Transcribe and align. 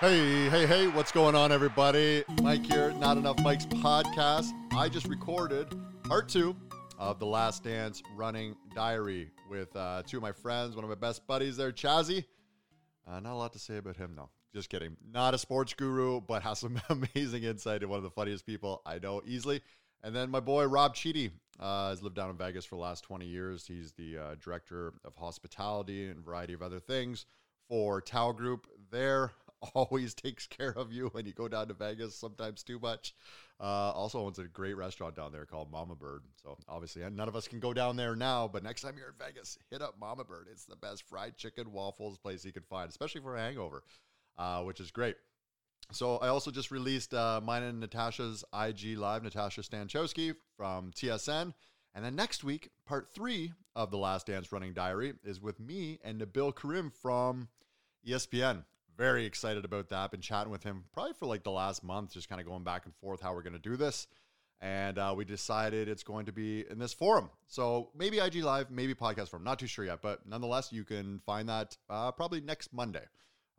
Hey, 0.00 0.48
hey, 0.48 0.66
hey, 0.66 0.88
what's 0.88 1.12
going 1.12 1.36
on, 1.36 1.52
everybody? 1.52 2.24
Mike 2.42 2.66
here, 2.66 2.92
Not 2.94 3.16
Enough 3.16 3.40
Mike's 3.42 3.64
podcast. 3.64 4.50
I 4.72 4.88
just 4.88 5.06
recorded 5.06 5.68
part 6.02 6.28
two 6.28 6.56
of 6.98 7.20
The 7.20 7.26
Last 7.26 7.62
Dance 7.62 8.02
Running 8.16 8.56
Diary 8.74 9.30
with 9.48 9.74
uh, 9.76 10.02
two 10.04 10.16
of 10.16 10.22
my 10.22 10.32
friends, 10.32 10.74
one 10.74 10.84
of 10.84 10.88
my 10.90 10.96
best 10.96 11.24
buddies 11.28 11.56
there, 11.56 11.70
Chazzy. 11.70 12.24
Uh, 13.06 13.20
not 13.20 13.34
a 13.34 13.36
lot 13.36 13.52
to 13.52 13.60
say 13.60 13.76
about 13.76 13.96
him, 13.96 14.14
though. 14.16 14.30
Just 14.52 14.68
kidding. 14.68 14.96
Not 15.12 15.32
a 15.32 15.38
sports 15.38 15.74
guru, 15.74 16.20
but 16.20 16.42
has 16.42 16.58
some 16.58 16.80
amazing 16.90 17.44
insight 17.44 17.82
and 17.82 17.88
one 17.88 17.98
of 17.98 18.04
the 18.04 18.10
funniest 18.10 18.44
people 18.44 18.82
I 18.84 18.98
know 18.98 19.22
easily. 19.24 19.62
And 20.02 20.14
then 20.14 20.28
my 20.28 20.40
boy 20.40 20.64
Rob 20.66 20.96
Cheedy 20.96 21.30
uh, 21.60 21.90
has 21.90 22.02
lived 22.02 22.16
down 22.16 22.30
in 22.30 22.36
Vegas 22.36 22.64
for 22.64 22.74
the 22.74 22.82
last 22.82 23.04
20 23.04 23.26
years. 23.26 23.64
He's 23.64 23.92
the 23.92 24.18
uh, 24.18 24.34
director 24.44 24.92
of 25.04 25.14
hospitality 25.14 26.08
and 26.08 26.18
a 26.18 26.22
variety 26.22 26.52
of 26.52 26.62
other 26.62 26.80
things 26.80 27.26
for 27.68 28.00
Tao 28.00 28.32
Group 28.32 28.66
there. 28.90 29.30
Always 29.74 30.14
takes 30.14 30.46
care 30.46 30.72
of 30.76 30.92
you 30.92 31.08
when 31.12 31.26
you 31.26 31.32
go 31.32 31.48
down 31.48 31.68
to 31.68 31.74
Vegas, 31.74 32.14
sometimes 32.14 32.62
too 32.62 32.78
much. 32.78 33.14
Uh, 33.60 33.92
also 33.92 34.20
owns 34.20 34.38
a 34.38 34.44
great 34.44 34.74
restaurant 34.74 35.14
down 35.14 35.32
there 35.32 35.46
called 35.46 35.70
Mama 35.70 35.94
Bird. 35.94 36.22
So 36.42 36.58
obviously, 36.68 37.02
none 37.10 37.28
of 37.28 37.36
us 37.36 37.46
can 37.46 37.60
go 37.60 37.72
down 37.72 37.96
there 37.96 38.16
now, 38.16 38.48
but 38.48 38.62
next 38.62 38.82
time 38.82 38.94
you're 38.98 39.08
in 39.08 39.14
Vegas, 39.18 39.58
hit 39.70 39.80
up 39.80 39.94
Mama 39.98 40.24
Bird. 40.24 40.48
It's 40.50 40.64
the 40.64 40.76
best 40.76 41.08
fried 41.08 41.36
chicken 41.36 41.72
waffles 41.72 42.18
place 42.18 42.44
you 42.44 42.52
can 42.52 42.64
find, 42.64 42.88
especially 42.88 43.20
for 43.20 43.36
a 43.36 43.40
hangover, 43.40 43.84
uh, 44.36 44.62
which 44.62 44.80
is 44.80 44.90
great. 44.90 45.16
So 45.92 46.16
I 46.16 46.28
also 46.28 46.50
just 46.50 46.70
released 46.70 47.14
uh, 47.14 47.40
mine 47.42 47.62
and 47.62 47.80
Natasha's 47.80 48.44
IG 48.52 48.98
live, 48.98 49.22
Natasha 49.22 49.60
Stanchowski 49.60 50.34
from 50.56 50.90
TSN. 50.92 51.52
And 51.94 52.04
then 52.04 52.16
next 52.16 52.42
week, 52.42 52.70
part 52.86 53.08
three 53.14 53.52
of 53.76 53.90
the 53.90 53.98
Last 53.98 54.26
Dance 54.26 54.50
Running 54.50 54.72
Diary 54.72 55.14
is 55.24 55.40
with 55.40 55.60
me 55.60 56.00
and 56.02 56.20
Nabil 56.20 56.54
Karim 56.56 56.90
from 56.90 57.48
ESPN. 58.06 58.64
Very 58.96 59.26
excited 59.26 59.64
about 59.64 59.88
that. 59.88 60.10
Been 60.10 60.20
chatting 60.20 60.52
with 60.52 60.62
him 60.62 60.84
probably 60.92 61.14
for 61.14 61.26
like 61.26 61.42
the 61.42 61.50
last 61.50 61.82
month, 61.82 62.12
just 62.12 62.28
kind 62.28 62.40
of 62.40 62.46
going 62.46 62.62
back 62.62 62.84
and 62.84 62.94
forth 62.96 63.20
how 63.20 63.34
we're 63.34 63.42
going 63.42 63.54
to 63.54 63.58
do 63.58 63.76
this. 63.76 64.06
And 64.60 64.98
uh, 64.98 65.12
we 65.16 65.24
decided 65.24 65.88
it's 65.88 66.04
going 66.04 66.26
to 66.26 66.32
be 66.32 66.64
in 66.70 66.78
this 66.78 66.94
forum. 66.94 67.28
So 67.48 67.90
maybe 67.94 68.18
IG 68.18 68.36
Live, 68.36 68.70
maybe 68.70 68.94
podcast 68.94 69.28
forum. 69.28 69.44
Not 69.44 69.58
too 69.58 69.66
sure 69.66 69.84
yet, 69.84 70.00
but 70.00 70.26
nonetheless, 70.26 70.72
you 70.72 70.84
can 70.84 71.20
find 71.26 71.48
that 71.48 71.76
uh, 71.90 72.12
probably 72.12 72.40
next 72.40 72.72
Monday 72.72 73.04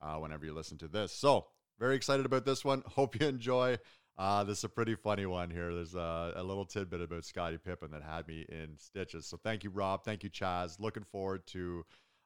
uh, 0.01 0.15
whenever 0.15 0.45
you 0.45 0.53
listen 0.53 0.77
to 0.79 0.87
this. 0.87 1.11
So 1.11 1.47
very 1.79 1.95
excited 1.95 2.25
about 2.25 2.45
this 2.45 2.63
one. 2.63 2.83
Hope 2.87 3.19
you 3.19 3.27
enjoy. 3.27 3.77
Uh, 4.17 4.45
this 4.45 4.59
is 4.59 4.63
a 4.63 4.69
pretty 4.69 4.95
funny 4.95 5.25
one 5.25 5.49
here. 5.49 5.73
There's 5.73 5.95
a, 5.95 6.33
a, 6.37 6.43
little 6.43 6.65
tidbit 6.65 7.01
about 7.01 7.25
Scottie 7.25 7.57
Pippen 7.57 7.91
that 7.91 8.01
had 8.01 8.25
me 8.29 8.45
in 8.47 8.77
stitches. 8.77 9.25
So 9.27 9.37
thank 9.43 9.65
you, 9.65 9.69
Rob. 9.69 10.05
Thank 10.05 10.23
you, 10.23 10.29
Chaz. 10.29 10.79
Looking 10.79 11.03
forward 11.03 11.45
to 11.47 11.85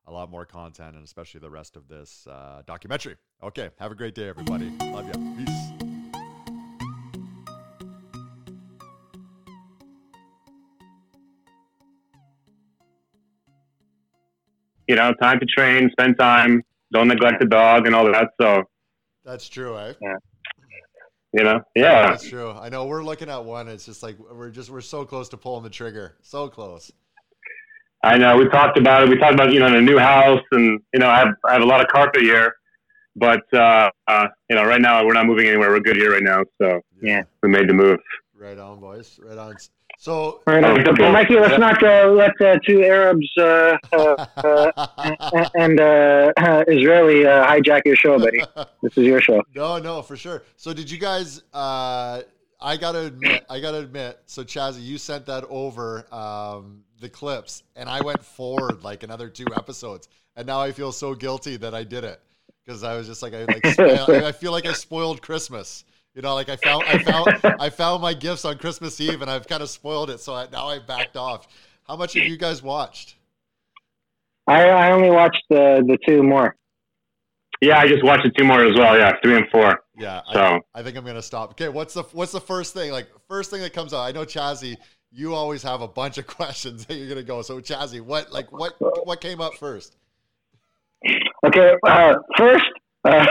a 0.09 0.13
lot 0.13 0.29
more 0.29 0.45
content 0.45 0.95
and 0.95 1.05
especially 1.05 1.39
the 1.39 1.49
rest 1.49 1.75
of 1.75 1.87
this 1.87 2.27
uh, 2.27 2.63
documentary. 2.65 3.15
Okay, 3.43 3.69
have 3.77 3.91
a 3.91 3.95
great 3.95 4.15
day, 4.15 4.27
everybody. 4.27 4.71
Love 4.81 5.05
you. 5.05 5.35
Peace. 5.37 5.89
You 14.87 14.95
know, 14.95 15.13
time 15.21 15.39
to 15.39 15.45
train, 15.45 15.91
spend 15.91 16.17
time, 16.17 16.63
don't 16.91 17.07
neglect 17.07 17.39
the 17.39 17.45
dog, 17.45 17.85
and 17.85 17.93
all 17.93 18.11
that. 18.11 18.29
So 18.41 18.63
that's 19.23 19.47
true, 19.47 19.77
eh? 19.77 19.93
Yeah. 20.01 20.15
You 21.31 21.43
know, 21.43 21.61
yeah. 21.75 22.09
That's 22.09 22.27
true. 22.27 22.51
I 22.51 22.69
know 22.69 22.87
we're 22.87 23.03
looking 23.03 23.29
at 23.29 23.45
one. 23.45 23.67
It's 23.67 23.85
just 23.85 24.01
like 24.01 24.17
we're 24.17 24.49
just 24.49 24.71
we're 24.71 24.81
so 24.81 25.05
close 25.05 25.29
to 25.29 25.37
pulling 25.37 25.63
the 25.63 25.69
trigger. 25.69 26.15
So 26.23 26.47
close. 26.47 26.91
I 28.03 28.17
know. 28.17 28.37
We 28.37 28.47
talked 28.47 28.77
about 28.77 29.03
it. 29.03 29.09
We 29.09 29.17
talked 29.17 29.33
about 29.33 29.51
you 29.51 29.59
know 29.59 29.67
in 29.67 29.75
a 29.75 29.81
new 29.81 29.97
house, 29.97 30.43
and 30.51 30.79
you 30.93 30.99
know 30.99 31.09
I 31.09 31.19
have 31.19 31.29
I 31.45 31.53
have 31.53 31.61
a 31.61 31.65
lot 31.65 31.81
of 31.81 31.87
carpet 31.87 32.21
here, 32.21 32.55
but 33.15 33.43
uh, 33.53 33.89
uh, 34.07 34.27
you 34.49 34.55
know 34.55 34.63
right 34.63 34.81
now 34.81 35.05
we're 35.05 35.13
not 35.13 35.25
moving 35.25 35.47
anywhere. 35.47 35.69
We're 35.69 35.81
good 35.81 35.97
here 35.97 36.13
right 36.13 36.23
now. 36.23 36.43
So 36.61 36.81
yeah, 37.01 37.23
we 37.43 37.49
made 37.49 37.67
the 37.67 37.73
move. 37.73 37.99
Right 38.33 38.57
on, 38.57 38.79
boys. 38.79 39.19
Right 39.21 39.37
on. 39.37 39.57
So, 40.01 40.39
right 40.47 40.63
on. 40.63 40.87
Okay, 40.87 41.11
Mikey, 41.11 41.37
let's 41.37 41.59
not 41.59 41.83
uh, 41.83 42.07
let 42.07 42.39
uh, 42.39 42.57
two 42.65 42.85
Arabs 42.85 43.29
uh, 43.37 43.75
uh, 43.91 44.15
uh 44.37 45.49
and 45.55 45.77
uh, 45.77 46.31
Israeli 46.69 47.25
hijack 47.25 47.81
your 47.85 47.97
show, 47.97 48.17
buddy. 48.17 48.41
This 48.81 48.97
is 48.97 49.03
your 49.05 49.19
show. 49.19 49.43
No, 49.53 49.77
no, 49.77 50.01
for 50.01 50.15
sure. 50.15 50.43
So, 50.55 50.73
did 50.73 50.89
you 50.89 50.97
guys? 50.97 51.41
I 52.61 52.77
gotta 52.77 53.05
admit, 53.05 53.45
I 53.49 53.59
gotta 53.59 53.79
admit. 53.79 54.19
So, 54.25 54.43
Chazzy, 54.43 54.83
you 54.83 54.97
sent 54.97 55.25
that 55.27 55.45
over 55.49 56.05
um, 56.13 56.83
the 56.99 57.09
clips, 57.09 57.63
and 57.75 57.87
I 57.87 58.01
went 58.01 58.23
forward 58.23 58.83
like 58.83 59.03
another 59.03 59.29
two 59.29 59.45
episodes, 59.55 60.09
and 60.35 60.45
now 60.45 60.59
I 60.59 60.71
feel 60.71 60.91
so 60.91 61.15
guilty 61.15 61.55
that 61.57 61.73
I 61.73 61.83
did 61.83 62.03
it 62.03 62.21
because 62.65 62.83
I 62.83 62.95
was 62.95 63.07
just 63.07 63.23
like, 63.23 63.33
I 63.33 63.45
like, 63.45 63.79
I 63.79 64.31
feel 64.31 64.51
like 64.51 64.65
I 64.65 64.73
spoiled 64.73 65.21
Christmas. 65.21 65.85
You 66.15 66.21
know, 66.21 66.33
like 66.33 66.49
I 66.49 66.57
found, 66.57 66.83
I 66.83 66.97
found, 66.97 67.39
I 67.61 67.69
found 67.69 68.01
my 68.01 68.13
gifts 68.13 68.43
on 68.43 68.57
Christmas 68.57 68.99
Eve, 68.99 69.21
and 69.21 69.31
I've 69.31 69.47
kind 69.47 69.63
of 69.63 69.69
spoiled 69.69 70.09
it. 70.09 70.19
So 70.19 70.33
I, 70.33 70.47
now 70.51 70.67
I 70.67 70.79
backed 70.79 71.15
off. 71.15 71.47
How 71.87 71.95
much 71.95 72.13
have 72.13 72.23
you 72.23 72.35
guys 72.35 72.61
watched? 72.61 73.15
I, 74.47 74.67
I 74.67 74.91
only 74.91 75.11
watched 75.11 75.43
the 75.49 75.83
the 75.87 75.97
two 76.05 76.23
more. 76.23 76.55
Yeah, 77.61 77.79
I 77.79 77.87
just 77.87 78.03
watched 78.03 78.23
the 78.23 78.31
two 78.37 78.45
more 78.45 78.65
as 78.65 78.75
well. 78.75 78.97
Yeah, 78.97 79.13
three 79.23 79.35
and 79.35 79.47
four. 79.49 79.81
Yeah, 79.99 80.21
so 80.31 80.39
I, 80.39 80.61
I 80.79 80.83
think 80.83 80.97
I'm 80.97 81.05
gonna 81.05 81.21
stop. 81.21 81.51
Okay, 81.51 81.67
what's 81.67 81.93
the 81.93 82.03
what's 82.13 82.31
the 82.31 82.39
first 82.39 82.73
thing? 82.73 82.91
Like 82.91 83.09
first 83.27 83.51
thing 83.51 83.61
that 83.61 83.73
comes 83.73 83.93
out. 83.93 83.99
I 83.99 84.11
know 84.11 84.23
Chazzy, 84.23 84.77
you 85.11 85.35
always 85.35 85.61
have 85.63 85.81
a 85.81 85.87
bunch 85.87 86.17
of 86.17 86.25
questions 86.37 86.85
that 86.85 86.95
you're 86.95 87.09
gonna 87.09 87.21
go. 87.21 87.41
So 87.41 87.59
Chazzy, 87.59 88.01
what 88.01 88.31
like 88.31 88.51
what 88.51 88.75
what 89.05 89.19
came 89.19 89.41
up 89.41 89.55
first? 89.55 89.97
Okay, 91.45 91.75
uh, 91.85 92.15
first, 92.37 92.65
uh, 93.05 93.25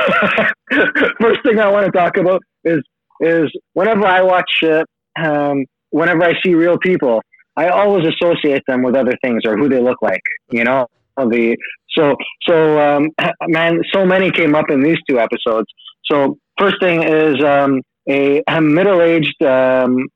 first 1.21 1.43
thing 1.43 1.59
I 1.59 1.71
want 1.71 1.87
to 1.87 1.93
talk 1.93 2.17
about 2.19 2.43
is 2.65 2.83
is 3.21 3.51
whenever 3.73 4.07
I 4.07 4.21
watch 4.23 4.63
uh, 4.63 4.85
um, 5.19 5.65
whenever 5.91 6.23
I 6.23 6.35
see 6.45 6.55
real 6.55 6.79
people, 6.79 7.23
I 7.57 7.69
always 7.69 8.07
associate 8.07 8.63
them 8.69 8.83
with 8.83 8.95
other 8.95 9.15
things 9.23 9.43
or 9.47 9.57
who 9.57 9.71
they 9.71 9.81
look 9.81 10.03
like. 10.03 10.23
You 10.51 10.65
know, 10.65 10.87
the 11.17 11.57
so 11.97 12.15
so 12.47 12.79
um, 12.79 13.09
man, 13.49 13.81
so 13.93 14.05
many 14.05 14.31
came 14.31 14.55
up 14.55 14.71
in 14.71 14.83
these 14.83 14.99
two 15.09 15.19
episodes. 15.19 15.67
So 16.05 16.39
first 16.59 16.77
thing 16.81 17.03
is 17.03 17.43
um, 17.43 17.83
a, 18.09 18.43
a 18.49 18.61
middle 18.61 19.01
aged 19.01 19.43
um, 19.43 20.09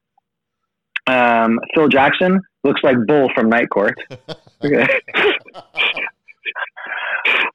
um, 1.07 1.59
Phil 1.75 1.89
Jackson 1.89 2.41
looks 2.65 2.81
like 2.83 2.97
Bull 3.07 3.29
from 3.35 3.49
Night 3.49 3.71
Court. 3.71 3.99
Okay. 4.65 4.87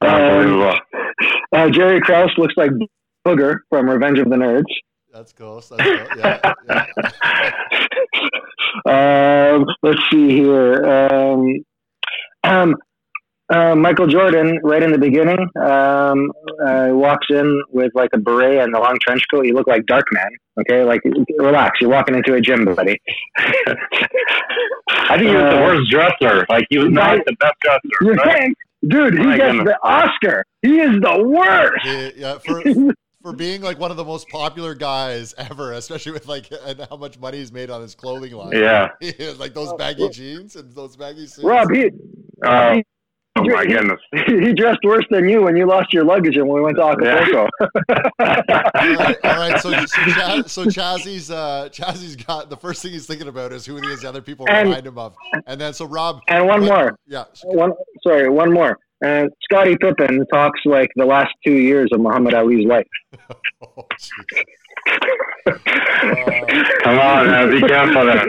um, 0.00 0.78
uh, 1.52 1.70
Jerry 1.70 2.00
Krause 2.00 2.30
looks 2.36 2.54
like 2.56 2.70
Booger 3.26 3.58
from 3.68 3.88
Revenge 3.88 4.18
of 4.18 4.28
the 4.28 4.36
Nerds. 4.36 4.64
That's 5.12 5.32
cool. 5.32 5.56
That's 5.56 5.68
close. 5.68 6.08
Yeah, 6.16 6.54
yeah. 6.68 6.84
um, 9.54 9.66
let's 9.82 10.00
see 10.10 10.28
here. 10.30 10.84
Um, 10.84 11.64
um, 12.44 12.76
uh, 13.50 13.74
Michael 13.74 14.06
Jordan, 14.06 14.58
right 14.62 14.82
in 14.82 14.92
the 14.92 14.98
beginning, 14.98 15.38
um, 15.56 16.30
uh, 16.66 16.88
walks 16.90 17.26
in 17.30 17.62
with 17.70 17.90
like 17.94 18.10
a 18.12 18.18
beret 18.18 18.58
and 18.58 18.74
a 18.74 18.78
long 18.78 18.98
trench 19.00 19.22
coat. 19.30 19.46
You 19.46 19.54
look 19.54 19.66
like 19.66 19.82
Darkman. 19.86 20.28
Okay, 20.60 20.82
like 20.84 21.00
relax. 21.38 21.80
You're 21.80 21.90
walking 21.90 22.14
into 22.14 22.34
a 22.34 22.40
gym, 22.40 22.64
buddy. 22.64 23.00
I 23.38 25.16
think 25.16 25.28
he 25.30 25.34
was 25.34 25.44
uh, 25.44 25.54
the 25.54 25.62
worst 25.62 25.90
dresser. 25.90 26.46
Like 26.48 26.66
he 26.68 26.78
was 26.78 26.90
not 26.90 27.18
the 27.24 27.36
best 27.38 27.54
dresser. 27.60 27.80
You 28.02 28.14
right? 28.14 28.38
think, 28.38 28.56
dude? 28.88 29.14
He 29.14 29.24
My 29.24 29.36
gets 29.36 29.52
goodness. 29.52 29.74
the 29.82 29.88
Oscar. 29.88 30.44
He 30.62 30.80
is 30.80 31.00
the 31.00 31.24
worst. 31.24 31.84
Yeah, 31.84 32.10
yeah 32.16 32.38
for, 32.38 32.94
for 33.22 33.32
being 33.32 33.62
like 33.62 33.78
one 33.78 33.90
of 33.90 33.96
the 33.96 34.04
most 34.04 34.28
popular 34.28 34.74
guys 34.74 35.34
ever, 35.38 35.72
especially 35.72 36.12
with 36.12 36.26
like 36.26 36.50
and 36.66 36.86
how 36.90 36.96
much 36.96 37.18
money 37.18 37.38
he's 37.38 37.52
made 37.52 37.70
on 37.70 37.80
his 37.80 37.94
clothing 37.94 38.32
line. 38.32 38.52
Yeah, 38.52 38.88
like 39.38 39.54
those 39.54 39.72
baggy 39.74 40.08
jeans 40.10 40.56
and 40.56 40.72
those 40.72 40.96
baggy 40.96 41.26
suits. 41.26 41.44
Rob, 41.44 41.70
he, 41.72 41.90
uh, 42.44 42.74
he 42.74 42.84
Oh 43.38 43.44
my 43.44 43.64
goodness! 43.64 44.00
He 44.26 44.52
dressed 44.52 44.80
worse 44.84 45.04
than 45.10 45.28
you 45.28 45.42
when 45.42 45.56
you 45.56 45.66
lost 45.66 45.92
your 45.92 46.04
luggage 46.04 46.36
and 46.36 46.48
when 46.48 46.56
we 46.56 46.62
went 46.62 46.76
to 46.76 46.84
Acapulco. 46.84 47.48
Yeah. 47.60 47.70
all, 48.18 48.96
right, 48.96 49.16
all 49.24 49.36
right, 49.36 49.60
so 49.60 49.70
so, 49.86 49.86
Chaz, 49.86 50.48
so 50.48 50.64
Chazzy's 50.64 51.30
uh, 51.30 51.68
Chazzy's 51.70 52.16
got 52.16 52.50
the 52.50 52.56
first 52.56 52.82
thing 52.82 52.92
he's 52.92 53.06
thinking 53.06 53.28
about 53.28 53.52
is 53.52 53.64
who 53.64 53.80
these 53.80 54.04
other 54.04 54.20
people 54.20 54.46
and, 54.48 54.68
remind 54.68 54.86
him 54.86 54.98
of, 54.98 55.14
and 55.46 55.60
then 55.60 55.72
so 55.72 55.86
Rob 55.86 56.20
and 56.28 56.46
one 56.46 56.62
what, 56.62 56.68
more, 56.68 56.98
yeah, 57.06 57.24
one 57.44 57.72
sorry, 58.02 58.28
one 58.28 58.52
more. 58.52 58.76
And 59.00 59.30
Scottie 59.44 59.76
Pippen 59.76 60.26
talks 60.32 60.60
like 60.64 60.90
the 60.96 61.04
last 61.04 61.32
two 61.46 61.52
years 61.52 61.88
of 61.92 62.00
Muhammad 62.00 62.34
Ali's 62.34 62.66
life. 62.66 62.86
oh, 63.62 63.86
uh, 65.46 65.52
Come 66.82 66.98
on, 66.98 67.26
man, 67.30 67.50
be 67.50 67.60
careful 67.60 68.06
then. 68.06 68.28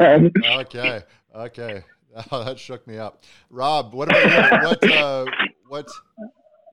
Uh, 0.00 0.60
okay, 0.60 1.02
okay. 1.34 1.84
Oh, 2.30 2.44
that 2.44 2.58
shook 2.58 2.86
me 2.86 2.98
up. 2.98 3.22
Rob, 3.50 3.94
what 3.94 4.08
about 4.08 4.82
you? 4.82 4.90
What 4.90 4.92
uh, 4.96 5.24
what 5.68 5.88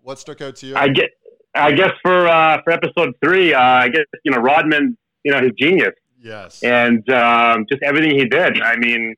what 0.01 0.19
stuck 0.19 0.41
out 0.41 0.55
to 0.57 0.67
you? 0.67 0.75
I 0.75 0.87
get. 0.87 1.09
I 1.55 1.71
guess 1.71 1.91
for 2.03 2.27
uh, 2.27 2.61
for 2.63 2.71
episode 2.71 3.13
three, 3.23 3.53
uh, 3.53 3.59
I 3.59 3.89
guess 3.89 4.05
you 4.23 4.31
know 4.31 4.37
Rodman, 4.37 4.97
you 5.23 5.31
know 5.31 5.41
his 5.41 5.51
genius. 5.57 5.93
Yes. 6.19 6.61
And 6.63 7.07
um, 7.09 7.65
just 7.69 7.81
everything 7.83 8.17
he 8.17 8.25
did. 8.25 8.61
I 8.61 8.75
mean, 8.75 9.15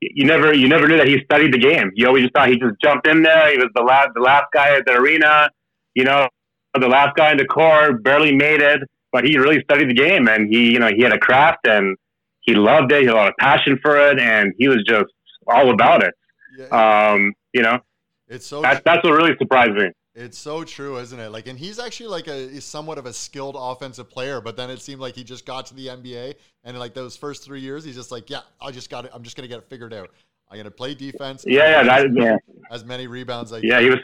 you 0.00 0.24
never 0.24 0.52
you 0.52 0.68
never 0.68 0.88
knew 0.88 0.96
that 0.96 1.06
he 1.06 1.18
studied 1.24 1.52
the 1.52 1.58
game. 1.58 1.90
You 1.94 2.06
always 2.06 2.24
just 2.24 2.34
thought 2.34 2.48
he 2.48 2.58
just 2.58 2.80
jumped 2.82 3.06
in 3.06 3.22
there. 3.22 3.52
He 3.52 3.58
was 3.58 3.70
the 3.74 3.82
last 3.82 4.08
the 4.14 4.22
last 4.22 4.46
guy 4.52 4.76
at 4.76 4.86
the 4.86 4.94
arena. 4.94 5.50
You 5.94 6.04
know, 6.04 6.28
the 6.74 6.88
last 6.88 7.16
guy 7.16 7.32
in 7.32 7.38
the 7.38 7.46
court, 7.46 8.02
barely 8.02 8.34
made 8.34 8.60
it, 8.60 8.80
but 9.12 9.24
he 9.24 9.38
really 9.38 9.62
studied 9.62 9.88
the 9.88 9.94
game 9.94 10.28
and 10.28 10.52
he, 10.52 10.72
you 10.72 10.78
know, 10.78 10.90
he 10.94 11.02
had 11.02 11.12
a 11.12 11.18
craft 11.18 11.66
and 11.66 11.96
he 12.42 12.54
loved 12.54 12.92
it. 12.92 13.00
He 13.00 13.06
had 13.06 13.14
a 13.14 13.16
lot 13.16 13.28
of 13.28 13.34
passion 13.38 13.78
for 13.82 13.96
it, 13.96 14.20
and 14.20 14.52
he 14.58 14.68
was 14.68 14.84
just 14.86 15.06
all 15.46 15.70
about 15.70 16.02
it. 16.02 16.14
Yeah. 16.58 17.12
Um, 17.12 17.34
you 17.52 17.62
know, 17.62 17.80
it's 18.28 18.46
so 18.46 18.62
that's, 18.62 18.80
that's 18.84 19.04
what 19.04 19.12
really 19.12 19.36
surprised 19.38 19.72
me. 19.72 19.90
It's 20.14 20.38
so 20.38 20.64
true, 20.64 20.98
isn't 20.98 21.20
it? 21.20 21.28
Like, 21.28 21.46
and 21.46 21.58
he's 21.58 21.78
actually 21.78 22.08
like 22.08 22.26
a 22.26 22.58
somewhat 22.62 22.96
of 22.96 23.04
a 23.04 23.12
skilled 23.12 23.54
offensive 23.58 24.08
player, 24.08 24.40
but 24.40 24.56
then 24.56 24.70
it 24.70 24.80
seemed 24.80 25.00
like 25.00 25.14
he 25.14 25.22
just 25.22 25.44
got 25.44 25.66
to 25.66 25.74
the 25.74 25.88
NBA, 25.88 26.36
and 26.64 26.78
like 26.78 26.94
those 26.94 27.18
first 27.18 27.44
three 27.44 27.60
years, 27.60 27.84
he's 27.84 27.96
just 27.96 28.10
like, 28.10 28.30
yeah, 28.30 28.40
I 28.60 28.70
just 28.70 28.88
got 28.88 29.04
it. 29.04 29.10
I'm 29.12 29.22
just 29.22 29.36
gonna 29.36 29.48
get 29.48 29.58
it 29.58 29.68
figured 29.68 29.92
out. 29.92 30.10
I'm 30.50 30.56
gonna 30.56 30.70
play 30.70 30.94
defense. 30.94 31.44
Yeah, 31.46 31.82
yeah, 31.82 31.82
that, 31.82 32.14
yeah. 32.14 32.36
As 32.70 32.84
many 32.84 33.06
rebounds. 33.06 33.52
Like 33.52 33.62
yeah, 33.62 33.80
he 33.80 33.90
was 33.90 33.98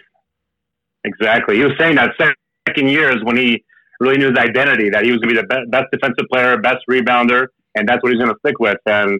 exactly. 1.05 1.56
He 1.56 1.65
was 1.65 1.73
saying 1.79 1.94
that 1.97 2.12
second 2.19 2.89
years 2.89 3.17
when 3.23 3.39
he 3.39 3.65
really 3.99 4.19
knew 4.19 4.29
his 4.29 4.39
identity 4.39 4.91
that 4.91 5.05
he 5.05 5.12
was 5.12 5.21
gonna 5.21 5.33
be 5.33 5.41
the 5.41 5.67
best 5.71 5.87
defensive 5.93 6.27
player, 6.31 6.59
best 6.59 6.85
rebounder, 6.91 7.47
and 7.75 7.89
that's 7.89 8.03
what 8.03 8.12
he's 8.12 8.21
gonna 8.21 8.37
stick 8.44 8.59
with. 8.59 8.79
And 8.85 9.19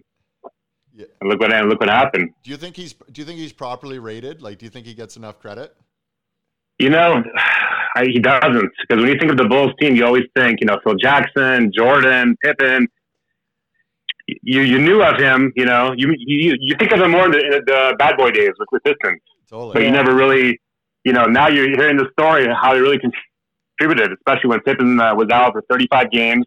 yeah. 0.95 1.05
And 1.21 1.29
look 1.29 1.39
what 1.39 1.51
and 1.51 1.69
look 1.69 1.79
what 1.79 1.89
happened. 1.89 2.29
Do 2.43 2.51
you 2.51 2.57
think 2.57 2.75
he's 2.75 2.93
do 2.93 3.21
you 3.21 3.25
think 3.25 3.39
he's 3.39 3.53
properly 3.53 3.99
rated? 3.99 4.41
Like, 4.41 4.59
do 4.59 4.65
you 4.65 4.69
think 4.69 4.85
he 4.85 4.93
gets 4.93 5.17
enough 5.17 5.39
credit? 5.39 5.75
You 6.79 6.89
know, 6.89 7.23
I, 7.95 8.05
he 8.05 8.19
doesn't 8.19 8.71
because 8.81 9.01
when 9.01 9.07
you 9.07 9.17
think 9.19 9.31
of 9.31 9.37
the 9.37 9.47
Bulls 9.47 9.71
team, 9.79 9.95
you 9.95 10.05
always 10.05 10.25
think 10.35 10.59
you 10.61 10.67
know 10.67 10.79
Phil 10.83 10.95
Jackson, 10.95 11.71
Jordan, 11.75 12.35
Pippen. 12.43 12.87
You 14.27 14.61
you 14.61 14.79
knew 14.79 15.01
of 15.01 15.19
him, 15.19 15.51
you 15.55 15.65
know. 15.65 15.93
You 15.97 16.13
you, 16.17 16.55
you 16.59 16.75
think 16.77 16.91
of 16.91 17.01
him 17.01 17.11
more 17.11 17.25
in 17.25 17.31
the, 17.31 17.39
in 17.39 17.61
the 17.65 17.95
bad 17.97 18.15
boy 18.15 18.31
days 18.31 18.51
with, 18.57 18.69
with 18.71 18.83
Pistons, 18.83 19.21
totally. 19.49 19.73
but 19.73 19.83
you 19.83 19.91
never 19.91 20.15
really, 20.15 20.59
you 21.03 21.11
know. 21.11 21.25
Now 21.25 21.49
you're 21.49 21.69
hearing 21.69 21.97
the 21.97 22.07
story 22.17 22.45
of 22.45 22.51
how 22.59 22.73
he 22.73 22.79
really 22.79 22.99
contributed, 22.99 24.15
especially 24.17 24.49
when 24.49 24.59
Pippen 24.61 24.99
uh, 24.99 25.13
was 25.15 25.27
out 25.29 25.51
for 25.51 25.63
35 25.69 26.11
games, 26.11 26.45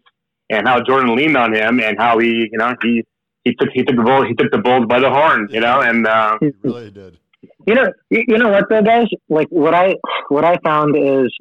and 0.49 0.67
how 0.67 0.81
Jordan 0.81 1.15
leaned 1.15 1.37
on 1.37 1.53
him, 1.53 1.79
and 1.79 1.97
how 1.99 2.17
he, 2.17 2.49
you 2.51 2.57
know, 2.57 2.73
he 2.81 3.03
he 3.47 3.55
took 3.55 3.69
he 3.73 3.83
took 3.83 3.95
the 3.95 4.03
bull 4.03 4.25
he 4.25 4.33
took 4.33 4.51
the 4.51 4.57
Bulls 4.57 4.85
by 4.87 4.99
the 4.99 5.09
horn, 5.09 5.47
you 5.49 5.59
know, 5.59 5.81
and 5.81 6.05
uh, 6.05 6.37
he 6.39 6.51
really 6.63 6.91
did. 6.91 7.17
You 7.65 7.75
know, 7.75 7.87
you, 8.09 8.23
you 8.27 8.37
know 8.37 8.49
what 8.49 8.65
though, 8.69 8.81
guys? 8.81 9.07
Like 9.29 9.47
what 9.49 9.73
I 9.73 9.95
what 10.29 10.43
I 10.43 10.57
found 10.63 10.95
is 10.97 11.33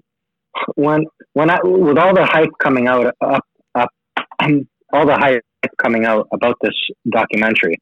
when 0.75 1.05
when 1.33 1.51
I 1.51 1.59
with 1.63 1.99
all 1.99 2.15
the 2.15 2.25
hype 2.25 2.51
coming 2.63 2.87
out 2.87 3.15
up 3.21 3.45
up 3.75 3.89
all 4.93 5.07
the 5.07 5.17
hype 5.17 5.43
coming 5.83 6.05
out 6.05 6.29
about 6.33 6.57
this 6.63 6.75
documentary, 7.11 7.77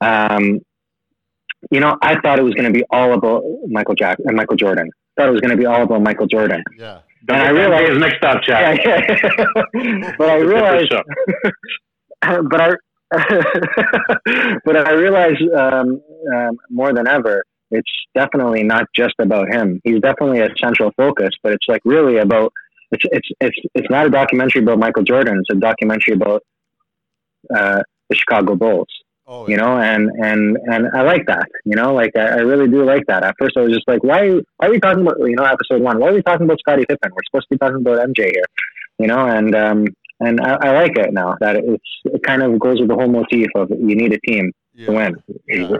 um, 0.00 0.60
you 1.70 1.80
know, 1.80 1.96
I 2.02 2.20
thought 2.20 2.38
it 2.38 2.42
was 2.42 2.54
going 2.54 2.72
to 2.72 2.76
be 2.78 2.84
all 2.90 3.12
about 3.12 3.42
Michael 3.68 3.94
Jack 3.94 4.18
and 4.24 4.36
Michael 4.36 4.56
Jordan. 4.56 4.90
Thought 5.16 5.28
it 5.28 5.32
was 5.32 5.40
going 5.40 5.50
to 5.50 5.56
be 5.56 5.66
all 5.66 5.82
about 5.82 6.02
Michael 6.02 6.26
Jordan. 6.26 6.62
Yeah. 6.78 7.00
And 7.28 7.36
I 7.36 7.50
realized 7.50 8.00
mixed 8.00 8.24
up, 8.24 8.42
Chad. 8.42 8.80
Yeah, 8.84 9.00
yeah. 9.74 10.14
but 10.18 10.28
I 10.28 10.36
realized, 10.36 10.92
but 12.50 12.60
I 12.60 12.70
but 14.64 14.76
I 14.76 14.92
realize 14.92 15.36
um, 15.56 16.02
um, 16.34 16.58
more 16.70 16.92
than 16.92 17.06
ever, 17.06 17.44
it's 17.70 17.90
definitely 18.14 18.62
not 18.62 18.86
just 18.94 19.14
about 19.18 19.48
him. 19.48 19.80
He's 19.84 20.00
definitely 20.00 20.40
a 20.40 20.48
central 20.60 20.92
focus, 20.96 21.30
but 21.42 21.52
it's 21.52 21.66
like 21.68 21.82
really 21.84 22.18
about 22.18 22.52
it's 22.90 23.04
it's 23.10 23.28
it's 23.40 23.58
it's 23.74 23.90
not 23.90 24.06
a 24.06 24.10
documentary 24.10 24.62
about 24.62 24.78
Michael 24.78 25.02
Jordan. 25.02 25.38
It's 25.38 25.56
a 25.56 25.60
documentary 25.60 26.14
about 26.14 26.42
uh, 27.54 27.82
the 28.08 28.16
Chicago 28.16 28.54
Bulls. 28.54 28.88
Oh, 29.26 29.46
yeah. 29.46 29.50
You 29.50 29.56
know, 29.56 29.78
and 29.78 30.10
and 30.22 30.58
and 30.66 30.88
I 30.94 31.02
like 31.02 31.26
that. 31.26 31.46
You 31.64 31.76
know, 31.76 31.94
like 31.94 32.14
I, 32.16 32.26
I, 32.26 32.36
really 32.38 32.68
do 32.68 32.84
like 32.84 33.06
that. 33.06 33.24
At 33.24 33.34
first, 33.38 33.56
I 33.56 33.62
was 33.62 33.72
just 33.72 33.88
like, 33.88 34.02
why 34.02 34.30
why 34.56 34.66
are 34.66 34.70
we 34.70 34.80
talking 34.80 35.02
about 35.02 35.16
you 35.20 35.36
know 35.36 35.44
episode 35.44 35.80
one? 35.80 35.98
Why 35.98 36.08
are 36.08 36.14
we 36.14 36.22
talking 36.22 36.44
about 36.44 36.58
Scottie 36.58 36.84
Pippen? 36.86 37.10
We're 37.12 37.24
supposed 37.30 37.46
to 37.48 37.54
be 37.54 37.58
talking 37.58 37.80
about 37.80 38.06
MJ 38.08 38.30
here. 38.32 38.44
You 38.98 39.06
know, 39.06 39.26
and 39.26 39.54
um, 39.54 39.86
and 40.22 40.40
I, 40.40 40.56
I, 40.60 40.70
like 40.72 40.96
it 40.96 41.12
now 41.12 41.36
that 41.40 41.56
it's 41.56 41.84
it 42.04 42.22
kind 42.22 42.42
of 42.42 42.58
goes 42.58 42.78
with 42.80 42.88
the 42.88 42.94
whole 42.94 43.08
motif 43.08 43.48
of 43.54 43.70
you 43.70 43.96
need 43.96 44.12
a 44.12 44.20
team 44.20 44.52
yeah. 44.74 44.86
to 44.86 44.92
win. 44.92 45.22
Yeah. 45.48 45.76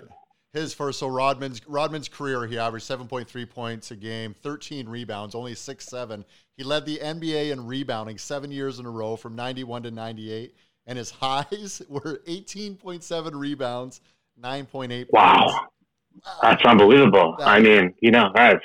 His 0.52 0.74
first, 0.74 0.98
so 0.98 1.08
Rodman's 1.08 1.66
Rodman's 1.66 2.08
career, 2.08 2.46
he 2.46 2.58
averaged 2.58 2.84
seven 2.84 3.08
point 3.08 3.28
three 3.28 3.46
points 3.46 3.90
a 3.90 3.96
game, 3.96 4.34
thirteen 4.34 4.86
rebounds, 4.86 5.34
only 5.34 5.54
six 5.54 5.86
seven. 5.86 6.26
He 6.58 6.64
led 6.64 6.84
the 6.84 6.98
NBA 6.98 7.52
in 7.52 7.66
rebounding 7.66 8.18
seven 8.18 8.50
years 8.50 8.78
in 8.78 8.84
a 8.84 8.90
row 8.90 9.16
from 9.16 9.34
ninety 9.34 9.64
one 9.64 9.82
to 9.84 9.90
ninety 9.90 10.30
eight, 10.30 10.54
and 10.86 10.98
his 10.98 11.10
highs 11.22 11.80
were 11.88 12.20
eighteen 12.26 12.76
point 12.76 13.02
seven 13.02 13.34
rebounds, 13.34 14.02
nine 14.36 14.66
point 14.66 14.92
eight. 14.92 15.08
Wow, 15.10 15.68
that's 16.42 16.62
unbelievable. 16.66 17.36
That, 17.38 17.48
I 17.48 17.60
mean, 17.60 17.94
you 18.00 18.10
know, 18.10 18.30
that's 18.34 18.64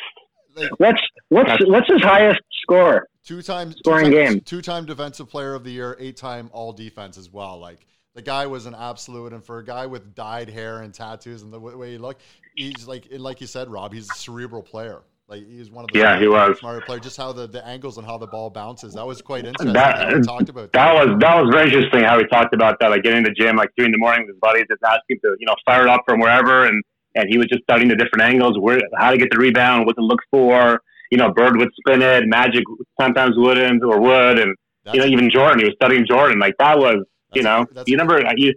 like, 0.55 0.79
what's 0.79 1.01
what's 1.29 1.49
that's, 1.49 1.65
what's 1.67 1.87
his 1.87 2.01
highest 2.01 2.41
score? 2.61 3.07
Two 3.23 3.41
times 3.41 3.75
scoring 3.79 4.05
two 4.05 4.11
game. 4.11 4.41
Two 4.41 4.61
time 4.61 4.85
defensive 4.85 5.29
player 5.29 5.53
of 5.53 5.63
the 5.63 5.71
year, 5.71 5.95
eight 5.99 6.17
time 6.17 6.49
all 6.53 6.73
defense 6.73 7.17
as 7.17 7.31
well. 7.31 7.59
Like 7.59 7.85
the 8.15 8.21
guy 8.21 8.47
was 8.47 8.65
an 8.65 8.75
absolute, 8.75 9.33
and 9.33 9.43
for 9.43 9.59
a 9.59 9.65
guy 9.65 9.85
with 9.85 10.15
dyed 10.15 10.49
hair 10.49 10.81
and 10.81 10.93
tattoos 10.93 11.41
and 11.41 11.51
the 11.53 11.59
way 11.59 11.91
he 11.91 11.97
looked, 11.97 12.21
he's 12.55 12.87
like 12.87 13.07
like 13.11 13.41
you 13.41 13.47
said, 13.47 13.69
Rob. 13.69 13.93
He's 13.93 14.09
a 14.09 14.15
cerebral 14.15 14.63
player. 14.63 15.01
Like 15.27 15.45
he's 15.45 15.69
one 15.69 15.83
of 15.83 15.91
the 15.91 15.99
yeah, 15.99 16.17
he 16.17 16.27
was 16.27 16.57
smarter 16.59 16.79
player. 16.79 16.99
Just 16.99 17.17
how 17.17 17.33
the, 17.33 17.47
the 17.47 17.65
angles 17.67 17.97
and 17.97 18.07
how 18.07 18.17
the 18.17 18.27
ball 18.27 18.49
bounces. 18.49 18.93
That 18.93 19.05
was 19.05 19.21
quite 19.21 19.45
interesting. 19.45 19.73
That, 19.73 20.23
talked 20.23 20.47
about 20.47 20.71
that. 20.71 20.93
that. 20.93 20.93
was 20.93 21.19
that 21.19 21.41
was 21.43 21.53
very 21.53 21.65
interesting 21.65 22.03
how 22.05 22.17
he 22.17 22.25
talked 22.27 22.53
about 22.53 22.79
that. 22.79 22.91
Like 22.91 23.03
getting 23.03 23.17
in 23.17 23.23
the 23.23 23.35
gym 23.37 23.57
like 23.57 23.69
two 23.77 23.83
in 23.83 23.91
the 23.91 23.97
morning, 23.97 24.21
with 24.21 24.35
his 24.35 24.39
buddies 24.39 24.63
just 24.71 24.81
asking 24.83 25.19
to 25.25 25.35
you 25.37 25.45
know 25.45 25.55
fire 25.65 25.83
it 25.83 25.89
up 25.89 26.03
from 26.07 26.21
wherever, 26.21 26.65
and 26.65 26.81
and 27.15 27.27
he 27.29 27.37
was 27.37 27.47
just 27.47 27.63
studying 27.63 27.89
the 27.89 27.97
different 27.97 28.21
angles, 28.21 28.57
where 28.57 28.79
how 28.97 29.11
to 29.11 29.17
get 29.17 29.27
the 29.29 29.37
rebound, 29.37 29.85
what 29.85 29.97
to 29.97 30.01
look 30.01 30.21
for, 30.31 30.81
you 31.11 31.17
know, 31.17 31.31
Bird 31.31 31.57
would 31.57 31.69
spin 31.79 32.01
it, 32.01 32.23
Magic 32.27 32.63
sometimes 32.99 33.35
wouldn't 33.37 33.83
or 33.83 33.99
would, 33.99 34.39
and 34.39 34.55
that's 34.83 34.95
you 34.95 35.01
know, 35.01 35.07
even 35.07 35.29
Jordan, 35.29 35.59
he 35.59 35.65
was 35.65 35.73
studying 35.75 36.05
Jordan. 36.07 36.39
Like 36.39 36.55
that 36.59 36.77
was, 36.77 37.03
you 37.33 37.43
know, 37.43 37.65
you 37.85 37.97
never, 37.97 38.21
you, 38.35 38.53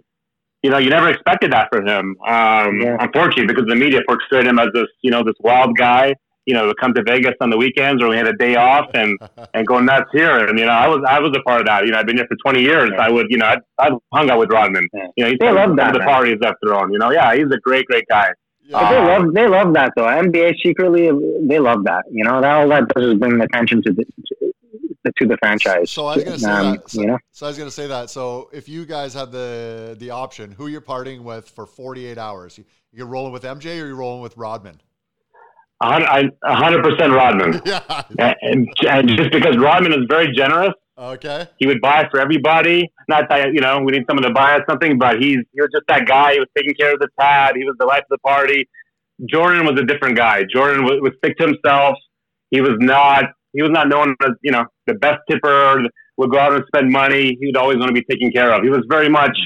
you 0.63 0.69
know, 0.69 0.77
you 0.77 0.89
never 0.89 1.09
expected 1.09 1.51
that 1.53 1.69
from 1.71 1.87
him. 1.87 2.15
Um, 2.25 2.81
yeah. 2.81 2.97
Unfortunately, 2.99 3.47
because 3.47 3.65
the 3.67 3.75
media 3.75 4.01
portrayed 4.07 4.47
him 4.47 4.59
as 4.59 4.67
this, 4.73 4.87
you 5.01 5.11
know, 5.11 5.23
this 5.23 5.35
wild 5.39 5.77
guy. 5.77 6.15
You 6.47 6.55
know, 6.55 6.65
to 6.65 6.73
come 6.73 6.91
to 6.95 7.03
Vegas 7.03 7.35
on 7.39 7.51
the 7.51 7.57
weekends, 7.57 8.01
or 8.01 8.09
we 8.09 8.17
had 8.17 8.27
a 8.27 8.33
day 8.33 8.55
off, 8.55 8.89
and 8.95 9.15
and 9.53 9.67
go 9.67 9.79
nuts 9.79 10.09
here. 10.11 10.39
And 10.47 10.57
you 10.57 10.65
know, 10.65 10.71
I 10.71 10.87
was 10.87 10.99
I 11.07 11.19
was 11.19 11.31
a 11.37 11.41
part 11.43 11.61
of 11.61 11.67
that. 11.67 11.85
You 11.85 11.91
know, 11.91 11.99
I've 11.99 12.07
been 12.07 12.17
here 12.17 12.25
for 12.27 12.35
twenty 12.43 12.63
years. 12.63 12.89
Yeah. 12.91 12.99
I 12.99 13.11
would, 13.11 13.27
you 13.29 13.37
know, 13.37 13.45
I 13.45 13.57
I 13.77 13.91
hung 14.11 14.31
out 14.31 14.39
with 14.39 14.51
Rodman. 14.51 14.87
Yeah. 14.91 15.07
You 15.15 15.23
know, 15.23 15.29
he's 15.29 15.39
they 15.39 15.51
love 15.51 15.75
that, 15.75 15.93
the 15.93 15.99
parties 15.99 16.37
I've 16.43 16.55
thrown. 16.65 16.91
You 16.91 16.97
know, 16.97 17.11
yeah, 17.11 17.35
he's 17.35 17.45
a 17.45 17.59
great 17.59 17.85
great 17.85 18.05
guy. 18.09 18.29
But 18.71 18.89
they 18.89 18.97
love 18.99 19.33
they 19.33 19.47
love 19.47 19.73
that 19.73 19.93
though. 19.95 20.05
NBA 20.05 20.55
secretly 20.63 21.09
they 21.47 21.59
love 21.59 21.83
that. 21.83 22.05
You 22.09 22.23
know, 22.23 22.41
that 22.41 22.51
all 22.51 22.69
that 22.69 22.87
does 22.89 23.05
is 23.05 23.13
bring 23.15 23.39
attention 23.41 23.81
to 23.83 23.91
the 23.91 24.05
to, 25.05 25.11
to 25.19 25.27
the 25.27 25.37
franchise. 25.37 25.91
So 25.91 26.05
I 26.05 26.15
was 26.15 26.23
gonna 26.23 26.39
say 26.39 26.49
um, 26.49 26.75
that. 26.75 26.89
So, 26.89 27.01
you 27.01 27.07
know? 27.07 27.17
so 27.31 27.45
I 27.45 27.49
was 27.49 27.57
gonna 27.57 27.71
say 27.71 27.87
that. 27.87 28.09
So 28.09 28.49
if 28.53 28.69
you 28.69 28.85
guys 28.85 29.13
had 29.13 29.31
the 29.31 29.95
the 29.99 30.11
option, 30.11 30.51
who 30.51 30.67
you're 30.67 30.81
partying 30.81 31.21
with 31.21 31.49
for 31.49 31.65
48 31.65 32.17
hours, 32.17 32.57
you, 32.57 32.65
you're 32.91 33.07
rolling 33.07 33.33
with 33.33 33.43
MJ 33.43 33.81
or 33.81 33.87
you're 33.87 33.95
rolling 33.95 34.21
with 34.21 34.37
Rodman? 34.37 34.81
A 35.83 36.23
hundred 36.43 36.83
percent 36.83 37.11
Rodman. 37.11 37.61
yeah. 37.65 38.03
And, 38.19 38.67
and 38.87 39.09
just 39.17 39.31
because 39.31 39.57
Rodman 39.57 39.93
is 39.93 40.05
very 40.07 40.31
generous, 40.35 40.73
Okay. 40.97 41.47
He 41.57 41.67
would 41.67 41.81
buy 41.81 42.07
for 42.11 42.19
everybody. 42.19 42.91
Not 43.07 43.29
that 43.29 43.53
you 43.53 43.61
know 43.61 43.79
we 43.79 43.93
need 43.93 44.03
someone 44.07 44.23
to 44.23 44.33
buy 44.33 44.55
us 44.55 44.61
something, 44.69 44.97
but 44.97 45.21
he's 45.21 45.37
he 45.53 45.61
was 45.61 45.69
just 45.73 45.85
that 45.87 46.05
guy. 46.05 46.33
He 46.33 46.39
was 46.39 46.49
taking 46.55 46.73
care 46.75 46.93
of 46.93 46.99
the 46.99 47.07
pad. 47.19 47.55
He 47.55 47.63
was 47.63 47.75
the 47.79 47.85
life 47.85 48.03
of 48.03 48.09
the 48.09 48.17
party. 48.19 48.67
Jordan 49.29 49.65
was 49.65 49.79
a 49.79 49.85
different 49.85 50.17
guy. 50.17 50.43
Jordan 50.51 50.83
was, 50.83 50.99
was 51.01 51.13
to 51.23 51.45
himself. 51.45 51.95
He 52.49 52.61
was 52.61 52.75
not 52.79 53.25
he 53.53 53.61
was 53.61 53.71
not 53.71 53.87
known 53.87 54.15
as 54.23 54.31
you 54.41 54.51
know 54.51 54.65
the 54.87 54.93
best 54.95 55.19
tipper. 55.29 55.83
Would 56.17 56.29
go 56.29 56.37
out 56.37 56.53
and 56.53 56.63
spend 56.67 56.91
money. 56.91 57.37
He 57.39 57.47
would 57.47 57.57
always 57.57 57.77
want 57.77 57.87
to 57.87 57.93
be 57.93 58.03
taken 58.03 58.31
care 58.31 58.53
of. 58.53 58.61
He 58.61 58.69
was 58.69 58.85
very 58.89 59.09
much 59.09 59.37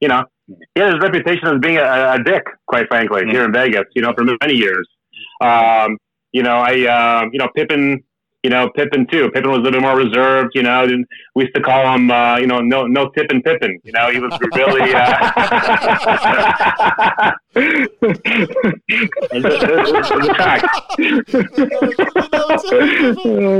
you 0.00 0.08
know 0.08 0.24
he 0.46 0.80
had 0.80 0.94
his 0.94 1.00
reputation 1.00 1.46
as 1.46 1.58
being 1.60 1.76
a, 1.76 2.14
a 2.14 2.22
dick, 2.24 2.44
quite 2.66 2.88
frankly, 2.88 3.22
mm-hmm. 3.22 3.30
here 3.30 3.44
in 3.44 3.52
Vegas. 3.52 3.84
You 3.94 4.02
know 4.02 4.12
for 4.16 4.24
many 4.40 4.54
years. 4.54 4.88
Um, 5.40 5.98
you 6.32 6.42
know 6.42 6.56
I 6.56 6.86
um, 6.86 7.30
you 7.32 7.38
know 7.38 7.48
Pippen 7.54 8.02
you 8.44 8.50
know, 8.50 8.68
Pippen 8.76 9.06
too. 9.10 9.30
Pippen 9.30 9.50
was 9.50 9.60
a 9.60 9.62
little 9.62 9.80
bit 9.80 9.82
more 9.82 9.96
reserved, 9.96 10.50
you 10.54 10.62
know. 10.62 10.84
And 10.84 11.06
we 11.34 11.44
used 11.44 11.54
to 11.54 11.62
call 11.62 11.94
him, 11.94 12.10
uh, 12.10 12.36
you 12.36 12.46
know, 12.46 12.60
no, 12.60 12.86
no 12.86 13.08
Tippin 13.08 13.40
Pippen. 13.42 13.80
You 13.82 13.92
know, 13.92 14.10
he 14.10 14.20
was 14.20 14.38
really. 14.54 14.92
Uh, 14.94 15.30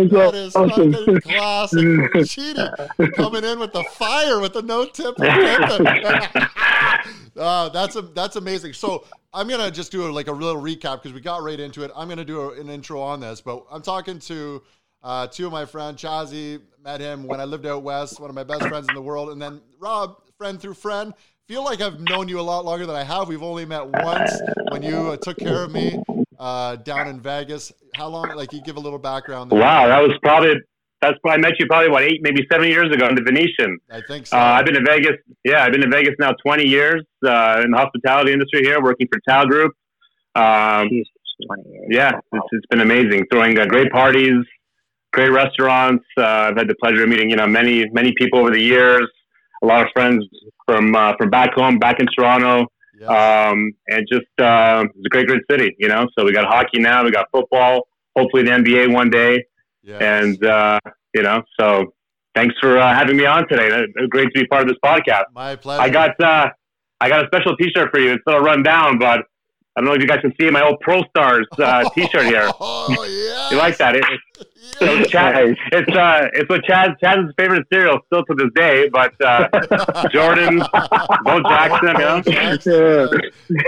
that 0.08 0.32
is 0.34 0.52
fucking 0.52 1.20
classic. 1.20 2.26
Cheating, 2.26 2.68
coming 3.14 3.44
in 3.44 3.60
with 3.60 3.72
the 3.72 3.84
fire 3.92 4.40
with 4.40 4.54
the 4.54 4.62
no 4.62 4.86
tip. 4.86 5.14
uh, 7.36 7.68
that's 7.68 7.96
a, 7.96 8.02
that's 8.02 8.36
amazing. 8.36 8.72
So 8.72 9.04
I'm 9.32 9.48
gonna 9.48 9.70
just 9.70 9.92
do 9.92 10.06
a, 10.06 10.10
like 10.10 10.28
a 10.28 10.32
little 10.32 10.60
recap 10.60 11.02
because 11.02 11.12
we 11.12 11.20
got 11.20 11.42
right 11.42 11.60
into 11.60 11.84
it. 11.84 11.90
I'm 11.94 12.08
gonna 12.08 12.24
do 12.24 12.40
a, 12.40 12.60
an 12.60 12.68
intro 12.68 13.00
on 13.00 13.20
this, 13.20 13.40
but 13.40 13.64
I'm 13.70 13.82
talking 13.82 14.18
to 14.20 14.62
uh, 15.02 15.26
two 15.28 15.46
of 15.46 15.52
my 15.52 15.64
friends. 15.64 16.02
Chazzy 16.02 16.60
met 16.82 17.00
him 17.00 17.26
when 17.26 17.40
I 17.40 17.44
lived 17.44 17.66
out 17.66 17.82
west, 17.82 18.20
one 18.20 18.30
of 18.30 18.36
my 18.36 18.44
best 18.44 18.66
friends 18.66 18.88
in 18.88 18.94
the 18.94 19.02
world, 19.02 19.30
and 19.30 19.40
then 19.40 19.60
Rob, 19.78 20.16
friend 20.36 20.60
through 20.60 20.74
friend. 20.74 21.14
Feel 21.46 21.62
like 21.62 21.82
I've 21.82 22.00
known 22.00 22.26
you 22.28 22.40
a 22.40 22.42
lot 22.42 22.64
longer 22.64 22.86
than 22.86 22.96
I 22.96 23.02
have. 23.02 23.28
We've 23.28 23.42
only 23.42 23.66
met 23.66 23.86
once 23.86 24.32
when 24.70 24.82
you 24.82 25.10
uh, 25.10 25.16
took 25.18 25.36
care 25.36 25.62
of 25.62 25.70
me 25.70 26.02
uh, 26.38 26.76
down 26.76 27.06
in 27.06 27.20
Vegas. 27.20 27.70
how 27.94 28.08
long? 28.08 28.34
Like, 28.34 28.54
you 28.54 28.62
give 28.62 28.78
a 28.78 28.80
little 28.80 28.98
background. 28.98 29.50
There. 29.50 29.60
Wow, 29.60 29.86
that 29.88 30.00
was 30.00 30.12
probably 30.22 30.54
that's 31.02 31.18
I 31.26 31.36
met 31.36 31.52
you 31.58 31.66
probably 31.66 31.90
what 31.90 32.02
eight, 32.02 32.20
maybe 32.22 32.46
seven 32.50 32.70
years 32.70 32.90
ago 32.90 33.08
in 33.08 33.14
the 33.14 33.20
Venetian. 33.20 33.78
I 33.90 34.00
think 34.08 34.26
so. 34.26 34.38
Uh, 34.38 34.40
I've 34.40 34.64
been 34.64 34.76
in 34.76 34.86
Vegas. 34.86 35.18
Yeah, 35.44 35.64
I've 35.64 35.72
been 35.72 35.82
in 35.82 35.90
Vegas 35.90 36.14
now 36.18 36.32
20 36.46 36.66
years 36.66 37.04
uh, 37.26 37.60
in 37.62 37.72
the 37.72 37.76
hospitality 37.76 38.32
industry 38.32 38.62
here, 38.62 38.82
working 38.82 39.06
for 39.12 39.20
Tao 39.28 39.44
Group. 39.44 39.74
Um, 40.34 40.88
Jesus, 40.88 41.12
20 41.46 41.68
years. 41.68 41.86
yeah, 41.90 42.12
it's, 42.32 42.46
it's 42.52 42.66
been 42.70 42.80
amazing. 42.80 43.26
Throwing 43.30 43.58
uh, 43.58 43.66
great 43.66 43.92
parties, 43.92 44.46
great 45.12 45.30
restaurants. 45.30 46.06
Uh, 46.16 46.22
I've 46.22 46.56
had 46.56 46.68
the 46.68 46.76
pleasure 46.82 47.02
of 47.02 47.08
meeting 47.10 47.28
you 47.28 47.36
know 47.36 47.46
many 47.46 47.86
many 47.90 48.14
people 48.16 48.38
over 48.38 48.50
the 48.50 48.62
years. 48.62 49.06
A 49.62 49.66
lot 49.66 49.82
of 49.82 49.92
friends 49.92 50.24
from 50.66 50.94
uh, 50.94 51.12
from 51.18 51.30
back 51.30 51.54
home, 51.54 51.78
back 51.78 52.00
in 52.00 52.06
Toronto, 52.16 52.66
Yes. 52.98 53.08
um, 53.10 53.72
and 53.88 54.06
just 54.10 54.26
uh, 54.40 54.84
it's 54.94 55.06
a 55.06 55.08
great 55.08 55.26
great 55.26 55.42
city. 55.50 55.74
You 55.78 55.88
know, 55.88 56.06
so 56.16 56.24
we 56.24 56.32
got 56.32 56.46
hockey 56.46 56.80
now, 56.80 57.04
we 57.04 57.10
got 57.10 57.26
football. 57.32 57.86
Hopefully 58.16 58.44
the 58.44 58.50
NBA 58.52 58.92
one 58.92 59.10
day, 59.10 59.44
yes. 59.82 60.00
and 60.00 60.46
uh, 60.46 60.78
you 61.14 61.22
know, 61.22 61.42
so 61.58 61.92
thanks 62.34 62.54
for 62.60 62.78
uh, 62.78 62.94
having 62.94 63.16
me 63.16 63.26
on 63.26 63.48
today. 63.48 63.68
Uh, 63.70 64.06
Great 64.08 64.28
to 64.34 64.40
be 64.40 64.46
part 64.46 64.62
of 64.62 64.68
this 64.68 64.78
podcast. 64.84 65.24
my 65.32 65.56
pleasure. 65.56 65.82
I 65.82 65.88
got 65.88 66.20
uh, 66.20 66.48
I 67.00 67.08
got 67.08 67.24
a 67.24 67.26
special 67.26 67.56
T-shirt 67.56 67.90
for 67.92 68.00
you. 68.00 68.12
It's 68.12 68.22
a 68.26 68.30
little 68.30 68.44
run 68.46 68.62
down, 68.62 68.98
but 68.98 69.22
I 69.76 69.80
don't 69.80 69.86
know 69.86 69.94
if 69.94 70.00
you 70.00 70.06
guys 70.06 70.20
can 70.20 70.32
see 70.40 70.48
my 70.50 70.62
old 70.62 70.80
Pro 70.80 71.02
Stars 71.10 71.46
uh, 71.58 71.88
T-shirt 71.94 72.26
here. 72.26 72.48
Oh 72.60 73.04
yeah. 73.08 73.50
You 73.50 73.56
like 73.56 73.76
that? 73.78 73.96
It, 73.96 74.04
it's, 74.08 74.50
Yes. 74.80 75.10
Chad, 75.10 75.34
Nice. 75.46 75.56
it's 75.72 75.96
uh, 75.96 76.28
it's 76.32 76.48
what 76.48 76.64
Chad 76.64 76.96
Chad's 77.00 77.32
favorite 77.36 77.66
cereal 77.72 77.98
still 78.06 78.24
to 78.24 78.34
this 78.34 78.48
day. 78.56 78.88
But 78.88 79.14
uh, 79.20 79.48
Jordan, 80.10 80.58
Bo 81.24 81.42
Jackson, 81.42 81.88
you 81.88 81.92
know? 81.98 82.20
Jackson, 82.22 83.08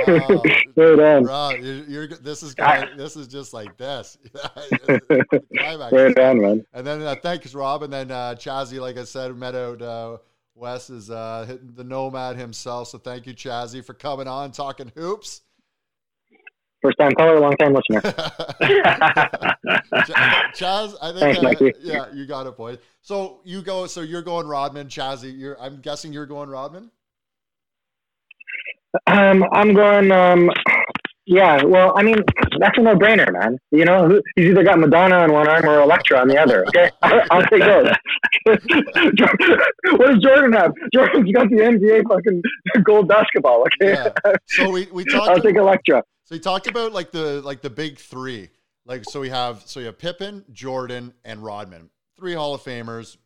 wow. 0.06 0.42
Right 0.76 0.98
on. 1.16 1.22
Bro, 1.25 1.50
you're, 1.60 1.84
you're 1.84 2.08
this 2.08 2.42
is 2.42 2.54
going, 2.54 2.96
this 2.96 3.14
is 3.16 3.28
just 3.28 3.52
like 3.52 3.76
this. 3.76 4.18
Climax. 4.86 5.92
Right 5.92 6.18
on, 6.18 6.40
man. 6.40 6.66
and 6.72 6.86
then 6.86 7.02
uh, 7.02 7.14
thanks, 7.22 7.54
Rob. 7.54 7.82
And 7.82 7.92
then 7.92 8.10
uh, 8.10 8.34
Chazzy, 8.36 8.80
like 8.80 8.96
I 8.96 9.04
said, 9.04 9.36
met 9.36 9.54
out 9.54 9.82
uh, 9.82 10.16
Wes 10.54 10.90
is 10.90 11.10
uh, 11.10 11.44
hitting 11.46 11.72
the 11.75 11.84
nomad 11.84 12.36
himself. 12.36 12.88
So 12.88 12.98
thank 12.98 13.26
you, 13.26 13.34
Chazzy, 13.34 13.84
for 13.84 13.94
coming 13.94 14.26
on 14.26 14.50
talking 14.50 14.90
hoops. 14.94 15.42
First 16.83 16.99
time 16.99 17.12
caller, 17.12 17.40
long 17.40 17.56
time 17.56 17.75
listener. 17.75 18.00
Chaz, 20.54 20.95
I 21.00 21.09
think 21.12 21.21
Thanks, 21.21 21.38
uh, 21.38 21.42
Mikey. 21.42 21.73
yeah, 21.80 22.06
you 22.12 22.26
got 22.26 22.47
it, 22.47 22.56
boys. 22.56 22.78
So 23.02 23.40
you 23.45 23.62
go. 23.62 23.87
So 23.87 24.02
you're 24.02 24.23
going 24.23 24.47
Rodman, 24.47 24.88
Chazzy. 24.88 25.37
You're. 25.37 25.61
I'm 25.61 25.80
guessing 25.80 26.12
you're 26.12 26.26
going 26.26 26.49
Rodman. 26.49 26.90
Um, 29.06 29.45
I'm 29.52 29.75
going. 29.75 30.11
Um, 30.12 30.50
yeah, 31.28 31.64
well, 31.64 31.92
I 31.97 32.04
mean, 32.04 32.23
that's 32.61 32.78
a 32.78 32.83
no-brainer, 32.83 33.33
man. 33.33 33.59
You 33.73 33.85
know, 33.85 34.21
he's 34.37 34.50
either 34.50 34.62
got 34.62 34.78
Madonna 34.78 35.16
on 35.16 35.33
one 35.33 35.49
arm 35.49 35.64
or 35.68 35.80
Electra 35.80 36.21
on 36.21 36.28
the 36.28 36.38
other. 36.38 36.64
Okay, 36.68 36.88
I'll 37.02 37.42
take 37.47 37.62
those. 37.64 37.90
what 39.97 40.06
does 40.06 40.18
Jordan 40.23 40.52
have? 40.52 40.73
Jordan's 40.95 41.33
got 41.33 41.49
the 41.50 41.56
NBA 41.56 42.04
fucking 42.09 42.42
gold 42.85 43.09
basketball. 43.09 43.62
Okay, 43.83 43.95
Yeah. 43.95 44.12
So 44.47 44.71
we 44.71 44.87
we 44.92 45.04
I'll 45.14 45.26
talked. 45.26 45.42
take 45.42 45.56
Electra. 45.56 46.02
So 46.26 46.35
he 46.35 46.40
talked 46.40 46.66
about 46.66 46.92
like 46.92 47.12
the 47.12 47.40
like 47.42 47.62
the 47.62 47.71
big 47.71 47.99
three. 47.99 48.50
Like 48.85 49.04
so 49.04 49.21
we 49.21 49.28
have 49.28 49.62
so 49.64 49.78
you 49.78 49.87
have 49.87 49.99
Pippen, 49.99 50.45
Jordan, 50.52 51.14
and 51.25 51.42
Rodman. 51.42 51.88
Three 52.16 52.35
Hall 52.35 52.52
of 52.52 52.62
Famers, 52.62 53.16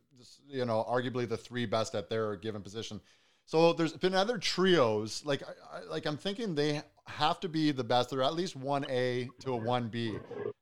you 0.46 0.66
know, 0.66 0.84
arguably 0.88 1.26
the 1.26 1.36
three 1.36 1.64
best 1.64 1.94
at 1.94 2.10
their 2.10 2.36
given 2.36 2.60
position. 2.60 3.00
So 3.46 3.72
there's 3.72 3.94
been 3.94 4.14
other 4.14 4.36
trios. 4.36 5.24
Like 5.24 5.42
I, 5.42 5.80
like 5.90 6.04
I'm 6.04 6.18
thinking 6.18 6.54
they 6.54 6.82
have 7.06 7.40
to 7.40 7.48
be 7.48 7.72
the 7.72 7.82
best. 7.82 8.10
They're 8.10 8.22
at 8.22 8.34
least 8.34 8.54
one 8.54 8.84
A 8.90 9.30
to 9.40 9.54
a 9.54 9.56
one 9.56 9.88
B. 9.88 10.18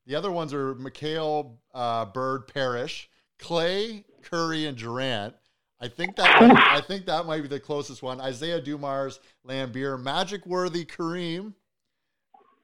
The 0.07 0.15
other 0.15 0.31
ones 0.31 0.55
are 0.55 0.77
McHale, 0.77 1.57
uh, 1.75 2.05
Bird, 2.05 2.47
Parish, 2.47 3.11
Clay, 3.41 4.05
Curry, 4.23 4.67
and 4.67 4.79
Durant. 4.79 5.35
I 5.81 5.89
think 5.89 6.15
that 6.17 6.41
might, 6.41 6.57
I 6.57 6.81
think 6.81 7.07
that 7.07 7.27
might 7.27 7.43
be 7.43 7.49
the 7.49 7.61
closest 7.61 8.01
one. 8.01 8.21
Isiah 8.21 8.61
Dumars, 8.61 9.19
Laimbeer, 9.47 10.01
Magic 10.01 10.47
Worthy, 10.47 10.85
Kareem. 10.85 11.55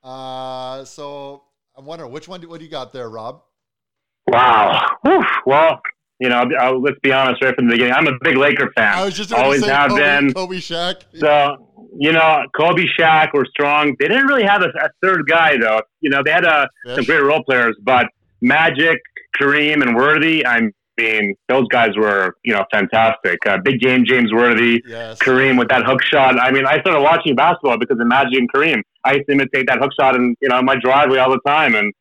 Uh, 0.04 0.84
so 0.84 1.42
I'm 1.76 1.86
wondering 1.86 2.12
which 2.12 2.28
one. 2.28 2.40
Do, 2.40 2.48
what 2.48 2.58
do 2.58 2.64
you 2.64 2.70
got 2.70 2.92
there, 2.92 3.08
Rob? 3.08 3.42
Wow. 4.28 4.86
Whew. 5.02 5.24
Well, 5.46 5.80
you 6.20 6.28
know, 6.28 6.44
I'll, 6.60 6.80
let's 6.80 6.98
be 7.02 7.12
honest 7.12 7.42
right 7.42 7.54
from 7.54 7.66
the 7.68 7.72
beginning. 7.72 7.94
I'm 7.94 8.06
a 8.06 8.12
big 8.22 8.36
Laker 8.36 8.70
fan. 8.76 8.94
I 8.96 9.04
was 9.04 9.14
just 9.14 9.32
Always 9.32 9.62
say 9.62 9.68
have 9.68 9.90
Kobe, 9.90 10.00
been. 10.02 10.32
Kobe 10.32 10.56
Shaq. 10.56 11.02
So, 11.18 11.68
you 11.98 12.12
know, 12.12 12.44
Kobe, 12.56 12.84
Shaq 12.98 13.32
were 13.32 13.46
strong. 13.46 13.96
They 13.98 14.08
didn't 14.08 14.26
really 14.26 14.44
have 14.44 14.62
a, 14.62 14.68
a 14.80 14.88
third 15.02 15.26
guy, 15.28 15.56
though. 15.56 15.80
You 16.00 16.10
know, 16.10 16.22
they 16.24 16.30
had 16.30 16.44
uh, 16.44 16.66
some 16.94 17.04
great 17.04 17.22
role 17.22 17.42
players, 17.44 17.76
but 17.82 18.06
Magic, 18.40 18.98
Kareem, 19.40 19.82
and 19.82 19.96
Worthy, 19.96 20.46
I 20.46 20.70
mean, 20.98 21.34
those 21.48 21.66
guys 21.68 21.96
were, 21.96 22.36
you 22.44 22.54
know, 22.54 22.64
fantastic. 22.70 23.38
Uh, 23.46 23.58
big 23.58 23.80
game, 23.80 24.04
James 24.06 24.32
Worthy, 24.32 24.82
Yes. 24.86 25.18
Kareem 25.18 25.58
with 25.58 25.68
that 25.68 25.84
hook 25.84 26.02
shot. 26.04 26.38
I 26.38 26.50
mean, 26.52 26.66
I 26.66 26.80
started 26.80 27.00
watching 27.00 27.34
basketball 27.34 27.78
because 27.78 27.98
of 27.98 28.06
Magic 28.06 28.38
and 28.38 28.52
Kareem. 28.52 28.82
I 29.04 29.14
used 29.14 29.26
to 29.28 29.32
imitate 29.32 29.66
that 29.68 29.78
hook 29.78 29.90
shot 29.98 30.16
in, 30.16 30.34
you 30.40 30.48
know, 30.48 30.58
in 30.58 30.64
my 30.64 30.76
driveway 30.82 31.18
all 31.18 31.30
the 31.30 31.40
time 31.46 31.74
and 31.74 31.92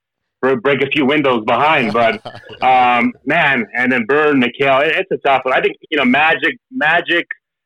break 0.62 0.82
a 0.82 0.88
few 0.88 1.06
windows 1.06 1.44
behind. 1.46 1.94
But 2.04 2.26
um, 2.62 3.14
man, 3.26 3.66
and 3.76 3.92
then 3.92 4.06
Bird, 4.06 4.36
McHale, 4.36 4.86
it, 4.86 4.96
it's 4.96 5.12
a 5.12 5.18
tough 5.26 5.46
one. 5.46 5.54
I 5.54 5.62
think 5.62 5.78
you 5.90 5.98
know 5.98 6.06
Magic, 6.06 6.58
Magic, 6.72 7.26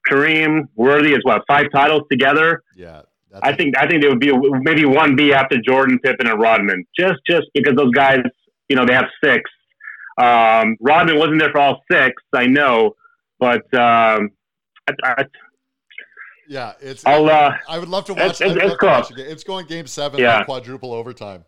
Kareem, 0.10 0.68
Worthy 0.76 1.14
is 1.14 1.20
what 1.24 1.44
five 1.48 1.68
titles 1.74 2.04
together. 2.12 2.64
yeah. 2.76 3.02
I 3.44 3.54
think 3.54 3.78
I 3.78 3.88
think 3.88 4.02
there 4.02 4.10
would 4.10 4.20
be 4.20 4.32
maybe 4.62 4.86
one 4.86 5.16
B 5.16 5.34
after 5.34 5.58
Jordan, 5.62 6.00
Pippen, 6.00 6.28
and 6.28 6.40
Rodman, 6.40 6.86
just 6.98 7.20
just 7.28 7.46
because 7.54 7.76
those 7.76 7.92
guys, 7.92 8.20
you 8.70 8.76
know, 8.76 8.86
they 8.86 8.94
have 8.94 9.10
six. 9.24 9.50
Um, 10.18 10.76
Rodman 10.80 11.20
wasn't 11.20 11.40
there 11.40 11.52
for 11.52 11.60
all 11.60 11.84
six, 11.92 12.14
I 12.34 12.48
know, 12.48 12.96
but 13.40 13.62
um, 13.76 14.32
I, 14.88 14.94
I, 15.04 15.26
yeah. 16.48 16.74
It's. 16.82 17.06
I'll. 17.06 17.30
Uh, 17.30 17.56
I 17.68 17.80
would 17.80 17.90
love 17.90 18.06
to 18.06 18.14
watch. 18.14 18.42
It's- 18.42 18.52
it's 18.52 18.62
love 18.62 18.72
to 18.72 18.78
close. 18.78 18.90
watch 18.92 19.10
the. 19.10 19.30
It's 19.32 19.44
going 19.44 19.66
game 19.68 19.88
seven, 19.88 20.20
Yeah. 20.20 20.44
quadruple 20.44 20.94
overtime. 20.94 21.46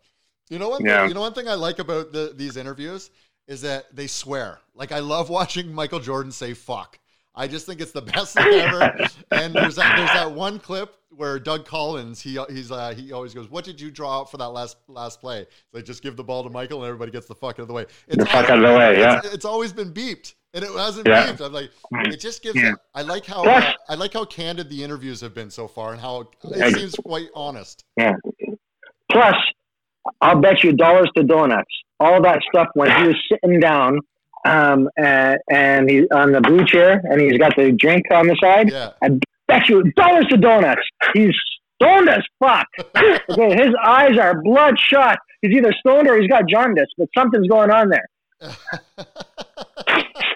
You 0.50 0.60
know 0.60 0.70
what? 0.70 0.84
Yeah. 0.84 1.08
You 1.08 1.13
know 1.13 1.22
one 1.22 1.34
thing 1.34 1.48
I 1.48 1.53
like 1.53 1.79
about 1.79 2.12
the, 2.12 2.34
these 2.36 2.58
interviews 2.58 3.12
is 3.48 3.62
that 3.62 3.96
they 3.96 4.08
swear. 4.08 4.60
Like 4.75 4.91
I 4.91 5.00
love 5.00 5.29
watching 5.29 5.72
Michael 5.74 6.00
Jordan 6.00 6.32
say 6.32 6.53
"fuck." 6.53 6.98
I 7.36 7.48
just 7.48 7.65
think 7.65 7.79
it's 7.79 7.91
the 7.91 8.01
best 8.13 8.34
thing 8.36 8.48
ever. 8.60 8.94
and 9.32 9.53
there's 9.53 9.75
that, 9.75 9.96
there's 9.98 10.10
that 10.12 10.32
one 10.32 10.60
clip 10.60 10.96
where 11.15 11.39
Doug 11.39 11.65
Collins 11.65 12.20
he 12.22 12.39
he's 12.50 12.72
uh, 12.72 12.94
he 12.96 13.12
always 13.13 13.34
goes, 13.34 13.50
"What 13.50 13.63
did 13.63 13.79
you 13.79 13.91
draw 13.91 14.20
out 14.22 14.32
for 14.32 14.38
that 14.38 14.50
last 14.50 14.77
last 14.88 15.22
play?" 15.22 15.46
They 15.72 15.82
just 15.84 16.01
give 16.01 16.15
the 16.18 16.24
ball 16.24 16.44
to 16.44 16.50
Michael 16.50 16.79
and 16.79 16.88
everybody 16.88 17.12
gets 17.12 17.27
the 17.27 17.36
fuck 17.36 17.56
out 17.56 17.60
of 17.63 17.68
the 17.68 17.74
way. 17.74 17.86
It's 18.08 18.18
the 18.18 18.25
fuck 18.25 18.50
out 18.50 18.58
of 18.58 18.70
the 18.70 18.77
way, 18.77 19.00
yeah. 19.00 19.20
it's, 19.20 19.34
it's 19.34 19.46
always 19.46 19.72
been 19.72 19.94
beeped 19.94 20.34
and 20.53 20.63
it 20.63 20.72
hasn't 20.72 21.08
Yeah. 21.08 21.36
I'm 21.39 21.53
like, 21.53 21.72
it 21.91 22.20
just 22.20 22.41
gives. 22.41 22.56
Yeah. 22.56 22.74
I 22.94 23.01
like 23.01 23.25
how 23.25 23.44
uh, 23.44 23.74
I 23.88 23.96
like 23.96 24.13
how 24.13 24.25
candid 24.25 24.70
the 24.70 24.84
interviews 24.84 25.22
have 25.22 25.34
been 25.34 25.50
so 25.50 25.68
far 25.68 25.91
and 25.91 26.01
how 26.01 26.29
it 26.44 26.75
seems 26.75 26.96
quite 26.96 27.29
honest. 27.36 27.84
Yeah. 27.98 28.15
Plus, 29.12 29.36
I'll 30.22 30.39
bet 30.39 30.63
you 30.63 30.74
dollars 30.74 31.10
to 31.15 31.24
donuts. 31.24 31.72
All 32.00 32.22
that 32.22 32.41
stuff 32.50 32.68
when 32.74 32.89
he 33.01 33.08
was 33.10 33.15
sitting 33.29 33.60
down 33.60 34.00
um, 34.46 34.89
and, 34.98 35.38
and 35.51 35.89
he's 35.89 36.06
on 36.13 36.32
the 36.32 36.41
blue 36.41 36.65
chair 36.65 37.01
and 37.03 37.20
he's 37.20 37.38
got 37.38 37.56
the 37.56 37.72
drink 37.72 38.06
on 38.12 38.27
the 38.27 38.38
side. 38.41 38.72
Yeah, 38.72 38.91
I 39.01 39.20
Bet 39.50 39.68
you 39.68 39.84
dollars 39.94 40.27
to 40.27 40.38
donuts. 40.38 40.82
He's 41.13 41.34
stoned 41.82 42.08
as 42.08 42.22
fuck. 42.39 42.68
okay, 42.96 43.56
his 43.56 43.74
eyes 43.84 44.15
are 44.20 44.39
bloodshot. 44.44 45.18
He's 45.41 45.51
either 45.56 45.74
stoned 45.79 46.08
or 46.08 46.22
he's 46.22 46.29
got 46.29 46.48
jaundice, 46.48 46.89
but 46.98 47.10
something's 47.18 47.48
going 47.48 47.72
on 47.72 47.89
there. 47.89 48.08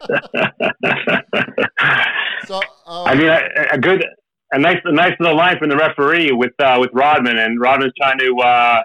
so 2.45 2.61
uh, 2.85 3.03
I 3.03 3.15
mean, 3.15 3.27
a, 3.27 3.41
a 3.71 3.77
good, 3.77 4.05
a 4.51 4.59
nice, 4.59 4.79
a 4.83 4.91
nice 4.91 5.13
little 5.19 5.37
line 5.37 5.57
from 5.57 5.69
the 5.69 5.77
referee 5.77 6.31
with 6.31 6.53
uh, 6.59 6.77
with 6.79 6.89
Rodman, 6.93 7.37
and 7.37 7.59
Rodman's 7.59 7.93
trying 7.99 8.19
to, 8.19 8.35
uh, 8.37 8.81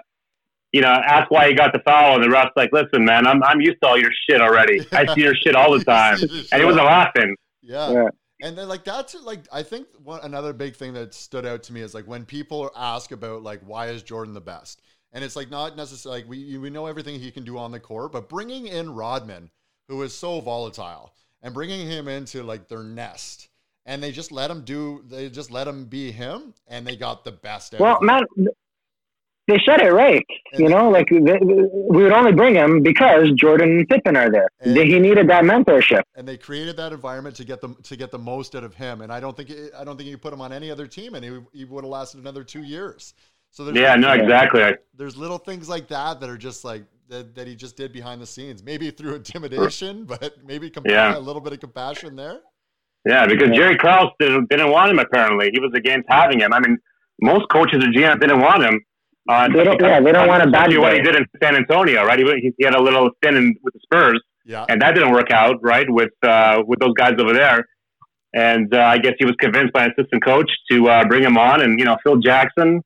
you 0.71 0.81
know, 0.81 0.89
ask 0.89 1.29
why 1.31 1.47
he 1.47 1.53
got 1.53 1.73
the 1.73 1.79
foul, 1.85 2.15
and 2.15 2.23
the 2.23 2.29
ref's 2.29 2.51
like, 2.55 2.71
"Listen, 2.71 3.05
man, 3.05 3.27
I'm 3.27 3.43
I'm 3.43 3.61
used 3.61 3.77
to 3.81 3.87
all 3.87 3.97
your 3.97 4.11
shit 4.29 4.41
already. 4.41 4.85
I 4.91 5.13
see 5.13 5.21
your 5.21 5.35
shit 5.35 5.55
all 5.55 5.77
the 5.77 5.83
time," 5.83 6.19
and 6.51 6.61
he 6.61 6.65
wasn't 6.65 6.85
laughing. 6.85 7.35
yeah. 7.61 7.91
Yeah. 7.91 8.07
And 8.41 8.57
then 8.57 8.69
like 8.69 8.85
that's 8.85 9.15
like 9.15 9.41
I 9.51 9.63
think 9.63 9.87
one 10.01 10.21
another 10.23 10.53
big 10.53 10.73
thing 10.73 10.93
that 10.93 11.13
stood 11.13 11.45
out 11.45 11.61
to 11.63 11.73
me 11.73 11.81
is 11.81 11.93
like 11.93 12.07
when 12.07 12.23
people 12.23 12.71
ask 12.73 13.11
about 13.11 13.43
like 13.43 13.59
why 13.65 13.87
is 13.87 14.01
Jordan 14.01 14.33
the 14.33 14.39
best, 14.39 14.81
and 15.11 15.25
it's 15.25 15.35
like 15.35 15.49
not 15.49 15.75
necessarily 15.75 16.21
like 16.21 16.29
we 16.29 16.57
we 16.57 16.69
know 16.69 16.85
everything 16.85 17.19
he 17.19 17.31
can 17.31 17.43
do 17.43 17.57
on 17.57 17.73
the 17.73 17.81
court, 17.81 18.13
but 18.13 18.29
bringing 18.29 18.67
in 18.67 18.91
Rodman, 18.91 19.51
who 19.89 20.01
is 20.03 20.15
so 20.15 20.39
volatile, 20.39 21.13
and 21.41 21.53
bringing 21.53 21.85
him 21.85 22.07
into 22.07 22.43
like 22.43 22.69
their 22.69 22.83
nest, 22.83 23.49
and 23.85 24.01
they 24.01 24.11
just 24.11 24.31
let 24.31 24.49
him 24.49 24.61
do 24.61 25.03
they 25.09 25.29
just 25.29 25.51
let 25.51 25.67
him 25.67 25.85
be 25.85 26.11
him, 26.11 26.53
and 26.67 26.87
they 26.87 26.95
got 26.95 27.25
the 27.25 27.33
best. 27.33 27.75
Well, 27.77 27.95
of 27.95 28.01
him. 28.01 28.05
man, 28.05 28.47
they 29.49 29.59
said 29.65 29.81
it 29.81 29.91
right. 29.91 30.25
You 30.53 30.69
know, 30.69 30.89
like 30.89 31.09
they, 31.09 31.39
we 31.41 32.03
would 32.03 32.11
only 32.11 32.31
bring 32.31 32.53
him 32.53 32.83
because 32.83 33.31
Jordan 33.31 33.79
and 33.79 33.89
Pippen 33.89 34.15
are 34.15 34.29
there. 34.29 34.47
And- 34.59 34.77
he 34.77 34.99
needed 34.99 35.27
that 35.29 35.43
mentorship. 35.43 36.03
and 36.15 36.27
they 36.27 36.37
created 36.37 36.77
that 36.77 36.93
environment 36.93 37.35
to 37.37 37.43
get 37.43 37.59
them 37.59 37.75
to 37.83 37.95
get 37.95 38.11
the 38.11 38.19
most 38.19 38.55
out 38.55 38.63
of 38.63 38.75
him. 38.75 39.01
And 39.01 39.11
I 39.11 39.19
don't 39.19 39.35
think 39.35 39.51
I 39.77 39.83
don't 39.83 39.97
think 39.97 40.07
you 40.07 40.17
put 40.17 40.31
him 40.31 40.41
on 40.41 40.53
any 40.53 40.69
other 40.69 40.85
team, 40.85 41.15
and 41.15 41.25
he, 41.25 41.39
he 41.51 41.65
would 41.65 41.83
have 41.83 41.89
lasted 41.91 42.19
another 42.19 42.43
two 42.43 42.61
years. 42.61 43.15
So 43.49 43.65
there's 43.65 43.75
Yeah, 43.75 43.95
no, 43.95 44.11
exactly. 44.11 44.61
There's 44.93 45.17
little 45.17 45.39
things 45.39 45.67
like 45.67 45.87
that 45.87 46.19
that 46.19 46.29
are 46.29 46.37
just 46.37 46.63
like 46.63 46.83
that, 47.09 47.35
that 47.35 47.47
he 47.47 47.55
just 47.55 47.75
did 47.75 47.91
behind 47.91 48.21
the 48.21 48.25
scenes. 48.25 48.63
Maybe 48.63 48.91
through 48.91 49.15
intimidation, 49.15 50.05
but 50.05 50.43
maybe 50.45 50.69
compa- 50.69 50.91
yeah. 50.91 51.17
a 51.17 51.19
little 51.19 51.41
bit 51.41 51.53
of 51.53 51.59
compassion 51.59 52.15
there. 52.15 52.39
Yeah, 53.07 53.25
because 53.25 53.49
Jerry 53.55 53.77
Krause 53.77 54.09
didn't, 54.19 54.49
didn't 54.49 54.71
want 54.71 54.91
him. 54.91 54.99
Apparently, 54.99 55.49
he 55.53 55.59
was 55.59 55.71
against 55.73 56.07
having 56.09 56.41
him. 56.41 56.53
I 56.53 56.59
mean, 56.59 56.77
most 57.21 57.45
coaches 57.49 57.83
or 57.83 57.87
GM 57.87 58.19
didn't 58.19 58.41
want 58.41 58.63
him. 58.63 58.79
Uh, 59.29 59.47
they 59.47 59.63
don't, 59.63 59.79
yeah, 59.81 60.01
they 60.01 60.11
don't 60.11 60.27
want 60.27 60.43
to 60.43 60.49
bad 60.49 60.75
what 60.77 60.93
he 60.93 61.01
did 61.01 61.15
in 61.15 61.25
San 61.41 61.55
Antonio, 61.55 62.03
right? 62.03 62.19
He, 62.19 62.51
he 62.57 62.65
had 62.65 62.73
a 62.73 62.81
little 62.81 63.09
stint 63.17 63.37
in, 63.37 63.55
with 63.61 63.73
the 63.73 63.79
Spurs, 63.83 64.19
yeah. 64.43 64.65
and 64.69 64.81
that 64.81 64.95
didn't 64.95 65.11
work 65.11 65.31
out, 65.31 65.57
right? 65.61 65.85
With 65.87 66.11
uh, 66.23 66.63
with 66.65 66.79
those 66.79 66.93
guys 66.97 67.13
over 67.19 67.33
there, 67.33 67.63
and 68.33 68.73
uh, 68.73 68.79
I 68.79 68.97
guess 68.97 69.13
he 69.19 69.25
was 69.25 69.35
convinced 69.39 69.71
by 69.71 69.85
an 69.85 69.93
assistant 69.95 70.23
coach 70.23 70.49
to 70.71 70.89
uh, 70.89 71.05
bring 71.05 71.23
him 71.23 71.37
on, 71.37 71.61
and 71.61 71.79
you 71.79 71.85
know, 71.85 71.97
Phil 72.03 72.17
Jackson 72.17 72.81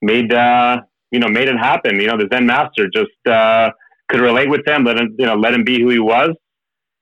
made 0.00 0.32
uh, 0.32 0.78
you 1.10 1.18
know 1.18 1.28
made 1.28 1.48
it 1.48 1.56
happen. 1.56 2.00
You 2.00 2.08
know, 2.08 2.16
the 2.16 2.28
Zen 2.32 2.46
master 2.46 2.88
just 2.88 3.10
uh, 3.26 3.70
could 4.08 4.20
relate 4.20 4.48
with 4.48 4.66
him, 4.66 4.84
let 4.84 4.96
him 4.98 5.14
you 5.18 5.26
know 5.26 5.36
let 5.36 5.54
him 5.54 5.64
be 5.64 5.80
who 5.80 5.90
he 5.90 5.98
was, 5.98 6.30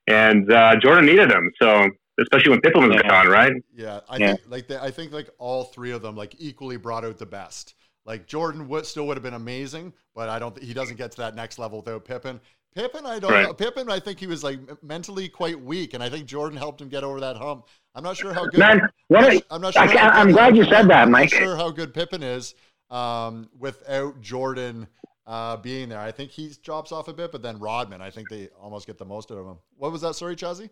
and 0.07 0.51
uh, 0.53 0.77
Jordan 0.77 1.07
needed 1.07 1.31
him. 1.31 1.51
So 1.61 1.89
especially 2.21 2.51
when 2.51 2.61
Pippen 2.61 2.89
was 2.89 3.01
yeah. 3.03 3.09
gone, 3.09 3.29
right? 3.29 3.53
Yeah, 3.75 4.01
I 4.09 4.17
yeah. 4.17 4.27
think 4.29 4.41
like 4.49 4.69
the, 4.69 4.83
I 4.83 4.91
think 4.91 5.13
like 5.13 5.31
all 5.39 5.65
three 5.65 5.93
of 5.93 6.03
them 6.03 6.17
like 6.17 6.35
equally 6.39 6.77
brought 6.77 7.05
out 7.05 7.19
the 7.19 7.27
best. 7.27 7.75
Like 8.05 8.27
Jordan 8.27 8.69
would 8.69 8.87
still 8.87 9.07
would 9.07 9.17
have 9.17 9.23
been 9.23 9.35
amazing, 9.35 9.93
but 10.15 10.29
I 10.29 10.39
don't. 10.39 10.55
Th- 10.55 10.67
he 10.67 10.73
doesn't 10.73 10.97
get 10.97 11.11
to 11.13 11.19
that 11.19 11.35
next 11.35 11.59
level 11.59 11.81
without 11.81 12.05
Pippen. 12.05 12.41
Pippen, 12.75 13.07
I 13.07 13.19
don't 13.19 13.33
right. 13.33 13.43
know. 13.43 13.53
Pippen, 13.53 13.91
I 13.91 13.99
think 13.99 14.19
he 14.21 14.27
was 14.27 14.45
like 14.45 14.61
mentally 14.83 15.29
quite 15.29 15.61
weak, 15.61 15.95
and 15.95 16.03
I 16.03 16.09
think 16.09 16.27
Jordan 16.27 16.57
helped 16.57 16.81
him 16.81 16.89
get 16.89 17.03
over 17.03 17.21
that 17.21 17.37
hump. 17.37 17.67
I'm 17.95 18.05
not 18.05 18.17
sure 18.17 18.33
how 18.33 18.47
good. 18.47 18.59
Man, 18.59 18.81
what 19.09 19.25
I'm, 19.25 19.41
I'm 19.51 19.61
not 19.61 19.75
sure. 19.75 19.83
I, 19.83 20.21
am 20.21 20.33
glad 20.33 20.57
you 20.57 20.65
said 20.65 20.89
that, 20.89 21.09
Mike. 21.09 21.33
I'm 21.35 21.41
not 21.41 21.47
sure 21.47 21.57
how 21.57 21.71
good 21.71 21.93
Pippen 21.93 22.23
is 22.23 22.55
um, 22.91 23.49
without 23.59 24.21
Jordan 24.21 24.87
uh, 25.27 25.57
being 25.57 25.91
there. 25.91 26.01
I 26.01 26.11
think 26.11 26.31
he 26.31 26.53
drops 26.63 26.91
off 26.91 27.09
a 27.09 27.13
bit, 27.13 27.33
but 27.33 27.43
then 27.43 27.59
Rodman, 27.59 28.01
I 28.01 28.11
think 28.11 28.29
they 28.29 28.49
almost 28.61 28.87
get 28.87 28.99
the 28.99 29.05
most 29.05 29.31
out 29.31 29.39
of 29.39 29.47
him. 29.47 29.59
What 29.77 29.93
was 29.93 30.01
that? 30.01 30.15
Sorry, 30.15 30.37
Chazzy? 30.37 30.71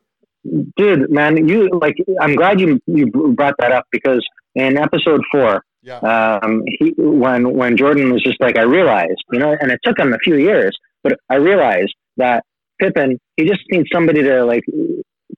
Dude, 0.76 1.10
man, 1.10 1.48
you 1.48 1.68
like. 1.80 1.96
I'm 2.20 2.36
glad 2.36 2.60
you 2.60 2.80
you 2.86 3.06
brought 3.08 3.54
that 3.58 3.72
up 3.72 3.86
because 3.90 4.24
in 4.54 4.78
episode 4.78 5.20
four, 5.32 5.64
yeah. 5.82 5.98
um, 5.98 6.62
he, 6.78 6.94
when 6.96 7.52
when 7.52 7.76
Jordan 7.76 8.12
was 8.12 8.22
just 8.22 8.40
like, 8.40 8.56
I 8.56 8.62
realized, 8.62 9.22
you 9.32 9.40
know, 9.40 9.56
and 9.60 9.72
it 9.72 9.80
took 9.82 9.98
him 9.98 10.12
a 10.12 10.18
few 10.18 10.36
years, 10.36 10.76
but 11.02 11.18
I 11.28 11.34
realized 11.34 11.94
that 12.16 12.44
Pippen, 12.80 13.18
he 13.36 13.46
just 13.46 13.60
needs 13.70 13.88
somebody 13.92 14.22
to 14.22 14.44
like 14.44 14.62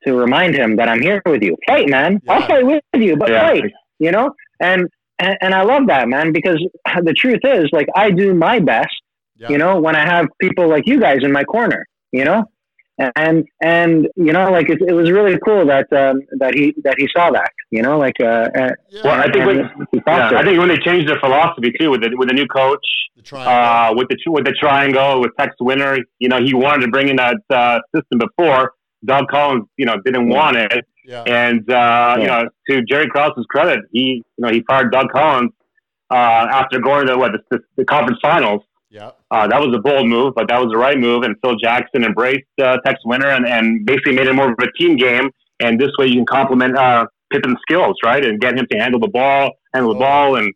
to 0.05 0.15
remind 0.15 0.55
him 0.55 0.77
that 0.77 0.89
I'm 0.89 1.01
here 1.01 1.23
with 1.25 1.43
you. 1.43 1.57
Fight, 1.67 1.89
man. 1.89 2.21
Yeah. 2.23 2.33
I'll 2.35 2.47
fight 2.47 2.67
with 2.67 2.83
you, 2.95 3.17
but 3.17 3.31
yeah. 3.31 3.49
fight. 3.49 3.73
You 3.99 4.13
know, 4.13 4.33
and, 4.61 4.89
and 5.19 5.37
and 5.41 5.55
I 5.55 5.63
love 5.63 5.87
that, 5.89 6.09
man, 6.09 6.33
because 6.33 6.59
the 7.03 7.15
truth 7.15 7.41
is, 7.45 7.69
like, 7.73 7.89
I 7.95 8.11
do 8.11 8.35
my 8.35 8.59
best. 8.59 8.95
Yeah. 9.37 9.51
You 9.51 9.59
know, 9.59 9.81
when 9.81 9.95
I 9.95 10.05
have 10.05 10.27
people 10.41 10.69
like 10.69 10.87
you 10.87 10.99
guys 11.01 11.19
in 11.23 11.33
my 11.33 11.45
corner. 11.45 11.87
You 12.11 12.25
know, 12.25 12.45
and 13.17 13.45
and 13.63 14.09
you 14.17 14.33
know 14.33 14.51
like 14.51 14.69
it, 14.69 14.79
it 14.87 14.93
was 14.93 15.11
really 15.11 15.39
cool 15.45 15.65
that 15.67 15.93
um, 15.93 16.21
that 16.39 16.55
he 16.55 16.75
that 16.83 16.97
he 16.99 17.09
saw 17.17 17.31
that 17.31 17.51
you 17.71 17.83
know 17.83 17.99
like 17.99 18.17
uh, 18.21 18.49
yeah. 18.55 18.71
well 19.05 19.21
I 19.21 19.31
think 19.31 19.47
when, 19.47 19.59
yeah, 20.07 20.31
I 20.37 20.43
think 20.43 20.59
when 20.59 20.69
they 20.69 20.79
changed 20.79 21.09
their 21.09 21.21
philosophy 21.21 21.73
too 21.79 21.91
with 21.91 22.03
the 22.03 22.11
with 22.17 22.29
the 22.29 22.35
new 22.35 22.47
coach 22.47 22.85
the 23.17 23.37
uh, 23.37 23.93
with 23.95 24.09
the 24.09 24.19
with 24.27 24.45
the 24.45 24.53
triangle 24.53 25.21
with 25.21 25.31
Tex 25.39 25.55
Winter 25.61 25.99
you 26.19 26.29
know 26.29 26.43
he 26.43 26.55
wanted 26.55 26.87
to 26.87 26.91
bring 26.91 27.09
in 27.09 27.17
that 27.17 27.37
uh, 27.51 27.79
system 27.95 28.19
before 28.19 28.73
Doug 29.05 29.29
Collins 29.29 29.67
you 29.77 29.87
know 29.87 29.97
didn't 30.05 30.29
want 30.29 30.57
it 30.57 30.85
yeah. 31.09 31.23
and 31.27 31.71
uh, 31.71 32.17
you 32.19 32.27
know 32.27 32.49
to 32.69 32.83
Jerry 32.85 33.09
Krause's 33.09 33.47
credit 33.51 33.81
he 33.93 34.23
you 34.37 34.45
know 34.45 34.53
he 34.53 34.63
fired 34.69 34.93
Doug 34.93 35.11
Collins 35.11 35.53
uh, 36.11 36.47
after 36.51 36.79
going 36.79 37.07
to 37.07 37.17
what 37.17 37.33
the, 37.51 37.61
the 37.77 37.85
conference 37.85 38.19
finals 38.23 38.63
yeah. 38.91 39.11
Uh, 39.31 39.47
that 39.47 39.61
was 39.61 39.75
a 39.77 39.81
bold 39.81 40.09
move, 40.09 40.35
but 40.35 40.49
that 40.49 40.59
was 40.59 40.71
the 40.73 40.79
right 40.79 40.99
move. 40.99 41.23
And 41.23 41.37
Phil 41.43 41.57
Jackson 41.57 42.05
embraced 42.05 42.47
uh, 42.63 42.79
Tex 42.87 43.01
Winter 43.05 43.29
and, 43.29 43.47
and 43.47 43.85
basically 43.85 44.15
made 44.15 44.27
it 44.27 44.33
more 44.33 44.51
of 44.51 44.59
a 44.59 44.73
team 44.73 44.97
game. 44.97 45.31
And 45.61 45.79
this 45.79 45.91
way 45.99 46.07
you 46.07 46.15
can 46.15 46.27
complement 46.27 46.77
uh, 46.77 47.07
Pippen's 47.31 47.59
skills, 47.63 47.97
right? 48.03 48.25
And 48.25 48.41
get 48.41 48.57
him 48.57 48.67
to 48.71 48.79
handle 48.79 49.01
the 49.01 49.09
ball, 49.09 49.53
handle 49.75 49.93
the 49.93 49.99
oh. 49.99 50.01
ball, 50.01 50.37
and 50.37 50.55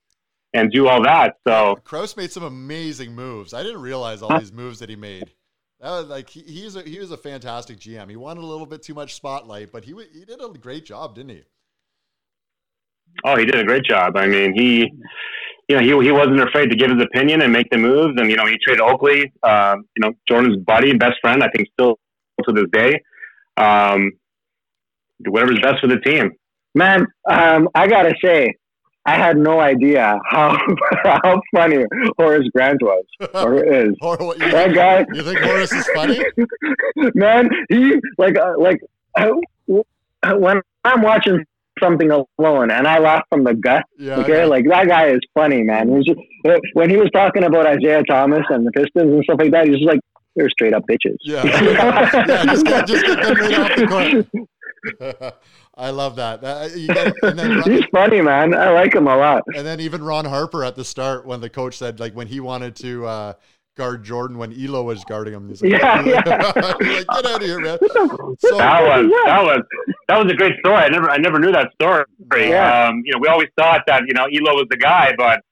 and 0.54 0.70
do 0.70 0.86
all 0.86 1.02
that. 1.02 1.36
So 1.46 1.76
Krause 1.84 2.16
made 2.16 2.30
some 2.30 2.42
amazing 2.42 3.14
moves. 3.14 3.54
I 3.54 3.62
didn't 3.62 3.80
realize 3.80 4.22
all 4.22 4.38
these 4.38 4.52
moves 4.52 4.78
that 4.80 4.90
he 4.90 4.96
made. 4.96 5.32
That 5.82 5.90
was 5.90 6.06
like 6.06 6.30
he, 6.30 6.40
he's 6.42 6.76
a, 6.76 6.82
he 6.82 6.98
was 6.98 7.10
a 7.10 7.16
fantastic 7.16 7.78
GM. 7.78 8.08
He 8.08 8.16
wanted 8.16 8.44
a 8.44 8.46
little 8.46 8.66
bit 8.66 8.82
too 8.82 8.94
much 8.94 9.14
spotlight, 9.14 9.72
but 9.72 9.84
he 9.84 9.94
he 10.12 10.24
did 10.24 10.40
a 10.40 10.48
great 10.58 10.86
job, 10.86 11.16
didn't 11.16 11.30
he? 11.30 11.42
Oh, 13.24 13.36
he 13.36 13.44
did 13.44 13.56
a 13.56 13.64
great 13.64 13.84
job. 13.84 14.16
I 14.16 14.26
mean, 14.26 14.54
he 14.54 14.90
you 15.68 15.76
know, 15.76 16.00
he, 16.00 16.06
he 16.06 16.12
wasn't 16.12 16.40
afraid 16.40 16.68
to 16.70 16.76
give 16.76 16.90
his 16.90 17.02
opinion 17.02 17.42
and 17.42 17.52
make 17.52 17.68
the 17.70 17.78
moves. 17.78 18.20
And, 18.20 18.30
you 18.30 18.36
know, 18.36 18.46
he 18.46 18.58
traded 18.62 18.82
Oakley, 18.82 19.32
uh, 19.42 19.76
you 19.96 20.00
know, 20.00 20.12
Jordan's 20.28 20.58
buddy, 20.64 20.94
best 20.94 21.14
friend, 21.20 21.42
I 21.42 21.48
think 21.48 21.68
still 21.72 21.98
to 22.46 22.52
this 22.52 22.66
day. 22.72 23.00
Um, 23.56 24.12
whatever's 25.26 25.60
best 25.60 25.80
for 25.80 25.86
the 25.86 26.00
team. 26.00 26.32
Man, 26.74 27.06
um, 27.30 27.68
I 27.74 27.86
got 27.86 28.02
to 28.02 28.14
say, 28.22 28.54
I 29.04 29.16
had 29.16 29.36
no 29.36 29.60
idea 29.60 30.18
how 30.24 30.56
how 31.04 31.40
funny 31.54 31.84
Horace 32.18 32.48
Grant 32.54 32.80
was 32.82 33.04
or 33.34 33.64
is. 33.74 33.94
Or, 34.00 34.16
you 34.20 34.50
that 34.50 34.74
guy. 34.74 35.04
You 35.12 35.22
think 35.22 35.40
Horace 35.40 35.72
is 35.72 35.86
funny? 35.88 36.24
Man, 37.14 37.50
he 37.68 37.96
like 38.18 38.38
uh, 38.38 38.54
like 38.58 38.80
uh, 39.18 39.30
when 40.36 40.60
I'm 40.84 41.02
watching 41.02 41.44
something 41.80 42.10
alone, 42.10 42.70
and 42.70 42.86
I 42.86 42.98
laugh 42.98 43.24
from 43.28 43.42
the 43.44 43.54
gut. 43.54 43.84
Yeah, 43.98 44.18
okay, 44.18 44.44
like 44.44 44.66
that 44.68 44.86
guy 44.86 45.08
is 45.08 45.20
funny, 45.34 45.62
man. 45.62 46.02
Just, 46.04 46.20
when 46.74 46.90
he 46.90 46.96
was 46.96 47.10
talking 47.12 47.44
about 47.44 47.66
Isiah 47.66 48.04
Thomas 48.04 48.44
and 48.50 48.66
the 48.66 48.70
Pistons 48.70 49.12
and 49.14 49.24
stuff 49.24 49.38
like 49.40 49.50
that, 49.50 49.66
he's 49.66 49.76
just 49.76 49.86
like 49.86 50.00
they're 50.36 50.50
straight 50.50 50.74
up 50.74 50.84
bitches. 50.88 51.16
Yeah, 51.22 51.44
yeah, 51.44 52.44
just 52.44 52.66
get, 52.66 52.86
just 52.86 53.04
get 53.04 53.22
them 53.22 53.36
right 53.36 53.58
off 53.58 53.76
the 53.76 53.86
court. 53.86 54.46
I 55.74 55.90
love 55.90 56.16
that. 56.16 56.44
Uh, 56.44 56.68
get, 56.68 57.14
Ron, 57.22 57.62
He's 57.62 57.84
funny, 57.86 58.20
man. 58.20 58.54
I 58.54 58.70
like 58.70 58.94
him 58.94 59.06
a 59.06 59.16
lot. 59.16 59.42
And 59.54 59.66
then 59.66 59.80
even 59.80 60.02
Ron 60.02 60.24
Harper 60.24 60.64
at 60.64 60.76
the 60.76 60.84
start, 60.84 61.26
when 61.26 61.40
the 61.40 61.48
coach 61.48 61.78
said, 61.78 62.00
like, 62.00 62.14
when 62.14 62.26
he 62.26 62.40
wanted 62.40 62.76
to 62.76 63.06
uh, 63.06 63.32
guard 63.76 64.04
Jordan 64.04 64.38
when 64.38 64.52
Ehlo 64.54 64.84
was 64.84 65.04
guarding 65.04 65.34
him. 65.34 65.48
He's 65.48 65.62
like, 65.62 65.72
yeah, 65.72 66.04
yeah. 66.04 66.52
like, 66.56 66.78
get 66.78 67.08
out 67.08 67.24
of 67.24 67.42
here, 67.42 67.60
man. 67.60 67.78
So, 68.38 68.58
that 68.58 68.82
was 68.82 69.12
that 69.24 69.42
was 69.42 69.62
that 70.08 70.24
was 70.24 70.32
a 70.32 70.34
great 70.34 70.58
story. 70.58 70.76
I 70.76 70.88
never 70.88 71.08
I 71.08 71.16
never 71.16 71.38
knew 71.38 71.52
that 71.52 71.72
story. 71.74 72.04
Yeah. 72.34 72.88
Um, 72.88 73.02
you 73.04 73.12
know, 73.12 73.18
we 73.20 73.28
always 73.28 73.48
thought 73.56 73.82
that 73.86 74.02
you 74.06 74.14
know 74.14 74.24
Ehlo 74.26 74.54
was 74.54 74.66
the 74.68 74.76
guy, 74.76 75.12
but 75.16 75.42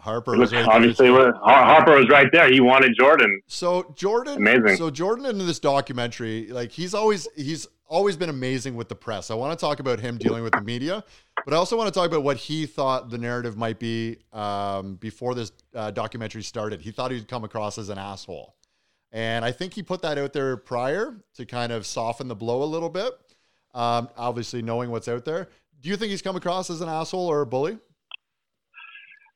Harper 0.00 0.36
was 0.36 0.52
right 0.52 0.66
obviously 0.66 1.10
was, 1.10 1.34
Harper 1.42 1.96
was 1.96 2.08
right 2.08 2.28
there. 2.32 2.50
He 2.50 2.60
wanted 2.60 2.94
Jordan. 2.98 3.40
So 3.46 3.92
Jordan, 3.94 4.38
amazing. 4.38 4.76
So 4.76 4.90
Jordan 4.90 5.26
in 5.26 5.38
this 5.38 5.58
documentary, 5.58 6.46
like 6.48 6.72
he's 6.72 6.94
always 6.94 7.28
he's 7.36 7.66
always 7.88 8.16
been 8.16 8.28
amazing 8.28 8.76
with 8.76 8.88
the 8.88 8.94
press. 8.94 9.30
I 9.30 9.34
want 9.34 9.58
to 9.58 9.60
talk 9.60 9.80
about 9.80 9.98
him 9.98 10.18
dealing 10.18 10.42
with 10.42 10.52
the 10.52 10.60
media, 10.60 11.02
but 11.44 11.54
I 11.54 11.56
also 11.56 11.76
want 11.76 11.92
to 11.92 11.98
talk 11.98 12.06
about 12.06 12.22
what 12.22 12.36
he 12.36 12.66
thought 12.66 13.10
the 13.10 13.18
narrative 13.18 13.56
might 13.56 13.78
be 13.78 14.18
um, 14.32 14.96
before 14.96 15.34
this 15.34 15.52
uh, 15.74 15.90
documentary 15.90 16.42
started. 16.42 16.80
He 16.80 16.90
thought 16.90 17.10
he'd 17.10 17.28
come 17.28 17.44
across 17.44 17.78
as 17.78 17.88
an 17.88 17.98
asshole. 17.98 18.54
And 19.10 19.44
I 19.44 19.52
think 19.52 19.72
he 19.72 19.82
put 19.82 20.02
that 20.02 20.18
out 20.18 20.34
there 20.34 20.56
prior 20.56 21.16
to 21.34 21.46
kind 21.46 21.72
of 21.72 21.86
soften 21.86 22.28
the 22.28 22.36
blow 22.36 22.62
a 22.62 22.66
little 22.66 22.90
bit. 22.90 23.12
Um, 23.74 24.08
obviously, 24.16 24.60
knowing 24.60 24.90
what's 24.90 25.08
out 25.08 25.24
there. 25.24 25.48
Do 25.80 25.88
you 25.88 25.96
think 25.96 26.10
he's 26.10 26.22
come 26.22 26.36
across 26.36 26.68
as 26.68 26.80
an 26.80 26.88
asshole 26.88 27.26
or 27.26 27.40
a 27.40 27.46
bully? 27.46 27.78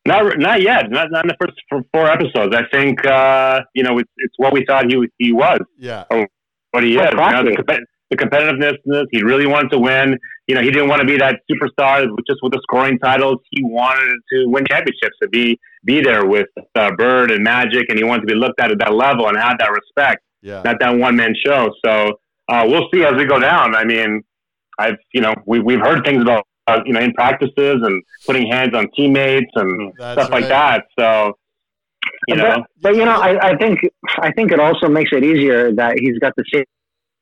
Not, 0.04 0.38
not 0.38 0.60
yet. 0.60 0.90
Not, 0.90 1.10
not 1.10 1.24
in 1.24 1.28
the 1.28 1.36
first 1.40 1.86
four 1.92 2.10
episodes. 2.10 2.54
I 2.54 2.66
think 2.70 3.06
uh, 3.06 3.60
you 3.74 3.84
know 3.84 3.98
it's, 3.98 4.10
it's 4.16 4.34
what 4.36 4.52
we 4.52 4.64
thought 4.66 4.90
he 4.90 5.08
he 5.18 5.32
was. 5.32 5.60
Yeah. 5.78 6.04
Or 6.10 6.26
what 6.72 6.82
he 6.82 6.96
is. 6.96 7.08
You 7.10 7.16
know, 7.16 7.44
the, 7.44 7.86
the 8.12 8.24
competitiveness. 8.24 9.06
He 9.10 9.22
really 9.22 9.46
wanted 9.46 9.70
to 9.70 9.78
win. 9.78 10.18
You 10.46 10.54
know, 10.54 10.60
he 10.60 10.70
didn't 10.70 10.88
want 10.88 11.00
to 11.00 11.06
be 11.06 11.16
that 11.18 11.40
superstar 11.50 12.04
just 12.26 12.40
with 12.42 12.52
the 12.52 12.60
scoring 12.62 12.98
titles. 12.98 13.38
He 13.50 13.62
wanted 13.64 14.16
to 14.32 14.46
win 14.48 14.64
championships, 14.66 15.16
to 15.22 15.28
be 15.28 15.58
be 15.84 16.00
there 16.00 16.26
with 16.26 16.46
uh, 16.74 16.90
Bird 16.96 17.30
and 17.30 17.42
Magic, 17.42 17.86
and 17.88 17.98
he 17.98 18.04
wanted 18.04 18.20
to 18.22 18.26
be 18.26 18.34
looked 18.34 18.60
at 18.60 18.70
at 18.70 18.78
that 18.78 18.92
level 18.92 19.28
and 19.28 19.36
have 19.36 19.58
that 19.58 19.70
respect. 19.70 20.22
Yeah. 20.42 20.62
Not 20.62 20.78
that 20.80 20.96
one 20.96 21.16
man 21.16 21.34
show. 21.44 21.70
So 21.84 22.18
uh, 22.48 22.64
we'll 22.66 22.88
see 22.92 23.04
as 23.04 23.14
we 23.14 23.24
go 23.24 23.38
down. 23.38 23.74
I 23.74 23.84
mean, 23.84 24.22
I've 24.78 24.96
you 25.12 25.20
know 25.20 25.34
we 25.46 25.60
we've 25.60 25.80
heard 25.80 26.04
things 26.04 26.22
about 26.22 26.46
uh, 26.66 26.80
you 26.84 26.92
know 26.92 27.00
in 27.00 27.12
practices 27.14 27.80
and 27.82 28.02
putting 28.26 28.50
hands 28.50 28.74
on 28.74 28.88
teammates 28.94 29.50
and 29.54 29.92
That's 29.98 30.20
stuff 30.20 30.30
right. 30.30 30.42
like 30.42 30.48
that. 30.50 30.84
So 30.98 31.34
you 32.28 32.36
know, 32.36 32.56
but, 32.56 32.66
but 32.80 32.96
you 32.96 33.04
know, 33.04 33.16
I, 33.16 33.50
I 33.50 33.56
think 33.56 33.80
I 34.18 34.32
think 34.32 34.52
it 34.52 34.60
also 34.60 34.88
makes 34.88 35.10
it 35.12 35.24
easier 35.24 35.72
that 35.72 35.98
he's 35.98 36.18
got 36.18 36.34
the 36.36 36.44
same 36.52 36.64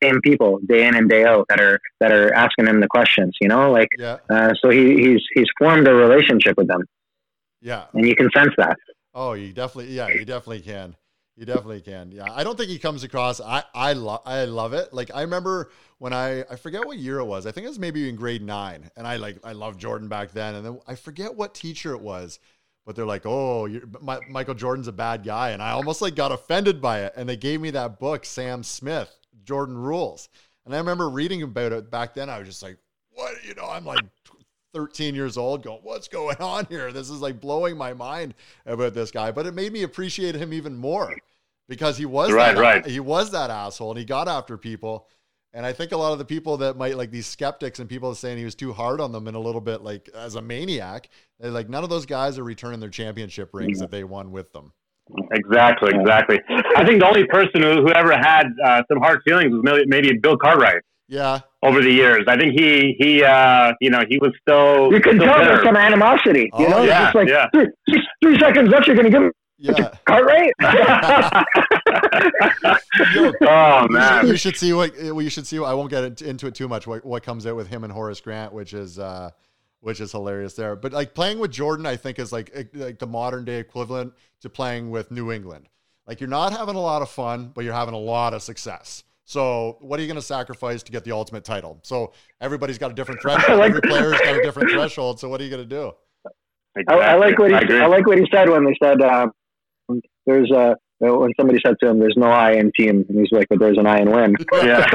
same 0.03 0.21
people 0.21 0.61
day 0.67 0.87
in 0.87 0.95
and 0.95 1.09
day 1.09 1.25
out 1.25 1.47
that 1.49 1.61
are 1.61 1.81
that 2.01 2.13
are 2.13 2.33
asking 2.35 2.67
him 2.67 2.81
the 2.81 2.89
questions. 2.89 3.37
You 3.41 3.49
know, 3.49 3.71
like 3.71 3.89
yeah. 3.99 4.19
uh, 4.29 4.55
so 4.61 4.71
he, 4.71 4.97
he's 4.97 5.23
he's 5.35 5.49
formed 5.59 5.87
a 5.89 5.95
relationship 5.95 6.57
with 6.57 6.69
them. 6.69 6.85
Yeah, 7.61 7.85
and 7.93 8.07
you 8.07 8.17
can 8.17 8.31
sense 8.31 8.55
that. 8.57 8.77
Oh, 9.15 9.33
you 9.33 9.53
definitely 9.53 9.95
yeah, 9.95 10.09
you 10.09 10.25
definitely 10.25 10.61
can. 10.61 10.97
You 11.37 11.47
definitely 11.47 11.81
can. 11.81 12.13
Yeah, 12.13 12.27
I 12.31 12.45
don't 12.45 12.57
think 12.59 12.69
he 12.69 12.79
comes 12.79 13.03
across. 13.03 13.41
I 13.41 13.65
I 13.75 13.95
love 13.95 14.21
I 14.27 14.45
love 14.45 14.75
it. 14.75 14.93
Like 14.93 15.11
I 15.15 15.23
remember 15.23 15.71
when 15.99 16.13
I 16.13 16.43
I 16.51 16.57
forget 16.57 16.87
what 16.87 16.99
year 16.99 17.19
it 17.19 17.25
was. 17.25 17.47
I 17.47 17.51
think 17.51 17.65
it 17.65 17.69
was 17.69 17.79
maybe 17.79 18.09
in 18.09 18.17
grade 18.17 18.43
nine, 18.43 18.91
and 18.95 19.07
I 19.07 19.17
like 19.17 19.39
I 19.43 19.53
loved 19.53 19.81
Jordan 19.81 20.09
back 20.09 20.33
then. 20.33 20.55
And 20.55 20.67
then 20.67 20.81
I 20.87 20.97
forget 20.97 21.35
what 21.35 21.55
teacher 21.55 21.93
it 21.93 22.01
was, 22.03 22.41
but 22.85 22.95
they're 22.95 23.07
like, 23.07 23.25
"Oh, 23.25 23.69
my, 24.03 24.21
Michael 24.29 24.55
Jordan's 24.55 24.89
a 24.89 24.93
bad 24.93 25.25
guy," 25.25 25.51
and 25.51 25.63
I 25.63 25.71
almost 25.71 26.03
like 26.03 26.15
got 26.15 26.31
offended 26.31 26.81
by 26.81 27.05
it. 27.05 27.15
And 27.17 27.27
they 27.27 27.37
gave 27.39 27.61
me 27.61 27.71
that 27.71 27.99
book, 27.99 28.27
Sam 28.27 28.63
Smith, 28.63 29.17
Jordan 29.45 29.77
Rules, 29.77 30.29
and 30.65 30.75
I 30.75 30.79
remember 30.79 31.09
reading 31.09 31.43
about 31.43 31.73
it 31.73 31.91
back 31.91 32.15
then. 32.15 32.29
I 32.31 32.39
was 32.39 32.49
just 32.49 32.63
like, 32.63 32.79
"What?" 33.11 33.33
You 33.45 33.55
know, 33.55 33.69
I'm 33.69 33.85
like 33.85 34.05
13 34.73 35.15
years 35.15 35.37
old, 35.37 35.63
going, 35.63 35.81
"What's 35.83 36.09
going 36.09 36.37
on 36.39 36.67
here?" 36.67 36.93
This 36.93 37.11
is 37.11 37.21
like 37.21 37.41
blowing 37.41 37.77
my 37.77 37.93
mind 37.93 38.35
about 38.67 38.95
this 38.95 39.11
guy. 39.11 39.31
But 39.31 39.47
it 39.47 39.55
made 39.55 39.73
me 39.73 39.83
appreciate 39.83 40.35
him 40.35 40.53
even 40.53 40.77
more 40.77 41.17
because 41.69 41.97
he 41.97 42.07
was 42.07 42.33
right, 42.33 42.55
that, 42.55 42.61
right. 42.61 42.87
He 42.87 43.01
was 43.01 43.31
that 43.33 43.51
asshole, 43.51 43.91
and 43.91 43.99
he 43.99 44.05
got 44.05 44.29
after 44.29 44.57
people. 44.57 45.09
And 45.53 45.67
I 45.67 45.73
think 45.73 45.91
a 45.91 45.97
lot 45.97 46.13
of 46.13 46.19
the 46.21 46.25
people 46.25 46.59
that 46.59 46.77
might 46.77 46.97
like 46.97 47.11
these 47.11 47.27
skeptics 47.27 47.81
and 47.81 47.89
people 47.89 48.15
saying 48.15 48.39
he 48.39 48.45
was 48.45 48.55
too 48.55 48.73
hard 48.73 49.01
on 49.01 49.11
them 49.11 49.27
and 49.27 49.37
a 49.37 49.41
little 49.41 49.61
bit 49.61 49.83
like 49.83 50.09
as 50.15 50.37
a 50.37 50.43
maniac, 50.43 51.09
they're 51.41 51.51
like 51.51 51.69
none 51.69 51.83
of 51.83 51.91
those 51.91 52.07
guys 52.07 52.39
are 52.39 52.45
returning 52.45 52.79
their 52.79 52.89
championship 52.89 53.51
rings 53.53 53.79
Mm-hmm. 53.79 53.81
that 53.81 53.91
they 53.91 54.05
won 54.05 54.31
with 54.31 54.53
them. 54.53 54.73
Exactly, 55.33 55.91
exactly. 55.95 56.41
I 56.77 56.85
think 56.85 57.01
the 57.01 57.07
only 57.07 57.25
person 57.27 57.63
who, 57.63 57.83
who 57.83 57.93
ever 57.93 58.13
had 58.13 58.47
uh, 58.65 58.83
some 58.91 59.01
hard 59.01 59.21
feelings 59.25 59.53
was 59.53 59.63
maybe, 59.65 59.85
maybe 59.87 60.19
Bill 60.19 60.37
Cartwright 60.37 60.83
Yeah, 61.09 61.41
over 61.63 61.83
the 61.83 61.91
years. 61.93 62.25
I 62.29 62.37
think 62.37 62.59
he 62.59 62.95
he 62.99 63.23
uh, 63.25 63.73
you 63.81 63.91
know 63.91 64.03
he 64.09 64.19
was 64.19 64.33
still 64.41 64.93
You 64.93 65.01
can 65.01 65.17
still 65.17 65.27
tell 65.33 65.45
there's 65.45 65.65
some 65.65 65.77
animosity. 65.77 66.51
You 66.59 66.67
Oh, 66.67 66.71
know, 66.71 66.83
yeah, 66.85 67.05
it's 67.05 67.07
just 67.07 67.15
like 67.15 67.29
yeah. 67.29 67.49
three, 67.53 67.67
three- 67.89 68.07
three 68.23 68.39
seconds 68.39 68.69
left. 68.71 68.87
You're 68.87 68.97
going 68.97 69.07
to 69.07 69.11
give 69.11 69.23
him 69.23 69.33
yeah. 69.63 69.91
Cartwright. 70.07 70.53
oh 73.43 73.87
man, 73.89 74.27
you 74.27 74.37
should 74.37 74.57
see 74.57 74.73
what 74.73 74.97
you 74.99 75.31
should 75.31 75.47
see. 75.47 75.59
I 75.59 75.75
won't 75.75 75.91
get 75.91 76.05
into- 76.05 76.29
into 76.29 76.47
it 76.47 76.55
too 76.55 76.69
much. 76.69 76.87
What, 76.87 77.05
what 77.05 77.23
comes 77.23 77.47
out 77.47 77.57
with 77.57 77.69
him 77.69 77.85
and 77.85 77.93
Horace 77.93 78.21
Grant, 78.21 78.53
which 78.53 78.75
is 78.75 78.99
uh, 78.99 79.31
which 79.81 80.01
is 80.01 80.13
hilarious 80.13 80.55
there. 80.55 80.77
But 80.77 80.93
like 80.93 81.15
playing 81.15 81.39
with 81.39 81.51
Jordan, 81.51 81.87
I 81.87 81.97
think 81.97 82.19
is 82.19 82.33
like 82.33 82.69
like 82.75 82.99
the 82.99 83.07
modern 83.07 83.45
day 83.45 83.59
equivalent 83.59 84.15
to 84.41 84.51
playing 84.51 84.91
with 84.91 85.11
New 85.11 85.33
England. 85.33 85.69
Like 86.07 86.21
you're 86.21 86.29
not 86.29 86.53
having 86.53 86.75
a 86.75 86.81
lot 86.81 87.03
of 87.03 87.11
fun, 87.11 87.53
but 87.55 87.65
you're 87.65 87.75
having 87.75 87.95
a 87.95 87.99
lot 87.99 88.35
of 88.35 88.43
success. 88.43 89.05
So 89.25 89.79
what 89.81 89.99
are 89.99 90.03
you 90.03 90.09
going 90.09 90.17
to 90.17 90.27
sacrifice 90.27 90.83
to 90.83 90.91
get 90.91 91.05
the 91.05 91.13
ultimate 91.13 91.45
title? 91.45 91.79
So 91.83 92.13
everybody's 92.41 92.79
got 92.79 92.91
a 92.91 92.95
different 92.95 93.21
threshold. 93.23 93.61
Every 93.61 93.81
player's 93.81 94.19
got 94.21 94.37
a 94.37 94.43
different 94.43 94.71
threshold. 94.71 95.21
So 95.21 95.29
what 95.29 95.41
are 95.41 95.45
you 95.45 95.51
going 95.51 95.69
to 95.69 95.69
do? 95.69 95.93
I, 96.89 96.95
I 96.95 97.15
like 97.15 97.39
what 97.39 97.51
he 97.51 97.55
I. 97.55 97.85
I 97.85 97.87
like 97.87 98.07
what 98.07 98.19
he 98.19 98.27
said 98.33 98.49
when 98.49 98.65
they 98.65 98.77
said 98.83 99.01
um, 99.03 99.33
there's 100.27 100.51
a 100.51 100.77
when 101.01 101.33
somebody 101.39 101.59
said 101.65 101.77
to 101.83 101.89
him 101.89 101.99
there's 101.99 102.15
no 102.17 102.27
I 102.31 102.53
in 102.53 102.71
team 102.79 103.05
and 103.09 103.19
he's 103.19 103.33
like 103.33 103.47
but 103.49 103.59
there's 103.59 103.79
an 103.79 103.87
I 103.87 103.99
in 104.01 104.11
win. 104.11 104.37
yeah. 104.53 104.87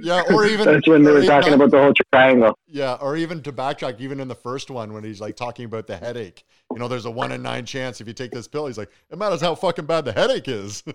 Yeah, 0.00 0.22
or 0.32 0.46
even 0.46 0.66
That's 0.66 0.86
when 0.88 1.02
they 1.02 1.10
were 1.10 1.18
even 1.18 1.28
talking 1.28 1.50
not- 1.50 1.56
about 1.56 1.70
the 1.70 1.78
whole 1.82 1.92
triangle. 2.12 2.58
Yeah, 2.66 2.94
or 3.00 3.16
even 3.16 3.42
to 3.42 3.52
backtrack, 3.52 4.00
even 4.00 4.20
in 4.20 4.28
the 4.28 4.34
first 4.34 4.70
one 4.70 4.92
when 4.92 5.04
he's 5.04 5.20
like 5.20 5.36
talking 5.36 5.64
about 5.64 5.86
the 5.86 5.96
headache. 5.96 6.44
You 6.72 6.78
know, 6.78 6.88
there's 6.88 7.04
a 7.06 7.10
one 7.10 7.32
in 7.32 7.42
nine 7.42 7.64
chance 7.66 8.00
if 8.00 8.06
you 8.06 8.12
take 8.14 8.30
this 8.30 8.46
pill. 8.46 8.66
He's 8.66 8.78
like, 8.78 8.90
it 9.10 9.18
matters 9.18 9.40
how 9.40 9.54
fucking 9.54 9.86
bad 9.86 10.04
the 10.04 10.12
headache 10.12 10.48
is. 10.48 10.82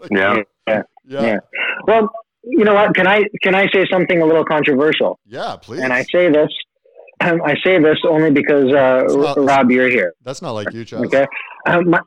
Like, 0.00 0.10
yeah. 0.10 0.36
Yeah. 0.68 0.82
yeah, 1.06 1.22
Yeah. 1.22 1.36
Well, 1.86 2.10
you 2.44 2.64
know 2.64 2.74
what? 2.74 2.94
Can 2.94 3.06
I 3.06 3.24
can 3.42 3.54
I 3.54 3.66
say 3.72 3.86
something 3.90 4.20
a 4.20 4.26
little 4.26 4.44
controversial? 4.44 5.18
yeah, 5.26 5.56
please. 5.60 5.80
And 5.82 5.92
I 5.92 6.02
say 6.04 6.30
this, 6.30 6.48
um, 7.20 7.40
I 7.46 7.54
say 7.64 7.78
this 7.80 7.98
only 8.08 8.30
because 8.30 8.72
uh, 8.72 9.04
not- 9.08 9.38
Rob, 9.38 9.70
you're 9.70 9.88
here. 9.90 10.12
That's 10.22 10.42
not 10.42 10.52
like 10.52 10.72
you, 10.72 10.84
Chaz. 10.84 11.06
Okay. 11.06 11.26
Um, 11.66 11.90
my, 11.90 12.00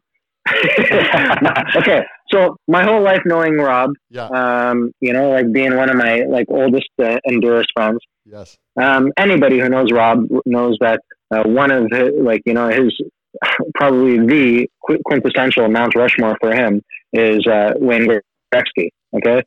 okay. 1.76 2.04
So 2.32 2.56
my 2.67 2.84
whole 2.84 3.02
life 3.02 3.22
knowing 3.26 3.58
Rob, 3.58 3.91
Yeah. 4.10 4.28
um, 4.28 4.91
you 5.02 5.13
know, 5.13 5.30
like 5.30 5.52
being 5.52 5.76
one 5.76 5.89
of 5.89 5.96
my 5.96 6.24
like 6.30 6.46
oldest 6.50 6.89
uh, 7.02 7.17
and 7.26 7.41
dearest 7.41 7.70
friends. 7.76 8.00
yes. 8.26 8.58
Um, 8.80 9.12
anybody 9.17 9.60
who 9.60 9.70
knows 9.70 9.91
Rob 9.91 10.26
knows 10.46 10.78
that 10.82 11.00
uh, 11.32 11.43
one 11.43 11.72
of 11.72 11.88
his, 11.91 12.12
like 12.22 12.41
you 12.46 12.54
know 12.54 12.67
his 12.70 12.93
probably 13.76 14.17
the 14.20 14.67
quintessential 15.06 15.67
Mount 15.70 15.96
Rushmore 15.96 16.38
for 16.41 16.54
him 16.54 16.82
is 17.13 17.46
uh, 17.48 17.74
Wayne 17.78 18.08
Gretzky. 18.54 18.89
Okay, 19.15 19.41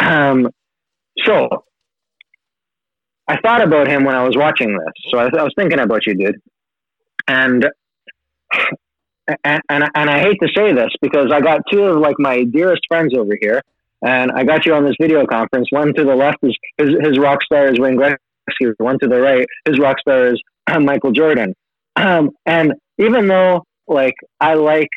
um, 0.00 0.48
so 1.24 1.48
I 3.28 3.38
thought 3.40 3.62
about 3.62 3.88
him 3.88 4.04
when 4.04 4.14
I 4.14 4.22
was 4.24 4.36
watching 4.36 4.70
this. 4.72 4.92
So 5.10 5.18
I, 5.18 5.24
I 5.24 5.42
was 5.42 5.52
thinking 5.56 5.78
about 5.80 6.06
you, 6.06 6.14
dude, 6.14 6.36
and. 7.28 7.66
And, 9.26 9.62
and 9.68 9.84
and 9.94 10.10
I 10.10 10.20
hate 10.20 10.38
to 10.42 10.48
say 10.54 10.72
this 10.72 10.90
because 11.00 11.30
I 11.32 11.40
got 11.40 11.62
two 11.72 11.82
of 11.84 11.98
like 11.98 12.16
my 12.18 12.44
dearest 12.44 12.82
friends 12.88 13.14
over 13.16 13.36
here, 13.40 13.62
and 14.04 14.30
I 14.32 14.44
got 14.44 14.66
you 14.66 14.74
on 14.74 14.84
this 14.84 14.96
video 15.00 15.26
conference. 15.26 15.68
One 15.70 15.94
to 15.94 16.04
the 16.04 16.14
left 16.14 16.38
is 16.42 16.56
his, 16.78 16.90
his 17.02 17.18
rock 17.18 17.42
star 17.42 17.68
is 17.72 17.78
Wayne 17.78 17.96
Gretzky. 17.96 18.74
One 18.78 18.98
to 18.98 19.08
the 19.08 19.20
right, 19.20 19.46
his 19.66 19.78
rock 19.78 19.98
star 20.00 20.26
is 20.26 20.42
Michael 20.80 21.12
Jordan. 21.12 21.54
Um, 21.96 22.30
and 22.44 22.74
even 22.98 23.26
though 23.28 23.64
like 23.88 24.14
I 24.40 24.54
like 24.54 24.88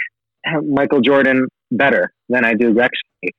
Michael 0.63 1.01
Jordan 1.01 1.47
better 1.71 2.11
than 2.29 2.43
I 2.43 2.53
do 2.53 2.73
Gretzky, 2.73 3.29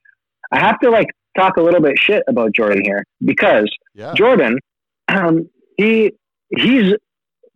I 0.53 0.59
have 0.59 0.79
to 0.81 0.90
like 0.90 1.09
talk 1.37 1.57
a 1.57 1.62
little 1.62 1.81
bit 1.81 1.98
shit 1.98 2.22
about 2.29 2.53
Jordan 2.53 2.83
here 2.85 3.05
because 3.24 3.70
Yeah. 3.94 4.14
Jordan, 4.14 4.59
um, 5.09 5.48
he 5.77 6.12
he's 6.57 6.94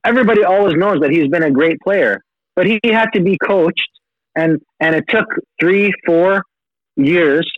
everybody 0.05 0.45
always 0.45 0.75
knows 0.75 1.01
that 1.01 1.11
he's 1.11 1.29
been 1.29 1.43
a 1.43 1.51
great 1.51 1.81
player, 1.81 2.23
but 2.57 2.67
he 2.67 2.81
had 2.85 3.11
to 3.15 3.21
be 3.21 3.39
coached, 3.39 3.89
and 4.37 4.61
and 4.81 4.95
it 4.95 5.05
took 5.09 5.27
three, 5.61 5.93
four 6.07 6.43
years, 6.97 7.51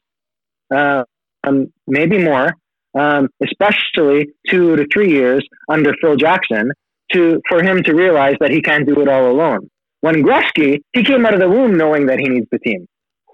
uh, 0.75 1.05
um, 1.45 1.73
maybe 1.87 2.19
more, 2.19 2.53
um, 2.99 3.29
especially 3.43 4.29
two 4.49 4.77
to 4.77 4.87
three 4.93 5.11
years 5.11 5.47
under 5.69 5.95
Phil 6.01 6.17
Jackson, 6.17 6.71
to 7.13 7.41
for 7.49 7.63
him 7.63 7.83
to 7.83 7.95
realize 7.95 8.37
that 8.41 8.51
he 8.51 8.61
can't 8.61 8.87
do 8.87 9.01
it 9.01 9.09
all 9.09 9.31
alone. 9.31 9.69
When 10.01 10.23
Gretzky, 10.23 10.81
he 10.93 11.03
came 11.03 11.25
out 11.25 11.35
of 11.35 11.41
the 11.41 11.49
womb 11.49 11.77
knowing 11.77 12.07
that 12.07 12.19
he 12.19 12.29
needs 12.29 12.47
the 12.53 12.59
team. 12.59 12.87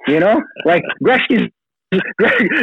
You 0.07 0.21
know, 0.21 0.41
like 0.65 0.83
Gretzky's 1.05 1.51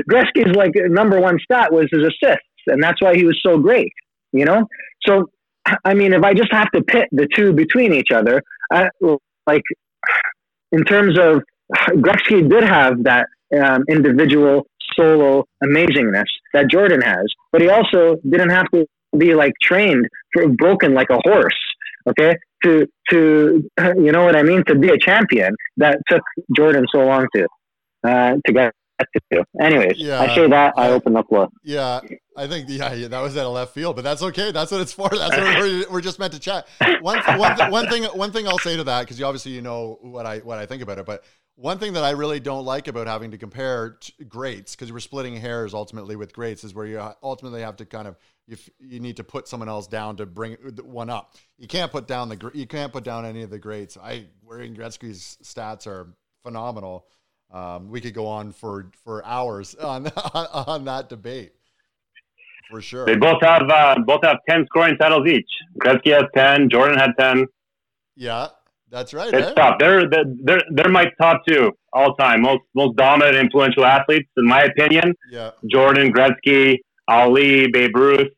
Gretzky's 0.10 0.56
like 0.56 0.72
number 0.76 1.20
one 1.20 1.38
stat 1.40 1.72
was 1.72 1.88
his 1.92 2.02
assists, 2.02 2.48
and 2.68 2.82
that's 2.82 3.02
why 3.02 3.16
he 3.16 3.26
was 3.26 3.40
so 3.46 3.58
great. 3.58 3.92
You 4.32 4.46
know, 4.46 4.68
so 5.06 5.30
I 5.84 5.94
mean, 5.94 6.14
if 6.14 6.24
I 6.24 6.34
just 6.34 6.52
have 6.52 6.72
to 6.72 6.82
pit 6.82 7.08
the 7.12 7.28
two 7.36 7.54
between 7.54 7.94
each 7.94 8.12
other, 8.12 8.42
I, 8.72 8.90
like 9.46 9.64
in 10.72 10.84
terms 10.84 11.18
of 11.18 11.42
Gretzky 11.96 12.48
did 12.50 12.64
have 12.64 13.04
that 13.04 13.28
um, 13.62 13.84
individual 13.90 14.68
solo 14.98 15.46
amazingness 15.64 16.26
that 16.54 16.70
Jordan 16.70 17.02
has, 17.02 17.26
but 17.52 17.62
he 17.62 17.70
also 17.70 18.16
didn't 18.30 18.50
have 18.50 18.70
to 18.74 18.86
be 19.18 19.34
like 19.34 19.54
trained 19.62 20.06
for 20.34 20.48
broken 20.48 20.94
like 20.94 21.10
a 21.10 21.20
horse. 21.24 21.58
Okay, 22.10 22.38
to 22.64 22.88
to 23.10 23.70
you 23.98 24.12
know 24.12 24.24
what 24.24 24.36
I 24.36 24.44
mean 24.44 24.64
to 24.66 24.76
be 24.76 24.90
a 24.90 24.98
champion 24.98 25.54
that 25.78 26.00
took 26.10 26.22
Jordan 26.56 26.86
so 26.94 27.06
long 27.06 27.28
to 27.36 27.48
uh, 28.08 28.36
to 28.46 28.54
get 28.54 28.74
to. 29.32 29.44
Anyways, 29.62 29.98
Yeah, 29.98 30.22
I 30.22 30.36
say 30.36 30.48
that 30.50 30.74
I 30.78 30.88
I- 30.88 30.92
open 30.92 31.14
the 31.14 31.24
floor. 31.24 31.50
Yeah, 31.64 32.00
I 32.36 32.48
think 32.48 32.68
yeah, 32.70 32.94
yeah, 32.94 33.08
that 33.10 33.22
was 33.22 33.36
at 33.38 33.46
a 33.46 33.50
left 33.50 33.74
field, 33.74 33.96
but 33.96 34.04
that's 34.04 34.22
okay. 34.24 34.52
That's 34.52 34.72
what 34.72 34.82
it's 34.82 34.94
for. 34.94 35.10
That's 35.10 35.36
what 35.38 35.60
we're, 35.60 35.90
we're 35.90 36.02
just 36.02 36.20
meant 36.20 36.34
to 36.34 36.40
chat. 36.40 36.68
One, 37.02 37.20
one, 37.38 37.72
one 37.72 37.88
thing, 37.90 38.04
one 38.06 38.32
thing 38.32 38.48
I'll 38.48 38.58
say 38.60 38.78
to 38.78 38.84
that 38.86 39.02
because 39.02 39.20
you 39.20 39.26
obviously 39.26 39.52
you 39.54 39.62
know 39.62 39.98
what 40.02 40.26
I 40.26 40.40
what 40.40 40.58
I 40.58 40.66
think 40.66 40.82
about 40.82 40.98
it, 41.00 41.06
but 41.06 41.24
one 41.56 41.80
thing 41.80 41.94
that 41.94 42.04
I 42.04 42.12
really 42.12 42.40
don't 42.40 42.66
like 42.66 42.88
about 42.88 43.08
having 43.08 43.32
to 43.32 43.38
compare 43.40 43.98
t- 44.00 44.14
greats 44.26 44.76
because 44.76 44.94
we're 44.94 45.00
splitting 45.00 45.36
hairs 45.36 45.74
ultimately 45.74 46.16
with 46.16 46.32
greats 46.32 46.64
is 46.64 46.76
where 46.76 46.86
you 46.86 47.02
ultimately 47.24 47.62
have 47.62 47.76
to 47.78 47.86
kind 47.86 48.08
of 48.08 48.16
you, 48.46 48.58
you 48.80 49.00
need 49.00 49.18
to 49.18 49.24
put 49.24 49.48
someone 49.48 49.68
else 49.68 49.88
down 49.88 50.18
to 50.18 50.28
bring 50.28 50.54
one 50.84 51.10
up. 51.10 51.34
You 51.58 51.68
can't 51.68 51.92
put 51.92 52.08
down 52.08 52.30
the 52.30 52.52
you 52.54 52.68
can't 52.68 52.94
put 52.94 53.04
down 53.04 53.26
any 53.26 53.42
of 53.42 53.50
the 53.50 53.58
greats. 53.60 53.98
I 53.98 54.26
Wayne 54.44 54.76
Gretzky's 54.76 55.38
stats 55.44 55.88
are 55.88 56.14
phenomenal. 56.44 57.08
Um, 57.52 57.90
we 57.90 58.02
could 58.02 58.14
go 58.14 58.28
on 58.28 58.52
for 58.52 58.90
for 59.04 59.26
hours 59.26 59.76
on 59.80 60.08
on 60.08 60.86
that 60.86 61.10
debate 61.10 61.54
for 62.70 62.82
sure. 62.82 63.06
They 63.06 63.16
both 63.16 63.42
have 63.42 63.70
uh, 63.70 63.96
both 64.06 64.24
have 64.24 64.38
ten 64.50 64.66
scoring 64.66 64.98
titles 64.98 65.28
each. 65.28 65.50
Gretzky 65.84 66.14
has 66.14 66.26
ten. 66.36 66.70
Jordan 66.70 66.98
had 66.98 67.12
ten. 67.20 67.46
Yeah, 68.16 68.48
that's 68.90 69.14
right. 69.14 69.34
It's 69.34 69.48
eh? 69.48 69.54
tough. 69.54 69.78
They're 69.80 70.10
they're 70.10 70.62
they're 70.72 70.90
my 70.90 71.06
top 71.20 71.42
two 71.48 71.72
all 71.94 72.16
time. 72.16 72.42
Most 72.42 72.64
most 72.76 72.96
dominant, 72.98 73.38
influential 73.38 73.86
athletes, 73.86 74.30
in 74.38 74.46
my 74.46 74.64
opinion. 74.64 75.14
Yeah, 75.32 75.52
Jordan, 75.70 76.12
Gretzky, 76.12 76.78
Ali, 77.08 77.68
Babe 77.72 77.96
Ruth, 77.96 78.32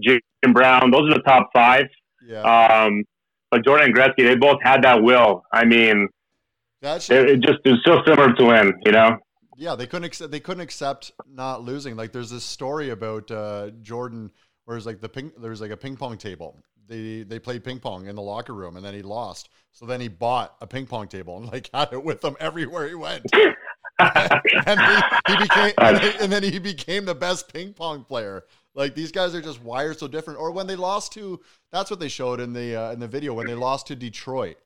Jim 0.00 0.20
Brown. 0.52 0.90
Those 0.90 1.10
are 1.10 1.14
the 1.14 1.22
top 1.22 1.50
five. 1.54 1.86
yeah. 2.26 2.42
Um, 2.42 3.04
but 3.50 3.64
Jordan 3.64 3.86
and 3.86 3.94
Gretzky, 3.94 4.26
they 4.26 4.34
both 4.34 4.58
had 4.60 4.82
that 4.82 5.02
will. 5.02 5.44
I 5.52 5.64
mean, 5.64 6.08
That's 6.82 7.08
it, 7.10 7.28
it 7.30 7.40
just 7.40 7.60
is 7.64 7.76
so 7.84 8.02
similar 8.06 8.32
to 8.34 8.44
win. 8.44 8.72
You 8.84 8.92
know. 8.92 9.18
yeah. 9.56 9.74
They 9.74 9.86
couldn't 9.86 10.04
accept, 10.04 10.30
they 10.30 10.40
couldn't 10.40 10.62
accept 10.62 11.12
not 11.28 11.62
losing. 11.62 11.96
Like 11.96 12.12
there's 12.12 12.30
this 12.30 12.44
story 12.44 12.90
about 12.90 13.30
uh, 13.30 13.70
Jordan 13.82 14.30
where 14.64 14.76
it's 14.76 14.86
like 14.86 15.00
the 15.00 15.08
ping 15.08 15.32
there's 15.40 15.60
like 15.60 15.70
a 15.70 15.76
ping 15.76 15.96
pong 15.96 16.18
table. 16.18 16.62
They 16.88 17.22
they 17.22 17.38
played 17.38 17.64
ping 17.64 17.80
pong 17.80 18.06
in 18.06 18.14
the 18.16 18.22
locker 18.22 18.54
room 18.54 18.76
and 18.76 18.84
then 18.84 18.94
he 18.94 19.02
lost. 19.02 19.48
So 19.72 19.86
then 19.86 20.00
he 20.00 20.08
bought 20.08 20.54
a 20.60 20.66
ping 20.66 20.86
pong 20.86 21.08
table 21.08 21.36
and 21.38 21.46
like 21.50 21.70
had 21.74 21.92
it 21.92 22.04
with 22.04 22.22
him 22.24 22.36
everywhere 22.40 22.86
he 22.88 22.94
went. 22.94 23.24
and 23.98 24.80
he, 24.80 25.32
he 25.32 25.36
became 25.38 25.72
and, 25.78 25.98
he- 25.98 26.18
and 26.20 26.30
then 26.32 26.42
he 26.42 26.58
became 26.58 27.04
the 27.06 27.14
best 27.14 27.52
ping 27.52 27.72
pong 27.72 28.04
player 28.04 28.44
Like 28.74 28.94
these 28.94 29.10
guys 29.10 29.34
are 29.34 29.40
just 29.40 29.62
wired 29.62 29.98
so 29.98 30.06
different. 30.06 30.38
Or 30.38 30.50
when 30.52 30.66
they 30.66 30.76
lost 30.76 31.12
to, 31.14 31.40
that's 31.72 31.90
what 31.90 31.98
they 31.98 32.08
showed 32.08 32.40
in 32.40 32.52
the 32.52 32.76
uh, 32.76 32.92
in 32.92 33.00
the 33.00 33.08
video 33.08 33.32
when 33.34 33.46
they 33.46 33.54
lost 33.54 33.86
to 33.88 33.96
Detroit, 33.96 34.58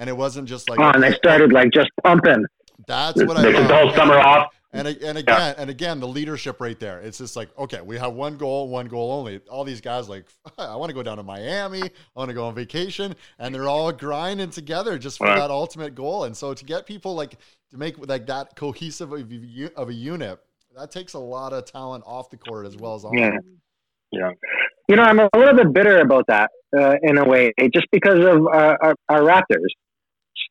and 0.00 0.08
it 0.08 0.16
wasn't 0.16 0.48
just 0.48 0.68
like. 0.68 0.80
Oh, 0.80 0.90
and 0.90 1.02
they 1.02 1.12
started 1.12 1.52
like 1.52 1.70
just 1.70 1.90
pumping. 2.02 2.44
That's 2.88 3.22
what 3.22 3.36
I. 3.36 3.52
The 3.52 3.64
whole 3.64 3.94
summer 3.94 4.18
off. 4.18 4.52
And 4.72 4.86
and 4.86 5.18
again 5.18 5.24
yeah. 5.26 5.54
and 5.58 5.68
again 5.68 5.98
the 5.98 6.06
leadership 6.06 6.60
right 6.60 6.78
there. 6.78 7.00
It's 7.00 7.18
just 7.18 7.34
like 7.34 7.56
okay, 7.58 7.80
we 7.80 7.98
have 7.98 8.14
one 8.14 8.36
goal, 8.36 8.68
one 8.68 8.86
goal 8.86 9.10
only. 9.10 9.40
All 9.50 9.64
these 9.64 9.80
guys 9.80 10.08
like 10.08 10.26
I 10.58 10.76
want 10.76 10.90
to 10.90 10.94
go 10.94 11.02
down 11.02 11.16
to 11.16 11.24
Miami, 11.24 11.82
I 11.82 11.90
want 12.14 12.28
to 12.28 12.34
go 12.34 12.46
on 12.46 12.54
vacation, 12.54 13.16
and 13.40 13.52
they're 13.52 13.68
all 13.68 13.90
grinding 13.90 14.50
together 14.50 14.96
just 14.96 15.18
for 15.18 15.26
right. 15.26 15.38
that 15.38 15.50
ultimate 15.50 15.96
goal. 15.96 16.24
And 16.24 16.36
so 16.36 16.54
to 16.54 16.64
get 16.64 16.86
people 16.86 17.16
like 17.16 17.36
to 17.70 17.76
make 17.76 17.98
like 18.06 18.26
that 18.26 18.54
cohesive 18.54 19.12
of 19.12 19.32
a, 19.32 19.70
of 19.76 19.88
a 19.88 19.92
unit, 19.92 20.38
that 20.76 20.92
takes 20.92 21.14
a 21.14 21.18
lot 21.18 21.52
of 21.52 21.64
talent 21.64 22.04
off 22.06 22.30
the 22.30 22.36
court 22.36 22.64
as 22.64 22.76
well 22.76 22.94
as 22.94 23.04
on. 23.04 23.12
Yeah, 23.18 23.32
yeah. 24.12 24.30
You 24.88 24.96
know, 24.96 25.02
I'm 25.02 25.18
a 25.18 25.28
little 25.36 25.54
bit 25.54 25.72
bitter 25.72 25.98
about 25.98 26.28
that 26.28 26.50
uh, 26.78 26.94
in 27.02 27.18
a 27.18 27.24
way, 27.24 27.52
just 27.72 27.86
because 27.90 28.20
of 28.20 28.46
uh, 28.46 28.76
our, 28.80 28.94
our 29.08 29.20
Raptors. 29.22 29.70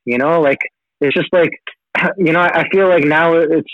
You 0.10 0.17
know, 0.17 0.41
like 0.41 0.58
it's 1.02 1.13
just 1.13 1.32
like 1.32 1.52
you 2.17 2.34
know, 2.34 2.41
I 2.41 2.67
feel 2.72 2.89
like 2.89 3.04
now 3.04 3.36
it's 3.36 3.74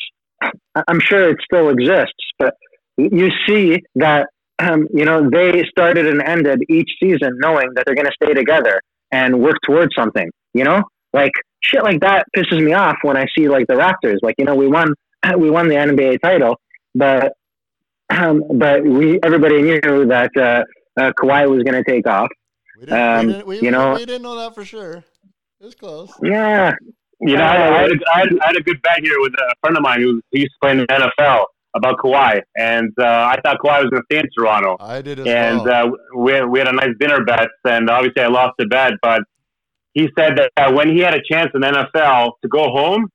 I'm 0.88 1.00
sure 1.00 1.30
it 1.30 1.38
still 1.42 1.70
exists, 1.70 2.26
but 2.38 2.56
you 2.98 3.30
see 3.48 3.82
that 3.96 4.28
um, 4.60 4.86
you 4.94 5.06
know 5.06 5.30
they 5.30 5.64
started 5.70 6.08
and 6.08 6.22
ended 6.22 6.60
each 6.70 6.92
season 7.02 7.38
knowing 7.40 7.70
that 7.76 7.86
they're 7.86 7.96
going 7.96 8.08
to 8.08 8.20
stay 8.22 8.34
together 8.34 8.82
and 9.12 9.40
work 9.42 9.56
towards 9.66 9.96
something. 9.96 10.30
You 10.54 10.66
know, 10.66 10.84
like 11.14 11.32
shit 11.64 11.84
like 11.84 12.02
that 12.02 12.26
pisses 12.36 12.62
me 12.62 12.74
off 12.74 12.98
when 13.04 13.16
I 13.16 13.28
see 13.38 13.48
like 13.48 13.68
the 13.68 13.76
Raptors. 13.76 14.18
Like 14.22 14.36
you 14.38 14.44
know, 14.44 14.56
we 14.56 14.68
won 14.68 14.94
we 15.38 15.50
won 15.50 15.70
the 15.70 15.76
NBA 15.76 16.20
title, 16.22 16.60
but 16.94 17.32
um, 18.10 18.44
but 18.56 18.84
we 18.84 19.22
everybody 19.24 19.62
knew 19.62 20.06
that 20.08 20.32
uh, 20.36 20.64
uh, 21.02 21.14
Kawhi 21.14 21.50
was 21.50 21.64
going 21.64 21.82
to 21.82 21.90
take 21.90 22.06
off. 22.06 22.28
We 22.78 22.88
didn't, 22.88 23.02
um, 23.02 23.28
we 23.28 23.34
didn't, 23.34 23.48
we, 23.48 23.60
you 23.62 23.72
know, 23.72 23.94
we 23.94 24.06
didn't 24.06 24.24
know 24.24 24.36
that 24.36 24.54
for 24.54 24.66
sure. 24.66 25.06
It 25.66 25.70
was 25.70 25.76
close. 25.76 26.12
Yeah, 26.22 26.74
you 27.22 27.36
know, 27.36 27.44
I, 27.44 27.56
I, 27.56 27.82
had, 27.82 27.92
I, 28.14 28.20
had, 28.20 28.30
I 28.40 28.46
had 28.50 28.56
a 28.56 28.62
good 28.62 28.80
bet 28.84 29.00
here 29.02 29.16
with 29.18 29.34
a 29.34 29.56
friend 29.62 29.76
of 29.76 29.82
mine 29.82 30.00
who 30.00 30.22
he 30.30 30.42
used 30.42 30.52
to 30.52 30.58
play 30.62 30.72
in 30.74 30.78
the 30.78 30.86
NFL 30.86 31.46
about 31.76 31.98
Kawhi, 31.98 32.40
and 32.56 32.92
uh, 33.00 33.04
I 33.04 33.38
thought 33.44 33.58
Kawhi 33.66 33.82
was 33.82 33.90
going 33.90 34.04
to 34.04 34.06
stay 34.12 34.20
in 34.20 34.30
Toronto. 34.38 34.78
I 34.80 35.02
did 35.02 35.22
as 35.22 35.26
and, 35.26 35.66
well. 35.66 35.88
uh, 35.88 35.92
we 36.18 36.46
we 36.46 36.60
had 36.60 36.68
a 36.68 36.72
nice 36.72 36.92
dinner 37.00 37.26
bet, 37.26 37.48
and 37.64 37.90
obviously 37.90 38.22
I 38.22 38.28
lost 38.28 38.54
the 38.60 38.68
bet. 38.68 38.94
But 39.02 39.24
he 39.96 40.08
said 40.16 40.38
that 40.38 40.52
uh, 40.56 40.72
when 40.72 40.96
he 40.96 41.00
had 41.00 41.16
a 41.16 41.22
chance 41.28 41.50
in 41.56 41.62
the 41.62 41.68
NFL 41.68 42.34
to 42.44 42.48
go 42.48 42.70
home, 42.70 43.10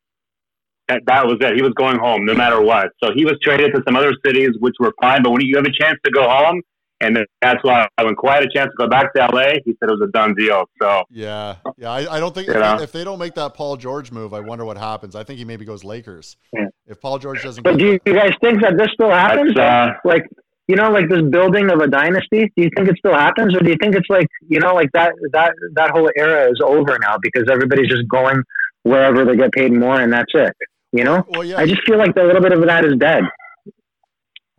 that, 0.88 1.02
that 1.06 1.26
was 1.26 1.36
it. 1.40 1.54
He 1.54 1.62
was 1.62 1.74
going 1.74 2.00
home 2.00 2.24
no 2.24 2.34
matter 2.34 2.60
what. 2.60 2.88
So 3.00 3.12
he 3.14 3.24
was 3.24 3.38
traded 3.44 3.76
to 3.76 3.82
some 3.86 3.94
other 3.94 4.14
cities, 4.26 4.56
which 4.58 4.74
were 4.80 4.92
fine. 5.00 5.22
But 5.22 5.30
when 5.30 5.42
you 5.42 5.54
have 5.54 5.66
a 5.66 5.72
chance 5.72 6.00
to 6.04 6.10
go 6.10 6.28
home, 6.28 6.62
and 7.00 7.18
that's 7.40 7.62
why 7.62 7.88
when 8.02 8.14
Kawhi 8.14 8.34
had 8.34 8.42
a 8.44 8.48
chance 8.54 8.70
to 8.70 8.76
go 8.76 8.88
back 8.88 9.12
to 9.14 9.28
LA, 9.32 9.54
he 9.64 9.74
said 9.78 9.88
it 9.88 9.98
was 9.98 10.06
a 10.06 10.12
done 10.12 10.34
deal. 10.34 10.64
So 10.80 11.02
yeah, 11.10 11.56
yeah, 11.76 11.90
I, 11.90 12.16
I 12.16 12.20
don't 12.20 12.34
think 12.34 12.48
if, 12.48 12.54
they, 12.54 12.84
if, 12.84 12.92
they 12.92 13.04
don't 13.04 13.18
make 13.18 13.34
that 13.34 13.54
Paul 13.54 13.76
George 13.76 14.12
move, 14.12 14.34
I 14.34 14.40
wonder 14.40 14.64
what 14.64 14.76
happens. 14.76 15.16
I 15.16 15.24
think 15.24 15.38
he 15.38 15.44
maybe 15.44 15.64
goes 15.64 15.82
Lakers. 15.84 16.36
Yeah. 16.52 16.66
If 16.86 17.00
Paul 17.00 17.18
George 17.18 17.42
doesn't, 17.42 17.62
but 17.62 17.78
do 17.78 17.86
you, 17.86 17.98
you 18.04 18.14
guys 18.14 18.32
think 18.42 18.60
that 18.62 18.76
this 18.76 18.88
still 18.92 19.10
happens? 19.10 19.56
Uh, 19.56 19.88
like 20.04 20.26
you 20.68 20.76
know, 20.76 20.90
like 20.90 21.08
this 21.08 21.22
building 21.22 21.70
of 21.70 21.80
a 21.80 21.88
dynasty. 21.88 22.52
Do 22.56 22.62
you 22.62 22.70
think 22.76 22.88
it 22.88 22.96
still 22.98 23.14
happens, 23.14 23.56
or 23.56 23.60
do 23.60 23.70
you 23.70 23.76
think 23.80 23.96
it's 23.96 24.08
like 24.08 24.28
you 24.48 24.60
know, 24.60 24.74
like 24.74 24.90
that 24.92 25.12
that 25.32 25.52
that 25.74 25.90
whole 25.90 26.10
era 26.16 26.50
is 26.50 26.60
over 26.64 26.98
now 27.00 27.16
because 27.20 27.44
everybody's 27.50 27.88
just 27.88 28.06
going 28.08 28.42
wherever 28.82 29.24
they 29.24 29.36
get 29.36 29.52
paid 29.52 29.72
more, 29.72 30.00
and 30.00 30.12
that's 30.12 30.32
it. 30.34 30.54
You 30.92 31.04
know, 31.04 31.24
well, 31.30 31.44
yeah, 31.44 31.58
I 31.58 31.66
just 31.66 31.82
feel 31.86 31.98
like 31.98 32.16
a 32.16 32.22
little 32.22 32.42
bit 32.42 32.52
of 32.52 32.64
that 32.66 32.84
is 32.84 32.94
dead. 32.98 33.24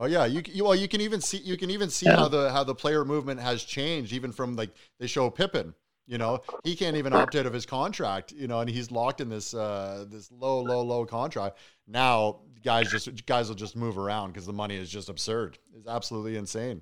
Oh 0.02 0.08
yeah, 0.08 0.26
you, 0.26 0.42
you 0.52 0.64
well 0.64 0.74
you 0.74 0.88
can 0.88 1.00
even 1.00 1.22
see 1.22 1.38
you 1.38 1.56
can 1.56 1.70
even 1.70 1.92
see 1.92 2.08
yeah. 2.08 2.16
how 2.16 2.28
the 2.28 2.52
how 2.52 2.64
the 2.64 2.74
player 2.74 3.06
movement 3.06 3.40
has 3.40 3.64
changed 3.64 4.14
even 4.14 4.32
from 4.32 4.56
like 4.56 4.72
they 5.00 5.06
show 5.06 5.30
Pippen, 5.30 5.76
you 6.08 6.18
know, 6.18 6.42
he 6.64 6.76
can't 6.76 6.98
even 6.98 7.14
opt 7.14 7.36
out 7.36 7.46
of 7.46 7.54
his 7.54 7.68
contract, 7.68 8.32
you 8.32 8.48
know, 8.48 8.62
and 8.62 8.70
he's 8.70 8.90
locked 8.90 9.22
in 9.22 9.30
this 9.30 9.54
uh 9.54 10.06
this 10.10 10.32
low 10.32 10.60
low 10.64 10.82
low 10.82 11.06
contract. 11.06 11.60
Now 11.88 12.40
guys 12.64 12.90
just 12.90 13.28
guys 13.28 13.48
will 13.48 13.56
just 13.56 13.76
move 13.76 14.00
around 14.00 14.32
because 14.32 14.48
the 14.48 14.54
money 14.54 14.76
is 14.76 14.90
just 14.90 15.08
absurd. 15.08 15.60
It's 15.78 15.88
absolutely 15.88 16.36
insane. 16.36 16.82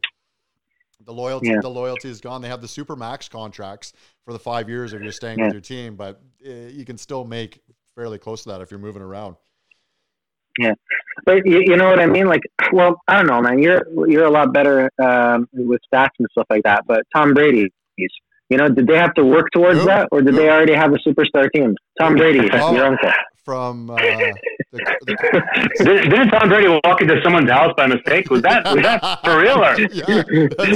The 1.05 1.13
loyalty 1.13 1.47
yeah. 1.47 1.59
the 1.61 1.69
loyalty 1.69 2.07
is 2.07 2.21
gone. 2.21 2.41
They 2.41 2.47
have 2.47 2.61
the 2.61 2.69
super 2.69 2.95
max 2.95 3.27
contracts 3.27 3.91
for 4.23 4.31
the 4.31 4.39
5 4.39 4.69
years 4.69 4.93
if 4.93 5.01
you're 5.01 5.11
staying 5.11 5.39
yeah. 5.39 5.45
with 5.47 5.53
your 5.53 5.61
team, 5.61 5.97
but 5.97 6.21
uh, 6.47 6.51
you 6.69 6.85
can 6.85 6.97
still 6.97 7.25
make 7.25 7.61
fairly 7.95 8.17
close 8.17 8.43
to 8.43 8.49
that 8.49 8.61
if 8.61 8.71
you're 8.71 8.79
moving 8.79 9.01
around. 9.01 9.35
Yeah, 10.59 10.73
but 11.25 11.45
you, 11.45 11.61
you, 11.65 11.77
know 11.77 11.89
what 11.89 12.01
I 12.01 12.05
mean? 12.05 12.27
Like, 12.27 12.41
well, 12.73 12.99
I 13.07 13.15
don't 13.15 13.27
know, 13.27 13.41
man. 13.41 13.59
You're 13.59 13.81
you're 14.09 14.25
a 14.25 14.29
lot 14.29 14.51
better 14.53 14.91
um, 15.01 15.47
with 15.53 15.79
stats 15.91 16.09
and 16.19 16.27
stuff 16.31 16.47
like 16.49 16.63
that. 16.63 16.83
But 16.85 17.03
Tom 17.15 17.33
Brady, 17.33 17.69
you 17.97 18.57
know, 18.57 18.67
did 18.67 18.85
they 18.85 18.97
have 18.97 19.13
to 19.13 19.23
work 19.23 19.47
towards 19.53 19.85
that, 19.85 20.09
or 20.11 20.21
did 20.21 20.35
they 20.35 20.49
already 20.49 20.73
have 20.73 20.91
a 20.91 20.97
superstar 20.97 21.49
team? 21.55 21.75
Tom 21.97 22.15
Brady, 22.17 22.49
oh, 22.51 22.73
your 22.73 22.87
uncle. 22.87 23.09
From 23.45 23.89
uh, 23.89 23.95
the, 23.95 24.33
the, 25.07 26.09
didn't 26.09 26.29
Tom 26.29 26.49
Brady 26.49 26.67
walk 26.83 27.01
into 27.01 27.15
someone's 27.23 27.49
house 27.49 27.73
by 27.77 27.87
mistake? 27.87 28.29
Was 28.29 28.41
that 28.41 28.65
was 28.65 28.83
that 28.83 29.01
for 29.23 29.39
real? 29.39 29.63
Or? 29.63 29.79
Yeah, 29.79 30.23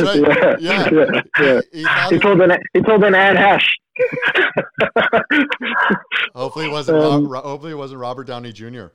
right. 0.01 0.61
Yeah, 0.61 0.89
yeah. 0.91 1.21
yeah. 1.39 1.61
He, 1.73 1.79
he, 1.79 2.15
he 2.15 2.19
told 2.19 2.41
an 2.41 2.53
he 2.73 2.81
told 2.81 3.03
an 3.03 3.15
Anne 3.15 3.35
Hesh. 3.35 3.69
hopefully 6.33 6.65
it 6.67 6.71
wasn't. 6.71 7.03
Um, 7.03 7.25
hopefully 7.25 7.73
it 7.73 7.77
wasn't 7.77 7.99
Robert 7.99 8.25
Downey 8.27 8.53
Jr. 8.53 8.87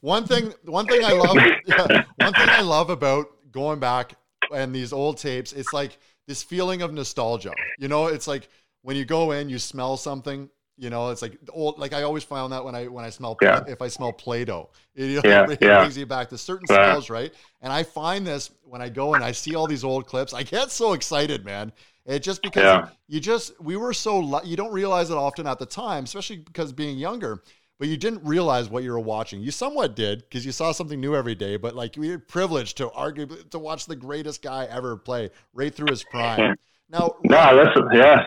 One 0.00 0.26
thing, 0.26 0.52
one 0.64 0.86
thing 0.86 1.04
I 1.04 1.12
love, 1.12 1.36
yeah, 1.66 2.04
one 2.16 2.32
thing 2.32 2.48
I 2.48 2.60
love 2.60 2.90
about 2.90 3.26
going 3.52 3.80
back 3.80 4.14
and 4.54 4.74
these 4.74 4.92
old 4.92 5.18
tapes, 5.18 5.52
it's 5.52 5.72
like 5.72 5.98
this 6.26 6.42
feeling 6.42 6.82
of 6.82 6.92
nostalgia. 6.92 7.52
You 7.78 7.88
know, 7.88 8.06
it's 8.06 8.26
like 8.26 8.48
when 8.82 8.96
you 8.96 9.04
go 9.04 9.32
in, 9.32 9.48
you 9.48 9.58
smell 9.58 9.96
something. 9.96 10.48
You 10.78 10.90
know, 10.90 11.08
it's 11.08 11.22
like 11.22 11.38
old. 11.50 11.78
Like 11.78 11.94
I 11.94 12.02
always 12.02 12.22
found 12.22 12.52
that 12.52 12.62
when 12.62 12.74
I 12.74 12.86
when 12.86 13.04
I 13.04 13.08
smell 13.08 13.36
yeah. 13.40 13.64
if 13.66 13.80
I 13.80 13.88
smell 13.88 14.12
Play-Doh, 14.12 14.68
it, 14.94 15.04
you 15.04 15.14
know, 15.16 15.22
yeah, 15.24 15.50
it 15.50 15.58
yeah. 15.62 15.78
brings 15.80 15.96
you 15.96 16.04
back 16.04 16.28
to 16.30 16.38
certain 16.38 16.66
smells, 16.66 17.08
right? 17.08 17.32
And 17.62 17.72
I 17.72 17.82
find 17.82 18.26
this 18.26 18.50
when 18.62 18.82
I 18.82 18.90
go 18.90 19.14
and 19.14 19.24
I 19.24 19.32
see 19.32 19.54
all 19.54 19.66
these 19.66 19.84
old 19.84 20.06
clips. 20.06 20.34
I 20.34 20.42
get 20.42 20.70
so 20.70 20.92
excited, 20.92 21.44
man. 21.44 21.72
It 22.04 22.22
just 22.22 22.42
because 22.42 22.62
yeah. 22.62 22.88
you 23.08 23.20
just 23.20 23.58
we 23.60 23.76
were 23.76 23.94
so 23.94 24.42
you 24.44 24.56
don't 24.56 24.72
realize 24.72 25.10
it 25.10 25.16
often 25.16 25.46
at 25.46 25.58
the 25.58 25.66
time, 25.66 26.04
especially 26.04 26.36
because 26.36 26.72
being 26.72 26.98
younger 26.98 27.42
but 27.78 27.88
you 27.88 27.96
didn't 27.96 28.24
realize 28.24 28.70
what 28.70 28.82
you 28.82 28.90
were 28.90 29.00
watching. 29.00 29.40
You 29.40 29.50
somewhat 29.50 29.94
did 29.94 30.20
because 30.20 30.46
you 30.46 30.52
saw 30.52 30.72
something 30.72 31.00
new 31.00 31.14
every 31.14 31.34
day, 31.34 31.56
but 31.56 31.74
like 31.74 31.96
we 31.96 32.10
were 32.10 32.18
privileged 32.18 32.76
to 32.78 32.90
argue 32.92 33.26
to 33.26 33.58
watch 33.58 33.86
the 33.86 33.96
greatest 33.96 34.42
guy 34.42 34.66
ever 34.70 34.96
play 34.96 35.30
right 35.52 35.74
through 35.74 35.90
his 35.90 36.02
prime. 36.04 36.38
Hmm. 36.38 36.52
Now, 36.88 37.16
no, 37.24 37.64
that's 37.64 37.78
yeah. 37.92 38.26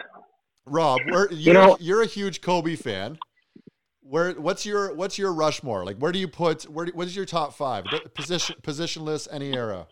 Rob, 0.65 0.99
you 1.07 1.27
you 1.31 1.53
know 1.53 1.77
you're 1.79 2.03
a 2.03 2.07
huge 2.07 2.41
Kobe 2.41 2.75
fan. 2.75 3.17
Where 4.01 4.33
what's 4.33 4.65
your 4.65 4.93
what's 4.93 5.17
your 5.17 5.33
Rushmore? 5.33 5.85
Like 5.85 5.97
where 5.97 6.11
do 6.11 6.19
you 6.19 6.27
put 6.27 6.63
where 6.63 6.87
what 6.87 7.07
is 7.07 7.15
your 7.15 7.25
top 7.25 7.53
five 7.53 7.85
position 8.13 8.55
positionless 8.61 9.27
any 9.31 9.53
era? 9.53 9.87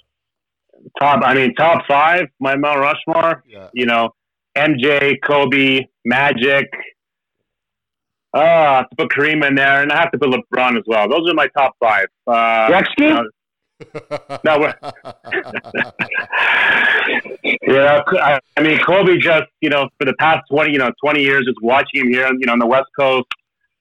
Top, 0.99 1.21
I 1.23 1.33
mean 1.33 1.55
top 1.55 1.85
five. 1.87 2.27
My 2.39 2.55
Mount 2.55 2.79
Rushmore. 2.79 3.43
Yeah. 3.47 3.69
You 3.73 3.85
know, 3.85 4.13
MJ, 4.55 5.15
Kobe, 5.23 5.87
Magic, 6.05 6.69
Oh, 8.37 8.41
I 8.41 8.77
have 8.77 8.89
to 8.91 8.95
put 8.95 9.09
Kareem 9.09 9.43
in 9.47 9.55
there, 9.55 9.81
and 9.81 9.91
I 9.91 9.99
have 9.99 10.11
to 10.11 10.17
put 10.19 10.29
LeBron 10.29 10.77
as 10.77 10.83
well. 10.85 11.09
Those 11.09 11.27
are 11.27 11.33
my 11.33 11.47
top 11.57 11.75
five. 11.79 12.05
Uh, 12.27 12.67
Gretzky? 12.69 13.17
Uh, 13.17 13.23
no, 14.43 14.59
yeah, 17.67 18.01
I, 18.07 18.39
I 18.57 18.61
mean 18.61 18.79
Kobe. 18.79 19.17
Just 19.17 19.45
you 19.61 19.69
know, 19.69 19.89
for 19.97 20.05
the 20.05 20.13
past 20.19 20.41
twenty, 20.51 20.73
you 20.73 20.77
know, 20.77 20.91
twenty 21.03 21.21
years, 21.21 21.45
just 21.45 21.57
watching 21.63 22.01
him 22.01 22.09
here, 22.09 22.27
you 22.39 22.45
know, 22.45 22.53
on 22.53 22.59
the 22.59 22.67
West 22.67 22.89
Coast, 22.99 23.27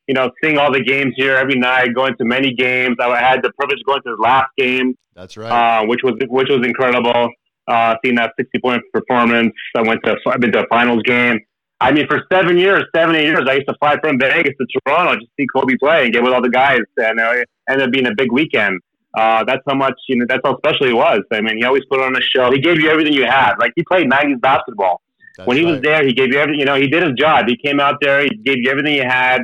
you 0.07 0.15
know, 0.15 0.31
seeing 0.43 0.57
all 0.59 0.73
the 0.73 0.83
games 0.83 1.13
here 1.17 1.37
every 1.37 1.57
night, 1.59 1.95
going 1.95 2.15
to 2.17 2.25
many 2.25 2.55
games. 2.55 2.97
I 3.01 3.09
had 3.21 3.43
the 3.43 3.53
privilege 3.59 3.81
of 3.81 3.87
going 3.87 4.03
to 4.03 4.11
his 4.11 4.19
last 4.19 4.49
game. 4.57 4.95
That's 5.15 5.37
right. 5.37 5.51
Uh, 5.51 5.87
which 5.87 6.01
was 6.03 6.15
which 6.29 6.49
was 6.49 6.65
incredible. 6.65 7.31
Uh, 7.69 7.95
seeing 8.03 8.17
that 8.17 8.33
sixty 8.39 8.59
point 8.59 8.83
performance. 8.93 9.53
I 9.77 9.83
went 9.83 10.03
to 10.05 10.17
I've 10.27 10.41
been 10.41 10.53
to 10.53 10.65
a 10.65 10.67
finals 10.69 11.03
game. 11.05 11.41
I 11.81 11.93
mean, 11.93 12.07
for 12.07 12.23
seven 12.33 12.57
years, 12.57 12.85
seven, 12.95 13.15
eight 13.17 13.27
years, 13.27 13.47
I 13.49 13.55
used 13.55 13.69
to 13.69 13.75
fly 13.79 13.99
from 14.01 14.19
Vegas 14.19 14.55
to 14.59 14.67
Toronto 14.87 15.15
just 15.17 15.27
to 15.27 15.33
see 15.39 15.47
Kobe 15.55 15.77
play 15.77 16.05
and 16.05 16.13
get 16.13 16.23
with 16.23 16.33
all 16.33 16.41
the 16.41 16.49
guys, 16.49 16.81
and 16.97 17.21
it 17.21 17.49
ended 17.69 17.87
up 17.87 17.93
being 17.93 18.07
a 18.07 18.15
big 18.15 18.33
weekend. 18.33 18.81
Uh, 19.17 19.45
that's 19.45 19.63
how 19.67 19.75
much, 19.75 19.95
you 20.09 20.17
know, 20.17 20.27
that's 20.29 20.43
how 20.45 20.57
special 20.59 20.87
he 20.87 20.93
was. 20.93 21.21
I 21.33 21.41
mean, 21.41 21.59
he 21.59 21.65
always 21.65 21.85
put 21.91 22.01
on 22.01 22.15
a 22.17 22.21
show. 22.21 22.51
He 22.51 22.61
gave 22.61 22.81
you 22.81 22.91
everything 22.91 23.15
you 23.15 23.25
had. 23.25 23.55
Like, 23.59 23.73
he 23.75 23.83
played 23.83 24.11
90s 24.11 24.41
basketball. 24.41 25.01
That's 25.37 25.47
when 25.47 25.57
he 25.57 25.65
right. 25.65 25.73
was 25.73 25.81
there, 25.83 26.07
he 26.07 26.13
gave 26.13 26.33
you 26.33 26.39
everything, 26.39 26.61
you 26.61 26.67
know, 26.67 26.77
he 26.77 26.89
did 26.89 27.03
his 27.03 27.13
job. 27.19 27.47
He 27.47 27.57
came 27.57 27.81
out 27.81 27.97
there, 28.01 28.23
he 28.23 28.31
gave 28.45 28.57
you 28.59 28.71
everything 28.71 28.95
he 28.95 28.99
had. 28.99 29.43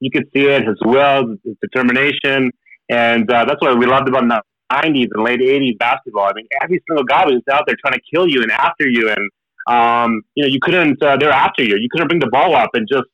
You 0.00 0.10
could 0.10 0.24
see 0.34 0.46
it, 0.46 0.66
his 0.66 0.76
will, 0.82 1.36
his 1.44 1.56
determination. 1.62 2.50
And 2.90 3.30
uh, 3.30 3.44
that's 3.44 3.60
what 3.60 3.78
we 3.78 3.86
loved 3.86 4.08
about 4.08 4.28
the 4.28 4.42
90s 4.72 5.08
and 5.12 5.24
late 5.24 5.40
80s 5.40 5.78
basketball. 5.78 6.28
I 6.28 6.32
mean, 6.34 6.46
every 6.62 6.82
single 6.88 7.04
guy 7.04 7.24
was 7.24 7.42
out 7.50 7.64
there 7.66 7.76
trying 7.80 7.94
to 7.94 8.00
kill 8.12 8.28
you 8.28 8.42
and 8.42 8.50
after 8.50 8.88
you. 8.88 9.10
And, 9.10 9.30
um, 9.66 10.22
you 10.34 10.44
know, 10.44 10.48
you 10.48 10.58
couldn't. 10.60 11.02
Uh, 11.02 11.16
they're 11.16 11.30
after 11.30 11.62
you. 11.62 11.76
You 11.76 11.88
couldn't 11.90 12.08
bring 12.08 12.20
the 12.20 12.30
ball 12.30 12.54
up 12.54 12.70
and 12.74 12.86
just 12.90 13.06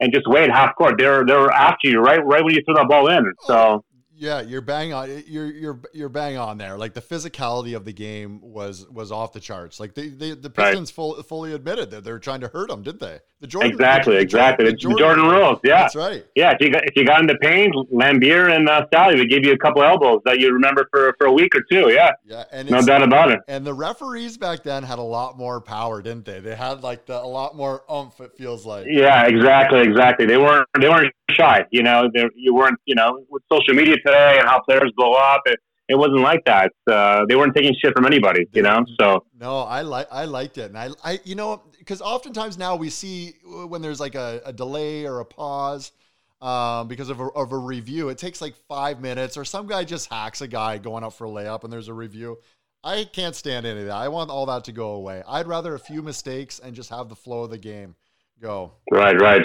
and 0.00 0.12
just 0.12 0.26
wait 0.26 0.50
half 0.50 0.74
court. 0.76 0.96
They're 0.98 1.24
they're 1.24 1.50
after 1.50 1.88
you 1.88 2.00
right 2.00 2.24
right 2.24 2.44
when 2.44 2.54
you 2.54 2.62
throw 2.64 2.74
that 2.74 2.88
ball 2.88 3.08
in. 3.08 3.32
So 3.46 3.84
Yeah, 4.22 4.40
you're 4.40 4.60
bang 4.60 4.92
on. 4.92 5.24
You're 5.26 5.50
you're 5.50 5.80
you're 5.92 6.08
bang 6.08 6.36
on 6.36 6.56
there. 6.56 6.78
Like 6.78 6.94
the 6.94 7.00
physicality 7.00 7.74
of 7.74 7.84
the 7.84 7.92
game 7.92 8.40
was 8.40 8.88
was 8.88 9.10
off 9.10 9.32
the 9.32 9.40
charts. 9.40 9.80
Like 9.80 9.94
they, 9.94 10.10
they 10.10 10.30
the 10.30 10.48
Pistons 10.48 10.90
right. 10.90 10.94
full, 10.94 11.22
fully 11.24 11.52
admitted 11.52 11.90
that 11.90 12.04
they're 12.04 12.20
trying 12.20 12.40
to 12.42 12.48
hurt 12.48 12.68
them, 12.68 12.84
didn't 12.84 13.00
they? 13.00 13.18
The 13.40 13.48
Jordan 13.48 13.72
exactly, 13.72 14.14
the, 14.14 14.20
exactly. 14.20 14.66
The 14.66 14.72
Jordan, 14.74 14.98
Jordan, 14.98 15.24
rules. 15.24 15.58
Yeah, 15.64 15.80
that's 15.80 15.96
right. 15.96 16.24
Yeah, 16.36 16.52
if 16.52 16.58
you 16.60 16.70
got, 16.70 16.84
if 16.84 16.94
you 16.94 17.04
got 17.04 17.20
into 17.20 17.36
pain, 17.38 17.72
Laimbeer 17.92 18.54
and 18.54 18.68
uh, 18.68 18.86
Salley 18.94 19.18
would 19.18 19.28
give 19.28 19.44
you 19.44 19.52
a 19.52 19.58
couple 19.58 19.82
elbows 19.82 20.20
that 20.24 20.38
you 20.38 20.52
remember 20.52 20.86
for 20.92 21.16
for 21.18 21.26
a 21.26 21.32
week 21.32 21.52
or 21.56 21.62
two. 21.68 21.92
Yeah, 21.92 22.12
yeah, 22.24 22.44
and 22.52 22.70
no 22.70 22.80
doubt 22.80 23.02
about 23.02 23.32
it. 23.32 23.40
And 23.48 23.66
the 23.66 23.74
referees 23.74 24.38
back 24.38 24.62
then 24.62 24.84
had 24.84 25.00
a 25.00 25.02
lot 25.02 25.36
more 25.36 25.60
power, 25.60 26.00
didn't 26.00 26.24
they? 26.24 26.38
They 26.38 26.54
had 26.54 26.84
like 26.84 27.06
the, 27.06 27.20
a 27.20 27.26
lot 27.26 27.56
more 27.56 27.82
umph. 27.90 28.20
It 28.20 28.36
feels 28.38 28.64
like. 28.64 28.86
Yeah, 28.88 29.26
exactly, 29.26 29.80
exactly. 29.80 30.26
They 30.26 30.38
weren't 30.38 30.68
they 30.80 30.88
weren't 30.88 31.12
shy. 31.32 31.66
You 31.72 31.82
know, 31.82 32.08
you 32.36 32.54
weren't. 32.54 32.78
You 32.84 32.94
know, 32.94 33.24
with 33.28 33.42
social 33.50 33.74
media 33.74 33.96
today 34.12 34.38
and 34.38 34.48
how 34.48 34.60
players 34.60 34.92
blow 34.96 35.14
up, 35.14 35.42
it, 35.46 35.58
it 35.88 35.96
wasn't 35.96 36.20
like 36.20 36.44
that. 36.44 36.72
Uh, 36.90 37.24
they 37.28 37.36
weren't 37.36 37.54
taking 37.54 37.74
shit 37.82 37.94
from 37.94 38.06
anybody. 38.06 38.46
You 38.52 38.62
know, 38.62 38.84
so 39.00 39.24
no, 39.38 39.60
I 39.60 39.82
like 39.82 40.06
I 40.10 40.24
liked 40.24 40.58
it, 40.58 40.70
and 40.70 40.78
I 40.78 40.90
I 41.04 41.20
you 41.24 41.34
know 41.34 41.62
because 41.78 42.00
oftentimes 42.00 42.56
now 42.56 42.76
we 42.76 42.90
see 42.90 43.34
when 43.44 43.82
there's 43.82 44.00
like 44.00 44.14
a, 44.14 44.40
a 44.44 44.52
delay 44.52 45.04
or 45.04 45.20
a 45.20 45.24
pause. 45.24 45.92
Um, 46.40 46.88
because 46.88 47.08
of 47.08 47.20
a, 47.20 47.26
of 47.26 47.52
a 47.52 47.56
review, 47.56 48.08
it 48.08 48.18
takes 48.18 48.40
like 48.40 48.56
five 48.66 49.00
minutes, 49.00 49.36
or 49.36 49.44
some 49.44 49.68
guy 49.68 49.84
just 49.84 50.10
hacks 50.10 50.40
a 50.40 50.48
guy 50.48 50.76
going 50.76 51.04
up 51.04 51.12
for 51.12 51.24
a 51.28 51.30
layup, 51.30 51.62
and 51.62 51.72
there's 51.72 51.86
a 51.86 51.94
review. 51.94 52.38
I 52.82 53.04
can't 53.12 53.36
stand 53.36 53.64
any 53.64 53.82
of 53.82 53.86
that. 53.86 53.94
I 53.94 54.08
want 54.08 54.28
all 54.28 54.46
that 54.46 54.64
to 54.64 54.72
go 54.72 54.94
away. 54.94 55.22
I'd 55.28 55.46
rather 55.46 55.76
a 55.76 55.78
few 55.78 56.02
mistakes 56.02 56.58
and 56.58 56.74
just 56.74 56.90
have 56.90 57.08
the 57.08 57.14
flow 57.14 57.44
of 57.44 57.50
the 57.50 57.58
game 57.58 57.94
go. 58.40 58.72
Right, 58.90 59.16
right. 59.20 59.42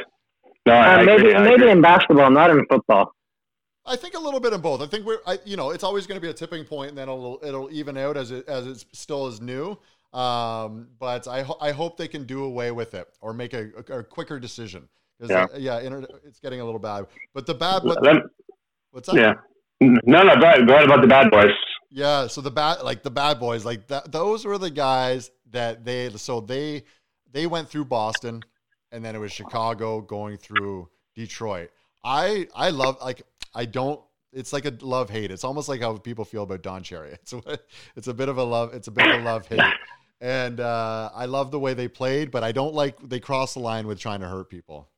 No, 0.65 0.73
uh, 0.73 1.03
maybe 1.03 1.35
maybe 1.35 1.69
in 1.69 1.83
basketball, 1.83 2.31
not 2.31 2.49
in 2.49 2.65
football. 2.65 3.13
I 3.87 3.95
think 3.95 4.15
a 4.15 4.19
little 4.19 4.39
bit 4.39 4.53
in 4.53 4.61
both. 4.61 4.81
I 4.81 4.87
think 4.87 5.05
we're, 5.05 5.19
I, 5.25 5.39
you 5.45 5.57
know, 5.57 5.71
it's 5.71 5.83
always 5.83 6.05
going 6.05 6.19
to 6.19 6.21
be 6.21 6.29
a 6.29 6.33
tipping 6.33 6.65
point, 6.65 6.89
and 6.89 6.97
then 6.97 7.09
it'll 7.09 7.39
it'll 7.43 7.71
even 7.71 7.97
out 7.97 8.17
as 8.17 8.31
it 8.31 8.47
as 8.47 8.67
it 8.67 8.85
still 8.91 9.27
is 9.27 9.41
new. 9.41 9.77
Um, 10.13 10.87
but 10.99 11.27
I 11.27 11.41
ho- 11.43 11.57
I 11.61 11.71
hope 11.71 11.97
they 11.97 12.07
can 12.07 12.23
do 12.25 12.43
away 12.43 12.71
with 12.71 12.93
it 12.93 13.07
or 13.21 13.33
make 13.33 13.53
a, 13.53 13.69
a, 13.89 13.99
a 13.99 14.03
quicker 14.03 14.39
decision. 14.39 14.87
Yeah, 15.19 15.47
uh, 15.53 15.57
yeah, 15.57 15.79
inter- 15.79 16.05
it's 16.25 16.39
getting 16.39 16.61
a 16.61 16.65
little 16.65 16.79
bad. 16.79 17.07
But 17.33 17.45
the 17.45 17.55
bad, 17.55 17.81
but, 17.83 18.01
what's 18.91 19.07
that? 19.07 19.15
Yeah, 19.15 19.33
no, 19.81 20.23
no, 20.23 20.35
go 20.35 20.47
ahead, 20.47 20.67
go 20.67 20.73
ahead 20.73 20.85
about 20.85 21.01
the 21.01 21.07
bad 21.07 21.31
boys. 21.31 21.53
Yeah, 21.89 22.27
so 22.27 22.41
the 22.41 22.51
bad, 22.51 22.81
like 22.81 23.03
the 23.03 23.11
bad 23.11 23.39
boys, 23.39 23.65
like 23.65 23.87
that, 23.87 24.11
those 24.11 24.45
were 24.45 24.57
the 24.57 24.69
guys 24.69 25.31
that 25.51 25.85
they, 25.85 26.09
so 26.11 26.41
they, 26.41 26.83
they 27.31 27.47
went 27.47 27.69
through 27.69 27.85
Boston, 27.85 28.43
and 28.91 29.03
then 29.03 29.15
it 29.15 29.19
was 29.19 29.31
Chicago 29.31 30.01
going 30.01 30.37
through 30.37 30.89
Detroit. 31.15 31.71
I, 32.03 32.47
I 32.55 32.69
love 32.69 32.97
like 33.01 33.23
I 33.57 33.65
don't. 33.65 33.99
It's 34.31 34.53
like 34.53 34.65
a 34.65 34.73
love 34.81 35.09
hate. 35.09 35.31
It's 35.31 35.43
almost 35.43 35.67
like 35.67 35.81
how 35.81 35.97
people 35.97 36.23
feel 36.23 36.43
about 36.43 36.61
Don 36.61 36.83
Cherry. 36.83 37.11
It's 37.21 37.33
a, 37.33 37.41
it's 37.95 38.07
a 38.07 38.13
bit 38.13 38.29
of 38.29 38.37
a 38.37 38.43
love. 38.43 38.73
It's 38.73 38.87
a 38.87 38.91
bit 38.91 39.07
of 39.07 39.21
a 39.21 39.23
love 39.23 39.47
hate. 39.47 39.59
And 40.21 40.59
uh, 40.59 41.09
I 41.13 41.25
love 41.25 41.51
the 41.51 41.59
way 41.59 41.73
they 41.73 41.87
played, 41.87 42.31
but 42.31 42.43
I 42.43 42.51
don't 42.51 42.73
like 42.73 42.97
they 43.01 43.19
cross 43.19 43.53
the 43.53 43.59
line 43.59 43.87
with 43.87 43.99
trying 43.99 44.19
to 44.21 44.27
hurt 44.27 44.49
people. 44.49 44.89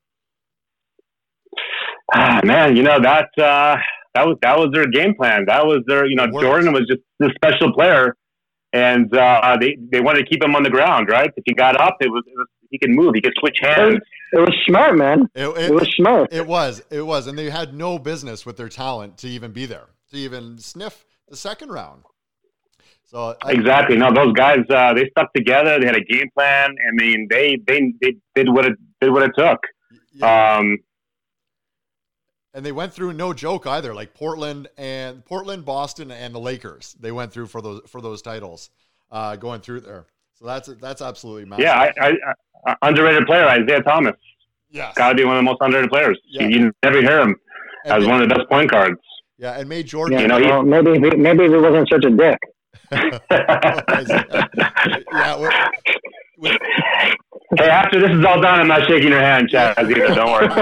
Ah, 2.14 2.42
man, 2.44 2.76
you 2.76 2.84
know 2.84 3.00
that 3.00 3.30
uh, 3.38 3.78
that 4.16 4.26
was 4.26 4.38
that 4.42 4.58
was 4.58 4.70
their 4.74 4.88
game 4.88 5.14
plan. 5.16 5.46
That 5.48 5.66
was 5.66 5.84
their 5.88 6.06
you 6.06 6.16
know 6.16 6.28
Jordan 6.28 6.74
was 6.74 6.88
just 6.88 7.02
a 7.22 7.30
special 7.36 7.74
player, 7.74 8.16
and 8.74 9.14
uh, 9.16 9.58
they 9.60 9.78
they 9.92 10.02
wanted 10.02 10.22
to 10.22 10.26
keep 10.26 10.44
him 10.44 10.56
on 10.56 10.64
the 10.64 10.70
ground. 10.70 11.08
Right? 11.10 11.30
If 11.36 11.44
he 11.46 11.54
got 11.54 11.80
up, 11.80 11.98
it 12.02 12.10
was, 12.10 12.24
it 12.26 12.38
was 12.38 12.48
he 12.70 12.78
could 12.78 12.92
move. 12.92 13.12
He 13.16 13.22
could 13.22 13.34
switch 13.40 13.58
hands. 13.62 14.00
It 14.32 14.40
was 14.40 14.56
smart, 14.68 14.96
man. 14.96 15.28
It, 15.34 15.48
it, 15.48 15.72
it, 15.72 15.74
was 15.74 15.90
smart. 15.96 16.32
It 16.32 16.46
was. 16.46 16.84
It 16.92 17.02
was, 17.02 17.28
and 17.28 17.38
they 17.38 17.50
had 17.50 17.74
no 17.74 17.98
business 17.98 18.46
with 18.46 18.58
their 18.58 18.70
talent 18.70 19.18
to 19.20 19.28
even 19.28 19.52
be 19.52 19.66
there, 19.66 19.88
to 20.12 20.18
even 20.18 20.60
sniff 20.60 21.06
the 21.28 21.36
second 21.36 21.70
round. 21.70 22.04
So 23.06 23.36
I, 23.42 23.54
exactly. 23.54 23.98
No, 23.98 24.14
those 24.14 24.34
guys 24.34 24.60
uh, 24.70 24.94
they 24.94 25.10
stuck 25.10 25.34
together. 25.34 25.80
They 25.80 25.88
had 25.88 25.96
a 25.96 26.04
game 26.04 26.30
plan. 26.36 26.76
I 26.88 26.92
mean, 26.94 27.28
they 27.30 27.58
they 27.66 27.94
they 28.02 28.16
did 28.36 28.50
what 28.50 28.66
it 28.66 28.74
did 29.02 29.12
what 29.12 29.24
it 29.24 29.32
took. 29.36 29.60
Yeah. 30.14 30.58
Um, 30.58 30.78
and 32.54 32.66
they 32.66 32.72
went 32.72 32.94
through 32.94 33.14
no 33.14 33.34
joke 33.34 33.66
either. 33.66 33.96
Like 33.96 34.14
Portland 34.14 34.68
and 34.78 35.26
Portland, 35.26 35.66
Boston, 35.66 36.12
and 36.12 36.36
the 36.36 36.40
Lakers. 36.40 36.96
They 37.00 37.12
went 37.12 37.34
through 37.34 37.48
for 37.48 37.62
those 37.62 37.82
for 37.88 38.00
those 38.00 38.22
titles, 38.22 38.70
uh, 39.12 39.38
going 39.38 39.62
through 39.62 39.82
there. 39.82 40.06
So 40.40 40.46
that's 40.46 40.70
that's 40.80 41.02
absolutely 41.02 41.46
massive. 41.46 41.66
Yeah, 41.66 41.92
I, 42.02 42.16
I, 42.66 42.76
underrated 42.84 43.26
player 43.26 43.46
Isiah 43.62 43.82
Thomas. 43.82 44.16
Yeah, 44.70 44.94
got 44.96 45.10
to 45.10 45.16
be 45.16 45.26
one 45.26 45.36
of 45.36 45.40
the 45.40 45.44
most 45.44 45.58
underrated 45.60 45.92
players. 45.92 46.18
Yeah. 46.28 46.44
You, 46.44 46.50
you 46.50 46.72
never 46.84 47.02
hear 47.02 47.20
him 47.20 47.36
and 47.84 47.94
as 47.94 48.08
one 48.08 48.22
of 48.22 48.30
the 48.30 48.36
best 48.36 48.50
point 48.50 48.72
guards. 48.72 49.00
Yeah, 49.38 49.60
and 49.60 49.68
made 49.68 49.88
Jordan. 49.88 50.18
Yeah, 50.18 50.22
you 50.22 50.28
know, 50.28 50.40
well, 50.40 50.64
maybe 50.64 50.98
maybe 51.18 51.44
he 51.44 51.50
wasn't 51.50 51.90
such 51.90 52.06
a 52.06 52.10
dick. 52.10 52.38
yeah, 55.12 55.36
with, 55.36 55.54
Hey, 57.58 57.68
after 57.68 58.00
this 58.00 58.12
is 58.12 58.24
all 58.24 58.40
done, 58.40 58.62
I'm 58.62 58.68
not 58.68 58.88
shaking 58.88 59.10
your 59.10 59.22
hand, 59.22 59.50
Chaz. 59.50 59.74
Either. 59.78 60.14
Don't 60.14 60.32
worry. 60.32 60.48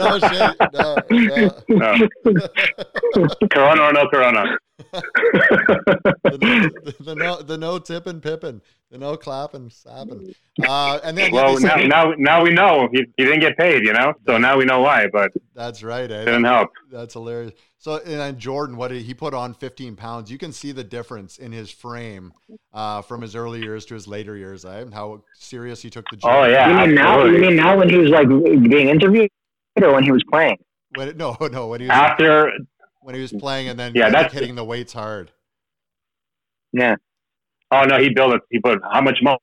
no 0.00 0.18
shit. 0.18 0.56
No, 0.72 2.08
no. 2.24 3.28
corona 3.52 3.82
or 3.82 3.92
no 3.92 4.08
corona. 4.08 4.56
The, 4.92 6.70
the, 6.84 7.04
the, 7.04 7.14
no, 7.14 7.42
the 7.42 7.58
no 7.58 7.78
tipping, 7.78 8.20
pipping, 8.20 8.60
the 8.90 8.98
no 8.98 9.16
clapping, 9.16 9.70
sapping. 9.70 10.34
Uh, 10.66 10.98
and 11.04 11.16
then 11.16 11.32
well, 11.32 11.58
now, 11.60 11.76
now, 11.76 12.14
now 12.18 12.42
we 12.42 12.50
know 12.50 12.88
he, 12.92 13.04
he 13.16 13.24
didn't 13.24 13.40
get 13.40 13.56
paid, 13.56 13.84
you 13.84 13.92
know. 13.92 14.12
So 14.26 14.38
now 14.38 14.58
we 14.58 14.64
know 14.64 14.80
why. 14.80 15.06
But 15.12 15.32
that's 15.54 15.82
right. 15.82 16.10
Eh? 16.10 16.24
Didn't 16.24 16.44
help. 16.44 16.70
That's 16.90 17.14
hilarious. 17.14 17.52
So 17.78 17.96
and 17.96 18.20
then 18.20 18.38
Jordan, 18.38 18.76
what 18.76 18.88
did 18.88 19.02
he 19.02 19.14
put 19.14 19.32
on 19.32 19.54
15 19.54 19.96
pounds? 19.96 20.30
You 20.30 20.38
can 20.38 20.52
see 20.52 20.72
the 20.72 20.84
difference 20.84 21.38
in 21.38 21.52
his 21.52 21.70
frame 21.70 22.32
uh, 22.74 23.02
from 23.02 23.22
his 23.22 23.34
early 23.34 23.60
years 23.60 23.86
to 23.86 23.94
his 23.94 24.06
later 24.06 24.36
years. 24.36 24.64
Eh? 24.64 24.84
How 24.92 25.22
serious 25.34 25.80
he 25.80 25.88
took 25.88 26.06
the 26.10 26.16
gym. 26.16 26.30
Oh 26.30 26.44
yeah. 26.44 26.68
You 26.68 26.86
mean 26.86 26.94
now? 26.94 27.24
You 27.24 27.38
mean 27.38 27.56
now 27.56 27.78
when 27.78 27.88
he 27.88 27.96
was 27.96 28.10
like 28.10 28.28
being 28.28 28.88
interviewed, 28.88 29.30
or 29.80 29.94
when 29.94 30.04
he 30.04 30.12
was 30.12 30.22
playing? 30.30 30.58
When, 30.94 31.16
no, 31.16 31.36
no. 31.52 31.68
When 31.68 31.80
he 31.80 31.86
was 31.86 31.96
after 31.96 32.52
when 33.00 33.14
he 33.14 33.20
was 33.20 33.32
playing, 33.32 33.68
and 33.68 33.78
then 33.78 33.92
yeah, 33.94 34.10
that's 34.10 34.32
hitting 34.32 34.54
the 34.54 34.64
weights 34.64 34.92
hard. 34.92 35.30
Yeah. 36.72 36.96
Oh 37.70 37.84
no, 37.84 37.98
he 37.98 38.10
built 38.10 38.34
it. 38.34 38.42
He 38.50 38.60
put 38.60 38.80
how 38.92 39.00
much 39.00 39.18
muscle 39.22 39.40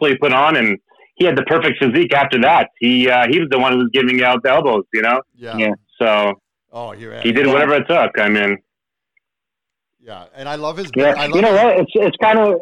he 0.00 0.16
put 0.16 0.32
on, 0.32 0.56
and 0.56 0.78
he 1.16 1.24
had 1.24 1.36
the 1.36 1.42
perfect 1.44 1.82
physique 1.82 2.12
after 2.14 2.40
that. 2.42 2.70
He 2.78 3.08
uh, 3.08 3.26
he 3.28 3.40
was 3.40 3.48
the 3.50 3.58
one 3.58 3.72
who 3.72 3.78
was 3.78 3.90
giving 3.92 4.22
out 4.22 4.42
the 4.42 4.50
elbows. 4.50 4.84
You 4.92 5.02
know. 5.02 5.22
Yeah. 5.34 5.56
yeah. 5.56 5.72
So 6.00 6.34
Oh, 6.72 6.92
he 6.92 7.08
he 7.22 7.32
did 7.32 7.46
whatever 7.46 7.74
it 7.74 7.88
took. 7.88 8.18
I 8.18 8.28
mean, 8.28 8.58
yeah, 10.00 10.26
and 10.34 10.48
I 10.48 10.56
love 10.56 10.76
his. 10.76 10.90
Yeah, 10.94 11.12
love 11.12 11.30
you 11.34 11.40
know 11.40 11.52
his, 11.52 11.62
what? 11.62 11.80
It's 11.80 11.92
it's 11.94 12.16
kind 12.22 12.38
of. 12.38 12.60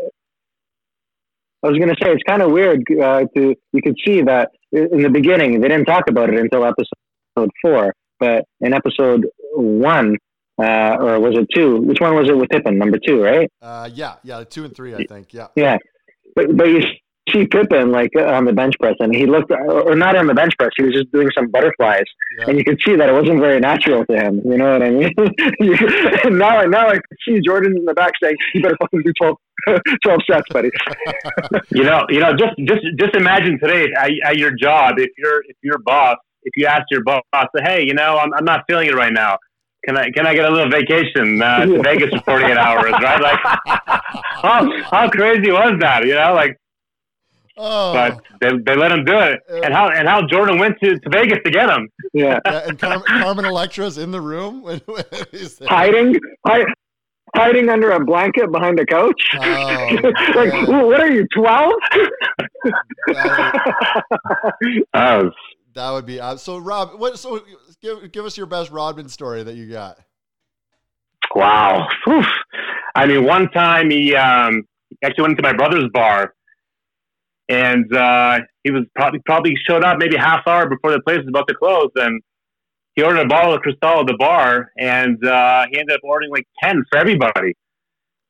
I 1.63 1.69
was 1.69 1.79
going 1.79 1.89
to 1.89 1.97
say 2.01 2.13
it's 2.13 2.23
kind 2.23 2.43
of 2.43 2.53
weird 2.53 2.85
uh, 3.03 3.25
to 3.35 3.55
you 3.73 3.83
could 3.83 3.97
see 4.07 4.23
that 4.23 4.51
in 4.71 5.03
the 5.03 5.09
beginning 5.09 5.61
they 5.61 5.69
didn't 5.69 5.87
talk 5.87 6.09
about 6.09 6.29
it 6.29 6.39
until 6.39 6.65
episode 6.65 7.51
four, 7.61 7.93
but 8.21 8.45
in 8.61 8.73
episode 8.73 9.27
one 9.55 10.17
uh, 10.59 10.97
or 11.01 11.21
was 11.21 11.37
it 11.37 11.47
two? 11.55 11.81
Which 11.83 12.01
one 12.01 12.15
was 12.15 12.29
it 12.29 12.37
with 12.37 12.49
Pippen? 12.51 12.79
Number 12.79 12.99
two, 12.99 13.23
right? 13.23 13.51
Uh, 13.61 13.89
yeah, 13.93 14.15
yeah, 14.23 14.45
two 14.45 14.65
and 14.65 14.75
three, 14.75 14.95
I 14.95 15.05
think. 15.05 15.33
Yeah, 15.33 15.49
yeah, 15.57 15.77
but 16.35 16.57
but 16.57 16.69
you 16.69 16.83
see 17.33 17.47
Pippen 17.47 17.91
like 17.91 18.11
uh, 18.17 18.25
on 18.25 18.45
the 18.45 18.53
bench 18.53 18.75
press, 18.81 18.95
and 19.01 19.15
he 19.15 19.27
looked, 19.27 19.51
or 19.51 19.95
not 19.97 20.17
on 20.17 20.27
the 20.27 20.35
bench 20.35 20.53
press, 20.59 20.71
he 20.77 20.85
was 20.85 20.95
just 20.95 21.11
doing 21.13 21.29
some 21.35 21.51
butterflies, 21.51 22.05
yeah. 22.39 22.47
and 22.49 22.59
you 22.59 22.65
could 22.65 22.81
see 22.85 22.97
that 22.97 23.09
it 23.09 23.13
wasn't 23.13 23.41
very 23.41 23.61
natural 23.61 24.05
to 24.07 24.17
him. 24.17 24.41
You 24.45 24.57
know 24.57 24.73
what 24.73 24.83
I 24.83 24.91
mean? 24.91 25.13
now, 26.39 26.63
now 26.63 26.89
I 26.89 26.95
can 26.95 27.03
see 27.27 27.41
Jordan 27.45 27.77
in 27.77 27.85
the 27.85 27.95
back 27.95 28.13
saying, 28.23 28.37
"You 28.55 28.63
better 28.63 28.77
fucking 28.81 29.03
do 29.03 29.13
12, 29.21 29.37
12 30.05 30.21
sets, 30.31 30.47
buddy." 30.51 30.71
you 31.71 31.85
know, 31.85 32.05
you 32.09 32.21
know, 32.21 32.33
just 32.35 32.57
just 32.65 32.83
just 32.99 33.17
imagine 33.17 33.59
today 33.63 33.87
at, 33.99 34.11
at 34.25 34.37
your 34.37 34.53
job, 34.53 34.95
if 34.99 35.11
you're 35.19 35.43
if 35.49 35.57
your 35.63 35.79
boss, 35.79 36.17
if 36.43 36.53
you 36.57 36.67
ask 36.67 36.85
your 36.91 37.03
boss, 37.03 37.23
"Hey, 37.57 37.85
you 37.87 37.95
know, 37.95 38.19
I'm 38.19 38.33
I'm 38.35 38.45
not 38.45 38.65
feeling 38.69 38.89
it 38.89 38.95
right 38.95 39.13
now." 39.13 39.37
Can 39.87 39.97
I 39.97 40.11
can 40.11 40.27
I 40.27 40.35
get 40.35 40.45
a 40.45 40.51
little 40.51 40.71
vacation 40.71 41.41
uh, 41.41 41.61
to 41.67 41.83
Vegas 41.83 42.11
for 42.11 42.21
48 42.21 42.57
hours? 42.57 42.93
Right? 42.93 43.21
Like, 43.21 43.39
how 44.43 44.83
how 44.91 45.09
crazy 45.09 45.53
was 45.53 45.77
that? 45.81 46.05
You 46.05 46.15
know, 46.15 46.35
like 46.35 46.59
Oh. 47.59 47.95
But 47.95 48.21
they, 48.41 48.51
they 48.67 48.77
let 48.77 48.93
him 48.93 49.05
do 49.05 49.19
it, 49.19 49.41
and 49.49 49.73
how 49.73 49.89
and 49.89 50.07
how 50.07 50.27
Jordan 50.27 50.59
went 50.59 50.79
to, 50.83 50.99
to 50.99 51.11
Vegas 51.11 51.39
to 51.45 51.51
get 51.51 51.71
him. 51.71 51.89
Yeah, 52.13 52.39
yeah 52.45 52.69
and 52.69 52.79
Car- 52.79 53.01
Carmen 53.01 53.47
Electra's 53.47 53.97
in 53.97 54.11
the 54.11 54.21
room 54.21 54.63
when, 54.63 54.81
when 54.81 55.05
hiding, 55.63 56.17
hiding 57.35 57.71
under 57.71 57.93
a 57.93 58.05
blanket 58.05 58.53
behind 58.53 58.79
a 58.79 58.85
couch. 58.85 59.23
Oh, 59.41 59.89
like, 60.35 60.69
what 60.69 61.01
are 61.01 61.11
you, 61.11 61.27
twelve? 61.35 61.73
that, 63.09 63.63
would, 65.23 65.33
that 65.73 65.91
would 65.93 66.05
be 66.05 66.21
uh, 66.21 66.37
so. 66.37 66.59
Rob, 66.59 67.01
what? 67.01 67.19
So 67.19 67.43
give 67.83 68.13
give 68.13 68.25
us 68.25 68.37
your 68.37 68.47
best 68.47 68.71
Rodman 68.71 69.09
story 69.09 69.43
that 69.43 69.55
you 69.55 69.71
got. 69.71 69.99
Wow. 71.35 71.89
Oof. 72.09 72.27
I 72.95 73.07
mean, 73.07 73.25
one 73.25 73.51
time 73.51 73.91
he 73.91 74.15
um, 74.15 74.63
actually 75.05 75.23
went 75.23 75.37
to 75.37 75.43
my 75.43 75.53
brother's 75.53 75.91
bar 75.93 76.33
and 77.49 77.95
uh, 77.95 78.41
he 78.65 78.71
was 78.71 78.85
probably 78.95 79.21
probably 79.25 79.55
showed 79.69 79.85
up 79.85 79.99
maybe 79.99 80.17
half 80.17 80.47
hour 80.47 80.69
before 80.69 80.93
the 80.93 81.01
place 81.01 81.19
was 81.19 81.29
about 81.29 81.47
to 81.49 81.55
close, 81.55 81.91
and 81.97 82.21
he 82.95 83.03
ordered 83.03 83.21
a 83.21 83.29
bottle 83.29 83.55
of 83.55 83.61
Cristal 83.61 84.01
at 84.01 84.07
the 84.07 84.17
bar, 84.19 84.71
and 84.79 85.23
uh, 85.25 85.67
he 85.71 85.79
ended 85.79 85.95
up 85.95 86.01
ordering 86.03 86.31
like 86.31 86.47
ten 86.63 86.83
for 86.91 86.99
everybody. 86.99 87.55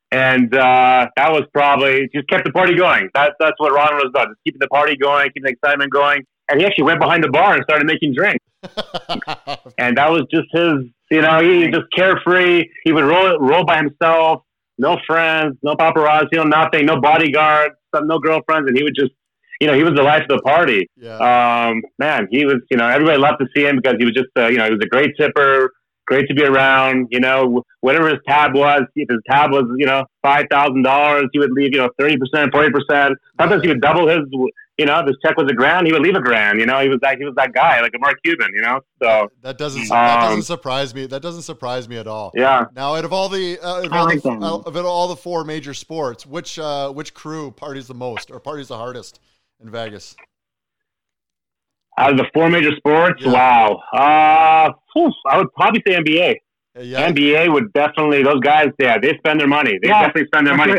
And 0.09 0.53
uh, 0.55 1.07
that 1.17 1.31
was 1.31 1.43
probably 1.53 2.07
just 2.13 2.29
kept 2.29 2.45
the 2.45 2.51
party 2.51 2.75
going. 2.75 3.09
That's 3.13 3.33
that's 3.39 3.59
what 3.59 3.73
Ron 3.73 3.95
was 3.95 4.07
about, 4.09 4.29
just 4.29 4.39
keeping 4.45 4.59
the 4.59 4.67
party 4.67 4.95
going, 4.95 5.27
keeping 5.29 5.43
the 5.43 5.51
excitement 5.51 5.91
going. 5.91 6.23
And 6.49 6.61
he 6.61 6.65
actually 6.65 6.85
went 6.85 7.01
behind 7.01 7.23
the 7.23 7.29
bar 7.29 7.55
and 7.55 7.63
started 7.63 7.87
making 7.87 8.13
drinks. 8.13 8.43
and 9.77 9.97
that 9.97 10.09
was 10.11 10.23
just 10.31 10.47
his, 10.51 10.85
you 11.11 11.21
know, 11.21 11.41
he 11.41 11.67
just 11.67 11.85
carefree. 11.95 12.65
He 12.83 12.91
would 12.91 13.03
roll 13.03 13.39
roll 13.39 13.65
by 13.65 13.77
himself, 13.77 14.43
no 14.77 14.97
friends, 15.05 15.57
no 15.63 15.75
paparazzi, 15.75 16.33
no 16.33 16.43
nothing, 16.43 16.85
no 16.85 16.99
bodyguards, 16.99 17.75
no 17.93 18.19
girlfriends, 18.19 18.67
and 18.67 18.77
he 18.77 18.83
would 18.83 18.95
just, 18.95 19.11
you 19.59 19.67
know, 19.67 19.73
he 19.73 19.83
was 19.83 19.93
the 19.95 20.03
life 20.03 20.23
of 20.29 20.37
the 20.37 20.41
party. 20.43 20.87
Yeah. 20.95 21.17
Um, 21.17 21.81
man, 21.97 22.27
he 22.29 22.45
was, 22.45 22.57
you 22.69 22.77
know, 22.77 22.87
everybody 22.87 23.17
loved 23.17 23.39
to 23.39 23.47
see 23.55 23.65
him 23.65 23.77
because 23.77 23.95
he 23.97 24.05
was 24.05 24.13
just, 24.13 24.29
uh, 24.37 24.47
you 24.47 24.57
know, 24.57 24.65
he 24.65 24.71
was 24.71 24.81
a 24.83 24.87
great 24.87 25.11
tipper, 25.19 25.71
great 26.05 26.27
to 26.27 26.33
be 26.35 26.43
around. 26.43 27.07
You 27.11 27.19
know, 27.19 27.63
whatever 27.81 28.09
his 28.09 28.19
tab 28.27 28.55
was, 28.55 28.83
if 28.95 29.09
his 29.09 29.19
tab 29.29 29.51
was, 29.51 29.65
you 29.77 29.85
know, 29.85 30.03
five 30.21 30.45
thousand 30.51 30.83
dollars, 30.83 31.25
he 31.33 31.39
would 31.39 31.51
leave, 31.51 31.73
you 31.73 31.79
know, 31.79 31.89
thirty 31.99 32.17
percent, 32.17 32.51
forty 32.51 32.69
percent. 32.71 33.17
Sometimes 33.39 33.61
he 33.61 33.69
would 33.69 33.81
double 33.81 34.07
his. 34.07 34.19
You 34.77 34.85
know, 34.85 34.99
if 34.99 35.07
his 35.07 35.17
check 35.25 35.35
was 35.37 35.49
a 35.49 35.55
grand, 35.55 35.87
he 35.87 35.93
would 35.93 36.03
leave 36.03 36.13
a 36.15 36.21
grand. 36.21 36.59
You 36.59 36.67
know, 36.67 36.79
he 36.79 36.87
was 36.87 36.99
that 37.01 37.17
he 37.17 37.25
was 37.25 37.33
that 37.35 37.51
guy, 37.51 37.81
like 37.81 37.93
a 37.95 37.99
Mark 37.99 38.17
Cuban. 38.23 38.49
You 38.53 38.61
know, 38.61 38.79
so 39.01 39.27
that 39.41 39.57
doesn't 39.57 39.87
that 39.89 40.21
doesn't 40.29 40.43
surprise 40.43 40.93
me. 40.93 41.07
That 41.07 41.21
doesn't 41.23 41.41
surprise 41.41 41.89
me 41.89 41.97
at 41.97 42.05
all. 42.07 42.31
Yeah. 42.35 42.65
Now, 42.75 42.93
out 42.95 43.03
of 43.03 43.11
all 43.11 43.27
the 43.27 43.57
uh, 43.59 43.77
out 43.79 43.85
of, 43.85 43.93
all 43.93 44.05
like 44.05 44.21
the, 44.21 44.29
out 44.29 44.67
of 44.67 44.85
all 44.85 45.07
the 45.07 45.15
four 45.15 45.43
major 45.43 45.73
sports, 45.73 46.25
which 46.27 46.59
uh, 46.59 46.91
which 46.91 47.13
crew 47.15 47.49
parties 47.51 47.87
the 47.87 47.95
most 47.95 48.29
or 48.29 48.39
parties 48.39 48.67
the 48.67 48.77
hardest 48.77 49.19
in 49.59 49.69
Vegas? 49.71 50.15
out 51.99 52.11
of 52.11 52.17
the 52.17 52.25
four 52.33 52.47
major 52.49 52.75
sports, 52.75 53.23
Yeah. 53.25 53.31
wow. 53.31 53.81
Uh, 53.91 54.71
phew, 54.93 55.11
I 55.25 55.37
would 55.39 55.51
probably 55.53 55.81
say 55.87 55.95
NBA. 55.95 56.35
Uh, 56.77 56.81
yeah. 56.81 57.09
NBA 57.09 57.51
would 57.51 57.73
definitely 57.73 58.21
those 58.21 58.39
guys. 58.41 58.67
Yeah, 58.79 58.99
they 58.99 59.17
spend 59.17 59.39
their 59.39 59.47
money. 59.47 59.79
They 59.81 59.87
Yeah. 59.87 60.01
definitely 60.05 60.27
spend 60.27 60.45
their 60.45 60.55
money. 60.55 60.73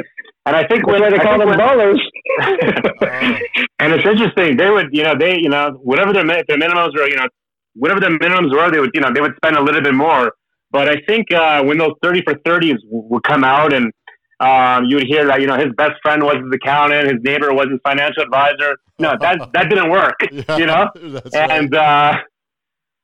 And 0.48 0.56
I 0.56 0.66
think 0.66 0.86
when 0.86 1.02
they 1.02 1.18
call 1.18 1.38
them. 1.38 1.50
Oh, 1.60 1.94
and 3.80 3.92
it's 3.92 4.06
interesting. 4.06 4.56
They 4.56 4.70
would, 4.70 4.86
you 4.92 5.02
know, 5.02 5.12
they, 5.14 5.36
you 5.36 5.50
know, 5.50 5.72
whatever 5.82 6.14
their 6.14 6.24
their 6.24 6.56
minimums 6.56 6.94
were, 6.94 7.06
you 7.06 7.16
know, 7.16 7.28
whatever 7.74 8.00
their 8.00 8.18
minimums 8.18 8.50
were, 8.50 8.70
they 8.70 8.80
would, 8.80 8.92
you 8.94 9.02
know, 9.02 9.10
they 9.12 9.20
would 9.20 9.36
spend 9.36 9.56
a 9.56 9.62
little 9.62 9.82
bit 9.82 9.92
more. 9.92 10.32
But 10.70 10.88
I 10.88 11.02
think 11.06 11.30
uh, 11.34 11.62
when 11.64 11.76
those 11.76 11.92
thirty 12.02 12.22
for 12.22 12.34
thirties 12.46 12.76
would 12.84 13.24
come 13.24 13.44
out, 13.44 13.74
and 13.74 13.92
um, 14.40 14.86
you 14.86 14.96
would 14.96 15.06
hear 15.06 15.26
that, 15.26 15.42
you 15.42 15.46
know, 15.46 15.58
his 15.58 15.68
best 15.76 16.00
friend 16.00 16.22
was 16.22 16.36
his 16.36 16.50
accountant, 16.54 17.08
his 17.12 17.20
neighbor 17.20 17.52
was 17.52 17.66
his 17.70 17.80
financial 17.84 18.22
advisor. 18.22 18.78
No, 18.98 19.18
that 19.20 19.38
that 19.52 19.68
didn't 19.68 19.90
work. 19.90 20.14
yeah, 20.32 20.56
You 20.56 20.64
know, 20.64 20.88
That's 20.94 21.36
right. 21.36 21.50
and 21.50 21.74
uh, 21.74 22.14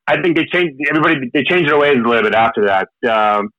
I 0.07 0.19
think 0.19 0.35
they 0.35 0.45
changed. 0.45 0.81
Everybody 0.89 1.29
they 1.31 1.43
changed 1.43 1.69
their 1.69 1.77
ways 1.77 1.97
a 2.03 2.07
little 2.07 2.23
bit 2.23 2.33
after 2.33 2.65
that. 2.65 2.87
Um, 3.07 3.51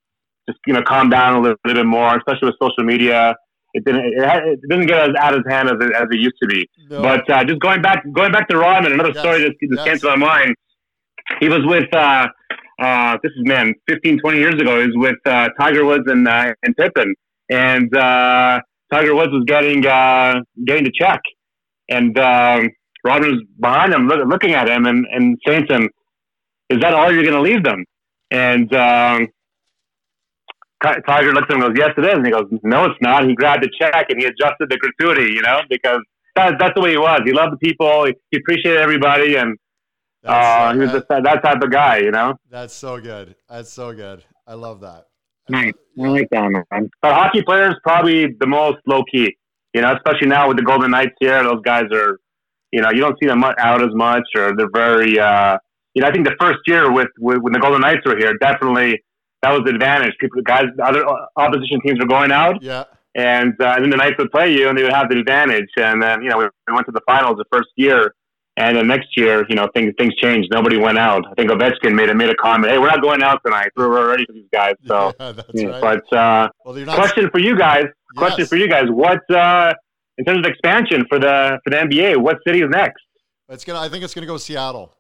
just 0.49 0.59
you 0.67 0.73
know, 0.75 0.83
calm 0.83 1.09
down 1.09 1.37
a 1.37 1.41
little, 1.41 1.57
little 1.65 1.85
bit 1.85 1.87
more, 1.87 2.17
especially 2.17 2.49
with 2.49 2.57
social 2.61 2.85
media. 2.85 3.37
It 3.77 3.85
didn't. 3.85 4.07
It, 4.07 4.23
it 4.53 4.61
didn't 4.71 4.87
get 4.87 4.99
as 5.09 5.15
out 5.21 5.35
of 5.39 5.45
hand 5.49 5.69
as 5.69 5.77
it, 5.81 5.93
as 5.95 6.07
it 6.11 6.19
used 6.19 6.39
to 6.43 6.49
be. 6.49 6.67
No. 6.89 7.03
But 7.03 7.29
uh, 7.31 7.45
just 7.45 7.61
going 7.61 7.83
back, 7.83 8.03
going 8.13 8.33
back 8.33 8.49
to 8.49 8.57
Rodman, 8.57 8.93
another 8.93 9.13
Yes, 9.15 9.19
story 9.19 9.39
that 9.43 9.53
just 9.61 9.73
yes. 9.77 9.85
came 9.87 9.99
to 9.99 10.17
my 10.17 10.17
mind. 10.33 10.55
He 11.41 11.49
was 11.49 11.61
with. 11.65 11.93
Uh, 11.95 12.27
uh, 12.79 13.17
this 13.23 13.33
is 13.33 13.43
man, 13.47 13.75
15, 13.89 14.19
20 14.21 14.39
years 14.39 14.55
ago. 14.55 14.81
He 14.81 14.87
was 14.89 14.97
with 14.97 15.17
uh, 15.27 15.49
Tiger 15.59 15.85
Woods 15.85 16.05
and 16.09 16.27
uh, 16.29 16.53
and 16.63 16.77
Pippen, 16.77 17.15
and 17.51 17.95
uh, 17.97 18.61
Tiger 18.93 19.15
Woods 19.15 19.33
was 19.33 19.45
getting 19.47 19.87
uh, 19.87 20.41
getting 20.67 20.85
the 20.85 20.93
check, 20.99 21.21
and 21.89 22.19
um, 22.19 22.71
Rodman 23.05 23.31
was 23.33 23.43
behind 23.61 23.93
him, 23.95 24.09
look, 24.09 24.21
looking 24.29 24.53
at 24.55 24.69
him, 24.69 24.87
and, 24.87 25.07
and 25.13 25.39
saying 25.47 25.67
to 25.69 25.75
him, 25.77 25.91
"Is 26.71 26.81
that 26.81 26.93
all 26.95 27.13
you're 27.13 27.23
going 27.23 27.35
to 27.35 27.41
leave 27.51 27.63
them?" 27.65 27.85
And 28.31 28.73
um, 28.75 29.29
Tiger 30.83 31.33
looks 31.33 31.47
at 31.49 31.57
him 31.57 31.63
and 31.63 31.75
goes, 31.75 31.77
"Yes, 31.79 31.95
it 31.97 32.05
is." 32.05 32.15
And 32.15 32.27
he 32.27 32.33
goes, 32.33 32.45
"No, 32.63 32.85
it's 32.85 33.01
not." 33.01 33.27
He 33.27 33.35
grabbed 33.35 33.63
the 33.63 33.71
check 33.81 34.07
and 34.11 34.21
he 34.21 34.27
adjusted 34.27 34.69
the 34.69 34.77
gratuity, 34.77 35.33
you 35.33 35.43
know, 35.43 35.61
because 35.71 36.01
that, 36.35 36.55
that's 36.59 36.75
the 36.75 36.83
way 36.83 36.91
he 36.91 36.99
was. 36.99 37.21
He 37.25 37.33
loved 37.33 37.53
the 37.55 37.57
people. 37.59 38.05
He, 38.05 38.15
he 38.31 38.39
appreciated 38.39 38.81
everybody, 38.81 39.37
and 39.37 39.57
uh, 40.25 40.73
he 40.75 40.81
was 40.81 40.93
just 40.93 41.07
that, 41.09 41.41
type 41.43 41.63
of 41.63 41.71
guy, 41.71 41.99
you 41.99 42.11
know. 42.11 42.35
That's 42.51 42.75
so 42.75 43.01
good. 43.01 43.37
That's 43.49 43.73
so 43.73 43.93
good. 43.93 44.23
I 44.47 44.55
love 44.55 44.81
that. 44.81 45.07
Nice. 45.49 45.73
I 45.99 46.09
like 46.09 46.29
that, 46.31 46.65
man. 46.71 46.91
But 47.01 47.15
hockey 47.15 47.43
players 47.43 47.75
probably 47.83 48.27
the 48.39 48.47
most 48.47 48.79
low 48.87 49.03
key, 49.11 49.37
you 49.75 49.81
know, 49.81 49.95
especially 49.95 50.29
now 50.29 50.49
with 50.49 50.57
the 50.57 50.65
Golden 50.65 50.91
Knights 50.91 51.15
here. 51.21 51.43
Those 51.43 51.63
guys 51.65 51.85
are, 51.93 52.19
you 52.73 52.83
know, 52.83 52.91
you 52.91 53.01
don't 53.01 53.17
see 53.23 53.27
them 53.27 53.45
out 53.45 53.83
as 53.83 53.95
much, 53.95 54.25
or 54.37 54.55
they're 54.57 54.71
very, 54.73 55.19
uh, 55.19 55.57
you 55.95 56.03
know, 56.03 56.09
I 56.09 56.13
think 56.13 56.27
the 56.27 56.35
first 56.41 56.59
year 56.67 56.93
with, 56.93 57.09
with 57.19 57.39
when 57.41 57.53
the 57.53 57.61
Golden 57.61 57.81
Knights 57.81 58.03
were 58.05 58.17
here, 58.19 58.35
definitely 58.41 59.01
that 59.43 59.53
was 59.53 59.63
the 59.65 59.71
advantage. 59.71 60.13
People, 60.21 60.43
guys, 60.43 60.65
other 60.83 61.05
opposition 61.37 61.81
teams 61.85 61.99
were 62.01 62.07
going 62.07 62.33
out, 62.33 62.63
Yeah. 62.63 62.85
and, 63.15 63.53
uh, 63.61 63.75
and 63.77 63.85
then 63.85 63.91
the 63.91 63.97
Knights 63.97 64.17
would 64.19 64.31
play 64.31 64.53
you, 64.53 64.69
and 64.69 64.77
they 64.77 64.83
would 64.83 64.93
have 64.93 65.09
the 65.09 65.19
advantage. 65.19 65.69
And 65.77 66.03
then, 66.03 66.23
you 66.23 66.29
know, 66.31 66.39
we, 66.39 66.45
we 66.67 66.75
went 66.75 66.87
to 66.87 66.93
the 66.93 67.03
finals 67.07 67.37
the 67.37 67.45
first 67.53 67.69
year, 67.77 68.15
and 68.57 68.77
then 68.77 68.87
next 68.89 69.09
year, 69.17 69.45
you 69.51 69.55
know, 69.55 69.69
things 69.75 69.93
things 69.99 70.15
changed. 70.17 70.49
Nobody 70.51 70.79
went 70.79 70.97
out. 70.99 71.25
I 71.31 71.35
think 71.35 71.51
Ovechkin 71.51 71.95
made 71.95 72.09
a 72.09 72.15
made 72.15 72.31
a 72.31 72.35
comment, 72.37 72.73
"Hey, 72.73 72.79
we're 72.79 72.87
not 72.89 73.03
going 73.03 73.23
out 73.23 73.41
tonight. 73.45 73.69
We're, 73.77 73.91
we're 73.91 74.09
ready 74.09 74.25
for 74.25 74.33
these 74.33 74.49
guys." 74.51 74.75
So, 74.87 75.13
yeah, 75.21 75.33
that's 75.33 75.49
yeah, 75.53 75.67
right. 75.79 76.01
but. 76.11 76.17
uh 76.17 76.49
well, 76.65 76.75
not. 76.75 76.95
question 76.97 77.29
for 77.31 77.39
you 77.39 77.57
guys. 77.59 77.85
Question 78.17 78.47
for 78.47 78.57
you 78.57 78.67
guys. 78.67 78.85
What 78.89 79.21
uh, 79.31 79.75
in 80.17 80.25
terms 80.25 80.39
of 80.39 80.47
expansion 80.47 81.05
for 81.11 81.19
the 81.19 81.59
for 81.65 81.69
the 81.71 81.77
NBA? 81.77 82.17
What 82.17 82.39
city 82.47 82.63
is 82.63 82.71
next? 82.71 83.03
It's 83.51 83.63
gonna. 83.63 83.81
I 83.81 83.91
think 83.91 84.03
it's 84.05 84.15
gonna 84.15 84.27
go 84.27 84.39
Seattle. 84.39 84.96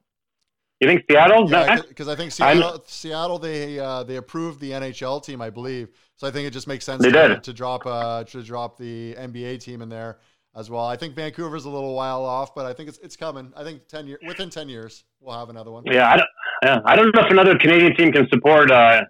You 0.80 0.88
think 0.88 1.04
Seattle? 1.10 1.50
Yeah, 1.50 1.64
Next? 1.66 1.88
because 1.88 2.08
I 2.08 2.14
think 2.16 2.38
I'm- 2.40 2.56
Seattle, 2.58 2.84
Seattle, 2.86 3.38
they 3.38 3.78
uh, 3.78 4.02
they 4.02 4.16
approved 4.16 4.60
the 4.60 4.72
NHL 4.72 5.24
team, 5.24 5.40
I 5.40 5.48
believe. 5.50 5.88
So 6.16 6.26
I 6.26 6.30
think 6.30 6.46
it 6.46 6.52
just 6.52 6.66
makes 6.66 6.84
sense 6.84 7.02
They 7.02 7.10
to, 7.10 7.28
did. 7.28 7.42
to 7.44 7.52
drop 7.52 7.86
uh, 7.86 8.24
to 8.24 8.42
drop 8.42 8.76
the 8.76 9.14
NBA 9.14 9.60
team 9.60 9.80
in 9.82 9.88
there 9.88 10.18
as 10.54 10.68
well. 10.70 10.84
I 10.86 10.96
think 10.96 11.14
Vancouver's 11.14 11.64
a 11.64 11.70
little 11.70 11.94
while 11.94 12.24
off, 12.24 12.54
but 12.54 12.66
I 12.66 12.72
think 12.74 12.88
it's 12.90 12.98
it's 12.98 13.16
coming. 13.16 13.52
I 13.56 13.64
think 13.64 13.88
ten 13.88 14.06
year 14.06 14.18
within 14.26 14.50
ten 14.50 14.68
years 14.68 15.04
we'll 15.20 15.38
have 15.38 15.48
another 15.48 15.70
one. 15.70 15.84
Yeah, 15.86 16.10
I 16.10 16.16
don't. 16.16 16.28
Yeah, 16.62 16.80
I 16.84 16.94
don't 16.96 17.14
know 17.14 17.22
if 17.22 17.30
another 17.30 17.56
Canadian 17.58 17.94
team 17.96 18.12
can 18.12 18.26
support 18.32 18.70
uh, 18.70 19.02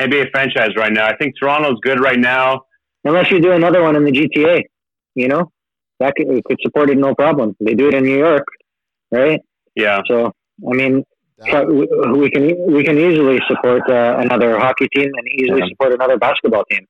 NBA 0.00 0.30
franchise 0.30 0.70
right 0.76 0.92
now. 0.92 1.06
I 1.06 1.16
think 1.16 1.34
Toronto's 1.40 1.78
good 1.82 2.00
right 2.00 2.18
now. 2.18 2.62
Unless 3.04 3.30
you 3.30 3.40
do 3.40 3.52
another 3.52 3.82
one 3.82 3.96
in 3.96 4.04
the 4.04 4.12
GTA, 4.12 4.62
you 5.14 5.28
know, 5.28 5.50
that 6.00 6.14
could, 6.16 6.26
could 6.46 6.56
support 6.62 6.88
it 6.88 6.96
no 6.96 7.14
problem. 7.14 7.54
They 7.60 7.74
do 7.74 7.88
it 7.88 7.94
in 7.94 8.04
New 8.04 8.16
York, 8.16 8.44
right? 9.10 9.38
Yeah, 9.76 10.00
So, 10.08 10.32
I 10.66 10.72
mean, 10.74 11.04
That- 11.38 11.66
we 11.66 11.86
we 12.20 12.30
can 12.30 12.44
we 12.72 12.84
can 12.84 12.96
easily 12.98 13.40
support 13.48 13.82
uh, 13.90 14.16
another 14.18 14.58
hockey 14.58 14.88
team 14.94 15.10
and 15.18 15.28
easily 15.40 15.60
Yeah. 15.60 15.66
support 15.68 15.92
another 15.92 16.16
basketball 16.16 16.64
team. 16.70 16.86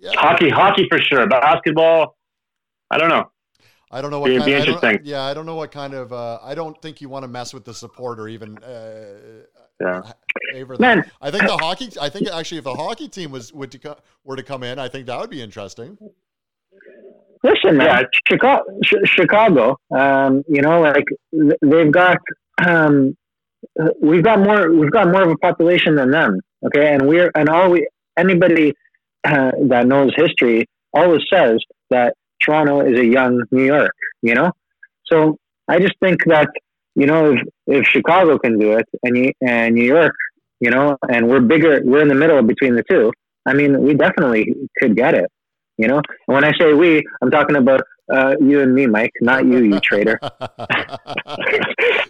yeah. 0.00 0.12
hockey, 0.14 0.48
hockey 0.48 0.86
for 0.90 0.98
sure. 0.98 1.26
Basketball, 1.26 2.16
I 2.90 2.98
don't 2.98 3.08
know. 3.10 3.30
I 3.90 4.00
don't 4.00 4.10
know 4.10 4.20
what. 4.20 4.30
It'd 4.30 4.40
kind, 4.42 4.50
be 4.50 4.54
I 4.56 4.58
interesting. 4.60 4.98
yeah, 5.04 5.22
I 5.22 5.34
don't 5.34 5.46
know 5.46 5.54
what 5.54 5.70
kind 5.70 5.92
of. 5.94 6.12
Uh, 6.12 6.38
I 6.42 6.54
don't 6.54 6.80
think 6.82 7.00
you 7.00 7.08
want 7.08 7.24
to 7.24 7.28
mess 7.28 7.52
with 7.54 7.64
the 7.64 7.74
support 7.74 8.18
or 8.18 8.28
even. 8.28 8.58
Uh, 8.58 9.44
Yeah. 9.80 10.02
favor 10.52 10.76
that. 10.76 10.80
Man. 10.80 11.10
I 11.20 11.30
think 11.30 11.44
the 11.46 11.56
hockey. 11.56 11.88
I 12.00 12.08
think 12.08 12.28
actually, 12.28 12.58
if 12.58 12.64
the 12.64 12.74
hockey 12.74 13.08
team 13.08 13.30
was 13.32 13.52
would 13.52 13.70
to 13.72 13.78
co- 13.78 13.96
were 14.24 14.36
to 14.36 14.42
come 14.42 14.62
in, 14.62 14.78
I 14.78 14.88
think 14.88 15.06
that 15.06 15.18
would 15.20 15.30
be 15.30 15.42
interesting. 15.42 15.98
Listen, 17.42 17.76
man, 17.76 17.86
Yeah. 17.86 18.02
Chicago, 18.28 18.64
Chicago, 19.04 19.76
um, 19.94 20.42
you 20.48 20.62
know, 20.62 20.80
like 20.80 21.04
they've 21.60 21.92
got, 21.92 22.16
um, 22.66 23.14
we've 24.00 24.22
got 24.22 24.40
more, 24.40 24.72
we've 24.72 24.90
got 24.90 25.08
more 25.08 25.22
of 25.22 25.30
a 25.30 25.36
population 25.38 25.96
than 25.96 26.10
them. 26.10 26.40
Okay, 26.66 26.94
and 26.94 27.06
we're 27.06 27.30
and 27.34 27.48
all 27.48 27.70
we 27.70 27.86
anybody 28.16 28.72
uh, 29.24 29.52
that 29.68 29.86
knows 29.86 30.12
history 30.16 30.66
always 30.92 31.22
says 31.32 31.58
that 31.90 32.14
Toronto 32.42 32.80
is 32.80 32.98
a 32.98 33.04
young 33.04 33.42
New 33.50 33.64
York. 33.64 33.94
You 34.22 34.34
know, 34.34 34.52
so 35.04 35.36
I 35.68 35.78
just 35.78 35.94
think 36.00 36.24
that 36.26 36.48
you 36.94 37.06
know 37.06 37.32
if 37.32 37.40
if 37.66 37.86
Chicago 37.86 38.38
can 38.38 38.58
do 38.58 38.72
it 38.72 38.86
and 39.02 39.32
and 39.46 39.74
New 39.74 39.84
York, 39.84 40.14
you 40.60 40.70
know, 40.70 40.96
and 41.10 41.28
we're 41.28 41.40
bigger, 41.40 41.80
we're 41.84 42.02
in 42.02 42.08
the 42.08 42.14
middle 42.14 42.42
between 42.42 42.74
the 42.74 42.84
two. 42.88 43.12
I 43.46 43.52
mean, 43.52 43.82
we 43.82 43.94
definitely 43.94 44.54
could 44.78 44.96
get 44.96 45.14
it. 45.14 45.30
You 45.76 45.88
know, 45.88 45.96
and 45.96 46.34
when 46.34 46.44
I 46.44 46.52
say 46.58 46.72
we, 46.72 47.02
I'm 47.20 47.30
talking 47.30 47.56
about 47.56 47.82
uh, 48.12 48.34
you 48.40 48.60
and 48.60 48.74
me, 48.74 48.86
Mike, 48.86 49.12
not 49.20 49.44
you, 49.46 49.62
you 49.62 49.80
traitor. 49.80 50.18
Yeah. 50.22 50.96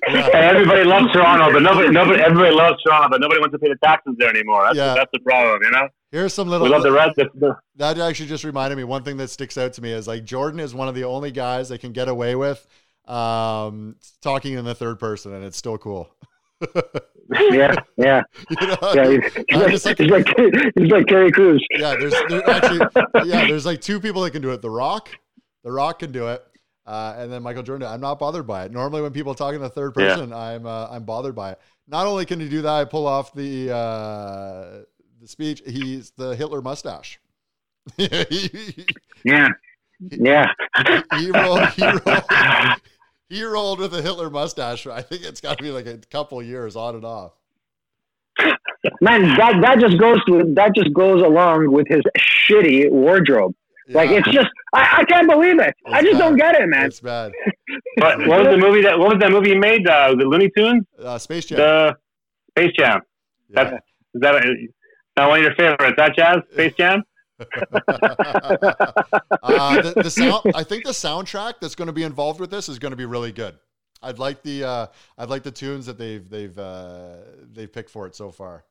Hey, 0.06 0.30
everybody 0.34 0.84
loves 0.84 1.10
Toronto, 1.12 1.50
but 1.52 1.62
nobody, 1.62 1.90
nobody, 1.90 2.20
everybody 2.20 2.54
loves 2.54 2.80
Toronto, 2.84 3.08
but 3.10 3.20
nobody 3.20 3.40
wants 3.40 3.52
to 3.54 3.58
pay 3.58 3.68
the 3.68 3.76
taxes 3.82 4.14
there 4.18 4.28
anymore. 4.28 4.62
That's 4.64 4.76
Yeah. 4.76 4.94
that's 4.94 5.10
the 5.12 5.18
problem, 5.20 5.62
you 5.62 5.70
know. 5.70 5.88
Here's 6.12 6.32
some 6.34 6.48
little. 6.48 6.66
We 6.66 6.70
love 6.72 6.82
the 6.82 6.92
rest. 6.92 7.16
The, 7.16 7.28
the, 7.34 7.56
That 7.76 7.98
actually 7.98 8.28
just 8.28 8.44
reminded 8.44 8.76
me. 8.76 8.84
One 8.84 9.02
thing 9.02 9.16
that 9.16 9.28
sticks 9.28 9.56
out 9.58 9.72
to 9.74 9.82
me 9.82 9.92
is 9.92 10.06
like 10.06 10.24
Jordan 10.24 10.60
is 10.60 10.74
one 10.74 10.88
of 10.88 10.94
the 10.94 11.04
only 11.04 11.30
guys 11.32 11.70
that 11.70 11.78
can 11.80 11.92
get 11.92 12.08
away 12.08 12.36
with 12.36 12.64
um, 13.06 13.96
talking 14.22 14.54
in 14.54 14.64
the 14.64 14.74
third 14.74 14.98
person, 14.98 15.32
and 15.34 15.44
it's 15.44 15.56
still 15.56 15.78
cool. 15.78 16.14
yeah, 17.50 17.74
yeah, 17.96 18.22
You 18.60 18.66
know? 18.66 18.76
yeah. 18.94 19.08
He's, 19.10 19.34
he's, 19.48 19.56
like, 19.58 19.70
just 19.70 19.86
like- 19.86 19.98
he's 19.98 20.10
like 20.10 20.28
he's 20.78 20.90
like 20.90 21.06
Terry 21.06 21.32
Crews. 21.32 21.66
yeah, 21.72 21.96
there's 21.98 22.14
there 22.28 22.48
actually 22.48 22.86
yeah, 23.24 23.46
there's 23.48 23.66
like 23.66 23.80
two 23.80 24.00
people 24.00 24.22
that 24.22 24.30
can 24.32 24.42
do 24.42 24.50
it. 24.50 24.60
The 24.62 24.70
Rock, 24.70 25.08
The 25.64 25.72
Rock 25.72 25.98
can 26.00 26.12
do 26.12 26.28
it, 26.28 26.44
uh, 26.86 27.14
and 27.18 27.32
then 27.32 27.42
Michael 27.42 27.62
Jordan. 27.62 27.88
I'm 27.88 28.00
not 28.00 28.18
bothered 28.18 28.46
by 28.46 28.64
it. 28.66 28.72
Normally, 28.72 29.02
when 29.02 29.12
people 29.12 29.34
talk 29.34 29.54
in 29.54 29.60
the 29.60 29.68
third 29.70 29.94
Yeah. 29.96 30.14
person, 30.14 30.32
I'm 30.32 30.66
uh, 30.66 30.88
I'm 30.90 31.04
bothered 31.04 31.34
by 31.34 31.52
it. 31.52 31.60
not 31.88 32.06
only 32.06 32.24
can 32.26 32.38
he 32.38 32.48
do 32.48 32.62
that, 32.62 32.70
I 32.72 32.84
pull 32.84 33.06
off 33.06 33.32
the 33.34 33.70
uh, 33.74 34.82
the 35.20 35.26
speech. 35.28 35.62
He's 35.66 36.10
the 36.16 36.36
Hitler 36.36 36.60
mustache. 36.62 37.18
yeah, 37.96 38.24
yeah. 39.24 39.48
He, 40.86 41.18
he, 41.18 41.30
rolled, 41.30 41.68
he, 41.70 41.84
rolled, 41.86 42.80
he 43.28 43.44
rolled 43.44 43.78
with 43.80 43.94
a 43.94 44.02
Hitler 44.02 44.30
mustache. 44.30 44.86
I 44.86 45.02
think 45.02 45.22
it's 45.22 45.40
got 45.40 45.58
to 45.58 45.64
be 45.64 45.70
like 45.70 45.86
a 45.86 45.98
couple 46.10 46.42
years 46.42 46.76
on 46.76 46.94
and 46.94 47.04
off. 47.04 47.32
Man, 49.00 49.22
that 49.36 49.60
that 49.62 49.78
just 49.80 49.98
goes 49.98 50.22
to 50.26 50.52
that 50.56 50.74
just 50.74 50.92
goes 50.92 51.22
along 51.22 51.70
with 51.72 51.86
his 51.88 52.02
shitty 52.18 52.90
wardrobe. 52.90 53.54
Yeah. 53.86 53.96
Like 53.96 54.10
it's 54.10 54.28
just 54.30 54.48
I, 54.72 54.98
I 55.00 55.04
can't 55.04 55.28
believe 55.28 55.58
it. 55.60 55.74
It's 55.84 55.94
I 55.94 56.02
just 56.02 56.14
bad. 56.14 56.18
don't 56.18 56.36
get 56.36 56.54
it, 56.60 56.68
man. 56.68 56.86
It's 56.86 57.00
bad. 57.00 57.32
what, 57.96 58.18
what 58.26 58.38
was 58.40 58.48
the 58.48 58.56
movie 58.56 58.82
that 58.82 58.98
what 58.98 59.10
was 59.10 59.18
that 59.20 59.30
movie 59.30 59.50
you 59.50 59.60
made? 59.60 59.86
Uh, 59.86 60.14
the 60.14 60.24
Looney 60.24 60.50
Tunes? 60.56 60.84
Uh, 60.98 61.18
Space 61.18 61.46
Jam. 61.46 61.58
The 61.58 61.96
Space 62.50 62.72
Jam. 62.78 63.00
Yeah. 63.50 63.64
That's 63.64 63.84
is 64.14 64.20
that 64.20 64.34
a, 64.36 64.68
not 65.16 65.28
one 65.28 65.38
of 65.40 65.44
your 65.44 65.54
favorites? 65.54 65.94
That 65.96 66.16
Jazz 66.16 66.38
Space 66.52 66.74
Jam. 66.76 67.02
uh, 67.40 67.46
the, 69.82 69.92
the 69.96 70.10
sound, 70.10 70.52
I 70.54 70.62
think 70.62 70.84
the 70.84 70.92
soundtrack 70.92 71.54
that's 71.60 71.74
going 71.74 71.86
to 71.86 71.92
be 71.92 72.04
involved 72.04 72.38
with 72.38 72.50
this 72.50 72.68
is 72.68 72.78
going 72.78 72.92
to 72.92 72.96
be 72.96 73.06
really 73.06 73.32
good. 73.32 73.58
I'd 74.02 74.18
like 74.18 74.42
the 74.42 74.64
uh, 74.64 74.86
I'd 75.18 75.30
like 75.30 75.42
the 75.42 75.50
tunes 75.50 75.86
that 75.86 75.98
they've 75.98 76.28
they've 76.28 76.56
uh, 76.56 77.16
they've 77.52 77.72
picked 77.72 77.90
for 77.90 78.06
it 78.06 78.14
so 78.14 78.30
far. 78.30 78.64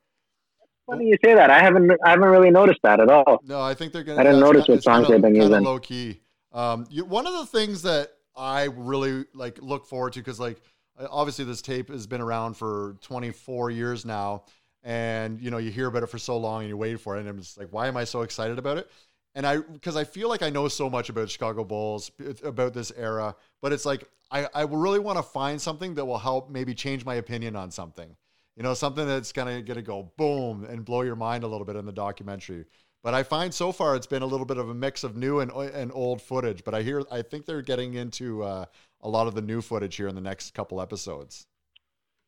Funny 0.85 1.05
you 1.05 1.17
say 1.23 1.33
that. 1.33 1.49
I 1.49 1.59
haven't 1.59 1.91
I 2.03 2.09
haven't 2.09 2.29
really 2.29 2.51
noticed 2.51 2.79
that 2.83 2.99
at 2.99 3.09
all. 3.09 3.41
No, 3.45 3.61
I 3.61 3.73
think 3.73 3.93
they're 3.93 4.03
gonna. 4.03 4.19
I 4.19 4.23
didn't 4.23 4.41
notice 4.41 4.67
what 4.67 4.83
songs 4.83 5.07
they've 5.07 5.21
been 5.21 5.35
using. 5.35 5.63
Low 5.63 5.79
key. 5.79 6.19
Um, 6.51 6.85
you, 6.89 7.05
one 7.05 7.25
of 7.25 7.33
the 7.33 7.45
things 7.45 7.81
that 7.83 8.09
I 8.35 8.65
really 8.65 9.25
like 9.33 9.59
look 9.61 9.85
forward 9.85 10.13
to 10.13 10.19
because 10.19 10.39
like 10.39 10.61
obviously 11.09 11.45
this 11.45 11.61
tape 11.61 11.89
has 11.89 12.05
been 12.05 12.21
around 12.21 12.55
for 12.55 12.97
24 13.01 13.71
years 13.71 14.05
now, 14.05 14.43
and 14.83 15.39
you 15.39 15.51
know 15.51 15.57
you 15.57 15.71
hear 15.71 15.87
about 15.87 16.03
it 16.03 16.07
for 16.07 16.17
so 16.17 16.37
long 16.37 16.61
and 16.61 16.69
you 16.69 16.77
wait 16.77 16.99
for 16.99 17.15
it, 17.15 17.21
and 17.21 17.29
I'm 17.29 17.39
just 17.39 17.57
like, 17.57 17.69
why 17.71 17.87
am 17.87 17.95
I 17.95 18.03
so 18.03 18.21
excited 18.21 18.59
about 18.59 18.77
it? 18.77 18.91
And 19.35 19.47
I 19.47 19.57
because 19.57 19.95
I 19.95 20.03
feel 20.03 20.27
like 20.27 20.43
I 20.43 20.49
know 20.49 20.67
so 20.67 20.89
much 20.89 21.09
about 21.09 21.29
Chicago 21.29 21.63
Bulls 21.63 22.11
about 22.43 22.73
this 22.73 22.91
era, 22.97 23.35
but 23.61 23.71
it's 23.71 23.85
like 23.85 24.09
I 24.31 24.47
I 24.53 24.63
really 24.63 24.99
want 24.99 25.17
to 25.17 25.23
find 25.23 25.61
something 25.61 25.95
that 25.95 26.05
will 26.05 26.19
help 26.19 26.49
maybe 26.49 26.73
change 26.73 27.05
my 27.05 27.15
opinion 27.15 27.55
on 27.55 27.71
something 27.71 28.15
you 28.55 28.63
know, 28.63 28.73
something 28.73 29.07
that's 29.07 29.31
kind 29.31 29.49
of 29.49 29.65
going 29.65 29.75
to 29.75 29.81
go 29.83 30.11
boom 30.17 30.65
and 30.65 30.85
blow 30.85 31.01
your 31.01 31.15
mind 31.15 31.43
a 31.43 31.47
little 31.47 31.65
bit 31.65 31.75
in 31.75 31.85
the 31.85 31.91
documentary. 31.91 32.65
But 33.03 33.13
I 33.13 33.23
find 33.23 33.53
so 33.53 33.71
far 33.71 33.95
it's 33.95 34.07
been 34.07 34.21
a 34.21 34.25
little 34.25 34.45
bit 34.45 34.57
of 34.57 34.69
a 34.69 34.73
mix 34.73 35.03
of 35.03 35.17
new 35.17 35.39
and, 35.39 35.51
and 35.51 35.91
old 35.93 36.21
footage. 36.21 36.63
But 36.63 36.73
I 36.73 36.83
hear, 36.83 37.03
I 37.11 37.21
think 37.21 37.45
they're 37.45 37.61
getting 37.61 37.95
into 37.95 38.43
uh, 38.43 38.65
a 39.01 39.09
lot 39.09 39.27
of 39.27 39.35
the 39.35 39.41
new 39.41 39.61
footage 39.61 39.95
here 39.95 40.07
in 40.07 40.15
the 40.15 40.21
next 40.21 40.53
couple 40.53 40.81
episodes. 40.81 41.45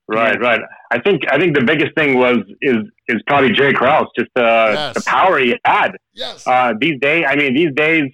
Right, 0.07 0.39
right. 0.39 0.61
I 0.91 0.99
think 0.99 1.23
I 1.31 1.39
think 1.39 1.55
the 1.55 1.63
biggest 1.63 1.95
thing 1.95 2.19
was 2.19 2.37
is 2.61 2.77
is 3.07 3.21
probably 3.25 3.53
Jay 3.53 3.73
Krause, 3.73 4.05
just 4.15 4.29
the 4.35 4.43
yes. 4.43 4.93
the 4.93 5.01
power 5.01 5.39
he 5.39 5.55
had. 5.65 5.93
Yes. 6.13 6.45
Uh, 6.45 6.73
these 6.79 6.99
days, 7.01 7.25
I 7.27 7.35
mean, 7.35 7.55
these 7.55 7.71
days, 7.75 8.11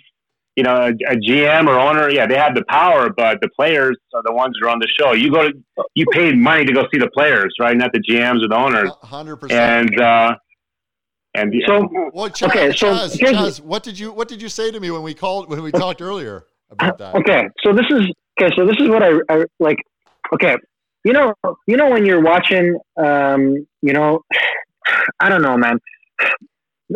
you 0.62 0.66
know, 0.66 0.76
a, 0.76 0.90
a, 0.90 1.16
GM 1.16 1.68
or 1.68 1.80
owner, 1.80 2.08
yeah, 2.12 2.28
they 2.28 2.38
have 2.38 2.54
the 2.54 2.64
power, 2.70 3.10
but 3.10 3.42
the 3.42 3.50
players 3.56 3.98
are 4.14 4.22
the 4.24 4.32
ones 4.32 4.56
who 4.60 4.68
are 4.68 4.70
on 4.70 4.78
the 4.78 4.88
show. 4.88 5.14
You 5.14 5.32
go 5.32 5.50
to, 5.50 5.54
you 5.96 6.06
paid 6.12 6.38
money 6.38 6.66
to 6.66 6.72
go 6.72 6.84
see 6.94 7.00
the 7.00 7.10
players, 7.10 7.52
right? 7.60 7.76
Not 7.76 7.92
the 7.94 8.00
GMs 8.00 8.46
or 8.46 8.48
the 8.48 8.56
owners. 8.56 8.92
Hundred 9.02 9.38
percent. 9.38 9.90
And 9.90 10.00
uh, 10.00 10.36
and 11.34 11.52
so, 11.66 11.90
well, 12.14 12.30
Chaz, 12.30 12.48
okay, 12.50 12.72
so 12.74 12.94
Chaz, 12.94 13.18
Chaz, 13.18 13.60
what 13.60 13.82
did 13.82 13.98
you 13.98 14.12
what 14.12 14.28
did 14.28 14.40
you 14.40 14.50
say 14.50 14.70
to 14.70 14.80
me 14.80 14.92
when 14.92 15.02
we 15.02 15.16
called 15.16 15.50
when 15.50 15.64
we 15.64 15.72
talked 15.72 16.00
earlier 16.00 16.46
about 16.70 17.00
that? 17.00 17.16
Okay, 17.16 17.50
so 17.64 17.74
this 17.74 17.88
is 17.90 18.02
okay. 18.40 18.54
So 18.56 18.68
this 18.68 18.78
is 18.80 18.88
what 18.88 19.02
I, 19.02 19.14
I 19.30 19.46
like. 19.60 19.78
Okay, 20.32 20.56
you 21.04 21.14
know, 21.14 21.34
you 21.66 21.76
know 21.76 21.90
when 21.90 22.06
you're 22.06 22.22
watching, 22.22 22.78
um, 22.98 23.66
you 23.82 23.94
know, 23.94 24.24
I 25.20 25.28
don't 25.28 25.42
know, 25.42 25.58
man. 25.58 25.80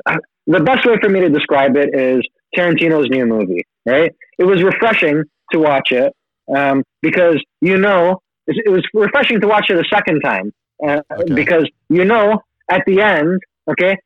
The 0.48 0.60
best 0.60 0.86
way 0.86 0.94
for 1.02 1.10
me 1.10 1.22
to 1.22 1.30
describe 1.30 1.76
it 1.76 2.00
is 2.00 2.22
Tarantino's 2.56 3.10
new 3.10 3.26
movie, 3.26 3.66
right? 3.86 4.14
It 4.38 4.44
was 4.46 4.64
refreshing 4.64 5.24
to 5.52 5.60
watch 5.60 5.92
it 5.92 6.14
um, 6.54 6.84
because 7.02 7.42
you 7.62 7.78
know 7.78 8.22
it 8.48 8.70
was 8.72 8.84
refreshing 8.94 9.42
to 9.42 9.48
watch 9.48 9.70
it 9.70 9.78
a 9.78 9.88
second 9.94 10.22
time 10.22 10.52
uh, 10.86 11.02
okay. 11.12 11.34
because 11.34 11.70
you 11.90 12.06
know 12.06 12.42
at 12.70 12.84
the 12.86 13.02
end, 13.02 13.42
okay, 13.70 13.98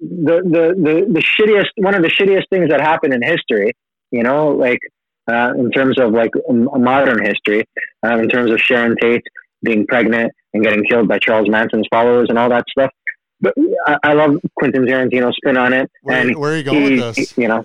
the, 0.00 0.42
the 0.44 0.74
the 0.76 1.12
the 1.12 1.20
shittiest 1.20 1.68
one 1.76 1.94
of 1.94 2.02
the 2.02 2.08
shittiest 2.08 2.48
things 2.50 2.70
that 2.70 2.80
happened 2.80 3.14
in 3.14 3.22
history, 3.22 3.72
you 4.10 4.22
know, 4.22 4.48
like 4.48 4.80
uh, 5.30 5.52
in 5.56 5.70
terms 5.70 5.98
of 5.98 6.12
like 6.12 6.30
modern 6.48 7.24
history, 7.24 7.64
uh, 8.04 8.18
in 8.18 8.28
terms 8.28 8.50
of 8.50 8.60
Sharon 8.60 8.96
Tate 9.00 9.24
being 9.62 9.86
pregnant 9.86 10.32
and 10.54 10.62
getting 10.62 10.84
killed 10.84 11.08
by 11.08 11.18
Charles 11.18 11.48
Manson's 11.48 11.86
followers 11.90 12.26
and 12.28 12.38
all 12.38 12.48
that 12.48 12.64
stuff. 12.70 12.90
But 13.40 13.54
I, 13.86 13.96
I 14.02 14.12
love 14.14 14.38
Quentin 14.56 14.84
Tarantino's 14.84 15.36
spin 15.36 15.56
on 15.56 15.72
it. 15.72 15.90
Where, 16.02 16.20
and 16.20 16.36
where 16.36 16.52
are 16.52 16.56
you 16.56 16.62
going 16.62 16.82
he, 16.82 17.00
with 17.00 17.16
this? 17.16 17.38
You 17.38 17.48
know, 17.48 17.62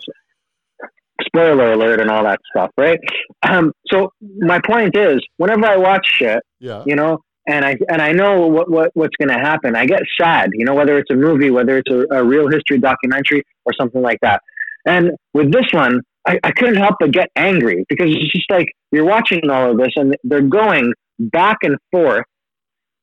spoiler 1.35 1.73
alert 1.73 1.99
and 1.99 2.09
all 2.09 2.23
that 2.23 2.39
stuff, 2.51 2.71
right? 2.77 2.99
Um, 3.43 3.71
so 3.91 4.11
my 4.37 4.59
point 4.59 4.95
is, 4.95 5.25
whenever 5.37 5.65
I 5.65 5.77
watch 5.77 6.05
shit, 6.07 6.41
yeah. 6.59 6.83
you 6.85 6.95
know, 6.95 7.19
and 7.47 7.65
I 7.65 7.75
and 7.89 8.01
I 8.01 8.11
know 8.13 8.47
what, 8.47 8.69
what 8.69 8.91
what's 8.93 9.15
going 9.17 9.35
to 9.35 9.43
happen, 9.43 9.75
I 9.75 9.85
get 9.85 10.01
sad, 10.19 10.51
you 10.53 10.65
know, 10.65 10.73
whether 10.73 10.97
it's 10.97 11.11
a 11.11 11.15
movie, 11.15 11.49
whether 11.49 11.77
it's 11.77 11.91
a, 11.91 12.05
a, 12.15 12.23
real 12.23 12.47
history 12.47 12.77
documentary 12.77 13.43
or 13.65 13.73
something 13.79 14.01
like 14.01 14.19
that. 14.21 14.41
And 14.85 15.11
with 15.33 15.51
this 15.51 15.65
one, 15.71 16.01
I, 16.25 16.39
I 16.43 16.51
couldn't 16.51 16.75
help 16.75 16.95
but 16.99 17.11
get 17.11 17.29
angry 17.35 17.85
because 17.89 18.07
it's 18.09 18.31
just 18.31 18.49
like 18.49 18.67
you're 18.91 19.05
watching 19.05 19.49
all 19.49 19.71
of 19.71 19.77
this 19.77 19.91
and 19.97 20.15
they're 20.23 20.41
going 20.41 20.93
back 21.19 21.57
and 21.63 21.75
forth 21.91 22.25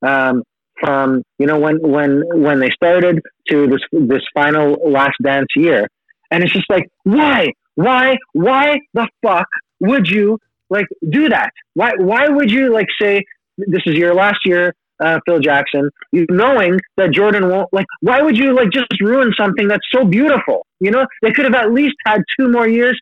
um, 0.01 0.41
from 0.79 1.21
you 1.37 1.45
know 1.45 1.59
when 1.59 1.79
when 1.81 2.23
when 2.33 2.59
they 2.59 2.69
started 2.71 3.21
to 3.49 3.67
this 3.67 3.81
this 3.91 4.23
final 4.33 4.77
last 4.89 5.17
dance 5.21 5.49
year, 5.55 5.87
and 6.31 6.43
it's 6.43 6.53
just 6.53 6.69
like 6.69 6.87
why 7.03 7.51
why, 7.75 8.17
why 8.33 8.79
the 8.93 9.07
fuck 9.23 9.47
would 9.79 10.07
you 10.07 10.37
like 10.69 10.85
do 11.09 11.29
that? 11.29 11.51
Why, 11.73 11.91
why 11.97 12.27
would 12.27 12.51
you 12.51 12.71
like 12.73 12.87
say 13.01 13.23
this 13.57 13.81
is 13.85 13.95
your 13.95 14.13
last 14.13 14.39
year, 14.45 14.73
uh, 15.03 15.19
Phil 15.25 15.39
Jackson, 15.39 15.89
you, 16.11 16.25
knowing 16.29 16.79
that 16.97 17.11
Jordan 17.11 17.49
won't 17.49 17.69
like? 17.73 17.85
Why 18.01 18.21
would 18.21 18.37
you 18.37 18.53
like 18.55 18.69
just 18.71 18.87
ruin 19.01 19.33
something 19.37 19.67
that's 19.67 19.85
so 19.91 20.05
beautiful? 20.05 20.65
You 20.79 20.91
know, 20.91 21.05
they 21.21 21.31
could 21.31 21.45
have 21.45 21.55
at 21.55 21.73
least 21.73 21.95
had 22.05 22.21
two 22.39 22.49
more 22.49 22.67
years, 22.67 22.99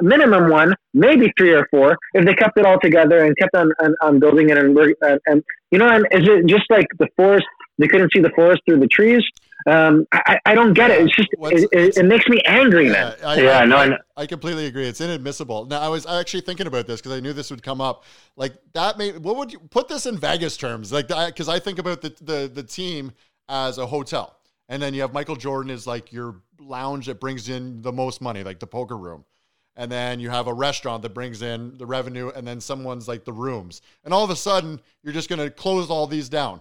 minimum 0.00 0.50
one, 0.50 0.74
maybe 0.94 1.32
three 1.38 1.52
or 1.52 1.66
four, 1.70 1.96
if 2.14 2.24
they 2.24 2.34
kept 2.34 2.58
it 2.58 2.64
all 2.64 2.78
together 2.80 3.24
and 3.24 3.36
kept 3.36 3.54
on 3.54 3.70
on, 3.80 3.94
on 4.00 4.20
building 4.20 4.50
it 4.50 4.58
and, 4.58 4.76
and 5.02 5.20
and 5.26 5.42
you 5.70 5.78
know, 5.78 5.88
and 5.88 6.06
is 6.12 6.28
it 6.28 6.46
just 6.46 6.64
like 6.70 6.86
the 6.98 7.08
forest? 7.16 7.46
They 7.78 7.88
couldn't 7.88 8.12
see 8.12 8.20
the 8.20 8.30
forest 8.30 8.62
through 8.66 8.80
the 8.80 8.86
trees. 8.86 9.22
Um, 9.66 10.06
I, 10.12 10.38
I 10.44 10.54
don't 10.54 10.74
get 10.74 10.90
it. 10.90 11.02
It's 11.02 11.14
just 11.14 11.28
it, 11.32 11.68
it, 11.72 11.96
it, 11.96 12.04
makes 12.04 12.28
me 12.28 12.40
angry, 12.46 12.86
yeah, 12.86 12.92
man. 12.92 13.16
I, 13.24 13.40
yeah, 13.40 13.58
I, 13.58 13.64
no, 13.64 13.76
I, 13.76 13.98
I, 14.16 14.26
completely 14.26 14.66
agree. 14.66 14.86
It's 14.86 15.00
inadmissible. 15.00 15.66
Now, 15.66 15.80
I 15.80 15.88
was 15.88 16.06
actually 16.06 16.40
thinking 16.40 16.66
about 16.66 16.86
this 16.86 17.00
because 17.00 17.16
I 17.16 17.20
knew 17.20 17.32
this 17.32 17.50
would 17.50 17.62
come 17.62 17.80
up. 17.80 18.04
Like 18.36 18.54
that, 18.72 18.98
may 18.98 19.12
what 19.12 19.36
would 19.36 19.52
you 19.52 19.58
put 19.58 19.88
this 19.88 20.06
in 20.06 20.18
Vegas 20.18 20.56
terms? 20.56 20.92
Like, 20.92 21.08
because 21.08 21.48
I 21.48 21.58
think 21.58 21.78
about 21.78 22.00
the, 22.00 22.14
the 22.22 22.50
the 22.52 22.62
team 22.62 23.12
as 23.48 23.78
a 23.78 23.86
hotel, 23.86 24.36
and 24.68 24.82
then 24.82 24.94
you 24.94 25.00
have 25.02 25.12
Michael 25.12 25.36
Jordan 25.36 25.70
is 25.70 25.86
like 25.86 26.12
your 26.12 26.36
lounge 26.58 27.06
that 27.06 27.20
brings 27.20 27.48
in 27.48 27.82
the 27.82 27.92
most 27.92 28.20
money, 28.20 28.42
like 28.42 28.58
the 28.58 28.66
poker 28.66 28.96
room. 28.96 29.24
And 29.74 29.90
then 29.90 30.20
you 30.20 30.28
have 30.28 30.48
a 30.48 30.52
restaurant 30.52 31.00
that 31.02 31.14
brings 31.14 31.40
in 31.40 31.78
the 31.78 31.86
revenue, 31.86 32.30
and 32.34 32.46
then 32.46 32.60
someone's 32.60 33.08
like 33.08 33.24
the 33.24 33.32
rooms. 33.32 33.80
And 34.04 34.12
all 34.12 34.22
of 34.22 34.28
a 34.28 34.36
sudden, 34.36 34.78
you're 35.02 35.14
just 35.14 35.30
going 35.30 35.38
to 35.38 35.50
close 35.50 35.88
all 35.88 36.06
these 36.06 36.28
down 36.28 36.60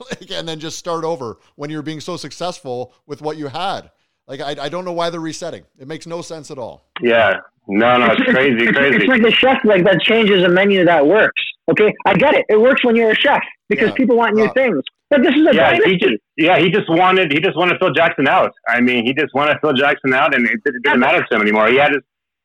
and 0.32 0.48
then 0.48 0.60
just 0.60 0.78
start 0.78 1.04
over 1.04 1.38
when 1.56 1.70
you're 1.70 1.82
being 1.82 2.00
so 2.00 2.16
successful 2.16 2.94
with 3.06 3.22
what 3.22 3.36
you 3.36 3.48
had. 3.48 3.90
Like 4.26 4.40
I, 4.40 4.64
I 4.64 4.68
don't 4.68 4.84
know 4.84 4.92
why 4.92 5.10
they're 5.10 5.20
resetting. 5.20 5.64
It 5.78 5.88
makes 5.88 6.06
no 6.06 6.22
sense 6.22 6.50
at 6.50 6.58
all. 6.58 6.86
Yeah. 7.00 7.40
No, 7.68 7.96
no, 7.96 8.06
it's, 8.06 8.20
it's 8.20 8.30
crazy, 8.30 8.64
it's, 8.64 8.76
crazy. 8.76 8.96
It's 8.96 9.06
like 9.06 9.22
a 9.22 9.30
chef 9.30 9.64
like 9.64 9.84
that 9.84 10.00
changes 10.00 10.42
a 10.42 10.48
menu 10.48 10.84
that 10.84 11.06
works. 11.06 11.40
Okay, 11.70 11.94
I 12.06 12.14
get 12.14 12.34
it. 12.34 12.44
It 12.48 12.60
works 12.60 12.84
when 12.84 12.96
you're 12.96 13.12
a 13.12 13.14
chef 13.14 13.40
because 13.68 13.90
yeah. 13.90 13.94
people 13.94 14.16
want 14.16 14.34
new 14.34 14.46
uh, 14.46 14.52
things. 14.52 14.82
But 15.10 15.22
this 15.22 15.34
is 15.34 15.46
a 15.46 15.54
yeah. 15.54 15.78
He 15.84 15.96
just 15.96 16.14
yeah 16.36 16.58
he 16.58 16.70
just 16.70 16.88
wanted 16.88 17.30
he 17.30 17.38
just 17.38 17.56
wanted 17.56 17.78
Phil 17.78 17.92
Jackson 17.92 18.26
out. 18.26 18.50
I 18.68 18.80
mean 18.80 19.06
he 19.06 19.14
just 19.14 19.32
wanted 19.34 19.58
Phil 19.60 19.74
Jackson 19.74 20.12
out, 20.12 20.34
and 20.34 20.44
it, 20.44 20.60
it 20.64 20.82
didn't 20.82 20.98
matter 20.98 21.24
to 21.24 21.36
him 21.36 21.42
anymore. 21.42 21.68
He 21.68 21.76
had 21.76 21.92
his 21.92 22.02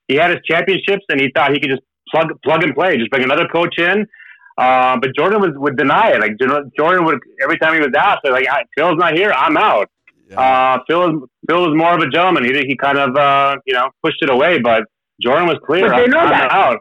he 0.08 0.16
had 0.16 0.30
his 0.30 0.40
championships, 0.46 1.06
and 1.10 1.20
he 1.20 1.32
thought 1.34 1.52
he 1.52 1.60
could 1.60 1.72
just 1.72 1.82
plug 2.12 2.28
plug 2.44 2.64
and 2.64 2.76
play, 2.76 2.98
just 2.98 3.10
bring 3.10 3.24
another 3.24 3.48
coach 3.48 3.80
in 3.80 4.08
uh, 4.58 4.98
but 5.00 5.16
Jordan 5.16 5.42
was, 5.42 5.52
would 5.56 5.78
deny 5.78 6.10
it. 6.10 6.20
Like 6.20 6.38
Jordan 6.78 7.06
would 7.06 7.20
every 7.42 7.58
time 7.60 7.74
he 7.76 7.80
was 7.80 7.92
asked, 7.98 8.22
like 8.26 8.48
Phil's 8.76 8.98
not 8.98 9.16
here, 9.16 9.32
I'm 9.32 9.56
out. 9.58 9.90
Yeah. 10.30 10.40
Uh, 10.40 10.80
Phil 10.88 11.10
is 11.10 11.30
Phil 11.48 11.72
is 11.72 11.78
more 11.78 11.94
of 11.94 12.02
a 12.02 12.10
gentleman. 12.10 12.44
He 12.44 12.52
he 12.68 12.76
kind 12.76 12.98
of 12.98 13.16
uh, 13.16 13.56
you 13.66 13.74
know 13.74 13.90
pushed 14.04 14.22
it 14.22 14.30
away, 14.30 14.60
but 14.60 14.84
Jordan 15.22 15.48
was 15.48 15.58
clear. 15.66 15.90
But 15.90 15.98
they 15.98 16.08
know 16.08 16.20
I'm, 16.20 16.30
that. 16.30 16.52
Out. 16.52 16.80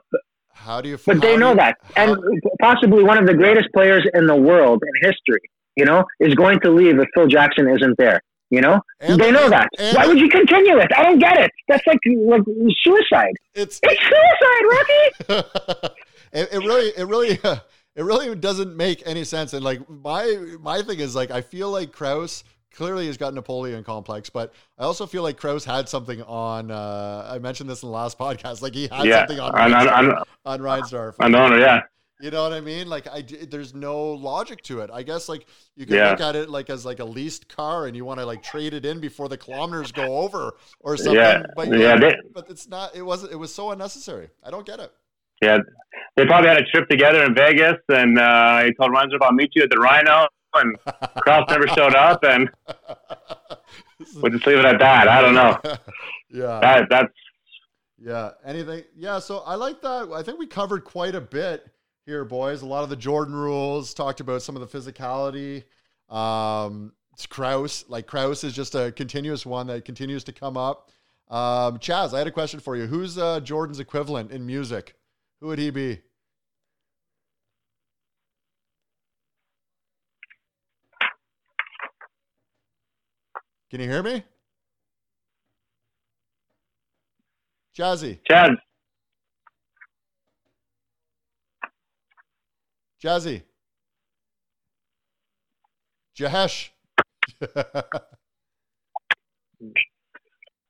How 0.52 0.80
do 0.80 0.88
you? 0.88 0.96
Feel 0.96 1.14
But 1.14 1.22
they 1.22 1.36
know 1.36 1.50
you, 1.50 1.56
that, 1.56 1.76
how, 1.94 2.12
and 2.12 2.42
possibly 2.60 3.04
one 3.04 3.18
of 3.18 3.26
the 3.26 3.34
greatest 3.34 3.68
players 3.72 4.08
in 4.14 4.26
the 4.26 4.34
world 4.34 4.82
in 4.82 5.08
history, 5.08 5.40
you 5.76 5.84
know, 5.84 6.04
is 6.18 6.34
going 6.34 6.58
to 6.60 6.70
leave 6.70 6.98
if 6.98 7.06
Phil 7.14 7.28
Jackson 7.28 7.68
isn't 7.68 7.96
there. 7.98 8.20
You 8.50 8.60
know, 8.60 8.80
and, 9.00 9.20
they 9.20 9.32
know 9.32 9.50
that. 9.50 9.68
And, 9.76 9.96
Why 9.96 10.06
would 10.06 10.18
you 10.18 10.28
continue 10.28 10.78
it? 10.78 10.88
I 10.96 11.02
don't 11.02 11.18
get 11.18 11.36
it. 11.36 11.50
That's 11.68 11.84
like 11.86 11.98
like 12.24 12.42
suicide. 12.82 13.34
It's 13.54 13.80
it's 13.82 14.02
suicide, 14.02 15.34
Rocky. 15.68 15.94
it, 16.37 16.49
it 16.53 16.59
really, 16.59 16.89
it 16.97 17.05
really, 17.07 17.39
uh, 17.43 17.57
it 17.97 18.03
really 18.05 18.34
doesn't 18.34 18.76
make 18.76 19.03
any 19.07 19.24
sense. 19.24 19.53
And 19.55 19.64
like 19.64 19.80
my 19.89 20.57
my 20.61 20.82
thing 20.82 21.01
is 21.01 21.14
like 21.14 21.30
I 21.30 21.41
feel 21.41 21.70
like 21.70 21.93
Krause 21.93 22.45
clearly 22.74 23.07
has 23.07 23.16
got 23.16 23.32
Napoleon 23.32 23.82
complex, 23.82 24.28
but 24.28 24.53
I 24.78 24.84
also 24.84 25.07
feel 25.07 25.22
like 25.22 25.39
Krause 25.39 25.64
had 25.64 25.89
something 25.89 26.22
on. 26.24 26.70
Uh, 26.70 27.26
I 27.32 27.39
mentioned 27.39 27.70
this 27.70 27.82
in 27.82 27.89
the 27.89 27.95
last 27.95 28.18
podcast. 28.26 28.61
Like 28.62 28.74
he 28.74 28.89
had 28.89 29.05
Yeah, 29.07 29.20
something 29.20 29.41
on 29.41 29.55
on- 29.55 29.70
Reinsdorf- 29.72 30.18
on- 30.18 30.24
on 30.45 30.61
Reinsdorf. 30.61 31.14
I 31.20 31.28
know, 31.28 31.57
yeah. 31.57 31.80
You 32.18 32.30
know 32.30 32.43
what 32.45 32.55
I 32.55 32.62
mean? 32.62 32.89
Like 32.89 33.07
I, 33.09 33.22
there's 33.51 33.74
no 33.74 34.12
logic 34.12 34.62
to 34.64 34.80
it. 34.80 34.89
I 34.91 35.03
guess 35.03 35.28
like 35.28 35.47
you 35.76 35.84
can 35.84 35.97
Yeah. 35.97 36.11
look 36.12 36.20
at 36.22 36.34
it 36.34 36.49
like 36.49 36.70
as 36.70 36.87
like 36.87 36.99
a 36.99 37.05
leased 37.05 37.47
car, 37.49 37.87
and 37.87 37.95
you 37.97 38.07
want 38.07 38.20
to 38.20 38.26
like 38.26 38.43
trade 38.43 38.72
it 38.72 38.87
in 38.87 39.01
before 39.01 39.28
the 39.28 39.37
kilometers 39.37 39.93
go 39.93 40.16
over 40.18 40.53
or 40.80 40.97
something. 40.97 41.14
Yeah, 41.14 41.43
but 41.55 41.68
yeah, 41.68 41.97
they- 41.99 42.16
but 42.34 42.49
it's 42.51 42.68
not. 42.68 42.95
It 42.97 43.03
wasn't. 43.03 43.32
It 43.32 43.37
was 43.37 43.55
so 43.55 43.70
unnecessary. 43.70 44.30
I 44.43 44.51
don't 44.51 44.64
get 44.66 44.80
it. 44.80 44.93
Yeah, 45.43 45.59
they 46.16 46.24
probably 46.24 46.49
had 46.49 46.59
a 46.59 46.64
trip 46.64 46.89
together 46.89 47.24
in 47.24 47.34
Vegas, 47.34 47.76
and 47.89 48.18
uh, 48.18 48.64
he 48.64 48.74
told 48.74 48.93
Reinsdorf, 48.93 49.22
"I'll 49.22 49.32
meet 49.32 49.51
you 49.55 49.62
at 49.62 49.70
the 49.70 49.76
Rhino," 49.76 50.26
and 50.55 50.76
Krause 51.18 51.45
never 51.51 51.68
showed 51.68 51.95
up, 51.95 52.24
and 52.24 52.49
we'll 54.16 54.32
just 54.32 54.47
leave 54.47 54.59
it 54.59 54.64
at 54.64 54.78
that. 54.78 55.09
I 55.09 55.20
don't 55.20 55.34
know. 55.34 55.59
yeah. 56.30 56.61
That 56.61 56.89
that's 56.89 57.12
Yeah. 57.99 58.30
Anything? 58.45 58.84
Yeah. 58.97 59.18
So 59.18 59.39
I 59.39 59.55
like 59.55 59.82
that. 59.82 60.11
I 60.14 60.22
think 60.22 60.39
we 60.39 60.47
covered 60.47 60.84
quite 60.84 61.14
a 61.14 61.20
bit 61.20 61.66
here, 62.07 62.24
boys. 62.24 62.62
A 62.62 62.66
lot 62.66 62.84
of 62.84 62.91
the 62.91 62.97
Jordan 62.97 63.34
rules 63.34 63.93
talked 63.93 64.20
about 64.20 64.43
some 64.43 64.57
of 64.57 64.70
the 64.70 64.78
physicality. 64.78 65.64
Um, 66.09 66.93
it's 67.12 67.26
Krause. 67.26 67.84
Like 67.89 68.07
Krause 68.07 68.45
is 68.45 68.55
just 68.55 68.74
a 68.74 68.93
continuous 68.93 69.45
one 69.45 69.66
that 69.66 69.84
continues 69.84 70.24
to 70.24 70.32
come 70.32 70.57
up. 70.57 70.91
Um, 71.28 71.78
Chaz, 71.78 72.14
I 72.14 72.18
had 72.18 72.26
a 72.26 72.32
question 72.32 72.61
for 72.61 72.76
you. 72.76 72.87
Who's 72.87 73.18
uh, 73.18 73.41
Jordan's 73.41 73.80
equivalent 73.80 74.30
in 74.30 74.47
music? 74.47 74.95
Who 75.41 75.49
would 75.49 75.59
he 75.59 75.70
be? 75.70 76.01
Can 83.70 83.80
you 83.80 83.89
hear 83.89 84.03
me? 84.03 84.22
Jazzy. 87.76 88.20
Chad. 88.24 88.53
Jazzy. 93.03 93.43
Jahesh. 96.18 96.70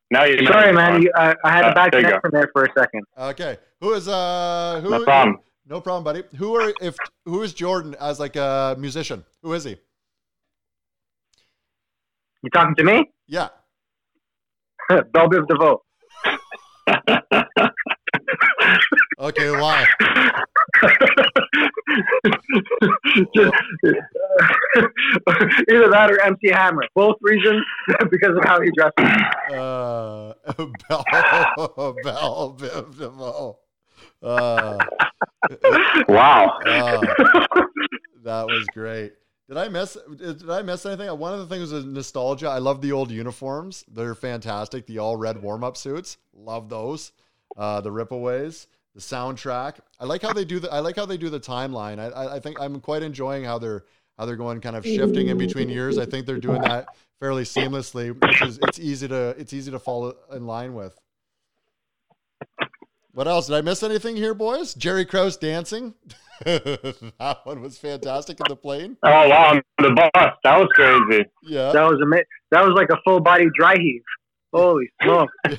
Now 0.09 0.23
you 0.25 0.47
Sorry, 0.47 0.73
man. 0.73 1.03
You, 1.03 1.11
I, 1.17 1.35
I 1.43 1.51
had 1.51 1.65
Uh, 1.65 1.71
a 1.71 1.75
bad 1.75 1.93
there 1.93 2.01
you 2.01 2.07
go. 2.07 2.21
connection 2.21 2.31
there 2.33 2.51
for 2.53 2.65
a 2.65 2.73
second. 2.79 3.03
okay. 3.19 3.59
Who 3.87 3.93
is 3.93 4.09
uh 4.09 4.81
who 4.83 4.91
No 4.91 5.05
problem. 5.05 5.39
No 5.65 5.81
problem, 5.81 6.03
buddy. 6.03 6.25
Who 6.39 6.57
are 6.57 6.73
if 6.81 6.97
who 7.25 7.43
is 7.43 7.55
Jordan 7.55 7.95
as 8.01 8.19
like 8.19 8.35
a 8.35 8.75
musician? 8.77 9.25
Who 9.43 9.53
is 9.53 9.63
he? 9.63 9.77
You 12.43 12.51
talking 12.53 12.75
to 12.75 12.83
me? 12.83 13.09
Yeah. 13.29 13.51
Bell 14.89 15.29
Biv 15.29 15.47
DeVoe. 15.47 15.83
Okay, 19.21 19.51
why? 19.53 19.87
Just, 23.35 23.53
either 25.71 25.89
that 25.91 26.11
or 26.11 26.21
MC 26.23 26.51
Hammer. 26.51 26.83
Both 26.97 27.17
reasons 27.21 27.65
because 28.11 28.37
of 28.37 28.43
how 28.43 28.61
he 28.61 28.71
dresses. 28.77 29.23
Uh 29.53 30.35
Bell 30.89 31.95
Bell 32.03 32.57
Biv 32.59 32.99
DeVoe. 32.99 33.59
Uh, 34.27 34.77
wow. 36.09 36.59
uh, 36.67 37.01
that 38.25 38.47
was 38.47 38.67
great. 38.73 39.13
Did 39.49 39.57
I 39.57 39.69
miss? 39.69 39.97
Did 40.17 40.51
I 40.51 40.63
miss 40.63 40.85
anything? 40.85 41.17
One 41.17 41.33
of 41.33 41.39
the 41.39 41.47
things 41.47 41.71
is 41.71 41.85
nostalgia. 41.85 42.49
I 42.49 42.59
love 42.59 42.81
the 42.81 42.91
old 42.91 43.13
uniforms. 43.13 43.85
They're 43.87 44.17
fantastic. 44.17 44.87
The 44.87 44.99
all 44.99 45.17
red 45.17 45.41
warm 45.41 45.63
up 45.63 45.77
suits. 45.77 46.19
Love 46.35 46.69
those. 46.69 47.13
Uh, 47.57 47.81
the 47.81 47.91
ripaways. 47.91 48.67
The 48.95 49.01
soundtrack. 49.01 49.79
I 50.01 50.05
like 50.07 50.23
how 50.23 50.33
they 50.33 50.45
do 50.45 50.59
the. 50.59 50.73
I 50.73 50.81
like 50.81 50.97
how 50.97 51.07
they 51.07 51.17
do 51.17 51.31
the 51.31 51.39
timeline. 51.39 52.01
I, 52.01 52.07
I, 52.07 52.37
I 52.37 52.41
think 52.41 52.61
I'm 52.61 52.81
quite 52.81 53.05
enjoying 53.05 53.45
how 53.45 53.59
they're 53.59 53.85
how 54.19 54.27
they're 54.27 54.35
going 54.35 54.61
kind 54.61 54.75
of 54.75 54.85
shifting 54.85 55.29
in 55.29 55.39
between 55.39 55.69
years. 55.69 55.99
I 55.99 56.07
think 56.07 56.27
they're 56.27 56.41
doing 56.41 56.63
that 56.63 56.89
fairly 57.21 57.45
seamlessly, 57.45 58.21
which 58.21 58.43
is 58.43 58.59
it's 58.63 58.81
easy 58.81 59.07
to 59.07 59.37
it's 59.39 59.53
easy 59.53 59.71
to 59.71 59.79
fall 59.79 60.13
in 60.33 60.47
line 60.47 60.75
with. 60.75 60.99
What 63.17 63.27
else? 63.27 63.47
Did 63.47 63.57
I 63.57 63.63
miss 63.63 63.83
anything 63.83 64.15
here, 64.15 64.35
boys? 64.35 64.75
Jerry 64.75 65.07
Krause 65.07 65.39
dancing. 65.39 65.95
that 66.45 67.39
one 67.45 67.63
was 67.63 67.79
fantastic 67.79 68.39
in 68.41 68.45
the 68.47 68.57
plane. 68.57 68.99
Oh 69.03 69.09
wow, 69.31 69.59
the 69.79 69.89
bus. 69.89 70.33
That 70.45 70.59
was 70.59 70.69
crazy. 70.75 71.25
Yeah. 71.43 71.73
That 71.73 71.85
was 71.85 71.99
ama- 72.03 72.27
That 72.51 72.63
was 72.63 72.75
like 72.75 72.91
a 72.91 72.99
full 73.07 73.21
body 73.21 73.47
dry 73.59 73.75
heave. 73.79 74.03
Holy 74.53 74.91
smoke! 75.03 75.31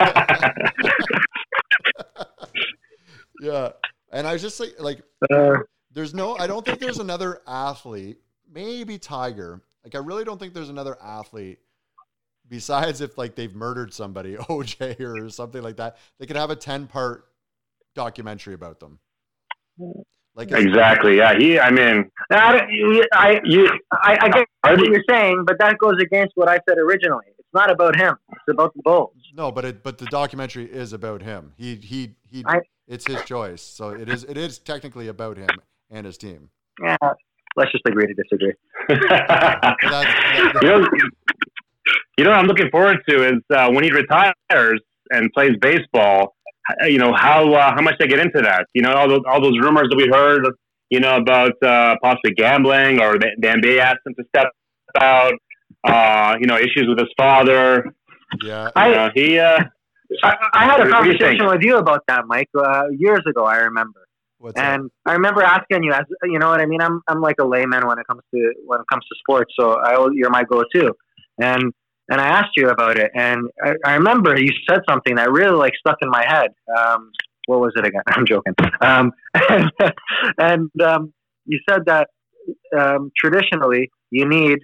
yeah. 3.42 3.70
And 4.12 4.28
I 4.28 4.34
was 4.34 4.44
just 4.44 4.60
like, 4.60 4.76
like, 4.78 5.02
Uh, 5.34 5.56
there's 5.92 6.14
no, 6.14 6.38
I 6.38 6.46
don't 6.46 6.64
think 6.64 6.80
there's 6.80 7.00
another 7.00 7.42
athlete, 7.48 8.20
maybe 8.54 9.00
Tiger. 9.00 9.64
Like, 9.84 9.96
I 9.96 9.98
really 9.98 10.24
don't 10.24 10.40
think 10.40 10.54
there's 10.54 10.70
another 10.70 10.96
athlete 11.04 11.58
besides 12.48 13.02
if 13.02 13.18
like 13.18 13.34
they've 13.34 13.56
murdered 13.56 13.96
somebody, 13.96 14.36
OJ 14.36 15.00
or 15.00 15.28
something 15.32 15.64
like 15.64 15.78
that. 15.78 15.98
They 16.20 16.28
could 16.28 16.36
have 16.38 16.52
a 16.52 16.56
10 16.56 16.86
part 16.86 17.24
documentary 17.98 18.54
about 18.54 18.80
them. 18.80 19.00
Like, 20.36 20.52
Exactly. 20.52 21.18
Yeah. 21.18 21.34
He. 21.38 21.60
I 21.60 21.72
mean, 21.72 22.10
I, 22.32 22.62
I, 23.14 23.42
you. 23.44 23.68
I, 23.92 24.18
I 24.22 24.30
get 24.30 24.48
what 24.64 24.90
you're 24.90 25.04
saying, 25.10 25.44
but 25.46 25.58
that 25.60 25.78
goes 25.80 25.96
against 26.02 26.34
what 26.36 26.48
I 26.48 26.60
said 26.70 26.78
originally. 26.78 27.26
It's 27.40 27.48
not 27.54 27.72
about 27.72 27.96
him. 28.00 28.16
It's 28.32 28.44
about 28.50 28.74
the 28.76 28.82
Bulls. 28.84 29.14
no, 29.34 29.52
but 29.52 29.66
it, 29.66 29.84
but 29.84 29.98
the 29.98 30.06
documentary 30.06 30.66
is 30.66 30.94
about 30.94 31.22
him. 31.24 31.54
He, 31.58 31.76
he, 31.76 32.16
he, 32.30 32.44
I- 32.46 32.62
it's 32.88 33.06
his 33.08 33.22
choice. 33.24 33.62
So 33.62 33.90
it 33.90 34.08
is, 34.10 34.24
it 34.24 34.38
is 34.38 34.60
technically 34.60 35.08
about 35.10 35.38
him 35.38 35.50
and 35.90 36.06
his 36.06 36.18
team. 36.18 36.50
Yeah, 36.82 36.96
let's 37.56 37.72
just 37.72 37.84
agree 37.88 38.06
to 38.08 38.14
disagree. 38.14 38.54
That's- 38.90 40.54
you 40.62 40.68
know, 40.70 40.88
you 42.18 42.24
know 42.24 42.30
what 42.32 42.40
I'm 42.40 42.46
looking 42.48 42.70
forward 42.70 42.98
to 43.10 43.28
is 43.28 43.42
uh, 43.54 43.70
when 43.72 43.84
he 43.84 43.92
retires 43.92 44.82
and 45.12 45.32
plays 45.34 45.52
baseball. 45.62 46.36
Uh, 46.82 46.86
You 46.86 46.98
know 47.00 47.14
how 47.14 47.54
uh, 47.54 47.72
how 47.76 47.82
much 47.82 47.96
they 48.00 48.08
get 48.08 48.20
into 48.20 48.42
that. 48.42 48.66
You 48.74 48.82
know 48.82 48.94
all 48.94 49.08
those 49.08 49.22
all 49.28 49.42
those 49.42 49.58
rumors 49.62 49.88
that 49.90 49.98
we 49.98 50.08
heard. 50.12 50.46
You 50.90 51.00
know 51.02 51.18
about 51.18 51.52
uh, 51.64 51.96
possibly 52.02 52.32
gambling 52.36 53.02
or 53.02 53.18
the, 53.20 53.30
the 53.40 53.48
NBA 53.48 53.80
asked 53.80 54.00
him 54.06 54.14
to 54.20 54.24
step 54.30 54.48
out. 55.00 55.34
Uh, 55.88 56.36
you 56.40 56.48
know 56.48 56.58
issues 56.58 56.86
with 56.88 57.00
his 57.00 57.10
father. 57.18 57.86
Yeah. 58.44 58.72
I- 58.76 58.94
Uh, 58.94 59.10
he. 59.16 59.40
Uh, 59.40 59.60
I, 60.24 60.38
I 60.54 60.66
had 60.66 60.80
a 60.80 60.84
What 60.90 61.04
do 61.04 61.10
you 61.10 61.18
conversation 61.18 61.48
with 61.48 61.62
you 61.62 61.76
about 61.78 62.02
that, 62.08 62.26
Mike, 62.28 62.48
uh, 62.58 62.84
years 62.98 63.24
ago. 63.28 63.44
I 63.44 63.58
remember, 63.58 64.08
What's 64.38 64.56
that? 64.56 64.80
and 64.80 64.90
I 65.06 65.12
remember 65.14 65.44
asking 65.44 65.84
you, 65.84 65.92
as 65.92 66.06
you 66.24 66.40
know 66.40 66.50
what 66.50 66.62
I 66.62 66.66
mean. 66.66 66.80
I'm 66.82 67.02
I'm 67.10 67.20
like 67.22 67.36
a 67.42 67.46
layman 67.46 67.86
when 67.86 68.00
it 68.00 68.08
comes 68.08 68.22
to 68.34 68.54
when 68.66 68.80
it 68.80 68.86
comes 68.92 69.04
to 69.04 69.16
sports, 69.20 69.54
so 69.60 69.74
I 69.74 70.08
you're 70.14 70.30
my 70.30 70.44
go-to. 70.46 70.94
And 71.42 71.74
and 72.10 72.22
I 72.22 72.28
asked 72.28 72.52
you 72.56 72.70
about 72.70 72.98
it, 72.98 73.12
and 73.14 73.50
I, 73.64 73.74
I 73.86 73.94
remember 73.96 74.40
you 74.40 74.52
said 74.70 74.82
something 74.90 75.16
that 75.16 75.32
really 75.32 75.56
like 75.56 75.74
stuck 75.80 75.98
in 76.02 76.10
my 76.10 76.26
head. 76.26 76.52
Um, 76.78 77.12
what 77.48 77.60
was 77.60 77.74
it 77.76 77.86
again? 77.86 78.02
I'm 78.08 78.26
joking. 78.26 78.54
Um, 78.82 79.12
and 79.34 79.72
and 80.38 80.82
um, 80.82 81.14
you 81.46 81.60
said 81.70 81.82
that 81.86 82.10
um, 82.78 83.12
traditionally 83.18 83.90
you 84.12 84.28
need 84.28 84.60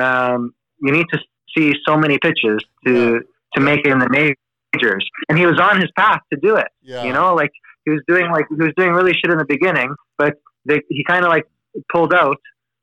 um, 0.00 0.52
you 0.80 0.92
need 0.92 1.06
to 1.12 1.18
see 1.56 1.72
so 1.86 1.96
many 1.96 2.18
pitches 2.18 2.58
to 2.86 3.20
to 3.54 3.60
make 3.60 3.80
it 3.80 3.92
in 3.92 3.98
the 3.98 4.08
majors, 4.08 5.06
and 5.28 5.38
he 5.38 5.46
was 5.46 5.60
on 5.60 5.80
his 5.80 5.90
path 5.96 6.20
to 6.32 6.38
do 6.40 6.56
it. 6.56 6.68
yeah. 6.82 7.04
You 7.04 7.12
know, 7.12 7.34
like 7.34 7.50
he 7.84 7.90
was 7.90 8.00
doing 8.08 8.30
like 8.30 8.46
he 8.48 8.56
was 8.56 8.72
doing 8.76 8.92
really 8.92 9.12
shit 9.12 9.30
in 9.30 9.38
the 9.38 9.46
beginning, 9.46 9.94
but 10.18 10.34
they, 10.64 10.80
he 10.88 11.04
kind 11.04 11.24
of 11.24 11.30
like 11.30 11.44
pulled 11.92 12.14
out 12.14 12.38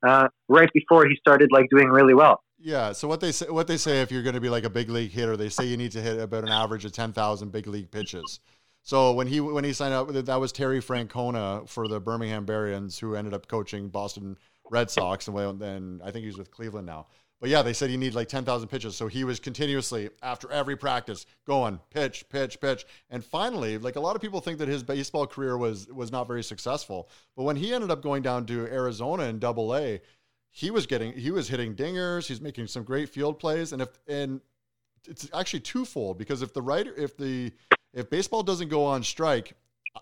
uh, 0.05 0.27
right 0.47 0.69
before 0.73 1.07
he 1.07 1.15
started 1.15 1.49
like 1.51 1.67
doing 1.69 1.89
really 1.89 2.13
well. 2.13 2.41
Yeah. 2.59 2.91
So 2.91 3.07
what 3.07 3.21
they 3.21 3.31
say, 3.31 3.47
what 3.49 3.67
they 3.67 3.77
say, 3.77 4.01
if 4.01 4.11
you're 4.11 4.23
going 4.23 4.35
to 4.35 4.41
be 4.41 4.49
like 4.49 4.65
a 4.65 4.69
big 4.69 4.89
league 4.89 5.11
hitter, 5.11 5.37
they 5.37 5.49
say 5.49 5.65
you 5.65 5.77
need 5.77 5.93
to 5.93 6.01
hit 6.01 6.19
about 6.19 6.43
an 6.43 6.49
average 6.49 6.85
of 6.85 6.91
ten 6.91 7.13
thousand 7.13 7.51
big 7.51 7.67
league 7.67 7.89
pitches. 7.89 8.39
So 8.83 9.13
when 9.13 9.27
he 9.27 9.39
when 9.39 9.63
he 9.63 9.73
signed 9.73 9.93
up, 9.93 10.09
that 10.09 10.39
was 10.39 10.51
Terry 10.51 10.81
Francona 10.81 11.67
for 11.67 11.87
the 11.87 11.99
Birmingham 11.99 12.45
Barons, 12.45 12.97
who 12.99 13.15
ended 13.15 13.33
up 13.33 13.47
coaching 13.47 13.89
Boston 13.89 14.37
Red 14.69 14.89
Sox, 14.89 15.27
and 15.27 15.59
then 15.59 16.01
I 16.03 16.11
think 16.11 16.25
he's 16.25 16.37
with 16.37 16.51
Cleveland 16.51 16.87
now. 16.87 17.07
But 17.39 17.49
yeah, 17.49 17.61
they 17.61 17.71
said 17.71 17.89
you 17.89 17.97
need 17.97 18.15
like 18.15 18.27
ten 18.27 18.43
thousand 18.43 18.67
pitches. 18.67 18.95
So 18.95 19.07
he 19.07 19.23
was 19.23 19.39
continuously 19.39 20.09
after 20.21 20.51
every 20.51 20.75
practice 20.75 21.25
going 21.45 21.79
pitch, 21.89 22.27
pitch, 22.29 22.59
pitch, 22.59 22.85
and 23.09 23.23
finally, 23.23 23.77
like 23.77 23.95
a 23.95 23.99
lot 23.99 24.15
of 24.15 24.21
people 24.21 24.41
think 24.41 24.59
that 24.59 24.67
his 24.67 24.83
baseball 24.83 25.25
career 25.25 25.57
was 25.57 25.87
was 25.87 26.11
not 26.11 26.27
very 26.27 26.43
successful. 26.43 27.09
But 27.37 27.43
when 27.43 27.55
he 27.55 27.73
ended 27.73 27.91
up 27.91 28.01
going 28.01 28.23
down 28.23 28.45
to 28.47 28.65
Arizona 28.67 29.23
in 29.23 29.39
Double 29.39 29.75
A, 29.75 30.01
he 30.51 30.71
was 30.71 30.85
getting 30.85 31.13
he 31.13 31.31
was 31.31 31.47
hitting 31.47 31.75
dingers 31.75 32.27
he's 32.27 32.41
making 32.41 32.67
some 32.67 32.83
great 32.83 33.09
field 33.09 33.39
plays 33.39 33.73
and 33.73 33.81
if 33.81 33.89
and 34.07 34.41
it's 35.07 35.29
actually 35.33 35.59
twofold 35.59 36.17
because 36.17 36.41
if 36.41 36.53
the 36.53 36.61
writer 36.61 36.93
if 36.95 37.15
the 37.17 37.51
if 37.93 38.09
baseball 38.09 38.43
doesn't 38.43 38.69
go 38.69 38.83
on 38.83 39.03
strike 39.03 39.55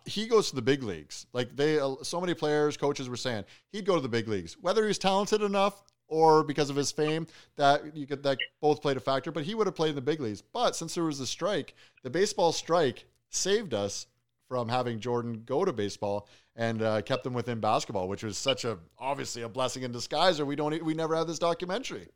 he 0.06 0.28
goes 0.28 0.50
to 0.50 0.56
the 0.56 0.62
big 0.62 0.84
leagues. 0.84 1.26
Like 1.34 1.56
they, 1.56 1.80
so 2.02 2.22
many 2.22 2.34
players, 2.34 2.78
coaches 2.78 3.10
were 3.10 3.18
saying 3.18 3.46
he'd 3.72 3.86
go 3.86 3.96
to 3.96 4.02
the 4.02 4.10
big 4.10 4.28
leagues, 4.28 4.58
whether 4.60 4.86
he's 4.86 4.98
talented 4.98 5.42
enough 5.42 5.84
or 6.08 6.44
because 6.44 6.70
of 6.70 6.76
his 6.76 6.92
fame 6.92 7.28
that 7.58 7.96
you 7.96 8.08
could 8.08 8.24
that 8.24 8.38
both 8.62 8.82
played 8.82 8.98
a 8.98 9.02
factor. 9.02 9.32
But 9.32 9.44
he 9.44 9.56
would 9.56 9.68
have 9.68 9.76
played 9.76 9.90
in 9.90 9.96
the 9.96 10.02
big 10.02 10.20
leagues. 10.20 10.42
But 10.42 10.76
since 10.76 10.96
there 10.96 11.04
was 11.04 11.20
a 11.20 11.28
strike, 11.28 11.76
the 12.04 12.10
baseball 12.10 12.52
strike 12.52 13.06
saved 13.30 13.74
us 13.74 14.08
from 14.48 14.70
having 14.70 15.00
Jordan 15.00 15.44
go 15.46 15.66
to 15.66 15.74
baseball 15.74 16.30
and 16.58 16.82
uh, 16.82 17.02
kept 17.04 17.24
them 17.24 17.34
within 17.34 17.60
basketball, 17.60 18.10
which 18.10 18.24
was 18.24 18.38
such 18.38 18.66
a 18.66 18.78
obviously 19.00 19.44
a 19.44 19.50
blessing 19.50 19.84
in 19.84 19.92
disguise. 19.92 20.40
Or 20.40 20.46
we 20.46 20.56
don't 20.56 20.84
we 20.84 20.94
never 20.94 21.16
had 21.16 21.28
this 21.28 21.40
documentary. 21.40 22.08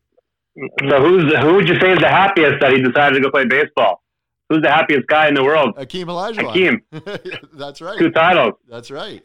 So 0.89 0.99
who's 0.99 1.33
who 1.37 1.53
would 1.53 1.69
you 1.69 1.79
say 1.79 1.93
is 1.93 1.99
the 1.99 2.09
happiest 2.09 2.59
that 2.59 2.73
he 2.73 2.81
decided 2.81 3.15
to 3.15 3.21
go 3.21 3.29
play 3.31 3.45
baseball? 3.45 4.03
Who's 4.49 4.61
the 4.63 4.69
happiest 4.69 5.07
guy 5.07 5.29
in 5.29 5.35
the 5.35 5.43
world? 5.43 5.77
Akeem 5.77 6.07
Olajuwon. 6.07 6.81
Akeem. 6.91 7.49
That's 7.53 7.79
right. 7.79 7.97
Two 7.97 8.09
titles. 8.09 8.55
That's 8.67 8.91
right. 8.91 9.23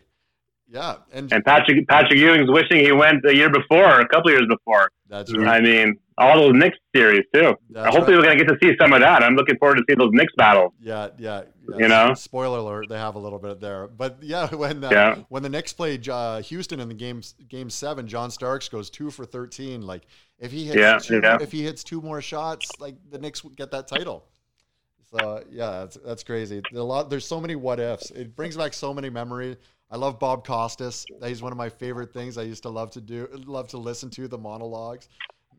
Yeah, 0.69 0.97
and 1.13 1.33
and 1.33 1.45
Patrick 1.45 1.89
Patrick 1.89 2.19
Ewing's 2.19 2.51
wishing 2.51 2.85
he 2.85 2.93
went 2.93 3.25
a 3.25 3.35
year 3.35 3.51
before, 3.51 4.01
a 4.01 4.07
couple 4.09 4.31
years 4.31 4.47
before. 4.49 4.91
That's 5.09 5.35
right. 5.37 5.47
I 5.47 5.61
mean, 5.61 5.99
all 6.19 6.37
those 6.37 6.55
Knicks 6.55 6.79
series 6.95 7.25
too. 7.35 7.55
That's 7.71 7.95
Hopefully, 7.95 8.17
right. 8.17 8.23
we're 8.23 8.29
gonna 8.35 8.37
get 8.45 8.49
to 8.49 8.57
see 8.63 8.75
some 8.81 8.93
of 8.93 9.01
that. 9.01 9.23
I'm 9.23 9.35
looking 9.37 9.59
forward 9.59 9.77
to 9.77 9.85
see 9.89 9.95
those 9.95 10.11
Knicks 10.13 10.33
battles. 10.37 10.73
Yeah, 10.81 11.09
yeah, 11.19 11.43
yeah. 11.69 11.77
You 11.79 11.89
know? 11.89 12.15
Spoiler 12.15 12.59
alert: 12.59 12.87
they 12.89 12.97
have 12.99 13.15
a 13.17 13.19
little 13.19 13.39
bit 13.39 13.61
there, 13.61 13.87
but 13.89 14.19
yeah, 14.23 14.47
when 14.55 14.83
uh, 14.83 14.91
Yeah. 14.91 15.15
when 15.29 15.43
the 15.43 15.49
Knicks 15.49 15.73
played 15.73 16.09
uh, 16.09 16.39
Houston 16.43 16.81
in 16.81 16.89
the 16.89 16.95
game 16.95 17.23
game 17.49 17.69
seven, 17.71 18.07
John 18.09 18.31
Starks 18.31 18.69
goes 18.69 18.89
two 18.91 19.11
for 19.11 19.25
thirteen. 19.25 19.83
Like 19.83 20.03
if 20.39 20.53
he 20.53 20.65
hits 20.65 20.77
Yeah, 20.79 20.99
two, 20.99 21.21
yeah. 21.23 21.39
if 21.41 21.53
he 21.53 21.63
hits 21.63 21.85
two 21.85 22.01
more 22.01 22.21
shots, 22.23 22.71
like 22.81 22.97
the 23.11 23.19
Knicks 23.19 23.45
would 23.45 23.57
get 23.57 23.71
that 23.73 23.87
title. 23.89 24.25
So 25.11 25.45
yeah, 25.51 25.71
that's 25.81 25.97
that's 26.05 26.25
crazy. 26.25 26.63
There 26.73 26.81
a 26.81 26.85
lot. 26.85 27.11
There's 27.11 27.27
so 27.27 27.41
many 27.41 27.57
what 27.57 27.79
ifs. 27.79 28.11
It 28.11 28.35
brings 28.35 28.57
back 28.57 28.73
so 28.75 28.93
many 28.93 29.11
memories. 29.11 29.57
I 29.89 29.97
love 29.97 30.19
Bob 30.19 30.45
Costas. 30.45 31.07
He's 31.25 31.43
one 31.43 31.53
of 31.53 31.59
my 31.59 31.69
favorite 31.69 32.13
things. 32.13 32.39
I 32.39 32.43
used 32.43 32.65
to 32.65 32.71
love 32.71 32.91
to 32.93 33.01
do, 33.01 33.29
love 33.47 33.69
to 33.69 33.79
listen 33.79 34.11
to 34.11 34.27
the 34.27 34.37
monologues. 34.37 35.09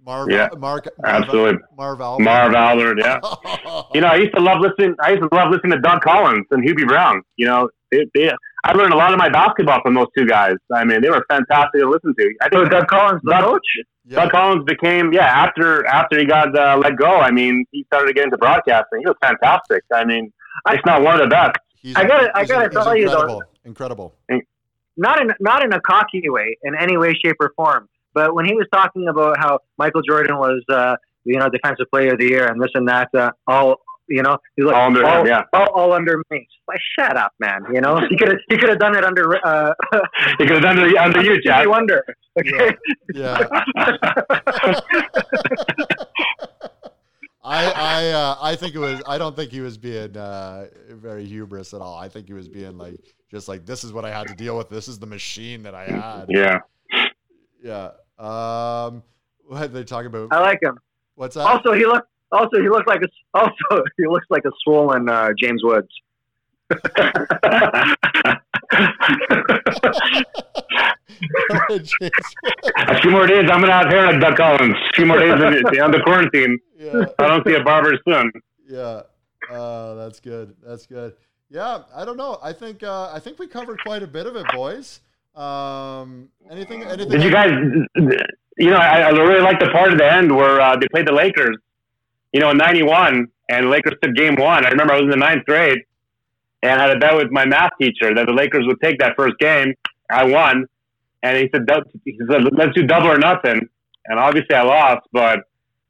Marv, 0.08 0.30
Yeah, 0.32 0.48
Mark, 0.58 0.88
absolutely. 1.06 1.60
Marv 1.78 2.00
Albert. 2.00 2.24
Marv 2.24 2.54
Albert, 2.56 2.98
yeah. 3.00 3.20
You 3.94 4.00
know, 4.02 4.08
I 4.08 4.16
used 4.16 4.34
to 4.36 4.42
love 4.42 4.60
listening. 4.62 4.96
I 5.02 5.12
used 5.12 5.22
to 5.22 5.30
love 5.36 5.52
listening 5.52 5.74
to 5.74 5.80
Doug 5.82 6.00
Collins 6.02 6.46
and 6.50 6.66
Hubie 6.68 6.88
Brown. 6.88 7.22
You 7.36 7.48
know, 7.48 7.70
it, 7.92 8.10
it, 8.14 8.34
I 8.64 8.72
learned 8.72 8.94
a 8.94 8.98
lot 8.98 9.12
of 9.12 9.20
my 9.20 9.28
basketball 9.30 9.82
from 9.84 9.96
those 9.96 10.08
two 10.18 10.26
guys. 10.26 10.56
I 10.74 10.86
mean, 10.86 11.02
they 11.02 11.10
were 11.10 11.26
fantastic 11.30 11.82
to 11.82 11.90
listen 11.90 12.16
to. 12.18 12.34
I 12.42 12.48
So 12.54 12.60
think 12.62 12.72
Doug 12.72 12.88
Collins, 12.88 13.22
the 13.24 13.32
Doug- 13.32 13.44
coach. 13.44 13.68
Yeah. 14.10 14.22
Doug 14.22 14.32
Collins 14.32 14.64
became, 14.66 15.12
yeah, 15.12 15.26
after 15.26 15.86
after 15.88 16.18
he 16.18 16.26
got 16.26 16.58
uh, 16.58 16.78
let 16.78 16.96
go. 16.96 17.18
I 17.20 17.30
mean, 17.30 17.66
he 17.72 17.84
started 17.88 18.08
to 18.08 18.14
get 18.14 18.24
into 18.24 18.38
broadcasting. 18.38 19.00
He 19.00 19.06
was 19.06 19.18
fantastic. 19.22 19.84
I 19.94 20.06
mean, 20.06 20.32
it's 20.70 20.86
not 20.86 21.02
one 21.02 21.16
of 21.16 21.22
the 21.22 21.28
best. 21.28 21.58
He's, 21.82 21.94
I 21.98 22.06
gotta- 22.08 22.32
I 22.34 22.40
he's- 22.40 22.50
gotta 22.50 22.70
he's 22.70 22.74
tell 22.82 22.96
you, 22.96 23.10
though- 23.10 23.42
incredible, 23.66 24.16
incredible. 24.30 24.48
not 24.96 25.20
in 25.22 25.34
not 25.42 25.66
in 25.66 25.74
a 25.74 25.82
cocky 25.82 26.30
way 26.30 26.58
in 26.64 26.74
any 26.80 26.96
way, 26.96 27.14
shape, 27.22 27.36
or 27.42 27.52
form. 27.58 27.90
But 28.14 28.34
when 28.34 28.46
he 28.46 28.54
was 28.54 28.68
talking 28.72 29.08
about 29.08 29.38
how 29.38 29.60
Michael 29.78 30.02
Jordan 30.08 30.38
was, 30.38 30.62
uh, 30.70 30.96
you 31.24 31.38
know, 31.38 31.50
defensive 31.50 31.88
player 31.92 32.14
of 32.14 32.20
the 32.20 32.28
year 32.28 32.48
and 32.48 32.62
this 32.62 32.72
and 32.74 32.88
that, 32.88 33.10
uh, 33.14 33.32
all 33.48 33.82
you 34.10 34.24
know, 34.24 34.38
he's 34.56 34.66
like 34.66 34.76
All 34.76 34.88
under 34.88 35.06
him, 35.06 35.28
yeah. 35.28 35.44
all, 35.54 35.68
all 35.74 35.94
under 35.94 36.22
me. 36.32 36.48
Like, 36.68 36.80
shut 36.98 37.18
up, 37.18 37.34
man. 37.40 37.66
You 37.74 37.82
know, 37.82 38.00
he 38.10 38.18
could 38.18 38.30
have 38.30 38.38
he 38.50 38.58
could 38.58 38.70
have 38.70 38.80
done 38.80 38.96
it 38.96 39.04
under 39.04 39.36
uh, 39.46 39.74
He 40.38 40.46
could 40.46 40.64
have 40.64 40.64
done 40.64 40.80
it 40.80 40.96
under 40.98 41.20
you, 41.20 41.36
Stevie 41.36 41.44
Jack. 41.44 41.68
Wonder. 41.68 42.04
Okay. 42.40 42.76
Yeah. 43.14 43.48
I 47.44 47.72
I 47.72 48.08
uh, 48.10 48.38
I 48.42 48.56
think 48.56 48.76
it 48.76 48.80
was. 48.80 49.02
I 49.08 49.18
don't 49.18 49.36
think 49.36 49.52
he 49.52 49.62
was 49.62 49.78
being 49.78 50.18
uh, 50.18 50.68
very 50.92 51.26
hubris 51.26 51.74
at 51.74 51.82
all. 51.82 51.98
I 51.98 52.10
think 52.10 52.28
he 52.28 52.34
was 52.34 52.50
being 52.50 52.78
like 52.78 53.00
just 53.32 53.48
like 53.48 53.66
this 53.66 53.84
is 53.86 53.94
what 53.94 54.04
I 54.04 54.12
had 54.12 54.28
to 54.28 54.36
deal 54.36 54.58
with. 54.58 54.70
This 54.70 54.90
is 54.90 55.00
the 55.00 55.06
machine 55.06 55.64
that 55.64 55.74
I 55.74 55.86
had. 55.86 56.26
Yeah. 56.28 56.60
Yeah. 57.68 57.90
Um, 58.18 59.04
what 59.46 59.62
are 59.64 59.68
they 59.68 59.84
talking 59.84 60.08
about? 60.08 60.30
I 60.32 60.40
like 60.40 60.64
him. 60.64 60.80
What's 61.16 61.36
that? 61.36 61.42
Also, 61.42 61.74
he 61.74 61.86
looked 61.86 62.08
also 62.32 62.62
he 62.62 62.70
looked 62.70 62.88
like 62.88 63.02
a 63.02 63.08
also 63.38 63.84
he 63.98 64.08
looks 64.08 64.26
like 64.30 64.44
a 64.46 64.52
swollen 64.64 65.10
uh, 65.10 65.32
James 65.38 65.62
Woods. 65.64 65.88
A 72.88 73.02
few 73.02 73.10
more 73.10 73.26
days, 73.26 73.50
I'm 73.52 73.62
gonna 73.62 73.72
have 73.72 73.88
hair 73.88 74.06
like 74.06 74.22
Doug 74.22 74.36
Collins. 74.38 74.76
A 74.76 74.94
few 74.94 75.06
more 75.06 75.18
days 75.18 75.34
in- 75.34 75.80
under 75.82 76.02
quarantine. 76.04 76.60
yeah. 76.78 77.06
I 77.20 77.28
don't 77.28 77.46
see 77.48 77.56
a 77.56 77.64
barber 77.64 77.98
soon. 78.08 78.32
Yeah. 78.68 79.04
Uh, 79.50 79.96
that's 79.96 80.20
good. 80.20 80.56
That's 80.64 80.86
good. 80.86 81.14
Yeah. 81.50 81.84
I 81.96 82.06
don't 82.06 82.18
know. 82.18 82.38
I 82.44 82.54
think 82.54 82.84
uh, 82.84 83.12
I 83.14 83.20
think 83.20 83.40
we 83.40 83.48
covered 83.48 83.82
quite 83.82 84.04
a 84.04 84.08
bit 84.08 84.28
of 84.28 84.36
it, 84.36 84.46
boys. 84.54 85.00
Um, 85.38 86.30
anything? 86.50 86.84
Anything? 86.84 87.10
Did 87.10 87.24
you 87.24 87.32
guys? 87.32 87.52
You 88.60 88.72
know, 88.72 88.78
I, 88.78 89.02
I 89.02 89.10
really 89.10 89.42
like 89.42 89.60
the 89.60 89.70
part 89.70 89.92
at 89.92 90.00
the 90.00 90.12
end 90.12 90.36
where 90.36 90.60
uh, 90.60 90.76
they 90.78 90.88
played 90.88 91.08
the 91.08 91.14
Lakers. 91.14 91.58
You 92.34 92.40
know, 92.40 92.50
in 92.50 92.58
'91, 92.58 93.28
and 93.50 93.70
Lakers 93.70 93.94
took 94.02 94.16
Game 94.16 94.36
One. 94.36 94.66
I 94.66 94.70
remember 94.70 94.94
I 94.94 94.98
was 94.98 95.04
in 95.04 95.12
the 95.12 95.16
ninth 95.16 95.46
grade, 95.46 95.78
and 96.64 96.82
I 96.82 96.88
had 96.88 96.98
a 96.98 97.00
bet 97.00 97.16
with 97.16 97.32
my 97.32 97.46
math 97.46 97.72
teacher 97.80 98.16
that 98.16 98.26
the 98.26 98.34
Lakers 98.34 98.66
would 98.66 98.82
take 98.82 98.98
that 99.00 99.14
first 99.16 99.38
game. 99.38 99.76
I 100.10 100.24
won, 100.24 100.66
and 101.22 101.38
he 101.38 101.50
said, 101.54 101.68
he 102.04 102.20
said 102.30 102.42
"Let's 102.52 102.74
do 102.74 102.84
double 102.88 103.12
or 103.12 103.20
nothing." 103.20 103.62
And 104.06 104.20
obviously, 104.20 104.56
I 104.56 104.64
lost, 104.64 105.06
but 105.12 105.42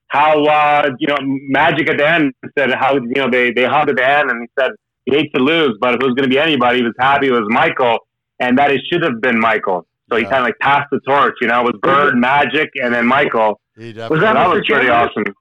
how 0.07 0.43
uh, 0.43 0.89
you 0.99 1.07
know 1.07 1.17
Magic 1.21 1.89
at 1.89 1.97
the 1.97 2.07
end 2.09 2.33
said 2.57 2.73
how 2.73 2.95
you 2.95 3.15
know 3.15 3.29
they 3.29 3.51
they 3.51 3.63
hugged 3.63 3.91
at 3.91 3.95
the 3.95 4.07
end, 4.07 4.29
and 4.29 4.41
he 4.41 4.49
said 4.59 4.71
he 5.05 5.15
hates 5.15 5.31
to 5.33 5.41
lose, 5.41 5.77
but 5.79 5.95
if 5.95 6.01
it 6.01 6.05
was 6.05 6.15
going 6.15 6.29
to 6.29 6.33
be 6.33 6.39
anybody, 6.39 6.79
he 6.79 6.83
was 6.83 6.93
happy 6.99 7.27
it 7.27 7.31
was 7.31 7.47
Michael, 7.47 8.06
and 8.39 8.57
that 8.57 8.71
it 8.71 8.81
should 8.91 9.03
have 9.03 9.21
been 9.21 9.39
Michael. 9.39 9.85
So 10.09 10.15
he 10.15 10.23
Yeah. 10.23 10.29
kind 10.29 10.39
of 10.41 10.45
like 10.45 10.57
passed 10.59 10.88
the 10.91 10.99
torch, 11.01 11.35
you 11.41 11.47
know, 11.47 11.59
it 11.61 11.73
was 11.73 11.79
Bird, 11.81 12.15
Magic, 12.17 12.69
and 12.81 12.93
then 12.93 13.05
Michael. 13.05 13.59
He 13.77 13.88
Was 13.88 13.95
definitely. 13.95 14.19
that 14.21 14.33
that 14.33 14.47
Mr. 14.47 14.53
was 14.55 14.65
pretty 14.67 14.88
Chambers? 14.88 15.09
awesome. 15.17 15.33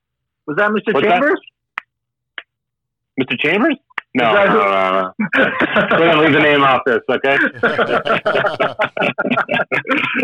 Was 0.46 0.56
that 0.56 0.70
Mr. 0.70 0.94
What's 0.94 1.06
that? 1.06 1.12
Chambers? 1.12 1.40
Mr. 3.20 3.38
Chambers? 3.38 3.76
No, 4.14 4.32
no, 4.32 4.44
no, 4.46 4.64
no. 4.64 5.12
We're 5.36 5.98
gonna 5.98 6.20
leave 6.22 6.32
the 6.32 6.40
name 6.40 6.62
off 6.62 6.80
this, 6.86 7.00
okay? 7.10 7.36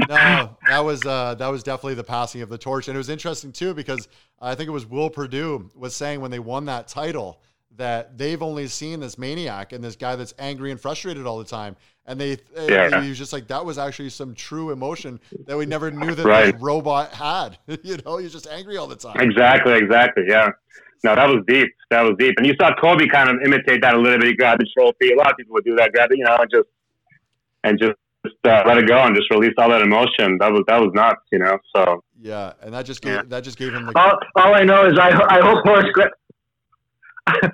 no, 0.09 0.57
that 0.67 0.85
was 0.85 1.05
uh, 1.05 1.35
that 1.39 1.49
was 1.49 1.63
definitely 1.63 1.95
the 1.95 2.05
passing 2.05 2.43
of 2.43 2.49
the 2.49 2.59
torch, 2.59 2.89
and 2.89 2.95
it 2.95 2.99
was 2.99 3.09
interesting 3.09 3.53
too 3.53 3.75
because 3.75 4.09
I 4.41 4.55
think 4.55 4.69
it 4.69 4.73
was 4.73 4.87
Will 4.87 5.11
Perdue 5.11 5.71
was 5.77 5.95
saying 5.95 6.21
when 6.21 6.31
they 6.31 6.39
won 6.39 6.65
that 6.67 6.89
title 6.89 7.41
that 7.77 8.19
they've 8.19 8.43
only 8.43 8.67
seen 8.69 9.01
this 9.01 9.17
maniac 9.19 9.73
and 9.73 9.83
this 9.83 9.97
guy 9.97 10.15
that's 10.17 10.35
angry 10.39 10.71
and 10.71 10.81
frustrated 10.81 11.27
all 11.27 11.39
the 11.39 11.45
time, 11.45 11.75
and 12.07 12.21
they 12.21 12.39
Yeah. 12.57 13.01
he 13.03 13.09
was 13.11 13.19
just 13.19 13.33
like 13.33 13.47
that 13.49 13.65
was 13.65 13.79
actually 13.79 14.11
some 14.11 14.35
true 14.35 14.71
emotion 14.71 15.21
that 15.47 15.57
we 15.57 15.67
never 15.67 15.91
knew 15.91 16.15
that 16.15 16.25
Right. 16.27 16.53
this 16.53 16.61
robot 16.63 17.13
had. 17.15 17.59
you 17.83 17.97
know, 18.05 18.17
he's 18.19 18.33
just 18.33 18.47
angry 18.49 18.77
all 18.77 18.87
the 18.87 18.97
time. 18.97 19.17
Exactly, 19.21 19.75
exactly. 19.75 20.25
Yeah. 20.29 20.51
No, 21.05 21.15
that 21.17 21.29
was 21.29 21.43
deep. 21.49 21.69
That 21.91 22.03
was 22.03 22.15
deep. 22.19 22.35
And 22.39 22.47
you 22.47 22.55
saw 22.61 22.71
Kobe 22.81 23.07
kind 23.09 23.29
of 23.29 23.37
imitate 23.45 23.83
that 23.83 23.95
a 23.95 23.99
little 23.99 24.19
bit. 24.19 24.29
He 24.29 24.35
grabbed 24.37 24.61
the 24.63 24.69
trophy. 24.77 25.13
A 25.13 25.17
lot 25.17 25.33
of 25.33 25.37
people 25.37 25.53
would 25.55 25.65
do 25.65 25.75
that, 25.77 25.93
grab 25.93 26.11
it, 26.13 26.19
you 26.19 26.25
know, 26.25 26.37
and 26.39 26.49
just 26.51 26.69
and 27.65 27.79
just, 27.79 27.93
just 28.25 28.37
uh, 28.47 28.63
let 28.67 28.79
it 28.79 28.87
go 28.87 28.99
and 28.99 29.15
just 29.17 29.29
release 29.31 29.53
all 29.59 29.69
that 29.71 29.83
emotion. 29.83 30.39
That 30.39 30.53
was 30.53 30.63
that 30.69 30.81
was 30.81 30.91
nuts, 30.95 31.23
you 31.33 31.39
know. 31.41 31.59
So 31.75 32.05
Yeah, 32.21 32.53
and 32.63 32.73
that 32.75 32.87
just 32.87 33.03
gave 33.03 33.15
Yeah. 33.15 33.23
that 33.27 33.43
just 33.43 33.59
gave 33.59 33.73
him 33.75 33.91
all, 33.97 34.13
all 34.37 34.55
I 34.55 34.63
know 34.63 34.87
is 34.87 34.97
I 34.99 35.11
I 35.11 35.41
hope 35.41 35.59
Horace 35.65 35.91
Grant. 35.93 36.13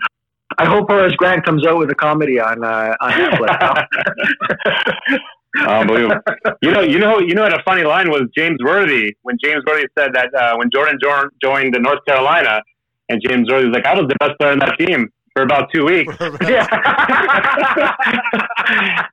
I 0.59 0.65
hope 0.65 0.91
Horace 0.91 1.15
Grant 1.15 1.45
comes 1.45 1.65
out 1.67 1.79
with 1.79 1.91
a 1.91 1.95
comedy 1.95 2.41
on 2.41 2.65
uh, 2.65 2.97
on 3.01 3.13
Netflix. 3.13 3.87
unbelievable. 5.67 6.21
you 6.63 6.73
know, 6.73 6.81
you 6.81 6.99
know, 6.99 7.19
you 7.21 7.35
know. 7.35 7.43
What 7.43 7.59
a 7.59 7.63
funny 7.63 7.85
line 7.85 8.11
was 8.11 8.23
James 8.37 8.59
Worthy 8.63 9.17
when 9.23 9.37
James 9.43 9.63
Worthy 9.67 9.87
said 9.97 10.13
that 10.15 10.35
uh, 10.35 10.57
when 10.57 10.69
Jordan 10.71 10.99
jo- 11.01 11.31
joined 11.43 11.75
the 11.75 11.79
North 11.79 12.05
Carolina, 12.07 12.63
and 13.09 13.23
James 13.25 13.49
Worthy 13.49 13.69
was 13.69 13.75
like, 13.75 13.87
"I 13.87 13.95
was 13.95 14.09
the 14.09 14.17
best 14.19 14.39
player 14.39 14.53
in 14.53 14.59
that 14.59 14.77
team 14.79 15.09
for 15.35 15.43
about 15.43 15.71
two 15.73 15.85
weeks." 15.85 16.15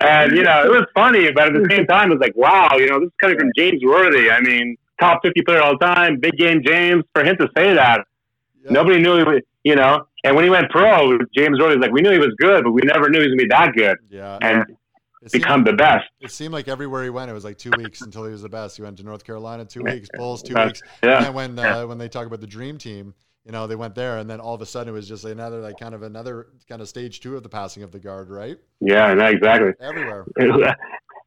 and 0.02 0.36
you 0.36 0.44
know, 0.44 0.64
it 0.66 0.72
was 0.72 0.86
funny, 0.96 1.32
but 1.32 1.48
at 1.48 1.54
the 1.54 1.68
same 1.70 1.86
time, 1.86 2.12
it 2.12 2.16
was 2.16 2.22
like, 2.22 2.36
wow, 2.36 2.72
you 2.76 2.88
know, 2.88 3.00
this 3.00 3.08
is 3.08 3.14
coming 3.22 3.38
from 3.38 3.52
James 3.56 3.84
Worthy. 3.84 4.32
I 4.32 4.42
mean, 4.42 4.78
top 5.00 5.22
fifty 5.24 5.42
player 5.44 5.62
all 5.62 5.78
the 5.78 5.86
time, 5.86 6.20
big 6.20 6.38
game 6.38 6.62
James. 6.66 7.04
For 7.14 7.24
him 7.24 7.38
to 7.38 7.48
say 7.56 7.74
that, 7.76 8.06
Yeah. 8.66 8.72
nobody 8.72 9.00
knew 9.02 9.18
he 9.18 9.24
was, 9.24 9.42
you 9.64 9.76
know. 9.76 10.06
And 10.24 10.36
when 10.36 10.44
he 10.44 10.50
went 10.50 10.70
pro, 10.72 11.18
James 11.38 11.60
Worthy 11.60 11.78
was 11.78 11.84
like, 11.84 11.92
we 11.92 12.02
knew 12.02 12.12
he 12.12 12.20
was 12.20 12.34
good, 12.40 12.64
but 12.64 12.72
we 12.72 12.82
never 12.84 13.10
knew 13.10 13.20
he 13.22 13.28
was 13.28 13.36
gonna 13.36 13.44
be 13.44 13.48
that 13.50 13.74
good 13.76 13.98
yeah. 14.10 14.40
and 14.42 14.62
It 15.22 15.32
seemed- 15.32 15.44
become 15.44 15.64
the 15.64 15.74
best. 15.74 16.06
It 16.20 16.32
seemed 16.32 16.54
like 16.54 16.68
everywhere 16.68 17.04
he 17.04 17.10
went, 17.12 17.30
it 17.30 17.34
was 17.34 17.44
like 17.46 17.58
two 17.58 17.72
weeks 17.78 18.02
until 18.02 18.26
he 18.26 18.32
was 18.32 18.42
the 18.42 18.50
best. 18.50 18.78
He 18.78 18.84
went 18.84 18.98
to 18.98 19.04
North 19.04 19.24
Carolina 19.24 19.66
two 19.66 19.84
weeks, 19.84 20.10
Bulls 20.16 20.42
two 20.44 20.56
weeks, 20.56 20.82
yeah. 21.04 21.18
and 21.18 21.26
then 21.28 21.34
when 21.34 21.60
uh, 21.60 21.86
when 21.88 21.98
they 21.98 22.10
talk 22.10 22.26
about 22.28 22.42
the 22.42 22.48
Dream 22.48 22.78
Team, 22.78 23.14
you 23.46 23.52
know, 23.52 23.68
they 23.68 23.76
went 23.76 23.94
there, 23.94 24.18
and 24.18 24.28
then 24.28 24.40
all 24.40 24.56
of 24.56 24.62
a 24.62 24.66
sudden 24.66 24.90
it 24.92 24.94
was 24.98 25.08
just 25.08 25.24
another 25.26 25.60
like 25.62 25.78
kind 25.80 25.94
of 25.94 26.02
another 26.02 26.48
kind 26.68 26.82
of 26.82 26.90
stage 26.90 27.20
two 27.20 27.36
of 27.38 27.44
the 27.44 27.50
passing 27.50 27.84
of 27.84 27.92
the 27.92 28.00
guard, 28.00 28.30
right? 28.32 28.58
Yeah, 28.82 29.14
no, 29.14 29.26
exactly. 29.28 29.72
Everywhere. 29.80 30.26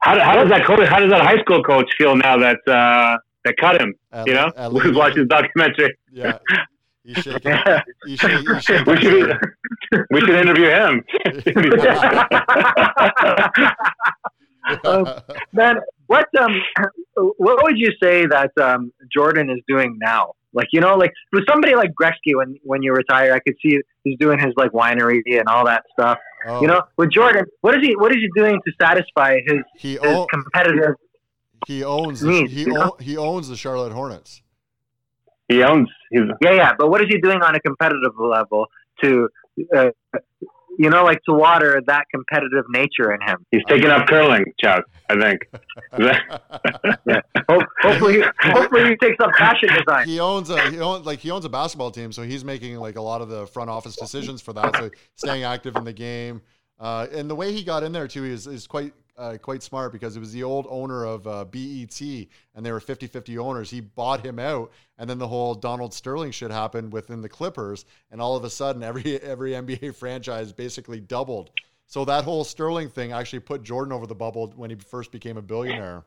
How, 0.01 0.17
how 0.21 0.35
does 0.37 0.49
that 0.51 0.65
coach? 0.65 0.87
How 0.89 1.01
does 1.01 1.11
that 1.11 1.21
high 1.23 1.39
school 1.41 1.61
coach 1.63 1.91
feel 1.99 2.15
now 2.17 2.37
that 2.39 2.59
uh, 2.69 3.17
that 3.45 3.57
cut 3.59 3.81
him? 3.81 3.95
At- 4.13 4.29
You 4.29 4.35
know, 4.35 4.49
who's 4.81 4.97
watching 4.97 5.23
the 5.23 5.27
documentary? 5.29 5.97
Yeah. 6.13 6.39
He's 7.05 7.17
shaking. 7.19 7.57
He's 8.07 8.19
shaking. 8.21 8.55
He's 8.55 8.63
shaking 8.65 8.93
We 8.93 9.01
should 9.01 9.39
we 10.11 10.21
should 10.21 10.31
interview 10.35 10.69
him. 10.69 11.05
um, 14.85 15.07
man, 15.53 15.77
what 16.07 16.27
um, 16.39 16.61
what 17.39 17.63
would 17.63 17.79
you 17.79 17.93
say 18.03 18.27
that 18.27 18.51
um, 18.61 18.93
Jordan 19.13 19.51
is 19.51 19.59
doing 19.67 19.97
now? 20.01 20.33
Like 20.53 20.69
you 20.73 20.81
know, 20.81 20.97
like 20.97 21.13
for 21.31 21.41
somebody 21.49 21.75
like 21.75 21.91
Gretzky, 22.01 22.35
when 22.35 22.57
when 22.63 22.83
you 22.83 22.93
retire, 22.93 23.33
I 23.33 23.39
could 23.41 23.57
see 23.63 23.79
he's 24.05 24.19
doing 24.19 24.39
his 24.39 24.53
like 24.57 24.73
winery 24.73 25.21
and 25.27 25.47
all 25.47 25.65
that 25.67 25.85
stuff. 25.93 26.19
Oh. 26.47 26.61
You 26.61 26.69
know, 26.69 26.83
with 26.97 27.11
Jordan, 27.11 27.45
what 27.61 27.75
is 27.75 27.81
he 27.83 27.95
what 27.97 28.11
is 28.13 28.19
he 28.19 28.29
doing 28.35 28.61
to 28.67 28.73
satisfy 28.81 29.41
his, 29.47 29.59
he 29.77 29.93
his 29.93 30.01
o- 30.05 30.27
competitive? 30.27 30.95
He 31.67 31.83
owns 31.83 32.23
needs, 32.23 32.53
he, 32.53 32.71
o- 32.71 32.97
he 33.01 33.17
owns 33.17 33.49
the 33.49 33.57
Charlotte 33.57 33.93
Hornets. 33.93 34.43
He 35.49 35.63
owns. 35.63 35.89
He's 36.11 36.23
yeah, 36.43 36.53
yeah. 36.53 36.73
But 36.79 36.91
what 36.91 37.01
is 37.01 37.09
he 37.09 37.19
doing 37.19 37.43
on 37.43 37.55
a 37.55 37.61
competitive 37.61 38.13
level 38.19 38.67
to 39.03 39.29
uh, 39.75 39.91
you 40.79 40.89
know, 40.89 41.03
like 41.03 41.21
to 41.25 41.35
water 41.35 41.83
that 41.89 42.05
competitive 42.15 42.65
nature 42.71 43.13
in 43.13 43.21
him. 43.21 43.45
He's 43.51 43.63
taking 43.69 43.91
up 43.91 44.07
curling, 44.07 44.45
Chuck. 44.63 44.85
I 45.11 45.21
think. 45.21 45.41
yeah. 45.99 47.21
hopefully, 47.83 48.23
hopefully 48.41 48.91
he 48.91 48.97
takes 48.97 49.17
up 49.21 49.31
fashion 49.37 49.69
design. 49.71 50.07
He 50.07 50.21
owns 50.21 50.51
a 50.51 50.71
he 50.71 50.79
owns 50.79 51.05
like 51.05 51.19
he 51.19 51.33
owns 51.33 51.45
a 51.45 51.49
basketball 51.49 51.91
team, 51.91 52.13
so 52.13 52.23
he's 52.23 52.45
making 52.45 52.77
like 52.77 52.95
a 52.97 53.03
lot 53.03 53.21
of 53.21 53.29
the 53.29 53.49
front 53.49 53.71
office 53.71 53.97
decisions 53.97 54.41
for 54.41 54.53
that. 54.53 54.77
So 54.77 54.91
staying 55.17 55.43
active 55.43 55.75
in 55.75 55.83
the 55.83 55.93
game, 55.93 56.43
uh, 56.79 57.09
and 57.13 57.29
the 57.29 57.35
way 57.35 57.53
he 57.53 57.65
got 57.65 57.83
in 57.83 57.91
there 57.91 58.07
too 58.07 58.25
is 58.25 58.47
is 58.47 58.69
quite 58.69 58.95
uh, 59.19 59.37
quite 59.37 59.63
smart 59.63 59.93
because 59.93 60.17
it 60.17 60.21
was 60.21 60.33
the 60.33 60.45
old 60.45 60.67
owner 60.71 61.05
of 61.05 61.27
uh, 61.27 61.45
BET 61.45 62.01
and 62.01 62.65
they 62.65 62.73
were 62.73 62.81
50 62.81 63.07
50 63.09 63.37
owners. 63.39 63.71
He 63.71 63.81
bought 63.81 64.25
him 64.25 64.39
out, 64.39 64.71
and 64.97 65.11
then 65.11 65.19
the 65.19 65.29
whole 65.29 65.55
Donald 65.55 65.93
Sterling 65.93 66.31
shit 66.31 66.51
happened 66.51 66.93
within 66.93 67.21
the 67.21 67.29
Clippers, 67.29 67.85
and 68.11 68.21
all 68.21 68.37
of 68.37 68.45
a 68.45 68.51
sudden, 68.51 68.83
every 68.83 69.21
every 69.21 69.53
NBA 69.53 69.95
franchise 69.97 70.53
basically 70.53 71.01
doubled. 71.01 71.51
So 71.87 72.05
that 72.05 72.25
whole 72.25 72.45
Sterling 72.45 72.91
thing 72.91 73.13
actually 73.13 73.41
put 73.41 73.63
Jordan 73.63 73.93
over 73.93 74.07
the 74.07 74.15
bubble 74.15 74.53
when 74.57 74.71
he 74.71 74.77
first 74.77 75.11
became 75.11 75.37
a 75.37 75.43
billionaire. 75.43 76.05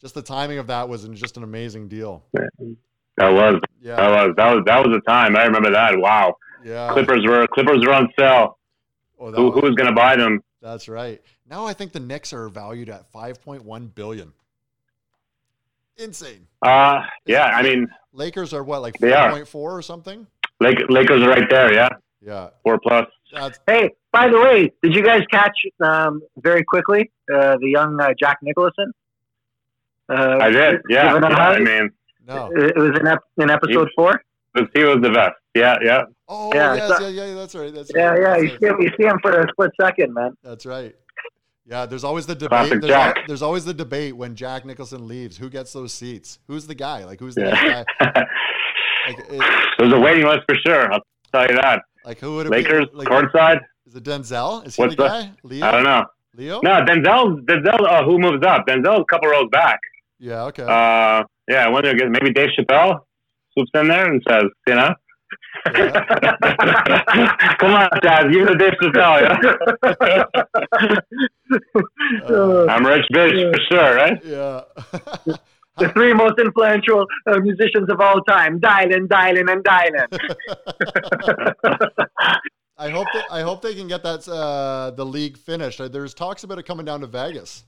Just 0.00 0.14
the 0.14 0.22
timing 0.22 0.58
of 0.58 0.66
that 0.68 0.88
was 0.88 1.04
just 1.08 1.36
an 1.36 1.42
amazing 1.42 1.88
deal. 1.88 2.24
That 2.32 3.30
was, 3.32 3.60
yeah, 3.80 3.96
that 3.96 4.08
was 4.10 4.36
that 4.36 4.54
was 4.54 4.64
that 4.66 4.86
was 4.86 4.96
a 4.96 5.00
time. 5.10 5.36
I 5.36 5.44
remember 5.44 5.70
that. 5.70 5.98
Wow. 5.98 6.36
Yeah. 6.64 6.92
Clippers 6.92 7.24
were 7.26 7.46
Clippers 7.48 7.84
were 7.84 7.92
on 7.92 8.08
sale. 8.18 8.58
Oh, 9.18 9.30
who, 9.30 9.44
was, 9.44 9.54
who 9.54 9.60
was 9.68 9.74
going 9.76 9.88
to 9.88 9.94
buy 9.94 10.16
them? 10.16 10.42
That's 10.60 10.88
right. 10.88 11.20
Now 11.48 11.66
I 11.66 11.72
think 11.72 11.92
the 11.92 12.00
Knicks 12.00 12.32
are 12.32 12.48
valued 12.48 12.88
at 12.88 13.12
5.1 13.12 13.94
billion. 13.94 14.32
Insane. 15.96 16.46
Uh 16.62 17.02
yeah, 17.26 17.46
I 17.46 17.62
mean 17.62 17.88
Lakers 18.12 18.54
are 18.54 18.62
what 18.62 18.82
like 18.82 18.94
4.4 18.98 19.54
or 19.54 19.82
something? 19.82 20.26
Lake, 20.60 20.78
Lakers 20.88 21.22
are 21.22 21.28
right 21.28 21.48
there, 21.50 21.72
yeah. 21.72 21.88
Yeah. 22.24 22.50
4 22.62 22.78
plus. 22.80 23.06
That's, 23.32 23.58
hey, 23.66 23.90
by 24.12 24.28
the 24.28 24.38
way, 24.38 24.72
did 24.82 24.94
you 24.94 25.02
guys 25.02 25.22
catch 25.30 25.56
um, 25.80 26.22
very 26.36 26.64
quickly 26.64 27.10
uh, 27.32 27.56
the 27.60 27.68
young 27.68 28.00
uh, 28.00 28.14
Jack 28.18 28.38
Nicholson? 28.42 28.92
Uh, 30.08 30.38
I 30.40 30.50
did. 30.50 30.80
Yeah. 30.88 31.18
yeah 31.18 31.26
I 31.26 31.58
mean, 31.58 31.90
no. 32.26 32.50
It 32.54 32.76
was 32.76 32.98
in, 32.98 33.06
ep- 33.06 33.24
in 33.38 33.50
episode 33.50 33.88
he, 33.88 33.94
4. 33.96 34.22
He 34.74 34.84
was 34.84 34.98
the 35.02 35.10
best. 35.10 35.34
Yeah, 35.54 35.76
yeah. 35.82 36.02
Oh, 36.28 36.54
yeah, 36.54 36.74
yes, 36.74 36.98
so, 36.98 37.08
yeah, 37.08 37.26
yeah, 37.26 37.34
that's 37.34 37.54
right. 37.54 37.74
That's 37.74 37.90
yeah, 37.94 38.06
right. 38.06 38.20
yeah. 38.20 38.36
You 38.36 38.58
see, 38.58 38.66
him, 38.66 38.80
you 38.80 38.90
see 38.96 39.04
him 39.04 39.18
for 39.20 39.40
a 39.40 39.48
split 39.50 39.70
second, 39.80 40.14
man. 40.14 40.36
That's 40.42 40.64
right. 40.64 40.94
Yeah, 41.66 41.86
there's 41.86 42.04
always 42.04 42.26
the 42.26 42.34
debate. 42.34 42.80
There's, 42.80 42.92
al- 42.92 43.14
there's, 43.26 43.42
always 43.42 43.64
the 43.64 43.72
debate 43.72 44.14
when 44.14 44.34
Jack 44.34 44.66
Nicholson 44.66 45.08
leaves. 45.08 45.38
Who 45.38 45.48
gets 45.48 45.72
those 45.72 45.94
seats? 45.94 46.38
Who's 46.46 46.66
the 46.66 46.74
guy? 46.74 47.04
Like, 47.04 47.20
who's 47.20 47.34
the 47.34 47.46
yeah. 47.46 47.84
guy? 47.98 48.26
Like, 49.06 49.18
it, 49.18 49.74
there's 49.78 49.92
a 49.92 49.98
waiting 49.98 50.26
list 50.26 50.40
for 50.46 50.56
sure. 50.66 50.92
I'll 50.92 51.00
tell 51.32 51.46
you 51.48 51.56
that. 51.56 51.82
Like, 52.04 52.18
who 52.18 52.36
would 52.36 52.46
it 52.46 52.50
Lakers 52.50 52.88
be? 52.90 52.98
Like, 52.98 53.08
courtside? 53.08 53.60
Is 53.86 53.94
it 53.94 54.04
Denzel? 54.04 54.66
Is 54.66 54.76
he 54.76 54.82
What's 54.82 54.96
the 54.96 55.08
guy? 55.08 55.30
Leo? 55.42 55.66
I 55.66 55.70
don't 55.70 55.84
know. 55.84 56.04
Leo? 56.36 56.60
No, 56.62 56.84
Denzel. 56.84 57.40
Denzel. 57.46 57.88
Uh, 57.88 58.04
who 58.04 58.18
moves 58.18 58.44
up? 58.46 58.66
Denzel's 58.66 59.00
a 59.00 59.04
couple 59.04 59.30
rows 59.30 59.48
back. 59.50 59.78
Yeah. 60.18 60.44
Okay. 60.44 60.64
Uh, 60.64 61.24
yeah. 61.48 61.64
I 61.64 61.68
wonder. 61.68 61.94
Maybe 61.94 62.32
Dave 62.32 62.50
Chappelle 62.58 63.00
swoops 63.52 63.70
in 63.74 63.88
there 63.88 64.10
and 64.10 64.22
says, 64.28 64.44
you 64.66 64.74
know. 64.74 64.94
Come 67.58 67.74
on, 67.74 67.88
Dad. 68.02 68.32
You 68.32 68.46
the 68.46 68.54
dish 68.58 68.74
to 68.82 68.90
tell 68.92 69.20
you. 69.20 69.28
I'm 72.68 72.84
Rich 72.86 73.06
Bitch 73.12 73.52
for 73.52 73.60
sure, 73.70 73.94
right? 73.96 74.24
Yeah. 74.24 74.62
the 75.78 75.88
three 75.90 76.12
most 76.12 76.38
influential 76.38 77.06
uh, 77.26 77.38
musicians 77.40 77.88
of 77.90 78.00
all 78.00 78.20
time: 78.22 78.60
Dylan, 78.60 79.08
Dylan, 79.08 79.50
and 79.50 79.64
Dylan. 79.64 80.06
I 82.76 82.90
hope 82.90 83.06
that 83.14 83.24
I 83.30 83.42
hope 83.42 83.62
they 83.62 83.74
can 83.74 83.86
get 83.88 84.02
that 84.02 84.28
uh, 84.28 84.90
the 84.90 85.06
league 85.06 85.36
finished. 85.38 85.80
There's 85.92 86.12
talks 86.14 86.44
about 86.44 86.58
it 86.58 86.64
coming 86.64 86.84
down 86.84 87.00
to 87.00 87.06
Vegas. 87.06 87.64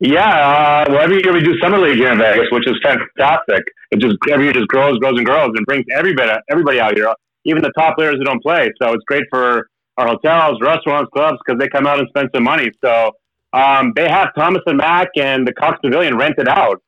Yeah, 0.00 0.24
uh, 0.24 0.84
well, 0.88 1.00
every 1.00 1.20
year 1.22 1.32
we 1.34 1.40
do 1.40 1.58
summer 1.60 1.78
league 1.78 1.98
here 1.98 2.10
in 2.10 2.18
Vegas, 2.18 2.46
which 2.50 2.66
is 2.66 2.74
fantastic. 2.82 3.64
It 3.90 4.00
just 4.00 4.16
every 4.30 4.46
year 4.46 4.54
just 4.54 4.68
grows, 4.68 4.98
grows, 4.98 5.18
and 5.18 5.26
grows, 5.26 5.50
and 5.54 5.66
brings 5.66 5.84
everybody 5.94 6.32
everybody 6.50 6.80
out 6.80 6.96
here, 6.96 7.12
even 7.44 7.62
the 7.62 7.72
top 7.78 7.96
players 7.96 8.16
who 8.16 8.24
don't 8.24 8.42
play. 8.42 8.72
So 8.80 8.94
it's 8.94 9.04
great 9.04 9.24
for 9.28 9.68
our 9.98 10.06
hotels, 10.06 10.58
restaurants, 10.62 11.10
clubs 11.14 11.36
because 11.44 11.60
they 11.60 11.68
come 11.68 11.86
out 11.86 11.98
and 11.98 12.08
spend 12.08 12.30
some 12.34 12.44
money. 12.44 12.70
So 12.82 13.12
um, 13.52 13.92
they 13.94 14.08
have 14.08 14.28
Thomas 14.34 14.62
and 14.64 14.78
Mack 14.78 15.08
and 15.16 15.46
the 15.46 15.52
Cox 15.52 15.78
Pavilion 15.82 16.16
rented 16.16 16.48
out. 16.48 16.82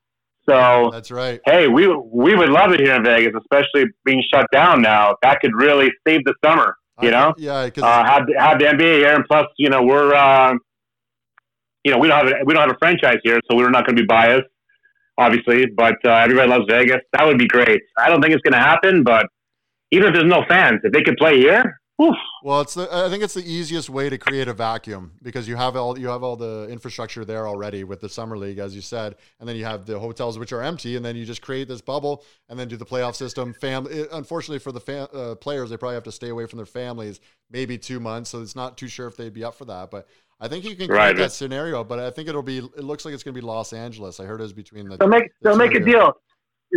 So 0.48 0.88
that's 0.90 1.10
right. 1.10 1.38
Hey, 1.44 1.68
we 1.68 1.88
we 1.88 2.34
would 2.34 2.48
love 2.48 2.72
it 2.72 2.80
here 2.80 2.94
in 2.94 3.04
Vegas, 3.04 3.34
especially 3.38 3.90
being 4.06 4.22
shut 4.32 4.46
down 4.52 4.80
now. 4.80 5.16
That 5.20 5.40
could 5.40 5.52
really 5.54 5.90
save 6.08 6.24
the 6.24 6.34
summer. 6.42 6.76
You 7.02 7.10
know, 7.10 7.28
uh, 7.28 7.34
yeah. 7.36 7.70
Uh, 7.82 8.04
have 8.04 8.22
have 8.38 8.58
the 8.58 8.64
NBA 8.64 8.96
here, 8.98 9.14
and 9.14 9.24
plus, 9.26 9.46
you 9.58 9.68
know, 9.68 9.82
we're. 9.82 10.14
Uh, 10.14 10.54
you 11.84 11.92
know, 11.92 11.98
we 11.98 12.08
don't 12.08 12.26
have 12.26 12.28
a, 12.28 12.44
we 12.44 12.54
don't 12.54 12.62
have 12.62 12.74
a 12.74 12.78
franchise 12.78 13.18
here, 13.24 13.40
so 13.50 13.56
we're 13.56 13.70
not 13.70 13.86
going 13.86 13.96
to 13.96 14.02
be 14.02 14.06
biased, 14.06 14.48
obviously. 15.18 15.66
But 15.66 15.96
uh, 16.04 16.10
everybody 16.10 16.48
loves 16.48 16.64
Vegas. 16.68 17.00
That 17.12 17.26
would 17.26 17.38
be 17.38 17.48
great. 17.48 17.80
I 17.98 18.08
don't 18.08 18.20
think 18.22 18.34
it's 18.34 18.42
going 18.42 18.54
to 18.54 18.66
happen, 18.66 19.02
but 19.02 19.26
even 19.90 20.08
if 20.08 20.14
there's 20.14 20.30
no 20.30 20.44
fans, 20.48 20.80
if 20.84 20.92
they 20.92 21.02
could 21.02 21.16
play 21.16 21.38
here, 21.38 21.80
Oof. 22.00 22.16
Well, 22.42 22.62
it's 22.62 22.74
the, 22.74 22.88
I 22.90 23.08
think 23.10 23.22
it's 23.22 23.34
the 23.34 23.44
easiest 23.44 23.90
way 23.90 24.08
to 24.08 24.16
create 24.16 24.48
a 24.48 24.54
vacuum 24.54 25.12
because 25.22 25.46
you 25.46 25.56
have 25.56 25.76
all 25.76 25.96
you 25.96 26.08
have 26.08 26.22
all 26.22 26.36
the 26.36 26.66
infrastructure 26.70 27.24
there 27.24 27.46
already 27.46 27.84
with 27.84 28.00
the 28.00 28.08
summer 28.08 28.36
league, 28.36 28.58
as 28.58 28.74
you 28.74 28.80
said, 28.80 29.16
and 29.38 29.48
then 29.48 29.56
you 29.56 29.64
have 29.64 29.84
the 29.84 29.98
hotels 29.98 30.38
which 30.38 30.52
are 30.52 30.62
empty, 30.62 30.96
and 30.96 31.04
then 31.04 31.16
you 31.16 31.24
just 31.24 31.42
create 31.42 31.68
this 31.68 31.80
bubble 31.80 32.24
and 32.48 32.58
then 32.58 32.66
do 32.66 32.76
the 32.76 32.86
playoff 32.86 33.14
system. 33.14 33.52
Family, 33.52 34.06
unfortunately 34.10 34.58
for 34.58 34.72
the 34.72 34.80
fam, 34.80 35.06
uh, 35.12 35.34
players, 35.34 35.70
they 35.70 35.76
probably 35.76 35.94
have 35.94 36.02
to 36.04 36.12
stay 36.12 36.30
away 36.30 36.46
from 36.46 36.56
their 36.56 36.66
families 36.66 37.20
maybe 37.50 37.76
two 37.76 38.00
months, 38.00 38.30
so 38.30 38.40
it's 38.40 38.56
not 38.56 38.78
too 38.78 38.88
sure 38.88 39.06
if 39.06 39.16
they'd 39.16 39.34
be 39.34 39.44
up 39.44 39.54
for 39.54 39.66
that. 39.66 39.90
But 39.90 40.08
I 40.42 40.48
think 40.48 40.64
you 40.64 40.74
can 40.74 40.88
create 40.88 40.98
right. 40.98 41.16
that 41.16 41.30
scenario, 41.30 41.84
but 41.84 42.00
I 42.00 42.10
think 42.10 42.28
it'll 42.28 42.42
be. 42.42 42.58
It 42.58 42.82
looks 42.82 43.04
like 43.04 43.14
it's 43.14 43.22
going 43.22 43.32
to 43.32 43.40
be 43.40 43.46
Los 43.46 43.72
Angeles. 43.72 44.18
I 44.18 44.24
heard 44.24 44.40
it 44.40 44.42
was 44.42 44.52
between 44.52 44.88
the. 44.88 44.96
They'll 44.96 45.08
make. 45.08 45.30
The 45.40 45.50
they'll 45.50 45.56
make 45.56 45.74
a 45.76 45.80
deal. 45.80 46.14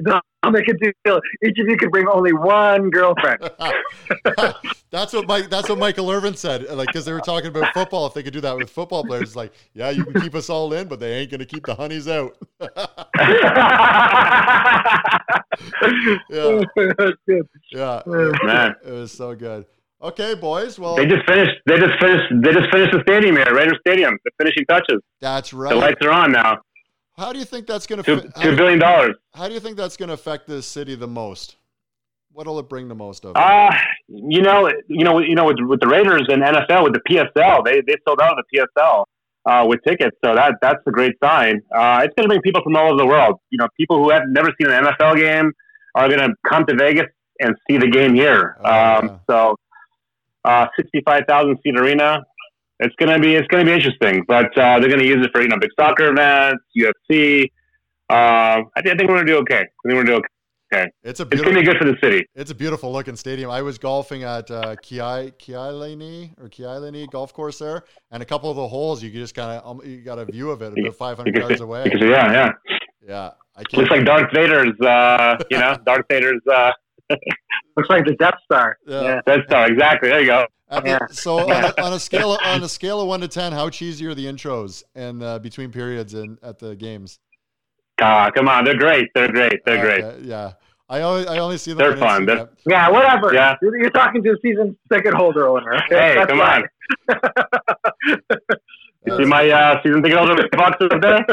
They'll 0.03 0.21
make 0.51 0.67
a 0.67 0.73
deal. 0.73 1.19
Each 1.43 1.57
of 1.57 1.67
you 1.67 1.75
can 1.75 1.89
bring 1.89 2.07
only 2.07 2.31
one 2.31 2.91
girlfriend. 2.91 3.39
that's 4.91 5.13
what 5.13 5.27
Mike. 5.27 5.49
That's 5.49 5.67
what 5.67 5.79
Michael 5.79 6.11
Irvin 6.11 6.35
said. 6.35 6.69
Like, 6.69 6.89
because 6.89 7.05
they 7.05 7.13
were 7.13 7.21
talking 7.21 7.47
about 7.47 7.73
football. 7.73 8.05
If 8.05 8.13
they 8.13 8.21
could 8.21 8.33
do 8.33 8.41
that 8.41 8.55
with 8.55 8.69
football 8.69 9.03
players, 9.03 9.35
like, 9.35 9.51
yeah, 9.73 9.89
you 9.89 10.05
can 10.05 10.21
keep 10.21 10.35
us 10.35 10.47
all 10.47 10.71
in, 10.73 10.87
but 10.87 10.99
they 10.99 11.15
ain't 11.15 11.31
going 11.31 11.39
to 11.39 11.47
keep 11.47 11.65
the 11.65 11.73
honeys 11.73 12.07
out. 12.07 12.37
yeah. 12.61 12.71
Oh, 16.33 16.63
yeah. 17.71 18.01
Oh, 18.05 18.31
man. 18.43 18.75
It 18.85 18.91
was 18.91 19.11
so 19.11 19.33
good. 19.33 19.65
Okay, 20.01 20.35
boys. 20.35 20.77
Well, 20.77 20.95
they 20.95 21.05
just 21.05 21.25
finished. 21.25 21.55
They 21.65 21.77
just 21.77 21.99
finished. 21.99 22.25
They 22.43 22.51
just 22.51 22.69
finished 22.71 22.91
the 22.91 23.01
stadium 23.07 23.37
here, 23.37 23.53
Raider 23.53 23.75
Stadium. 23.79 24.17
The 24.25 24.31
finishing 24.37 24.65
touches. 24.65 25.01
That's 25.21 25.53
right. 25.53 25.69
The 25.69 25.75
lights 25.75 26.05
are 26.05 26.11
on 26.11 26.31
now. 26.31 26.59
How 27.17 27.31
do 27.31 27.39
you 27.39 27.45
think 27.45 27.65
that's 27.65 27.87
going 27.87 28.03
to? 28.03 28.21
Two, 28.21 28.29
two 28.41 28.55
billion 28.55 28.79
dollars. 28.79 29.15
How 29.33 29.47
do 29.47 29.53
you 29.53 29.59
think 29.59 29.77
that's 29.77 29.95
going 29.95 30.07
to 30.07 30.13
affect 30.13 30.47
this 30.47 30.65
city 30.65 30.95
the 30.95 31.07
most? 31.07 31.55
What'll 32.33 32.59
it 32.59 32.67
bring 32.67 32.89
the 32.89 32.95
most 32.95 33.23
of? 33.23 33.37
Uh, 33.37 33.71
you 34.09 34.41
know, 34.41 34.69
you 34.89 35.05
know, 35.05 35.19
you 35.19 35.35
know, 35.35 35.45
with, 35.45 35.57
with 35.61 35.79
the 35.79 35.87
Raiders 35.87 36.25
and 36.27 36.43
NFL 36.43 36.83
with 36.83 36.93
the 36.93 36.99
PSL, 37.09 37.63
they 37.63 37.79
they 37.87 37.95
sold 38.05 38.19
out 38.21 38.37
of 38.37 38.43
the 38.51 38.59
PSL 38.77 39.05
uh, 39.45 39.65
with 39.65 39.79
tickets, 39.87 40.17
so 40.23 40.35
that 40.35 40.55
that's 40.61 40.81
a 40.85 40.91
great 40.91 41.13
sign. 41.23 41.61
Uh, 41.73 42.01
it's 42.03 42.13
going 42.15 42.23
to 42.23 42.27
bring 42.27 42.41
people 42.41 42.61
from 42.61 42.75
all 42.75 42.89
over 42.89 42.97
the 42.97 43.05
world. 43.05 43.39
You 43.51 43.59
know, 43.59 43.67
people 43.79 44.03
who 44.03 44.09
have 44.09 44.23
never 44.27 44.49
seen 44.59 44.69
an 44.69 44.83
NFL 44.83 45.15
game 45.17 45.53
are 45.95 46.09
going 46.09 46.19
to 46.19 46.33
come 46.45 46.65
to 46.65 46.75
Vegas 46.75 47.07
and 47.39 47.55
see 47.69 47.77
the 47.77 47.87
game 47.87 48.13
here. 48.13 48.57
Oh, 48.63 48.69
um, 48.69 49.07
yeah. 49.07 49.17
So 49.29 49.55
uh, 50.45 50.67
65,000 50.77 51.57
seat 51.63 51.77
arena. 51.77 52.23
It's 52.79 52.95
gonna 52.99 53.19
be 53.19 53.35
it's 53.35 53.47
gonna 53.47 53.63
be 53.63 53.71
interesting, 53.71 54.23
but 54.27 54.57
uh, 54.57 54.79
they're 54.79 54.89
gonna 54.89 55.03
use 55.03 55.25
it 55.25 55.31
for 55.31 55.41
you 55.41 55.47
know 55.47 55.57
big 55.57 55.69
soccer 55.79 56.09
events, 56.09 56.61
UFC. 56.77 57.45
Uh, 58.09 58.61
I, 58.75 58.81
think, 58.81 58.87
I 58.87 58.97
think 58.97 59.09
we're 59.09 59.15
gonna 59.15 59.25
do 59.27 59.37
okay. 59.37 59.59
I 59.59 59.59
think 59.59 59.71
we're 59.85 60.03
gonna 60.03 60.17
do 60.17 60.23
okay. 60.73 60.91
It's 61.03 61.21
a 61.21 61.27
it's 61.31 61.41
gonna 61.41 61.57
be 61.57 61.63
good 61.65 61.77
for 61.77 61.85
the 61.85 61.95
city. 62.03 62.25
It's 62.35 62.51
a 62.51 62.55
beautiful 62.55 62.91
looking 62.91 63.15
stadium. 63.15 63.49
I 63.49 63.61
was 63.61 63.77
golfing 63.77 64.23
at 64.23 64.51
uh, 64.51 64.75
Kiai 64.75 65.31
or 66.37 66.49
Kialeni 66.49 67.09
golf 67.09 67.33
course 67.33 67.59
there, 67.59 67.83
and 68.11 68.21
a 68.21 68.25
couple 68.25 68.49
of 68.49 68.57
the 68.57 68.67
holes 68.67 69.01
you 69.01 69.09
just 69.09 69.35
kind 69.35 69.57
of 69.57 69.65
um, 69.65 69.81
you 69.85 70.01
got 70.01 70.19
a 70.19 70.25
view 70.25 70.51
of 70.51 70.61
it 70.61 70.77
about 70.77 70.95
500 70.95 71.33
yards 71.33 71.61
away. 71.61 71.89
Yeah, 71.95 72.31
yeah, 72.31 72.51
yeah. 73.07 73.31
I 73.55 73.63
can't 73.63 73.77
Looks 73.77 73.91
like 73.91 74.05
Darth 74.05 74.33
Vader's, 74.33 74.77
uh, 74.81 75.37
you 75.49 75.57
know, 75.57 75.77
Darth 75.85 76.05
Vader's 76.09 76.41
uh, 76.51 76.71
Looks 77.77 77.89
like 77.89 78.05
the 78.05 78.15
Death 78.15 78.35
Star. 78.45 78.77
Yeah. 78.85 79.01
yeah. 79.01 79.21
Death 79.25 79.45
Star, 79.47 79.67
exactly. 79.71 80.09
There 80.09 80.21
you 80.21 80.27
go. 80.27 80.45
The, 80.69 81.07
so 81.11 81.39
on 81.39 81.63
a, 81.63 81.81
on 81.81 81.93
a, 81.93 81.99
scale 81.99 82.33
of, 82.33 82.39
on 82.43 82.63
a 82.63 82.67
scale 82.67 82.99
of 82.99 83.07
one 83.07 83.21
to 83.21 83.27
ten, 83.27 83.51
how 83.51 83.69
cheesy 83.69 84.07
are 84.07 84.15
the 84.15 84.25
intros 84.25 84.83
and 84.95 85.21
uh, 85.21 85.37
between 85.37 85.71
periods 85.71 86.15
and 86.15 86.39
at 86.41 86.57
the 86.57 86.75
games? 86.75 87.19
Ah, 88.01 88.31
come 88.31 88.49
on, 88.49 88.65
they're 88.65 88.75
great. 88.75 89.09
They're 89.13 89.31
great. 89.31 89.63
They're 89.65 89.81
great. 89.81 90.23
Yeah, 90.23 90.53
I 90.89 91.01
only 91.01 91.27
I 91.27 91.37
only 91.37 91.57
see 91.57 91.71
them. 91.71 91.77
They're 91.77 91.97
fun. 91.97 92.25
They're, 92.25 92.49
yeah, 92.67 92.89
whatever. 92.89 93.33
Yeah, 93.33 93.55
you're 93.61 93.91
talking 93.91 94.23
to 94.23 94.31
a 94.31 94.35
season 94.41 94.75
ticket 94.91 95.13
holder 95.13 95.47
owner. 95.47 95.79
Hey, 95.87 96.15
That's 96.15 96.29
come 96.31 96.39
fine. 96.39 96.63
on. 97.09 98.29
you 99.05 99.17
see 99.17 99.25
my 99.25 99.49
uh, 99.49 99.81
season 99.83 100.01
ticket 100.03 100.17
holder 100.17 100.47
box 100.51 100.77
up 100.81 101.01
there? 101.01 101.25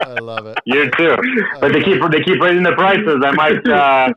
I 0.00 0.14
love 0.20 0.46
it. 0.46 0.58
You 0.66 0.90
too. 0.92 1.16
But 1.60 1.72
they 1.72 1.82
keep 1.82 2.00
they 2.10 2.22
keep 2.22 2.40
raising 2.40 2.62
the 2.62 2.72
prices. 2.72 3.20
I 3.24 3.30
might 3.32 3.68
uh, 3.68 4.12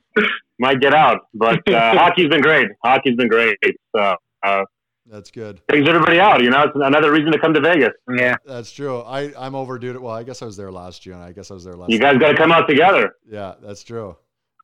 might 0.59 0.79
get 0.79 0.93
out. 0.93 1.21
But 1.34 1.67
uh, 1.71 1.93
hockey's 1.97 2.29
been 2.29 2.41
great. 2.41 2.69
Hockey's 2.84 3.15
been 3.15 3.27
great. 3.27 3.57
So 3.95 4.15
uh, 4.43 4.63
that's 5.05 5.31
good. 5.31 5.61
Brings 5.67 5.88
everybody 5.88 6.19
out. 6.19 6.41
You 6.41 6.49
know, 6.49 6.63
it's 6.63 6.73
another 6.75 7.11
reason 7.11 7.31
to 7.31 7.39
come 7.39 7.53
to 7.53 7.61
Vegas. 7.61 7.91
Yeah, 8.09 8.36
that's 8.45 8.71
true. 8.71 9.01
I 9.01 9.34
I'm 9.38 9.55
overdue. 9.55 9.93
To, 9.93 10.01
well, 10.01 10.15
I 10.15 10.23
guess 10.23 10.41
I 10.41 10.45
was 10.45 10.57
there 10.57 10.71
last 10.71 11.01
June. 11.01 11.19
I 11.19 11.31
guess 11.31 11.51
I 11.51 11.53
was 11.53 11.63
there 11.63 11.73
last. 11.73 11.91
You 11.91 11.99
guys 11.99 12.17
got 12.17 12.29
to 12.29 12.38
come 12.38 12.51
out 12.51 12.67
together. 12.67 13.15
Yeah, 13.29 13.55
that's 13.61 13.84
true. 13.84 14.15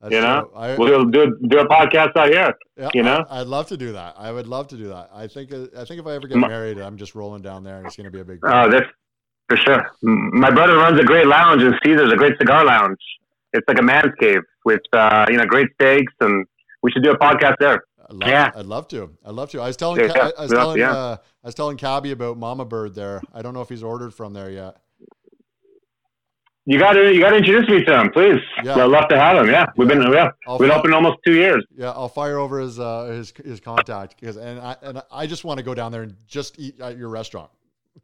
That's 0.02 0.14
you 0.14 0.22
know, 0.22 0.50
I, 0.56 0.78
we'll 0.78 1.06
do 1.06 1.38
do 1.50 1.60
a 1.60 1.68
podcast 1.68 2.16
out 2.16 2.30
here. 2.30 2.54
Yeah, 2.78 2.90
you 2.94 3.04
know, 3.04 3.26
I, 3.30 3.40
would 3.40 3.50
love 3.50 3.68
to 3.68 3.76
do 3.76 3.92
that. 3.92 4.16
I 4.18 4.32
would 4.32 4.48
love 4.48 4.70
to 4.70 4.78
do 4.78 4.88
that. 4.88 5.10
I 5.14 5.28
think 5.28 5.52
I 5.52 5.84
think 5.84 6.00
if 6.00 6.08
I 6.08 6.14
ever 6.14 6.26
get 6.26 6.38
married, 6.38 6.78
I'm 6.78 6.96
just 6.96 7.16
rolling 7.16 7.42
down 7.42 7.66
there, 7.66 7.78
and 7.78 7.86
it's 7.86 7.98
going 7.98 8.06
to 8.06 8.12
be 8.12 8.22
a 8.22 8.24
big. 8.24 8.40
Oh, 8.44 8.72
that's 8.72 8.86
for 9.50 9.58
sure. 9.58 9.92
My 10.02 10.52
brother 10.52 10.78
runs 10.78 10.98
a 11.00 11.04
great 11.04 11.28
lounge 11.28 11.64
in 11.64 11.74
Caesars, 11.84 12.14
a 12.14 12.16
great 12.16 12.38
cigar 12.40 12.64
lounge. 12.64 13.00
It's 13.52 13.68
like 13.68 13.80
a 13.80 13.84
man's 13.84 14.14
cave 14.20 14.42
with 14.64 14.82
uh, 14.94 15.26
you 15.30 15.36
know 15.36 15.46
great 15.46 15.68
steaks, 15.74 16.14
and 16.22 16.46
we 16.82 16.92
should 16.92 17.04
do 17.04 17.12
a 17.12 17.18
podcast 17.18 17.56
there. 17.60 17.84
I'd 18.10 18.16
love, 18.16 18.30
yeah, 18.30 18.52
I'd 18.56 18.66
love 18.66 18.88
to. 18.90 19.18
I'd 19.26 19.34
love 19.34 19.50
to. 19.52 19.60
I 19.60 19.68
was 19.68 19.76
telling, 19.76 20.00
yeah. 20.00 20.32
I 20.38 20.42
was 20.42 20.52
telling, 20.52 20.80
yeah. 20.80 20.92
uh, 20.92 21.18
I 21.44 21.48
was 21.48 21.56
telling 21.56 21.78
Cabby 21.78 22.12
about 22.12 22.38
Mama 22.38 22.66
Bird 22.66 22.96
there. 22.96 23.22
I 23.34 23.42
don't 23.42 23.54
know 23.54 23.62
if 23.62 23.70
he's 23.70 23.84
ordered 23.84 24.14
from 24.14 24.34
there 24.34 24.50
yet. 24.50 24.78
You 26.70 26.78
got 26.78 26.94
to, 26.94 27.12
you 27.12 27.20
got 27.20 27.32
to 27.32 27.38
introduce 27.38 27.68
me 27.68 27.84
to 27.84 28.00
him, 28.00 28.12
please. 28.12 28.40
Yeah. 28.64 28.76
I'd 28.76 28.92
love 28.92 29.10
to 29.10 29.20
have 29.20 29.38
him. 29.38 29.50
Yeah, 29.50 29.66
we've 29.76 29.88
been, 29.88 30.04
yeah, 30.14 30.30
I'll 30.48 30.60
we've 30.60 30.70
been 30.70 30.78
open 30.78 30.94
almost 30.94 31.18
two 31.26 31.34
years. 31.34 31.66
Yeah, 31.76 31.90
I'll 31.90 32.10
fire 32.10 32.38
over 32.38 32.60
his, 32.60 32.80
uh, 32.80 33.06
his, 33.06 33.34
his 33.44 33.60
contact 33.60 34.20
because, 34.20 34.38
and 34.38 34.60
I, 34.60 34.76
and 34.84 35.02
I 35.12 35.26
just 35.26 35.44
want 35.44 35.58
to 35.58 35.64
go 35.64 35.74
down 35.74 35.92
there 35.92 36.04
and 36.04 36.16
just 36.28 36.60
eat 36.60 36.80
at 36.80 36.96
your 36.96 37.10
restaurant. 37.10 37.50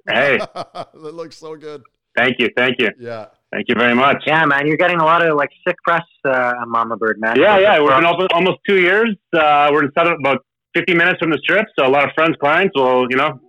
Hey, 0.09 0.39
that 0.55 0.95
looks 0.95 1.37
so 1.37 1.55
good. 1.55 1.83
Thank 2.17 2.39
you, 2.39 2.49
thank 2.57 2.79
you. 2.79 2.89
Yeah. 2.99 3.27
Thank 3.51 3.69
you 3.69 3.75
very 3.75 3.93
much. 3.93 4.23
Yeah, 4.25 4.43
man, 4.45 4.65
you're 4.65 4.77
getting 4.77 4.99
a 4.99 5.05
lot 5.05 5.23
of 5.23 5.37
like 5.37 5.51
sick 5.67 5.75
press 5.83 6.01
uh, 6.25 6.53
on 6.59 6.71
Mama 6.71 6.97
Bird, 6.97 7.19
man. 7.19 7.39
Yeah, 7.39 7.59
yeah, 7.59 7.79
we've 7.79 7.89
been 7.89 8.03
open 8.03 8.27
almost 8.33 8.57
two 8.67 8.81
years. 8.81 9.15
Uh, 9.31 9.69
we're 9.71 9.83
in 9.83 9.91
set 9.95 10.07
about 10.07 10.43
50 10.73 10.95
minutes 10.95 11.19
from 11.19 11.29
the 11.29 11.37
strip, 11.43 11.67
so 11.77 11.85
a 11.85 11.87
lot 11.87 12.03
of 12.03 12.09
friends, 12.15 12.35
clients 12.39 12.73
will, 12.75 13.05
you 13.11 13.15
know, 13.15 13.39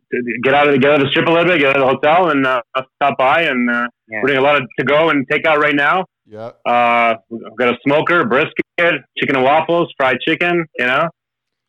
get 0.45 0.55
out 0.55 0.69
of 0.69 0.75
the, 0.75 0.79
get 0.79 0.93
out 0.93 1.01
of 1.01 1.07
the 1.07 1.11
strip 1.11 1.27
a 1.27 1.31
little 1.31 1.47
bit, 1.47 1.61
get 1.61 1.71
out 1.71 1.77
of 1.77 1.83
the 1.83 1.95
hotel, 1.95 2.31
and 2.31 2.47
uh, 2.47 2.61
stop 2.97 3.19
by. 3.19 3.43
And 3.43 3.71
uh, 3.71 3.89
yeah. 4.09 4.21
we're 4.23 4.29
doing 4.29 4.39
a 4.39 4.43
lot 4.43 4.57
of 4.57 4.63
to 4.79 4.85
go 4.85 5.11
and 5.11 5.27
take 5.31 5.47
out 5.47 5.59
right 5.59 5.75
now. 5.75 6.05
Yeah. 6.27 6.51
Uh, 6.65 7.15
we've 7.29 7.57
got 7.59 7.69
a 7.69 7.79
smoker, 7.87 8.25
brisket, 8.25 8.55
chicken 8.79 9.37
and 9.37 9.45
waffles, 9.45 9.93
fried 9.97 10.19
chicken. 10.27 10.65
You 10.79 10.87
know, 10.87 11.09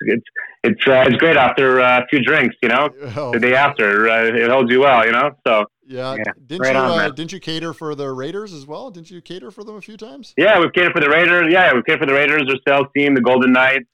it's 0.01 0.25
it's 0.63 0.88
uh, 0.88 1.05
it's 1.07 1.17
great 1.17 1.38
after 1.38 1.79
uh, 1.81 1.99
a 1.99 2.07
few 2.09 2.21
drinks. 2.23 2.55
You 2.61 2.69
know, 2.69 2.89
oh, 3.15 3.31
the 3.31 3.39
day 3.39 3.53
after 3.53 4.09
uh, 4.09 4.23
it 4.25 4.49
holds 4.49 4.71
you 4.71 4.81
well. 4.81 5.05
You 5.05 5.11
know, 5.11 5.31
so. 5.45 5.65
Yeah, 5.89 6.15
yeah. 6.17 6.23
didn't 6.45 6.63
right 6.63 6.75
you 6.75 6.81
on, 6.81 6.99
uh, 6.99 7.09
didn't 7.11 7.31
you 7.31 7.39
cater 7.39 7.71
for 7.71 7.95
the 7.95 8.11
Raiders 8.11 8.51
as 8.51 8.67
well? 8.67 8.91
Didn't 8.91 9.09
you 9.09 9.21
cater 9.21 9.51
for 9.51 9.63
them 9.63 9.77
a 9.77 9.81
few 9.81 9.95
times? 9.95 10.33
Yeah, 10.35 10.59
we've 10.59 10.73
catered 10.73 10.91
for 10.91 10.99
the 10.99 11.09
Raiders. 11.09 11.45
Yeah, 11.49 11.73
we've 11.73 11.85
catered 11.85 12.01
for 12.01 12.05
the 12.07 12.13
Raiders, 12.13 12.41
their 12.45 12.57
sales 12.67 12.88
team, 12.93 13.15
the 13.15 13.21
Golden 13.21 13.53
Knights. 13.53 13.85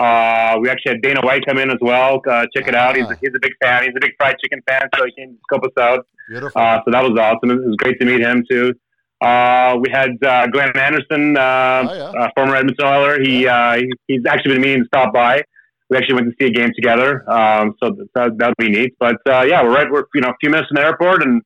Uh, 0.00 0.58
we 0.60 0.70
actually 0.70 0.92
had 0.92 1.02
Dana 1.02 1.20
White 1.22 1.44
come 1.44 1.58
in 1.58 1.70
as 1.70 1.76
well. 1.82 2.22
Uh, 2.26 2.46
check 2.56 2.66
it 2.66 2.74
out. 2.74 2.96
He's, 2.96 3.04
a, 3.04 3.18
he's 3.20 3.34
a 3.36 3.40
big 3.40 3.52
fan. 3.62 3.82
He's 3.84 3.92
a 3.94 4.00
big 4.00 4.12
fried 4.16 4.36
chicken 4.42 4.60
fan, 4.66 4.88
so 4.96 5.04
he 5.04 5.12
came 5.12 5.34
to 5.34 5.38
scope 5.44 5.64
us 5.64 5.76
out. 5.78 6.06
Beautiful. 6.30 6.58
Uh, 6.58 6.78
so 6.84 6.90
that 6.90 7.02
was 7.02 7.18
awesome. 7.18 7.50
It 7.50 7.66
was 7.66 7.76
great 7.76 8.00
to 8.00 8.06
meet 8.06 8.20
him 8.20 8.42
too. 8.50 8.72
Uh, 9.20 9.76
we 9.78 9.90
had 9.92 10.12
uh, 10.24 10.46
Glenn 10.46 10.74
Anderson, 10.74 11.36
uh, 11.36 11.40
oh, 11.40 11.94
yeah. 11.94 12.22
uh, 12.22 12.30
former 12.34 12.56
Edmonton 12.56 12.86
Oiler. 12.86 13.20
He, 13.20 13.46
uh, 13.46 13.76
he, 13.76 13.92
he's 14.06 14.22
actually 14.26 14.54
been 14.54 14.62
meaning 14.62 14.84
to 14.84 14.86
stop 14.86 15.12
by. 15.12 15.42
We 15.90 15.98
actually 15.98 16.14
went 16.14 16.28
to 16.28 16.34
see 16.40 16.46
a 16.48 16.52
game 16.52 16.70
together, 16.74 17.30
um, 17.30 17.74
so 17.82 17.94
that 18.14 18.38
that'd 18.38 18.54
be 18.56 18.70
neat. 18.70 18.94
But 18.98 19.16
uh, 19.28 19.42
yeah, 19.42 19.62
we're 19.62 19.74
right. 19.74 19.90
We're 19.90 20.04
you 20.14 20.20
know 20.20 20.28
a 20.28 20.36
few 20.40 20.48
minutes 20.48 20.68
from 20.68 20.76
the 20.76 20.86
airport, 20.86 21.24
and 21.24 21.42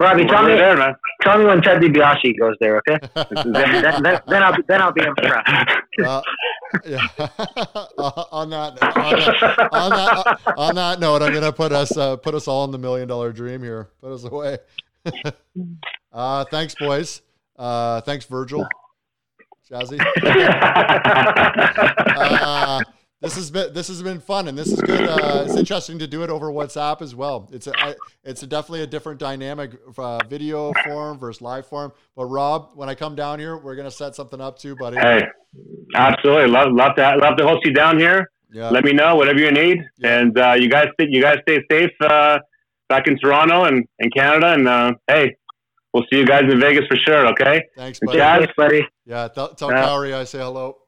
Robbie, 0.00 0.24
tell 0.26 0.42
me, 0.42 0.54
there, 0.54 0.76
man. 0.76 0.94
tell 1.22 1.38
me 1.38 1.44
when 1.44 1.62
Ted 1.62 1.80
DiBiase 1.80 2.38
goes 2.38 2.56
there, 2.60 2.78
okay? 2.78 2.98
then, 3.14 3.52
then, 3.52 4.02
then, 4.02 4.20
then, 4.26 4.42
I'll 4.42 4.56
then 4.66 4.82
I'll 4.82 4.92
be 4.92 5.04
impressed. 5.04 5.48
Uh, 6.04 6.20
yeah. 6.86 7.06
on 7.18 8.50
that 8.50 8.78
on 8.82 9.10
that, 9.20 9.68
on 9.72 9.90
that 9.90 10.40
on 10.56 10.74
that 10.74 11.00
note, 11.00 11.22
I'm 11.22 11.32
gonna 11.32 11.52
put 11.52 11.72
us 11.72 11.96
uh, 11.96 12.16
put 12.16 12.34
us 12.34 12.48
all 12.48 12.64
in 12.64 12.70
the 12.70 12.78
million 12.78 13.08
dollar 13.08 13.32
dream 13.32 13.62
here. 13.62 13.90
Put 14.00 14.12
us 14.12 14.24
away. 14.24 14.58
uh, 16.12 16.44
thanks, 16.46 16.74
boys. 16.74 17.22
Uh, 17.56 18.00
thanks, 18.02 18.24
Virgil. 18.24 18.66
Jazzy. 19.70 20.00
this 23.24 23.36
has 23.36 23.50
been 23.50 23.72
this 23.72 23.88
has 23.88 24.02
been 24.02 24.20
fun 24.20 24.48
and 24.48 24.56
this 24.56 24.70
is 24.70 24.80
good. 24.82 25.08
Uh, 25.08 25.44
it's 25.46 25.56
interesting 25.56 25.98
to 25.98 26.06
do 26.06 26.22
it 26.22 26.30
over 26.30 26.52
WhatsApp 26.52 27.00
as 27.00 27.14
well. 27.14 27.48
It's 27.52 27.66
a 27.66 27.72
it's 28.22 28.42
a 28.42 28.46
definitely 28.46 28.82
a 28.82 28.86
different 28.86 29.18
dynamic, 29.18 29.72
uh, 29.96 30.18
video 30.28 30.72
form 30.84 31.18
versus 31.18 31.40
live 31.40 31.66
form. 31.66 31.92
But 32.14 32.26
Rob, 32.26 32.70
when 32.74 32.88
I 32.88 32.94
come 32.94 33.14
down 33.14 33.38
here, 33.38 33.56
we're 33.56 33.76
gonna 33.76 33.90
set 33.90 34.14
something 34.14 34.40
up 34.40 34.58
too, 34.58 34.76
buddy. 34.76 34.98
Hey, 34.98 35.22
absolutely 35.94 36.48
love 36.48 36.72
love 36.72 36.96
to 36.96 37.16
love 37.16 37.36
to 37.38 37.46
host 37.46 37.60
you 37.64 37.72
down 37.72 37.98
here. 37.98 38.30
Yeah. 38.52 38.68
Let 38.70 38.84
me 38.84 38.92
know 38.92 39.16
whatever 39.16 39.38
you 39.40 39.50
need, 39.50 39.78
yeah. 39.98 40.18
and 40.18 40.38
uh, 40.38 40.54
you 40.58 40.68
guys 40.68 40.88
you 40.98 41.22
guys 41.22 41.38
stay 41.48 41.64
safe 41.70 41.90
uh, 42.02 42.38
back 42.88 43.08
in 43.08 43.18
Toronto 43.18 43.64
and, 43.64 43.86
and 43.98 44.14
Canada. 44.14 44.52
And 44.52 44.68
uh, 44.68 44.92
hey, 45.08 45.34
we'll 45.92 46.04
see 46.12 46.18
you 46.18 46.26
guys 46.26 46.42
in 46.42 46.60
Vegas 46.60 46.84
for 46.86 46.96
sure. 46.96 47.26
Okay. 47.28 47.64
Thanks, 47.74 48.00
buddy. 48.00 48.18
Thanks, 48.18 48.52
buddy. 48.56 48.86
Yeah, 49.06 49.28
tell, 49.28 49.54
tell 49.54 49.70
Cowrie 49.70 50.14
I 50.14 50.24
say 50.24 50.38
hello. 50.38 50.83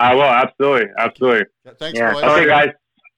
I 0.00 0.14
will 0.14 0.22
absolutely, 0.22 0.90
absolutely. 0.98 1.46
Yeah, 1.64 1.72
thanks, 1.78 1.98
yeah. 1.98 2.12
boys. 2.12 2.24
Okay, 2.24 2.46
guys. 2.46 2.68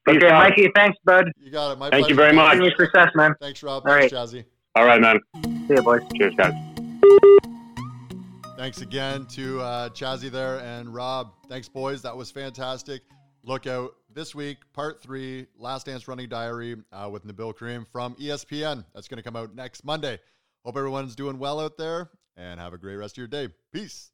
Peace 0.07 0.17
okay, 0.19 0.29
out. 0.29 0.49
Mikey. 0.49 0.71
Thanks, 0.75 0.99
bud. 1.05 1.33
You 1.39 1.51
got 1.51 1.73
it. 1.73 1.79
My 1.79 1.91
Thank 1.91 2.07
pleasure. 2.07 2.11
you 2.11 2.15
very 2.15 2.33
much. 2.33 2.77
success, 2.77 3.11
man. 3.15 3.35
Thanks, 3.41 3.63
Rob. 3.63 3.83
All 3.87 3.93
thanks, 3.93 4.13
right. 4.13 4.27
Jazzy. 4.29 4.45
All 4.77 4.85
right, 4.87 5.01
man. 5.01 5.19
See 5.67 5.75
you, 5.75 5.83
boys. 5.83 6.03
Cheers, 6.15 6.35
guys. 6.37 6.53
Thanks 8.57 8.83
again 8.83 9.27
to 9.27 9.61
uh, 9.61 9.89
Chazzy 9.91 10.31
there 10.31 10.61
and 10.61 10.95
Rob. 10.95 11.33
Thanks, 11.49 11.69
boys. 11.69 12.03
That 12.03 12.17
was 12.17 12.31
fantastic. 12.31 13.03
Look 13.43 13.67
out 13.67 13.95
this 14.13 14.35
week, 14.35 14.59
part 14.73 15.03
three, 15.03 15.47
Last 15.59 15.87
Dance 15.87 16.09
Running 16.09 16.29
Diary 16.29 16.77
uh, 16.93 17.09
with 17.13 17.27
Nabil 17.27 17.57
Karim 17.57 17.87
from 17.91 18.15
ESPN. 18.15 18.85
That's 18.95 19.09
going 19.09 19.19
to 19.19 19.23
come 19.23 19.37
out 19.37 19.55
next 19.55 19.85
Monday. 19.85 20.19
Hope 20.65 20.77
everyone's 20.77 21.15
doing 21.15 21.39
well 21.39 21.61
out 21.61 21.77
there 21.77 22.11
and 22.37 22.59
have 22.59 22.73
a 22.73 22.79
great 22.79 22.97
rest 22.97 23.15
of 23.15 23.19
your 23.19 23.27
day. 23.27 23.49
Peace. 23.73 24.11